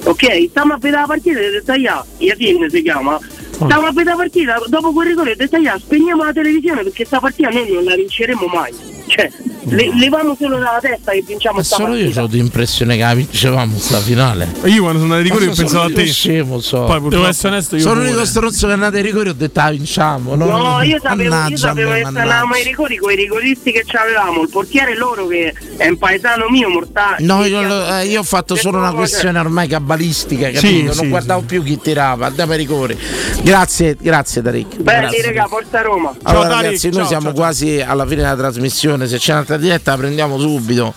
Ok, 0.04 0.48
stiamo 0.50 0.74
a 0.74 0.76
vedere 0.78 1.00
la 1.00 1.06
partita 1.06 1.38
e 1.40 1.48
ho 1.48 1.50
detto 1.50 1.72
"Ia", 1.72 2.04
Yasin 2.18 2.68
si 2.70 2.82
chiama. 2.82 3.18
Stiamo 3.62 3.86
a 3.88 3.92
la 4.04 4.16
partita, 4.16 4.58
dopo 4.68 4.92
quel 4.92 5.08
rigore 5.08 5.32
ho 5.32 5.36
detto 5.36 5.56
"Ia, 5.58 5.78
spegniamo 5.78 6.24
la 6.24 6.32
televisione 6.32 6.82
perché 6.82 7.04
sta 7.04 7.20
partita 7.20 7.50
noi 7.50 7.70
non 7.70 7.84
la 7.84 7.94
vinceremo 7.94 8.46
mai. 8.46 8.72
Cioè, 9.06 9.30
le- 9.64 9.94
leviamo 9.96 10.36
solo 10.38 10.56
dalla 10.56 10.78
testa 10.80 11.12
che 11.12 11.22
vinciamo 11.26 11.56
Ma 11.58 11.62
sta 11.62 11.76
solo 11.76 11.94
io 11.94 12.02
partita. 12.04 12.22
ho 12.22 12.26
l'impressione 12.30 12.96
che 12.96 13.02
la 13.02 13.14
vincevamo 13.14 13.78
sta 13.78 13.98
finale. 13.98 14.48
Io 14.64 14.82
quando 14.82 15.00
sono 15.00 15.14
andati 15.14 15.16
ai 15.16 15.22
rigori 15.38 15.46
ho 15.46 15.54
pensato 15.54 15.84
a 15.86 15.92
te. 15.92 16.02
io 16.02 16.12
scemo, 16.12 16.60
so. 16.60 16.78
Poi 16.78 16.86
Devo 16.88 17.00
purtroppo- 17.00 17.26
essere 17.28 17.48
onesto, 17.54 17.76
io 17.76 17.82
Sono 17.82 18.00
l'unico 18.02 18.24
stronzo 18.24 18.66
che 18.66 18.72
è 18.72 18.74
andato 18.74 18.96
ai 18.96 19.02
rigori 19.02 19.28
ho 19.28 19.34
detto 19.34 19.60
ah 19.60 19.70
vinciamo. 19.70 20.34
No, 20.34 20.44
No, 20.46 20.82
io 20.82 20.98
sapevo, 21.00 21.34
io 21.48 21.56
sapevo 21.56 21.90
me, 21.90 22.02
che 22.02 22.08
stavamo 22.10 22.54
ai 22.54 22.64
rigori 22.64 22.96
con 22.96 23.12
i 23.12 23.14
rigoristi 23.16 23.72
che 23.72 23.84
avevamo, 23.96 24.42
il 24.42 24.48
portiere 24.50 24.96
loro 24.96 25.26
che 25.26 25.54
è 25.76 25.88
un 25.88 25.98
paesano 25.98 26.48
mio, 26.48 26.68
mortale. 26.68 27.16
No, 27.24 27.44
io, 27.44 27.62
lo- 27.62 27.86
eh, 27.96 28.06
io 28.06 28.20
ho 28.20 28.24
fatto 28.24 28.54
solo 28.56 28.78
una 28.78 28.92
questione 28.92 29.38
ormai 29.38 29.68
cabalistica, 29.68 30.46
capito? 30.46 30.66
Sì, 30.66 30.82
non 30.82 30.94
sì, 30.94 31.08
guardavo 31.08 31.42
più 31.42 31.62
chi 31.62 31.78
tirava, 31.80 32.26
andiamo 32.26 32.52
ai 32.52 32.58
rigori. 32.58 32.98
Grazie, 33.42 33.96
grazie 34.00 34.42
Tariq. 34.42 34.76
Belli 34.80 35.20
raga, 35.22 35.46
Forza 35.46 35.80
Roma. 35.82 36.14
Allora 36.22 36.48
Tariq, 36.48 36.62
ragazzi, 36.64 36.86
noi 36.88 36.96
ciao, 36.98 37.06
siamo 37.06 37.24
ciao, 37.26 37.32
quasi 37.34 37.80
alla 37.80 38.06
fine 38.06 38.22
della 38.22 38.36
trasmissione, 38.36 39.06
se 39.06 39.18
c'è 39.18 39.32
un'altra 39.32 39.49
diretta 39.56 39.92
la 39.92 39.98
prendiamo 39.98 40.38
subito. 40.38 40.94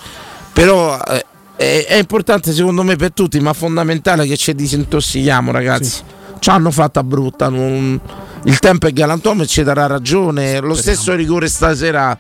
Però 0.54 1.00
eh, 1.00 1.26
è, 1.56 1.86
è 1.88 1.96
importante 1.96 2.52
secondo 2.54 2.84
me 2.84 2.96
per 2.96 3.14
tutti, 3.14 3.40
ma 3.40 3.54
fondamentale 3.54 4.26
che 4.26 4.38
ci 4.38 4.54
disintossichiamo 4.54 5.52
ragazzi. 5.52 6.02
Ci 6.40 6.50
hanno 6.50 6.72
fatta 6.72 7.04
brutta, 7.04 7.48
non- 7.50 8.00
il 8.46 8.60
tempo 8.60 8.88
è 8.88 8.92
galantuomo 8.92 9.44
e 9.44 9.48
ci 9.48 9.64
darà 9.64 9.88
ragione. 9.88 10.60
Lo 10.60 10.76
stesso 10.76 11.16
rigore 11.16 11.48
stasera 11.48 12.18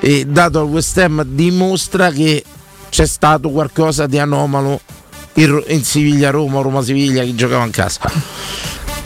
eh, 0.00 0.24
dato 0.26 0.60
al 0.60 0.66
West 0.66 0.96
Ham 0.98 1.24
dimostra 1.24 2.10
che 2.10 2.44
c'è 2.88 3.06
stato 3.06 3.50
qualcosa 3.50 4.06
di 4.06 4.18
anomalo 4.18 4.80
in, 5.34 5.62
in 5.68 5.84
Siviglia-Roma, 5.84 6.60
Roma-Siviglia, 6.60 7.24
chi 7.24 7.34
giocava 7.34 7.64
in 7.64 7.70
casa. 7.70 8.00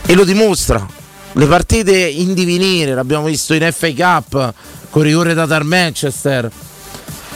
E 0.05 0.15
lo 0.15 0.25
dimostra. 0.25 0.87
Le 1.35 1.47
partite 1.47 1.97
in 1.97 2.35
divenire, 2.35 2.95
l'abbiamo 2.95 3.25
visto 3.27 3.55
in 3.55 3.67
FA 3.73 3.93
Cup 3.95 4.55
con 4.93 5.05
rigore 5.05 5.33
dato 5.33 5.55
al 5.55 5.65
Manchester, 5.65 6.51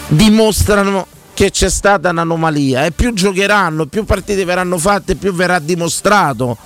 dimostrano 0.09 1.07
che 1.33 1.51
c'è 1.51 1.71
stata 1.71 2.11
un'anomalia 2.11 2.85
e 2.85 2.91
più 2.91 3.15
giocheranno, 3.15 3.87
più 3.87 4.05
partite 4.05 4.45
verranno 4.45 4.77
fatte, 4.77 5.15
più 5.15 5.33
verrà 5.33 5.59
dimostrato 5.59 6.59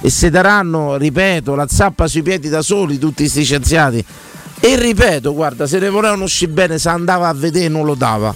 e 0.00 0.08
se 0.08 0.30
daranno, 0.30 0.96
ripeto, 0.96 1.56
la 1.56 1.66
zappa 1.66 2.06
sui 2.06 2.22
piedi 2.22 2.48
da 2.48 2.62
soli 2.62 2.96
tutti 2.96 3.24
questi 3.24 3.42
scienziati. 3.42 4.04
E 4.60 4.76
ripeto, 4.76 5.34
guarda, 5.34 5.66
se 5.66 5.80
ne 5.80 5.88
volevano 5.88 6.22
uscire 6.22 6.52
bene, 6.52 6.78
se 6.78 6.90
andava 6.90 7.26
a 7.26 7.34
vedere 7.34 7.66
non 7.66 7.84
lo 7.84 7.94
dava. 7.94 8.32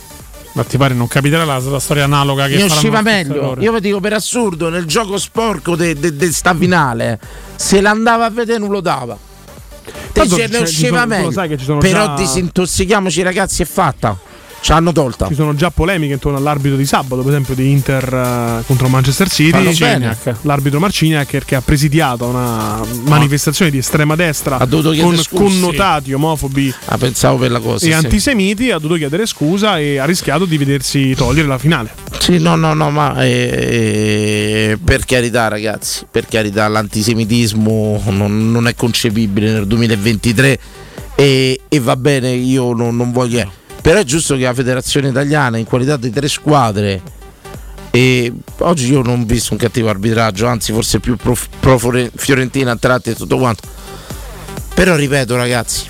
Ma 0.54 0.64
ti 0.64 0.76
pare 0.76 0.94
non 0.94 1.06
capiterà 1.06 1.44
la, 1.44 1.60
la 1.60 1.78
storia 1.78 2.02
analoga 2.02 2.48
che 2.48 2.56
Ne 2.56 2.64
usciva 2.64 3.02
meglio. 3.02 3.54
Io 3.60 3.72
vi 3.72 3.80
dico 3.80 4.00
per 4.00 4.14
assurdo, 4.14 4.68
nel 4.68 4.84
gioco 4.84 5.16
sporco 5.16 5.76
di 5.76 6.32
sta 6.32 6.56
finale, 6.56 7.20
se 7.54 7.80
l'andava 7.80 8.24
a 8.24 8.30
vedere 8.30 8.58
non 8.58 8.70
lo 8.70 8.80
dava. 8.80 9.16
Te 10.12 10.28
ce 10.28 10.46
ne 10.48 10.58
usciva 10.58 11.04
meglio. 11.06 11.30
Però 11.78 12.06
già- 12.06 12.14
disintossichiamoci 12.14 13.22
ragazzi, 13.22 13.62
è 13.62 13.66
fatta. 13.66 14.18
Ci 14.60 14.72
hanno 14.72 14.92
tolta. 14.92 15.26
Ci 15.26 15.34
sono 15.34 15.54
già 15.54 15.70
polemiche 15.70 16.12
intorno 16.12 16.36
all'arbitro 16.38 16.76
di 16.76 16.84
sabato, 16.84 17.22
per 17.22 17.30
esempio 17.32 17.54
di 17.54 17.70
Inter 17.70 18.12
eh, 18.60 18.64
contro 18.66 18.88
Manchester 18.88 19.28
City. 19.30 19.74
L'arbitro 20.42 20.78
Marciniak 20.80 21.44
che 21.44 21.54
ha 21.54 21.60
presidiato 21.62 22.26
una 22.26 22.80
manifestazione 23.04 23.70
di 23.70 23.78
estrema 23.78 24.14
destra 24.16 24.58
con 24.58 25.16
scusa, 25.16 25.28
connotati 25.30 26.12
omofobi 26.12 26.72
Ah, 26.86 26.98
pensavo 26.98 27.38
per 27.38 27.50
la 27.50 27.60
cosa. 27.60 27.86
e 27.86 27.90
sì. 27.90 27.92
antisemiti, 27.92 28.70
ha 28.70 28.78
dovuto 28.78 28.96
chiedere 28.96 29.26
scusa 29.26 29.78
e 29.78 29.98
ha 29.98 30.04
rischiato 30.04 30.44
di 30.44 30.58
vedersi 30.58 31.14
togliere 31.14 31.48
la 31.48 31.58
finale. 31.58 31.90
Sì, 32.18 32.38
no, 32.38 32.54
no, 32.56 32.74
no, 32.74 32.90
ma 32.90 33.14
eh, 33.24 34.78
per 34.82 35.04
carità, 35.04 35.48
ragazzi, 35.48 36.06
per 36.10 36.26
carità, 36.26 36.68
l'antisemitismo 36.68 38.02
non, 38.08 38.50
non 38.50 38.66
è 38.68 38.74
concepibile 38.74 39.52
nel 39.52 39.66
2023 39.66 40.58
e, 41.14 41.60
e 41.68 41.80
va 41.80 41.96
bene, 41.96 42.30
io 42.30 42.72
non, 42.74 42.96
non 42.96 43.12
voglio. 43.12 43.50
Però 43.80 43.98
è 43.98 44.04
giusto 44.04 44.36
che 44.36 44.42
la 44.42 44.54
federazione 44.54 45.08
italiana, 45.08 45.56
in 45.56 45.64
qualità 45.64 45.96
di 45.96 46.10
tre 46.10 46.28
squadre, 46.28 47.00
e 47.90 48.32
oggi 48.58 48.92
io 48.92 49.02
non 49.02 49.20
ho 49.20 49.24
visto 49.24 49.52
un 49.52 49.58
cattivo 49.58 49.88
arbitraggio, 49.88 50.46
anzi, 50.46 50.72
forse 50.72 51.00
più 51.00 51.16
pro, 51.16 51.36
pro 51.58 51.78
Fiorentina 52.14 52.72
a 52.72 52.76
tratti 52.76 53.10
e 53.10 53.14
tutto 53.14 53.38
quanto. 53.38 53.62
Però 54.74 54.94
ripeto, 54.94 55.34
ragazzi, 55.34 55.88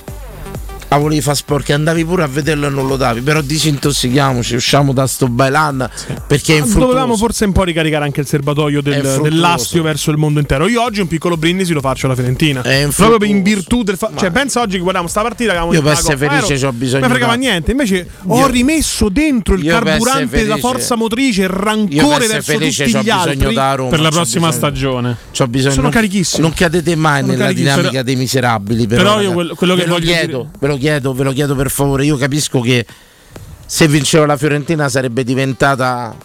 la 0.91 0.97
volevi 0.97 1.21
far 1.21 1.37
sporca, 1.37 1.73
andavi 1.75 2.05
pure 2.05 2.25
a 2.25 2.27
vederlo 2.27 2.67
e 2.67 2.71
non 2.71 2.87
lo 2.89 2.97
davi, 2.97 3.21
però 3.21 3.41
disintossichiamoci, 3.41 4.57
usciamo 4.57 4.93
da 4.93 5.07
sto 5.07 5.29
bailan 5.29 5.89
perché 6.27 6.55
è 6.55 6.59
Ma 6.59 6.65
infruttuoso. 6.65 6.87
Dovevamo 6.93 7.17
forse 7.17 7.45
un 7.45 7.53
po' 7.53 7.63
ricaricare 7.63 8.05
anche 8.05 8.21
il 8.21 8.27
serbatoio 8.27 8.83
del, 8.83 9.21
dell'astio 9.23 9.83
verso 9.85 10.11
il 10.11 10.17
mondo 10.17 10.41
intero. 10.41 10.67
Io 10.67 10.83
oggi 10.83 11.01
un 11.01 11.07
piccolo 11.07 11.37
brindisi 11.37 11.73
lo 11.73 11.81
faccio 11.81 12.07
alla 12.07 12.17
Fiorentina. 12.17 12.63
Proprio 12.95 13.31
in 13.31 13.43
virtù 13.43 13.83
del 13.85 13.97
fatto. 13.97 14.19
Cioè, 14.19 14.31
pensa 14.33 14.61
oggi 14.61 14.75
che 14.77 14.81
guardiamo 14.81 15.07
sta 15.09 15.23
partita. 15.23 15.53
che 15.53 15.59
avevamo 15.59 15.73
Io 15.75 15.83
per 15.83 15.93
essere 15.93 16.15
"Ah, 16.15 16.29
felice 16.29 16.55
ero- 16.55 16.67
c'ho 16.67 16.73
bisogno 16.73 17.01
Non 17.03 17.11
fregava 17.11 17.33
da- 17.35 17.39
niente. 17.39 17.71
Invece 17.71 18.09
ho 18.27 18.39
Io- 18.41 18.47
rimesso 18.49 19.09
dentro 19.09 19.55
il 19.55 19.65
carburante, 19.65 20.45
la 20.45 20.57
forza 20.57 20.97
motrice, 20.97 21.43
il 21.43 21.49
rancore 21.49 22.27
verso 22.27 22.53
felice 22.53 22.85
tutti 22.87 23.05
gli 23.05 23.11
altri. 23.11 23.55
da 23.55 23.75
Roma. 23.75 23.91
Per 23.91 24.01
la 24.01 24.11
prossima 24.11 24.49
bisogno- 24.49 24.53
stagione. 24.69 25.17
C'ho 25.33 25.47
bisogno, 25.47 25.71
Sono 25.71 25.83
non- 25.85 25.93
carichissimo. 25.93 26.43
Non 26.43 26.53
cadete 26.53 26.95
mai 26.97 27.21
Sono 27.21 27.33
nella 27.33 27.53
dinamica 27.53 28.03
dei 28.03 28.17
miserabili. 28.17 28.87
Però, 28.89 29.03
Però 29.03 29.21
io 29.23 29.33
quello- 29.33 29.55
quello 29.55 29.75
che 29.77 29.85
voglio 29.87 30.05
chiedo, 30.07 30.51
lo 30.59 30.77
chiedo, 30.81 31.15
ve 31.15 31.23
lo 31.23 31.33
chiedo 31.33 31.55
per 31.55 31.71
favore. 31.71 32.05
Io 32.05 32.17
capisco 32.17 32.61
che 32.61 32.85
se 33.65 33.87
vinceva 33.87 34.27
la 34.27 34.37
Fiorentina 34.37 34.89
sarebbe 34.89 35.23
diventata 35.23 36.17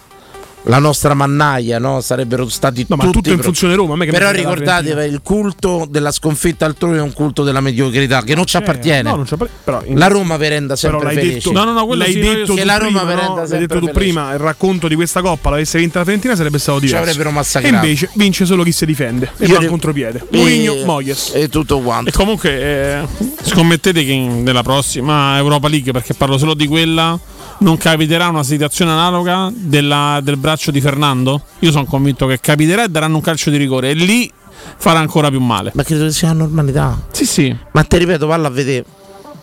la 0.67 0.79
nostra 0.79 1.13
mannaia, 1.13 1.77
no? 1.79 2.01
Sarebbero 2.01 2.47
stati 2.49 2.85
No, 2.89 2.95
ma 2.95 3.03
tutti 3.03 3.17
tutto 3.17 3.29
in 3.31 3.41
funzione 3.41 3.75
Roma. 3.75 3.93
a 3.93 3.97
me 3.97 4.05
che 4.05 4.11
Però 4.11 4.31
ricordatevi, 4.31 5.05
il 5.11 5.21
culto 5.23 5.85
della 5.89 6.11
sconfitta 6.11 6.65
altrui 6.65 6.97
è 6.97 7.01
un 7.01 7.13
culto 7.13 7.43
della 7.43 7.61
mediocrità 7.61 8.21
che 8.23 8.33
non 8.35 8.45
ci 8.45 8.57
appartiene. 8.57 9.09
no, 9.09 9.15
non 9.15 9.25
ci 9.25 9.33
appartiene, 9.35 9.91
in- 9.93 9.97
la 9.99 10.07
Roma 10.07 10.37
vi 10.37 10.47
renda 10.47 10.75
sempre 10.75 11.03
l'hai 11.05 11.15
felice. 11.15 11.33
detto, 11.51 11.51
l'hai 11.53 12.13
detto 12.13 12.53
che 12.55 12.61
tu 12.61 12.65
la 12.67 12.77
Roma 12.77 12.99
prima, 13.05 13.13
no? 13.27 13.35
L'hai 13.35 13.47
detto 13.47 13.79
tu 13.79 13.85
felice. 13.85 13.91
prima, 13.93 14.33
il 14.33 14.39
racconto 14.39 14.87
di 14.87 14.95
questa 14.95 15.21
coppa 15.21 15.49
l'avesse 15.51 15.77
vinta 15.77 15.99
la 15.99 16.03
Fiorentina 16.05 16.35
sarebbe 16.35 16.57
stato 16.59 16.79
diverso. 16.79 17.03
avrebbero 17.03 17.29
E 17.29 17.33
massacrato. 17.33 17.75
invece 17.85 18.09
vince 18.13 18.45
solo 18.45 18.63
chi 18.63 18.71
si 18.71 18.85
difende 18.85 19.31
e 19.37 19.45
Io 19.45 19.57
va 19.57 19.63
in 19.63 19.69
contropiede. 19.69 20.23
E- 20.31 20.37
Mourinho, 20.37 20.83
Moyes. 20.85 21.31
E 21.35 21.47
tutto 21.49 21.79
quanto. 21.79 22.09
E 22.09 22.13
comunque 22.13 22.49
eh, 22.51 23.07
scommettete 23.43 24.03
che 24.03 24.15
nella 24.15 24.63
prossima 24.63 25.37
Europa 25.37 25.67
League, 25.67 25.91
perché 25.91 26.13
parlo 26.13 26.37
solo 26.37 26.53
di 26.53 26.67
quella, 26.67 27.17
non 27.59 27.77
capiterà 27.77 28.27
una 28.27 28.43
situazione 28.43 28.91
analoga 28.91 29.51
della- 29.53 30.19
del 30.21 30.37
braccio 30.37 30.71
di 30.71 30.81
Fernando? 30.81 31.41
Io 31.59 31.71
sono 31.71 31.85
convinto 31.85 32.27
che 32.27 32.39
capiterà 32.39 32.83
e 32.83 32.89
daranno 32.89 33.15
un 33.15 33.21
calcio 33.21 33.49
di 33.49 33.57
rigore 33.57 33.89
e 33.91 33.93
lì 33.93 34.31
farà 34.77 34.99
ancora 34.99 35.29
più 35.29 35.39
male. 35.39 35.71
Ma 35.73 35.83
credo 35.83 36.05
che 36.05 36.11
sia 36.11 36.29
la 36.29 36.33
normalità. 36.35 36.99
Sì, 37.11 37.25
sì. 37.25 37.55
Ma 37.71 37.83
ti 37.83 37.97
ripeto, 37.97 38.25
valla 38.27 38.47
a 38.47 38.51
vedere. 38.51 38.85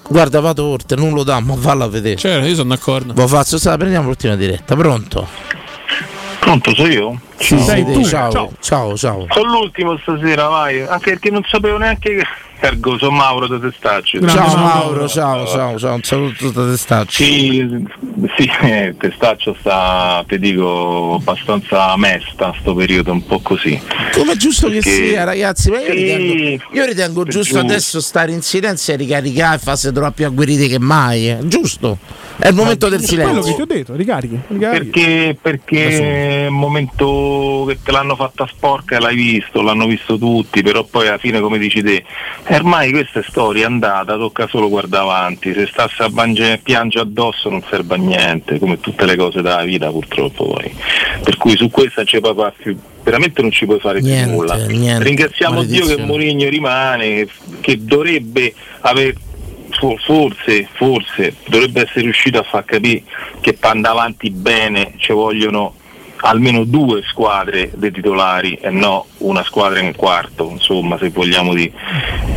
Guarda, 0.08 0.40
vado 0.40 0.64
oltre, 0.64 0.96
non 0.96 1.12
lo 1.14 1.22
dà, 1.22 1.40
ma 1.40 1.54
valla 1.56 1.84
a 1.84 1.88
vedere. 1.88 2.16
Certo, 2.16 2.46
io 2.46 2.54
sono 2.54 2.70
d'accordo. 2.74 3.12
Vo 3.14 3.26
faccio, 3.26 3.56
sta, 3.56 3.76
prendiamo 3.76 4.08
l'ultima 4.08 4.36
diretta, 4.36 4.74
pronto? 4.76 5.26
Pronto, 6.40 6.74
sono 6.74 6.88
io? 6.88 7.20
Sì, 7.42 7.58
Sei 7.58 7.84
sì, 7.84 7.92
tu. 7.92 8.04
ciao, 8.04 8.30
Ciao. 8.30 8.52
ciao, 8.60 8.96
ciao. 8.96 9.26
Sono 9.30 9.52
l'ultimo 9.52 9.98
stasera, 9.98 10.46
vai. 10.48 10.80
Anche 10.82 11.10
perché 11.10 11.30
non 11.30 11.42
sapevo 11.48 11.76
neanche 11.78 12.14
che. 12.16 12.24
Ergo, 12.64 12.96
sono 12.96 13.16
Mauro 13.16 13.48
da 13.48 13.58
Testaccio. 13.58 14.24
Ciao 14.24 14.56
Mauro, 14.56 15.08
ciao, 15.08 15.44
ciao, 15.48 15.76
ciao, 15.80 15.94
un 15.96 16.02
saluto 16.04 16.50
da 16.52 16.64
Testaccio. 16.66 17.24
Sì, 17.24 17.84
sì, 18.36 18.48
eh, 18.62 18.94
Testaccio 18.96 19.56
sta, 19.58 20.24
ti 20.28 20.38
dico, 20.38 21.14
abbastanza 21.18 21.96
mesta 21.96 22.54
sto 22.60 22.72
periodo, 22.72 23.10
un 23.10 23.26
po' 23.26 23.40
così. 23.40 23.80
Come 24.12 24.34
è 24.34 24.36
giusto 24.36 24.68
che 24.68 24.74
Perché- 24.74 24.90
sia, 25.08 25.24
ragazzi, 25.24 25.70
ma 25.70 25.80
io 25.80 25.86
Sì, 25.86 25.92
ritengo, 25.92 26.62
io 26.72 26.84
ritengo 26.84 27.24
giusto 27.24 27.40
giusto. 27.40 27.58
adesso 27.58 28.00
stare 28.00 28.30
in 28.30 28.42
silenzio 28.42 28.94
e 28.94 28.96
ricaricare 28.96 29.56
e 29.56 29.58
farsi 29.58 29.90
trovare 29.90 30.12
più 30.14 30.26
agguerriti 30.26 30.68
che 30.68 30.78
mai. 30.78 31.30
eh. 31.30 31.38
Giusto. 31.42 31.98
È 32.36 32.46
il 32.46 32.54
momento 32.54 32.88
del 32.88 33.04
Quello 33.04 33.22
che 33.24 33.28
silenzio. 33.42 33.54
ti 33.56 33.60
ho 33.62 33.66
detto, 33.66 33.94
ricarichi. 33.96 34.38
ricarichi. 34.46 34.90
Perché, 35.00 35.36
perché 35.42 36.44
è 36.44 36.46
un 36.46 36.54
momento 36.54 37.31
che 37.66 37.78
te 37.82 37.90
l'hanno 37.92 38.16
fatta 38.16 38.46
sporca 38.46 38.96
e 38.96 39.00
l'hai 39.00 39.14
visto, 39.16 39.62
l'hanno 39.62 39.86
visto 39.86 40.18
tutti, 40.18 40.62
però 40.62 40.84
poi 40.84 41.08
alla 41.08 41.18
fine 41.18 41.40
come 41.40 41.58
dici 41.58 41.82
te, 41.82 42.04
eh, 42.46 42.54
ormai 42.54 42.90
questa 42.90 43.20
è 43.20 43.22
storia 43.26 43.62
è 43.62 43.66
andata, 43.66 44.16
tocca 44.16 44.46
solo 44.48 44.68
guardare 44.68 45.04
avanti, 45.04 45.52
se 45.52 45.66
stassi 45.66 46.02
a 46.02 46.08
bange- 46.08 46.60
piangere 46.62 47.04
addosso 47.04 47.48
non 47.50 47.62
serve 47.68 47.94
a 47.94 47.98
niente, 47.98 48.58
come 48.58 48.80
tutte 48.80 49.04
le 49.06 49.16
cose 49.16 49.42
della 49.42 49.62
vita 49.64 49.90
purtroppo 49.90 50.46
poi. 50.48 50.74
Per 51.22 51.36
cui 51.36 51.56
su 51.56 51.70
questa 51.70 52.02
puoi 52.04 52.34
fare 52.34 52.54
più, 52.56 52.76
veramente 53.02 53.40
non 53.42 53.50
ci 53.50 53.64
puoi 53.66 53.80
fare 53.80 54.00
Niente, 54.00 54.24
più 54.28 54.32
nulla. 54.38 54.54
niente, 54.66 55.04
Ringraziamo 55.04 55.62
Dio 55.64 55.86
che. 55.86 55.96
Mourinho 55.96 56.48
rimane, 56.48 57.26
che- 57.60 57.78
dovrebbe 57.84 58.54
aver 58.80 59.14
fo- 59.70 59.96
forse, 60.04 60.68
forse 60.72 61.34
dovrebbe 61.46 61.82
essere 61.82 62.02
riuscito 62.02 62.38
a 62.38 62.42
far 62.42 62.64
capire 62.64 63.02
che 63.40 63.54
per 63.54 63.70
andare 63.70 63.94
avanti 63.98 64.30
bene 64.30 64.94
ci 64.98 65.12
vogliono 65.12 65.74
almeno 66.24 66.64
due 66.64 67.02
squadre 67.04 67.70
dei 67.74 67.90
titolari 67.90 68.54
e 68.60 68.70
no 68.70 69.06
una 69.18 69.42
squadra 69.44 69.80
in 69.80 69.94
quarto, 69.94 70.48
insomma 70.50 70.98
se 70.98 71.10
vogliamo 71.10 71.54
dire. 71.54 71.72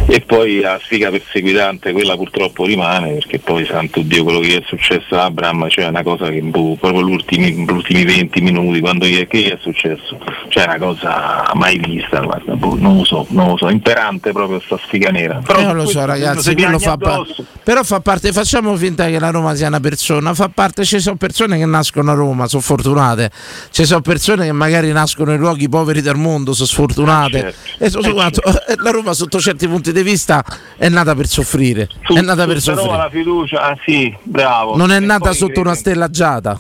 E 0.07 0.21
poi 0.21 0.59
la 0.59 0.79
sfiga 0.83 1.09
perseguitante, 1.09 1.91
quella 1.91 2.15
purtroppo 2.15 2.65
rimane, 2.65 3.13
perché 3.13 3.39
poi 3.39 3.65
santo 3.65 4.01
Dio 4.01 4.23
quello 4.23 4.39
che 4.39 4.57
è 4.57 4.63
successo 4.67 5.15
a 5.15 5.25
Abram, 5.25 5.67
cioè 5.69 5.87
una 5.87 6.03
cosa 6.03 6.29
che 6.29 6.41
boh, 6.41 6.75
proprio 6.79 7.05
gli 7.05 7.11
ultimi, 7.11 7.51
gli 7.53 7.71
ultimi 7.71 8.03
20 8.05 8.41
minuti, 8.41 8.79
quando 8.79 9.05
gli 9.05 9.19
è, 9.19 9.27
che 9.27 9.39
gli 9.39 9.49
è 9.49 9.57
successo? 9.59 10.17
Cioè 10.49 10.65
una 10.65 10.77
cosa 10.77 11.51
mai 11.53 11.79
vista, 11.79 12.19
guarda, 12.19 12.53
boh, 12.55 12.75
non 12.77 12.97
lo 12.97 13.03
so, 13.03 13.25
non 13.29 13.49
lo 13.49 13.57
so, 13.57 13.69
imperante 13.69 14.31
proprio 14.31 14.59
sta 14.59 14.77
sfiga 14.85 15.09
nera. 15.09 15.41
Però 15.43 15.59
Io 15.59 15.73
lo 15.73 15.83
questo, 15.83 15.99
so 15.99 16.05
ragazzi, 16.05 16.55
fa 16.55 16.97
pa- 16.97 17.13
addosso- 17.13 17.45
però 17.63 17.83
fa 17.83 17.99
parte, 17.99 18.31
facciamo 18.31 18.75
finta 18.75 19.07
che 19.07 19.17
la 19.17 19.31
Roma 19.31 19.55
sia 19.55 19.67
una 19.67 19.79
persona, 19.79 20.33
fa 20.33 20.49
parte, 20.53 20.85
ci 20.85 20.99
sono 20.99 21.15
persone 21.15 21.57
che 21.57 21.65
nascono 21.65 22.11
a 22.11 22.13
Roma, 22.13 22.47
sono 22.47 22.61
fortunate, 22.61 23.31
ci 23.75 23.83
sono 23.83 23.99
persone 23.99 24.45
che 24.45 24.53
magari 24.53 24.89
nascono 24.93 25.33
in 25.33 25.39
luoghi 25.39 25.67
poveri 25.67 25.99
del 26.01 26.15
mondo, 26.15 26.53
sono 26.53 26.65
sfortunate 26.65 27.53
e 27.77 27.89
so- 27.89 28.01
so 28.01 28.13
quanto- 28.13 28.41
eh, 28.41 28.75
la 28.79 28.89
Roma 28.91 29.11
sotto 29.11 29.37
certi 29.41 29.67
punti 29.67 29.91
di 29.91 30.01
vista 30.01 30.41
è 30.77 30.87
nata 30.87 31.13
per 31.13 31.27
soffrire, 31.27 31.89
è 32.07 32.21
nata 32.21 32.45
per 32.45 32.61
Su 32.61 32.69
Roma 32.69 32.81
soffrire, 32.81 33.03
la 33.03 33.09
fiducia, 33.09 33.61
ah 33.63 33.77
sì, 33.83 34.15
bravo. 34.23 34.77
non 34.77 34.93
è 34.93 34.95
E 34.95 34.99
nata 35.01 35.33
sotto 35.33 35.51
che- 35.55 35.59
una 35.59 35.73
stella 35.75 36.09
giata. 36.09 36.57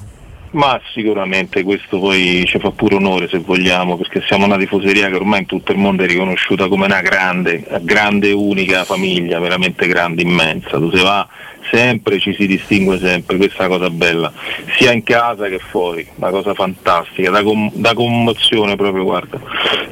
Ma 0.51 0.77
sicuramente 0.93 1.63
questo 1.63 1.99
poi 1.99 2.43
ci 2.45 2.59
fa 2.59 2.71
pure 2.71 2.95
onore 2.95 3.29
se 3.29 3.37
vogliamo, 3.39 3.95
perché 3.97 4.21
siamo 4.27 4.43
una 4.45 4.57
tifoseria 4.57 5.07
che 5.09 5.15
ormai 5.15 5.39
in 5.41 5.45
tutto 5.45 5.71
il 5.71 5.77
mondo 5.77 6.03
è 6.03 6.07
riconosciuta 6.07 6.67
come 6.67 6.83
una 6.85 6.99
grande, 7.01 7.65
grande 7.81 8.31
unica 8.33 8.83
famiglia, 8.83 9.39
veramente 9.39 9.87
grande, 9.87 10.21
immensa. 10.21 10.71
Tu 10.77 10.91
se 10.95 11.01
va 11.01 11.25
sempre 11.71 12.19
ci 12.19 12.33
si 12.33 12.47
distingue 12.47 12.99
sempre, 12.99 13.37
questa 13.37 13.63
è 13.63 13.67
una 13.67 13.77
cosa 13.77 13.89
bella, 13.89 14.31
sia 14.77 14.91
in 14.91 15.03
casa 15.03 15.47
che 15.47 15.59
fuori, 15.59 16.07
una 16.15 16.29
cosa 16.29 16.53
fantastica, 16.53 17.29
da, 17.29 17.43
com- 17.43 17.71
da 17.73 17.93
commozione 17.93 18.75
proprio, 18.75 19.03
guarda. 19.03 19.39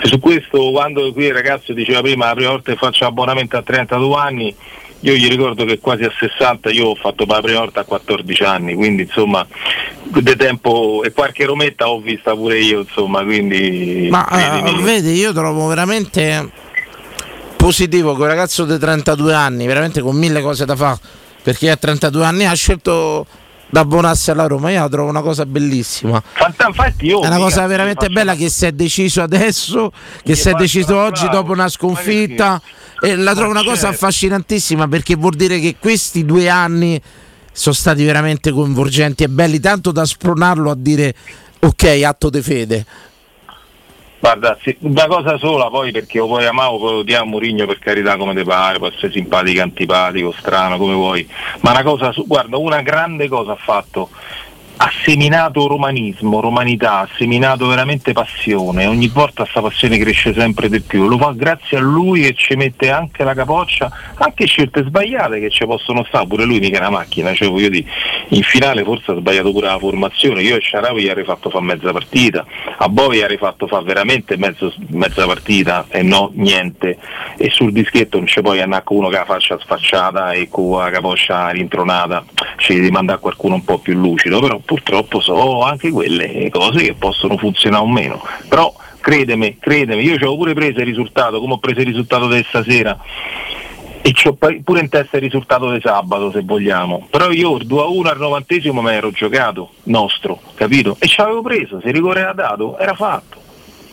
E 0.02 0.08
su 0.08 0.20
questo 0.20 0.72
quando 0.72 1.12
qui 1.14 1.26
il 1.26 1.34
ragazzo 1.34 1.74
diceva 1.74 2.02
prima 2.02 2.28
la 2.28 2.34
prima 2.34 2.50
volta 2.52 2.72
che 2.72 2.78
faccio 2.78 3.06
abbonamento 3.06 3.58
a 3.58 3.62
32 3.62 4.16
anni, 4.16 4.56
io 5.02 5.14
gli 5.16 5.28
ricordo 5.28 5.66
che 5.66 5.80
quasi 5.80 6.04
a 6.04 6.12
60 6.18 6.70
io 6.70 6.88
ho 6.88 6.96
fatto 6.96 7.26
per 7.26 7.36
la 7.36 7.42
prima 7.42 7.60
volta 7.60 7.82
a 7.82 7.84
14 7.84 8.44
anni, 8.44 8.74
quindi 8.74 9.04
insomma 9.04 9.46
di 10.04 10.36
tempo 10.36 11.02
e 11.04 11.12
qualche 11.12 11.46
rometta 11.46 11.90
ho 11.90 12.00
vista 12.00 12.34
pure 12.34 12.60
io, 12.60 12.82
insomma, 12.82 13.24
quindi 13.24 14.08
Ma 14.10 14.28
eh, 14.30 14.82
vedi, 14.82 15.14
io 15.14 15.34
trovo 15.34 15.68
veramente 15.68 16.50
positivo 17.58 18.14
che 18.16 18.22
un 18.22 18.28
ragazzo 18.28 18.66
di 18.66 18.78
32 18.78 19.34
anni, 19.34 19.66
veramente 19.66 20.02
con 20.02 20.16
mille 20.16 20.42
cose 20.42 20.66
da 20.66 20.76
fare, 20.76 21.00
perché 21.44 21.70
a 21.70 21.76
32 21.76 22.26
anni 22.26 22.46
ha 22.46 22.54
scelto 22.54 23.28
da 23.70 23.80
abbonarsi 23.80 24.30
alla 24.30 24.46
Roma, 24.46 24.70
io 24.70 24.82
la 24.82 24.88
trovo 24.88 25.10
una 25.10 25.22
cosa 25.22 25.48
bellissima. 25.48 26.22
Infatti 26.68 27.08
io 27.08 27.22
È 27.22 27.28
una 27.28 27.38
cosa 27.38 27.66
veramente 27.66 28.08
bella 28.10 28.36
che 28.36 28.48
si 28.50 28.68
è 28.68 28.72
deciso 28.72 29.24
adesso, 29.24 29.92
che 30.24 30.36
si 30.36 30.50
è 30.50 30.54
deciso 30.54 30.96
oggi 30.96 31.28
dopo 31.28 31.52
una 31.52 31.68
sconfitta. 31.68 32.62
E 33.02 33.16
la 33.16 33.34
trovo 33.34 33.50
una 33.50 33.64
cosa 33.64 33.88
certo. 33.88 33.96
affascinantissima 33.96 34.88
perché 34.88 35.16
vuol 35.16 35.34
dire 35.34 35.60
che 35.60 35.76
questi 35.78 36.24
due 36.24 36.48
anni 36.50 37.02
sono 37.52 37.76
stati 37.76 38.04
veramente 38.04 38.52
coinvolgenti 38.52 39.24
e 39.24 39.28
belli, 39.28 39.60
tanto 39.60 39.92
da 39.92 40.06
spronarlo 40.06 40.70
a 40.70 40.76
dire 40.78 41.14
ok, 41.60 42.02
atto 42.06 42.30
de 42.30 42.42
fede. 42.42 42.86
Guarda, 44.24 44.58
sì, 44.62 44.74
una 44.80 45.06
cosa 45.08 45.38
sola 45.38 45.70
poi 45.70 45.92
perché 45.92 46.20
lo 46.20 46.28
puoi 46.28 46.46
amare 46.46 46.70
o 46.70 46.78
puoi 46.78 46.94
odiare 47.00 47.26
Mourinho 47.26 47.66
per 47.66 47.80
carità 47.80 48.16
come 48.16 48.34
te 48.34 48.46
pare, 48.46 48.78
può 48.78 48.88
essere 48.88 49.12
simpatico, 49.12 49.62
antipatico, 49.62 50.32
strano, 50.32 50.78
come 50.78 50.94
vuoi. 50.94 51.30
Ma 51.60 51.72
una 51.72 51.84
cosa, 51.84 52.14
guarda, 52.26 52.56
una 52.56 52.82
grande 52.82 53.28
cosa 53.28 53.52
ha 53.52 53.58
fatto. 53.58 54.12
Ha 54.76 54.92
seminato 55.04 55.68
romanismo, 55.68 56.42
romanità, 56.42 57.00
ha 57.00 57.08
seminato 57.16 57.68
veramente 57.68 58.12
passione, 58.12 58.86
ogni 58.86 59.08
volta 59.08 59.46
sta 59.46 59.62
passione 59.62 59.98
cresce 59.98 60.34
sempre 60.34 60.68
di 60.68 60.82
più, 60.82 61.08
lo 61.08 61.18
fa 61.18 61.32
grazie 61.32 61.78
a 61.78 61.80
lui 61.80 62.26
e 62.26 62.34
ci 62.34 62.56
mette 62.56 62.90
anche 62.90 63.24
la 63.24 63.34
capoccia, 63.34 63.92
anche 64.16 64.46
scelte 64.46 64.84
sbagliate 64.84 65.40
che 65.40 65.50
ci 65.50 65.66
possono 65.66 66.04
stare, 66.06 66.28
pure 66.28 66.44
lui 66.44 66.60
mica 66.60 66.78
è 66.78 66.80
una 66.80 66.90
macchina, 66.90 67.34
cioè 67.34 67.50
voglio 67.50 67.70
dire, 67.70 67.88
in 68.30 68.42
finale 68.42 68.84
forse 68.84 69.12
ha 69.12 69.16
sbagliato 69.16 69.52
pure 69.52 69.68
la 69.68 69.78
formazione, 69.78 70.42
io 70.42 70.58
e 70.58 70.62
Sharawi 70.62 71.04
gli 71.04 71.10
avrei 71.10 71.24
fatto 71.24 71.50
fare 71.50 71.64
mezza 71.64 71.92
partita, 71.92 72.46
a 72.78 72.90
Bovi 72.90 73.18
gli 73.18 73.22
avrei 73.22 73.38
fatto 73.38 73.68
fare 73.68 73.84
veramente 73.84 74.38
mezzo- 74.38 74.74
mezza 74.90 75.26
partita 75.26 75.86
e 75.90 76.02
no 76.02 76.32
niente, 76.34 76.98
e 77.38 77.50
sul 77.52 77.72
dischetto 77.72 78.18
non 78.18 78.26
c'è 78.26 78.42
poi 78.42 78.60
andare 78.60 78.84
con 78.84 78.98
uno 78.98 79.10
che 79.10 79.18
ha 79.18 79.20
la 79.20 79.26
faccia 79.26 79.58
sfacciata 79.60 80.32
e 80.32 80.50
con 80.50 80.78
la 80.78 80.90
capoccia 80.90 81.50
rintronata, 81.50 82.26
ci 82.64 82.76
devi 82.76 82.92
mandare 82.92 83.20
qualcuno 83.20 83.56
un 83.56 83.66
po' 83.66 83.78
più 83.80 83.94
lucido, 83.94 84.40
però 84.40 84.58
purtroppo 84.64 85.20
sono 85.20 85.64
anche 85.64 85.92
quelle 85.92 86.50
cose 86.50 86.82
che 86.82 86.94
possono 86.94 87.36
funzionare 87.38 87.84
o 87.84 87.88
meno, 87.90 88.22
però 88.48 88.74
credemi, 89.02 89.58
credemi, 89.60 90.02
io 90.02 90.12
ci 90.12 90.24
avevo 90.24 90.38
pure 90.38 90.54
preso 90.54 90.80
il 90.80 90.86
risultato, 90.86 91.42
come 91.42 91.54
ho 91.54 91.58
preso 91.58 91.82
il 91.82 91.88
risultato 91.88 92.30
di 92.30 92.42
stasera, 92.48 92.98
e 94.02 94.12
c'ho 94.14 94.32
pa- 94.34 94.56
pure 94.64 94.80
in 94.80 94.88
testa 94.88 95.18
il 95.18 95.24
risultato 95.24 95.72
di 95.72 95.82
sabato 95.84 96.32
se 96.32 96.42
vogliamo. 96.42 97.06
Però 97.10 97.30
io 97.32 97.58
il 97.58 97.68
2-1 97.68 98.08
al 98.08 98.18
novantesimo 98.20 98.82
me 98.82 98.92
l'ero 98.92 99.12
giocato, 99.12 99.72
nostro, 99.84 100.40
capito? 100.56 100.96
E 101.00 101.08
ci 101.08 101.20
avevo 101.20 101.42
preso, 101.42 101.82
se 101.82 101.90
il 101.90 101.94
rigore 101.94 102.22
era 102.22 102.32
dato, 102.32 102.78
era 102.78 102.94
fatto. 102.94 103.42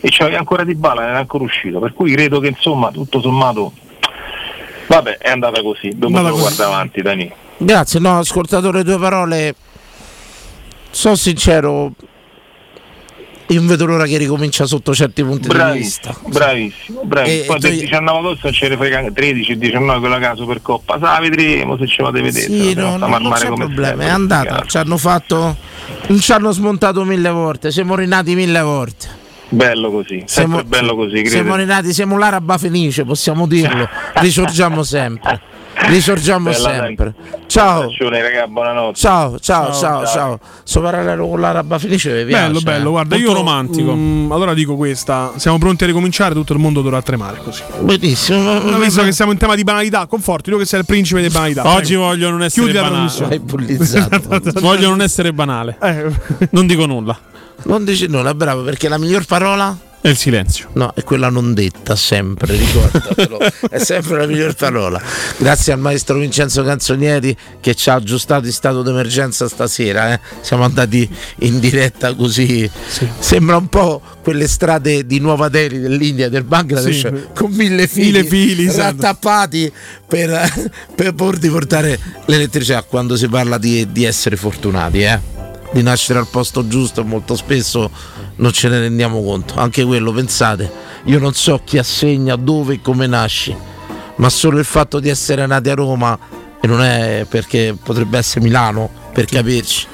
E 0.01 0.09
c'aveva 0.13 0.39
ancora 0.39 0.63
di 0.63 0.77
balla, 0.77 1.01
non 1.01 1.11
era 1.11 1.19
ancora 1.19 1.43
uscito. 1.43 1.81
Per 1.81 1.93
cui 1.93 2.13
credo 2.13 2.39
che 2.39 2.47
insomma, 2.49 2.91
tutto 2.93 3.21
sommato, 3.21 3.73
vabbè, 4.87 5.19
è 5.19 5.31
andata 5.31 5.61
così. 5.61 5.91
Dopo 5.91 6.07
Andata 6.07 6.29
lo 6.29 6.35
così. 6.41 6.55
guarda 6.55 6.67
avanti, 6.73 7.03
Dani. 7.03 7.33
Grazie, 7.63 8.01
no, 8.01 8.17
ho 8.17 8.19
ascoltato 8.21 8.71
le 8.71 8.83
tue 8.85 8.99
parole. 8.99 9.55
Sono 10.91 11.15
sincero, 11.15 11.93
io 13.49 13.63
vedo 13.65 13.85
l'ora 13.85 14.07
che 14.07 14.17
ricomincia 14.17 14.65
sotto 14.65 14.95
certi 14.95 15.23
punti 15.23 15.47
di 15.49 15.55
vista. 15.73 16.15
Bravissimo, 16.27 16.31
bravissimo, 16.31 17.01
bravissimo. 17.05 17.43
E- 17.43 17.47
Poi 17.47 17.59
del 17.59 17.75
tu- 17.75 17.81
19 17.81 18.19
agosto 18.19 18.51
ce 18.53 18.69
ne 18.69 18.77
frega 18.77 19.11
13, 19.13 19.59
19 19.59 20.01
quella 20.01 20.19
caso 20.19 20.47
per 20.47 20.63
Coppa. 20.63 20.99
Sa, 20.99 21.19
vedremo 21.21 21.77
se 21.77 21.87
ce 21.87 22.03
la 22.03 22.11
deve 22.11 22.31
vedere. 22.33 22.47
Sì, 22.47 22.75
no, 22.75 22.97
no, 22.97 23.07
non 23.19 23.33
c'è 23.33 23.47
problema, 23.47 23.89
sempre, 23.89 24.07
è 24.07 24.09
andata. 24.09 24.65
Ci 24.67 24.77
hanno 24.79 24.97
fatto. 24.97 25.57
Ci 26.19 26.33
hanno 26.33 26.51
smontato 26.53 27.05
mille 27.05 27.31
volte, 27.31 27.71
siamo 27.71 27.95
rinati 27.95 28.35
mille 28.35 28.61
volte. 28.63 29.19
Bello 29.53 29.91
così, 29.91 30.23
Siamo- 30.27 30.59
sempre 30.59 30.79
bello 30.79 30.95
così, 30.95 31.27
Siamo 31.27 31.43
credo. 31.51 31.57
rinati, 31.57 31.93
siamo 31.93 32.17
l'araba 32.17 32.57
felice, 32.57 33.05
possiamo 33.05 33.47
dirlo. 33.47 33.89
Risorgiamo 34.15 34.83
sempre. 34.85 35.41
Risorgiamo 35.89 36.51
Bella, 36.51 36.69
dai. 36.69 36.79
sempre. 36.87 37.15
Ciao. 37.47 37.91
Raga, 37.99 38.47
buonanotte. 38.47 38.99
Ciao, 38.99 39.39
ciao, 39.39 39.73
ciao, 39.73 40.05
Ciao. 40.05 40.07
ciao. 40.07 40.41
Sto 40.63 40.81
parallelo 40.81 41.27
con 41.27 41.41
l'araba 41.41 41.79
felice 41.79 42.25
piace. 42.25 42.47
Bello, 42.47 42.61
bello, 42.61 42.89
eh. 42.89 42.91
guarda, 42.91 43.15
Molto 43.17 43.31
io 43.31 43.37
romantico. 43.37 43.95
mm, 43.95 44.31
allora 44.33 44.55
dico 44.55 44.77
questa: 44.77 45.33
siamo 45.37 45.59
pronti 45.59 45.85
a 45.85 45.87
ricominciare, 45.87 46.35
tutto 46.35 46.53
il 46.53 46.59
mondo 46.59 46.83
dovrà 46.83 47.03
tremare 47.03 47.39
così. 47.43 47.63
Benissimo. 47.81 48.61
Ma 48.61 48.79
visto 48.79 49.03
che 49.03 49.13
siamo 49.13 49.33
in 49.33 49.39
tema 49.39 49.55
di 49.55 49.65
banalità, 49.65 50.07
conforti, 50.07 50.51
tu 50.51 50.59
che 50.59 50.65
sei 50.65 50.81
il 50.81 50.87
principe 50.87 51.21
delle 51.21 51.33
banalità. 51.33 51.67
Oggi 51.67 51.95
prego. 51.95 52.03
voglio 52.03 52.31
non 52.31 52.43
essere 52.43 52.67
Chiudi 52.71 52.79
la 52.79 52.89
banale. 52.89 54.51
voglio 54.61 54.89
non 54.91 55.01
essere 55.03 55.33
banale. 55.33 55.77
Eh. 55.83 56.05
Non 56.51 56.67
dico 56.67 56.87
nulla. 56.87 57.19
Non 57.65 57.85
dici 57.85 58.07
nulla, 58.07 58.33
bravo, 58.35 58.63
perché 58.63 58.89
la 58.89 58.97
miglior 58.99 59.25
parola 59.27 59.77
è 60.03 60.09
il 60.09 60.17
silenzio. 60.17 60.69
No, 60.75 60.93
è 60.95 61.05
quella 61.05 61.29
non 61.29 61.53
detta 61.55 61.95
sempre, 61.97 62.57
ricordatelo. 62.57 63.39
è 63.71 63.79
sempre 63.79 64.19
la 64.19 64.27
miglior 64.27 64.55
parola. 64.55 65.01
Grazie 65.37 65.73
al 65.75 65.79
maestro 65.79 66.19
Vincenzo 66.19 66.63
Canzonieri 66.65 67.37
che 67.61 67.75
ci 67.75 67.91
ha 67.91 67.95
aggiustato 67.95 68.47
in 68.47 68.53
stato 68.53 68.83
d'emergenza 68.83 69.49
stasera. 69.49 70.13
eh. 70.15 70.21
Siamo 70.41 70.65
andati 70.65 71.09
in 71.41 71.59
diretta 71.61 72.15
così. 72.15 72.69
Sembra 73.19 73.57
un 73.59 73.69
po' 73.69 74.01
quelle 74.23 74.49
strade 74.49 75.05
di 75.07 75.19
Nuova 75.19 75.49
Delhi 75.49 75.79
dell'India 75.81 76.29
del 76.29 76.45
Bangladesh 76.45 77.01
Sì. 77.01 77.13
con 77.35 77.51
mille 77.53 77.87
fili, 77.87 78.07
Mille 78.19 78.25
fili, 78.25 78.67
esatto. 78.67 78.97
rattappati 79.03 79.71
per, 80.07 80.71
per 80.95 81.15
portare 81.15 81.99
l'elettricità 82.27 82.83
quando 82.83 83.17
si 83.17 83.29
parla 83.29 83.59
di, 83.59 83.91
di 83.93 84.05
essere 84.05 84.37
fortunati, 84.37 85.03
eh. 85.03 85.40
Di 85.73 85.83
nascere 85.83 86.19
al 86.19 86.27
posto 86.27 86.67
giusto 86.67 87.05
molto 87.05 87.37
spesso 87.37 87.91
non 88.37 88.53
ce 88.53 88.69
ne 88.69 88.81
rendiamo 88.81 89.23
conto. 89.23 89.55
Anche 89.59 89.85
quello, 89.85 90.13
pensate, 90.13 90.71
io 91.05 91.19
non 91.19 91.35
so 91.35 91.61
chi 91.65 91.79
assegna, 91.79 92.37
dove 92.37 92.75
e 92.75 92.81
come 92.81 93.07
nasci, 93.07 93.55
ma 94.17 94.29
solo 94.29 94.59
il 94.59 94.65
fatto 94.65 94.99
di 94.99 95.09
essere 95.09 95.47
nati 95.47 95.69
a 95.71 95.75
Roma, 95.75 96.19
e 96.61 96.67
non 96.67 96.83
è 96.83 97.27
perché 97.29 97.77
potrebbe 97.83 98.19
essere 98.19 98.41
Milano, 98.41 98.91
per 99.13 99.27
capirci. 99.27 99.87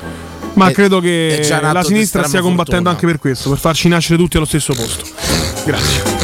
Ma 0.54 0.68
È- 0.68 0.72
credo 0.72 1.00
che 1.00 1.46
la 1.48 1.82
sinistra 1.82 2.22
stia 2.22 2.40
combattendo 2.40 2.88
fortuna. 2.88 2.90
anche 2.90 3.06
per 3.06 3.18
questo, 3.18 3.50
per 3.50 3.58
farci 3.58 3.88
nascere 3.88 4.18
tutti 4.18 4.36
allo 4.36 4.46
stesso 4.46 4.72
posto. 4.74 5.04
Grazie. 5.64 6.15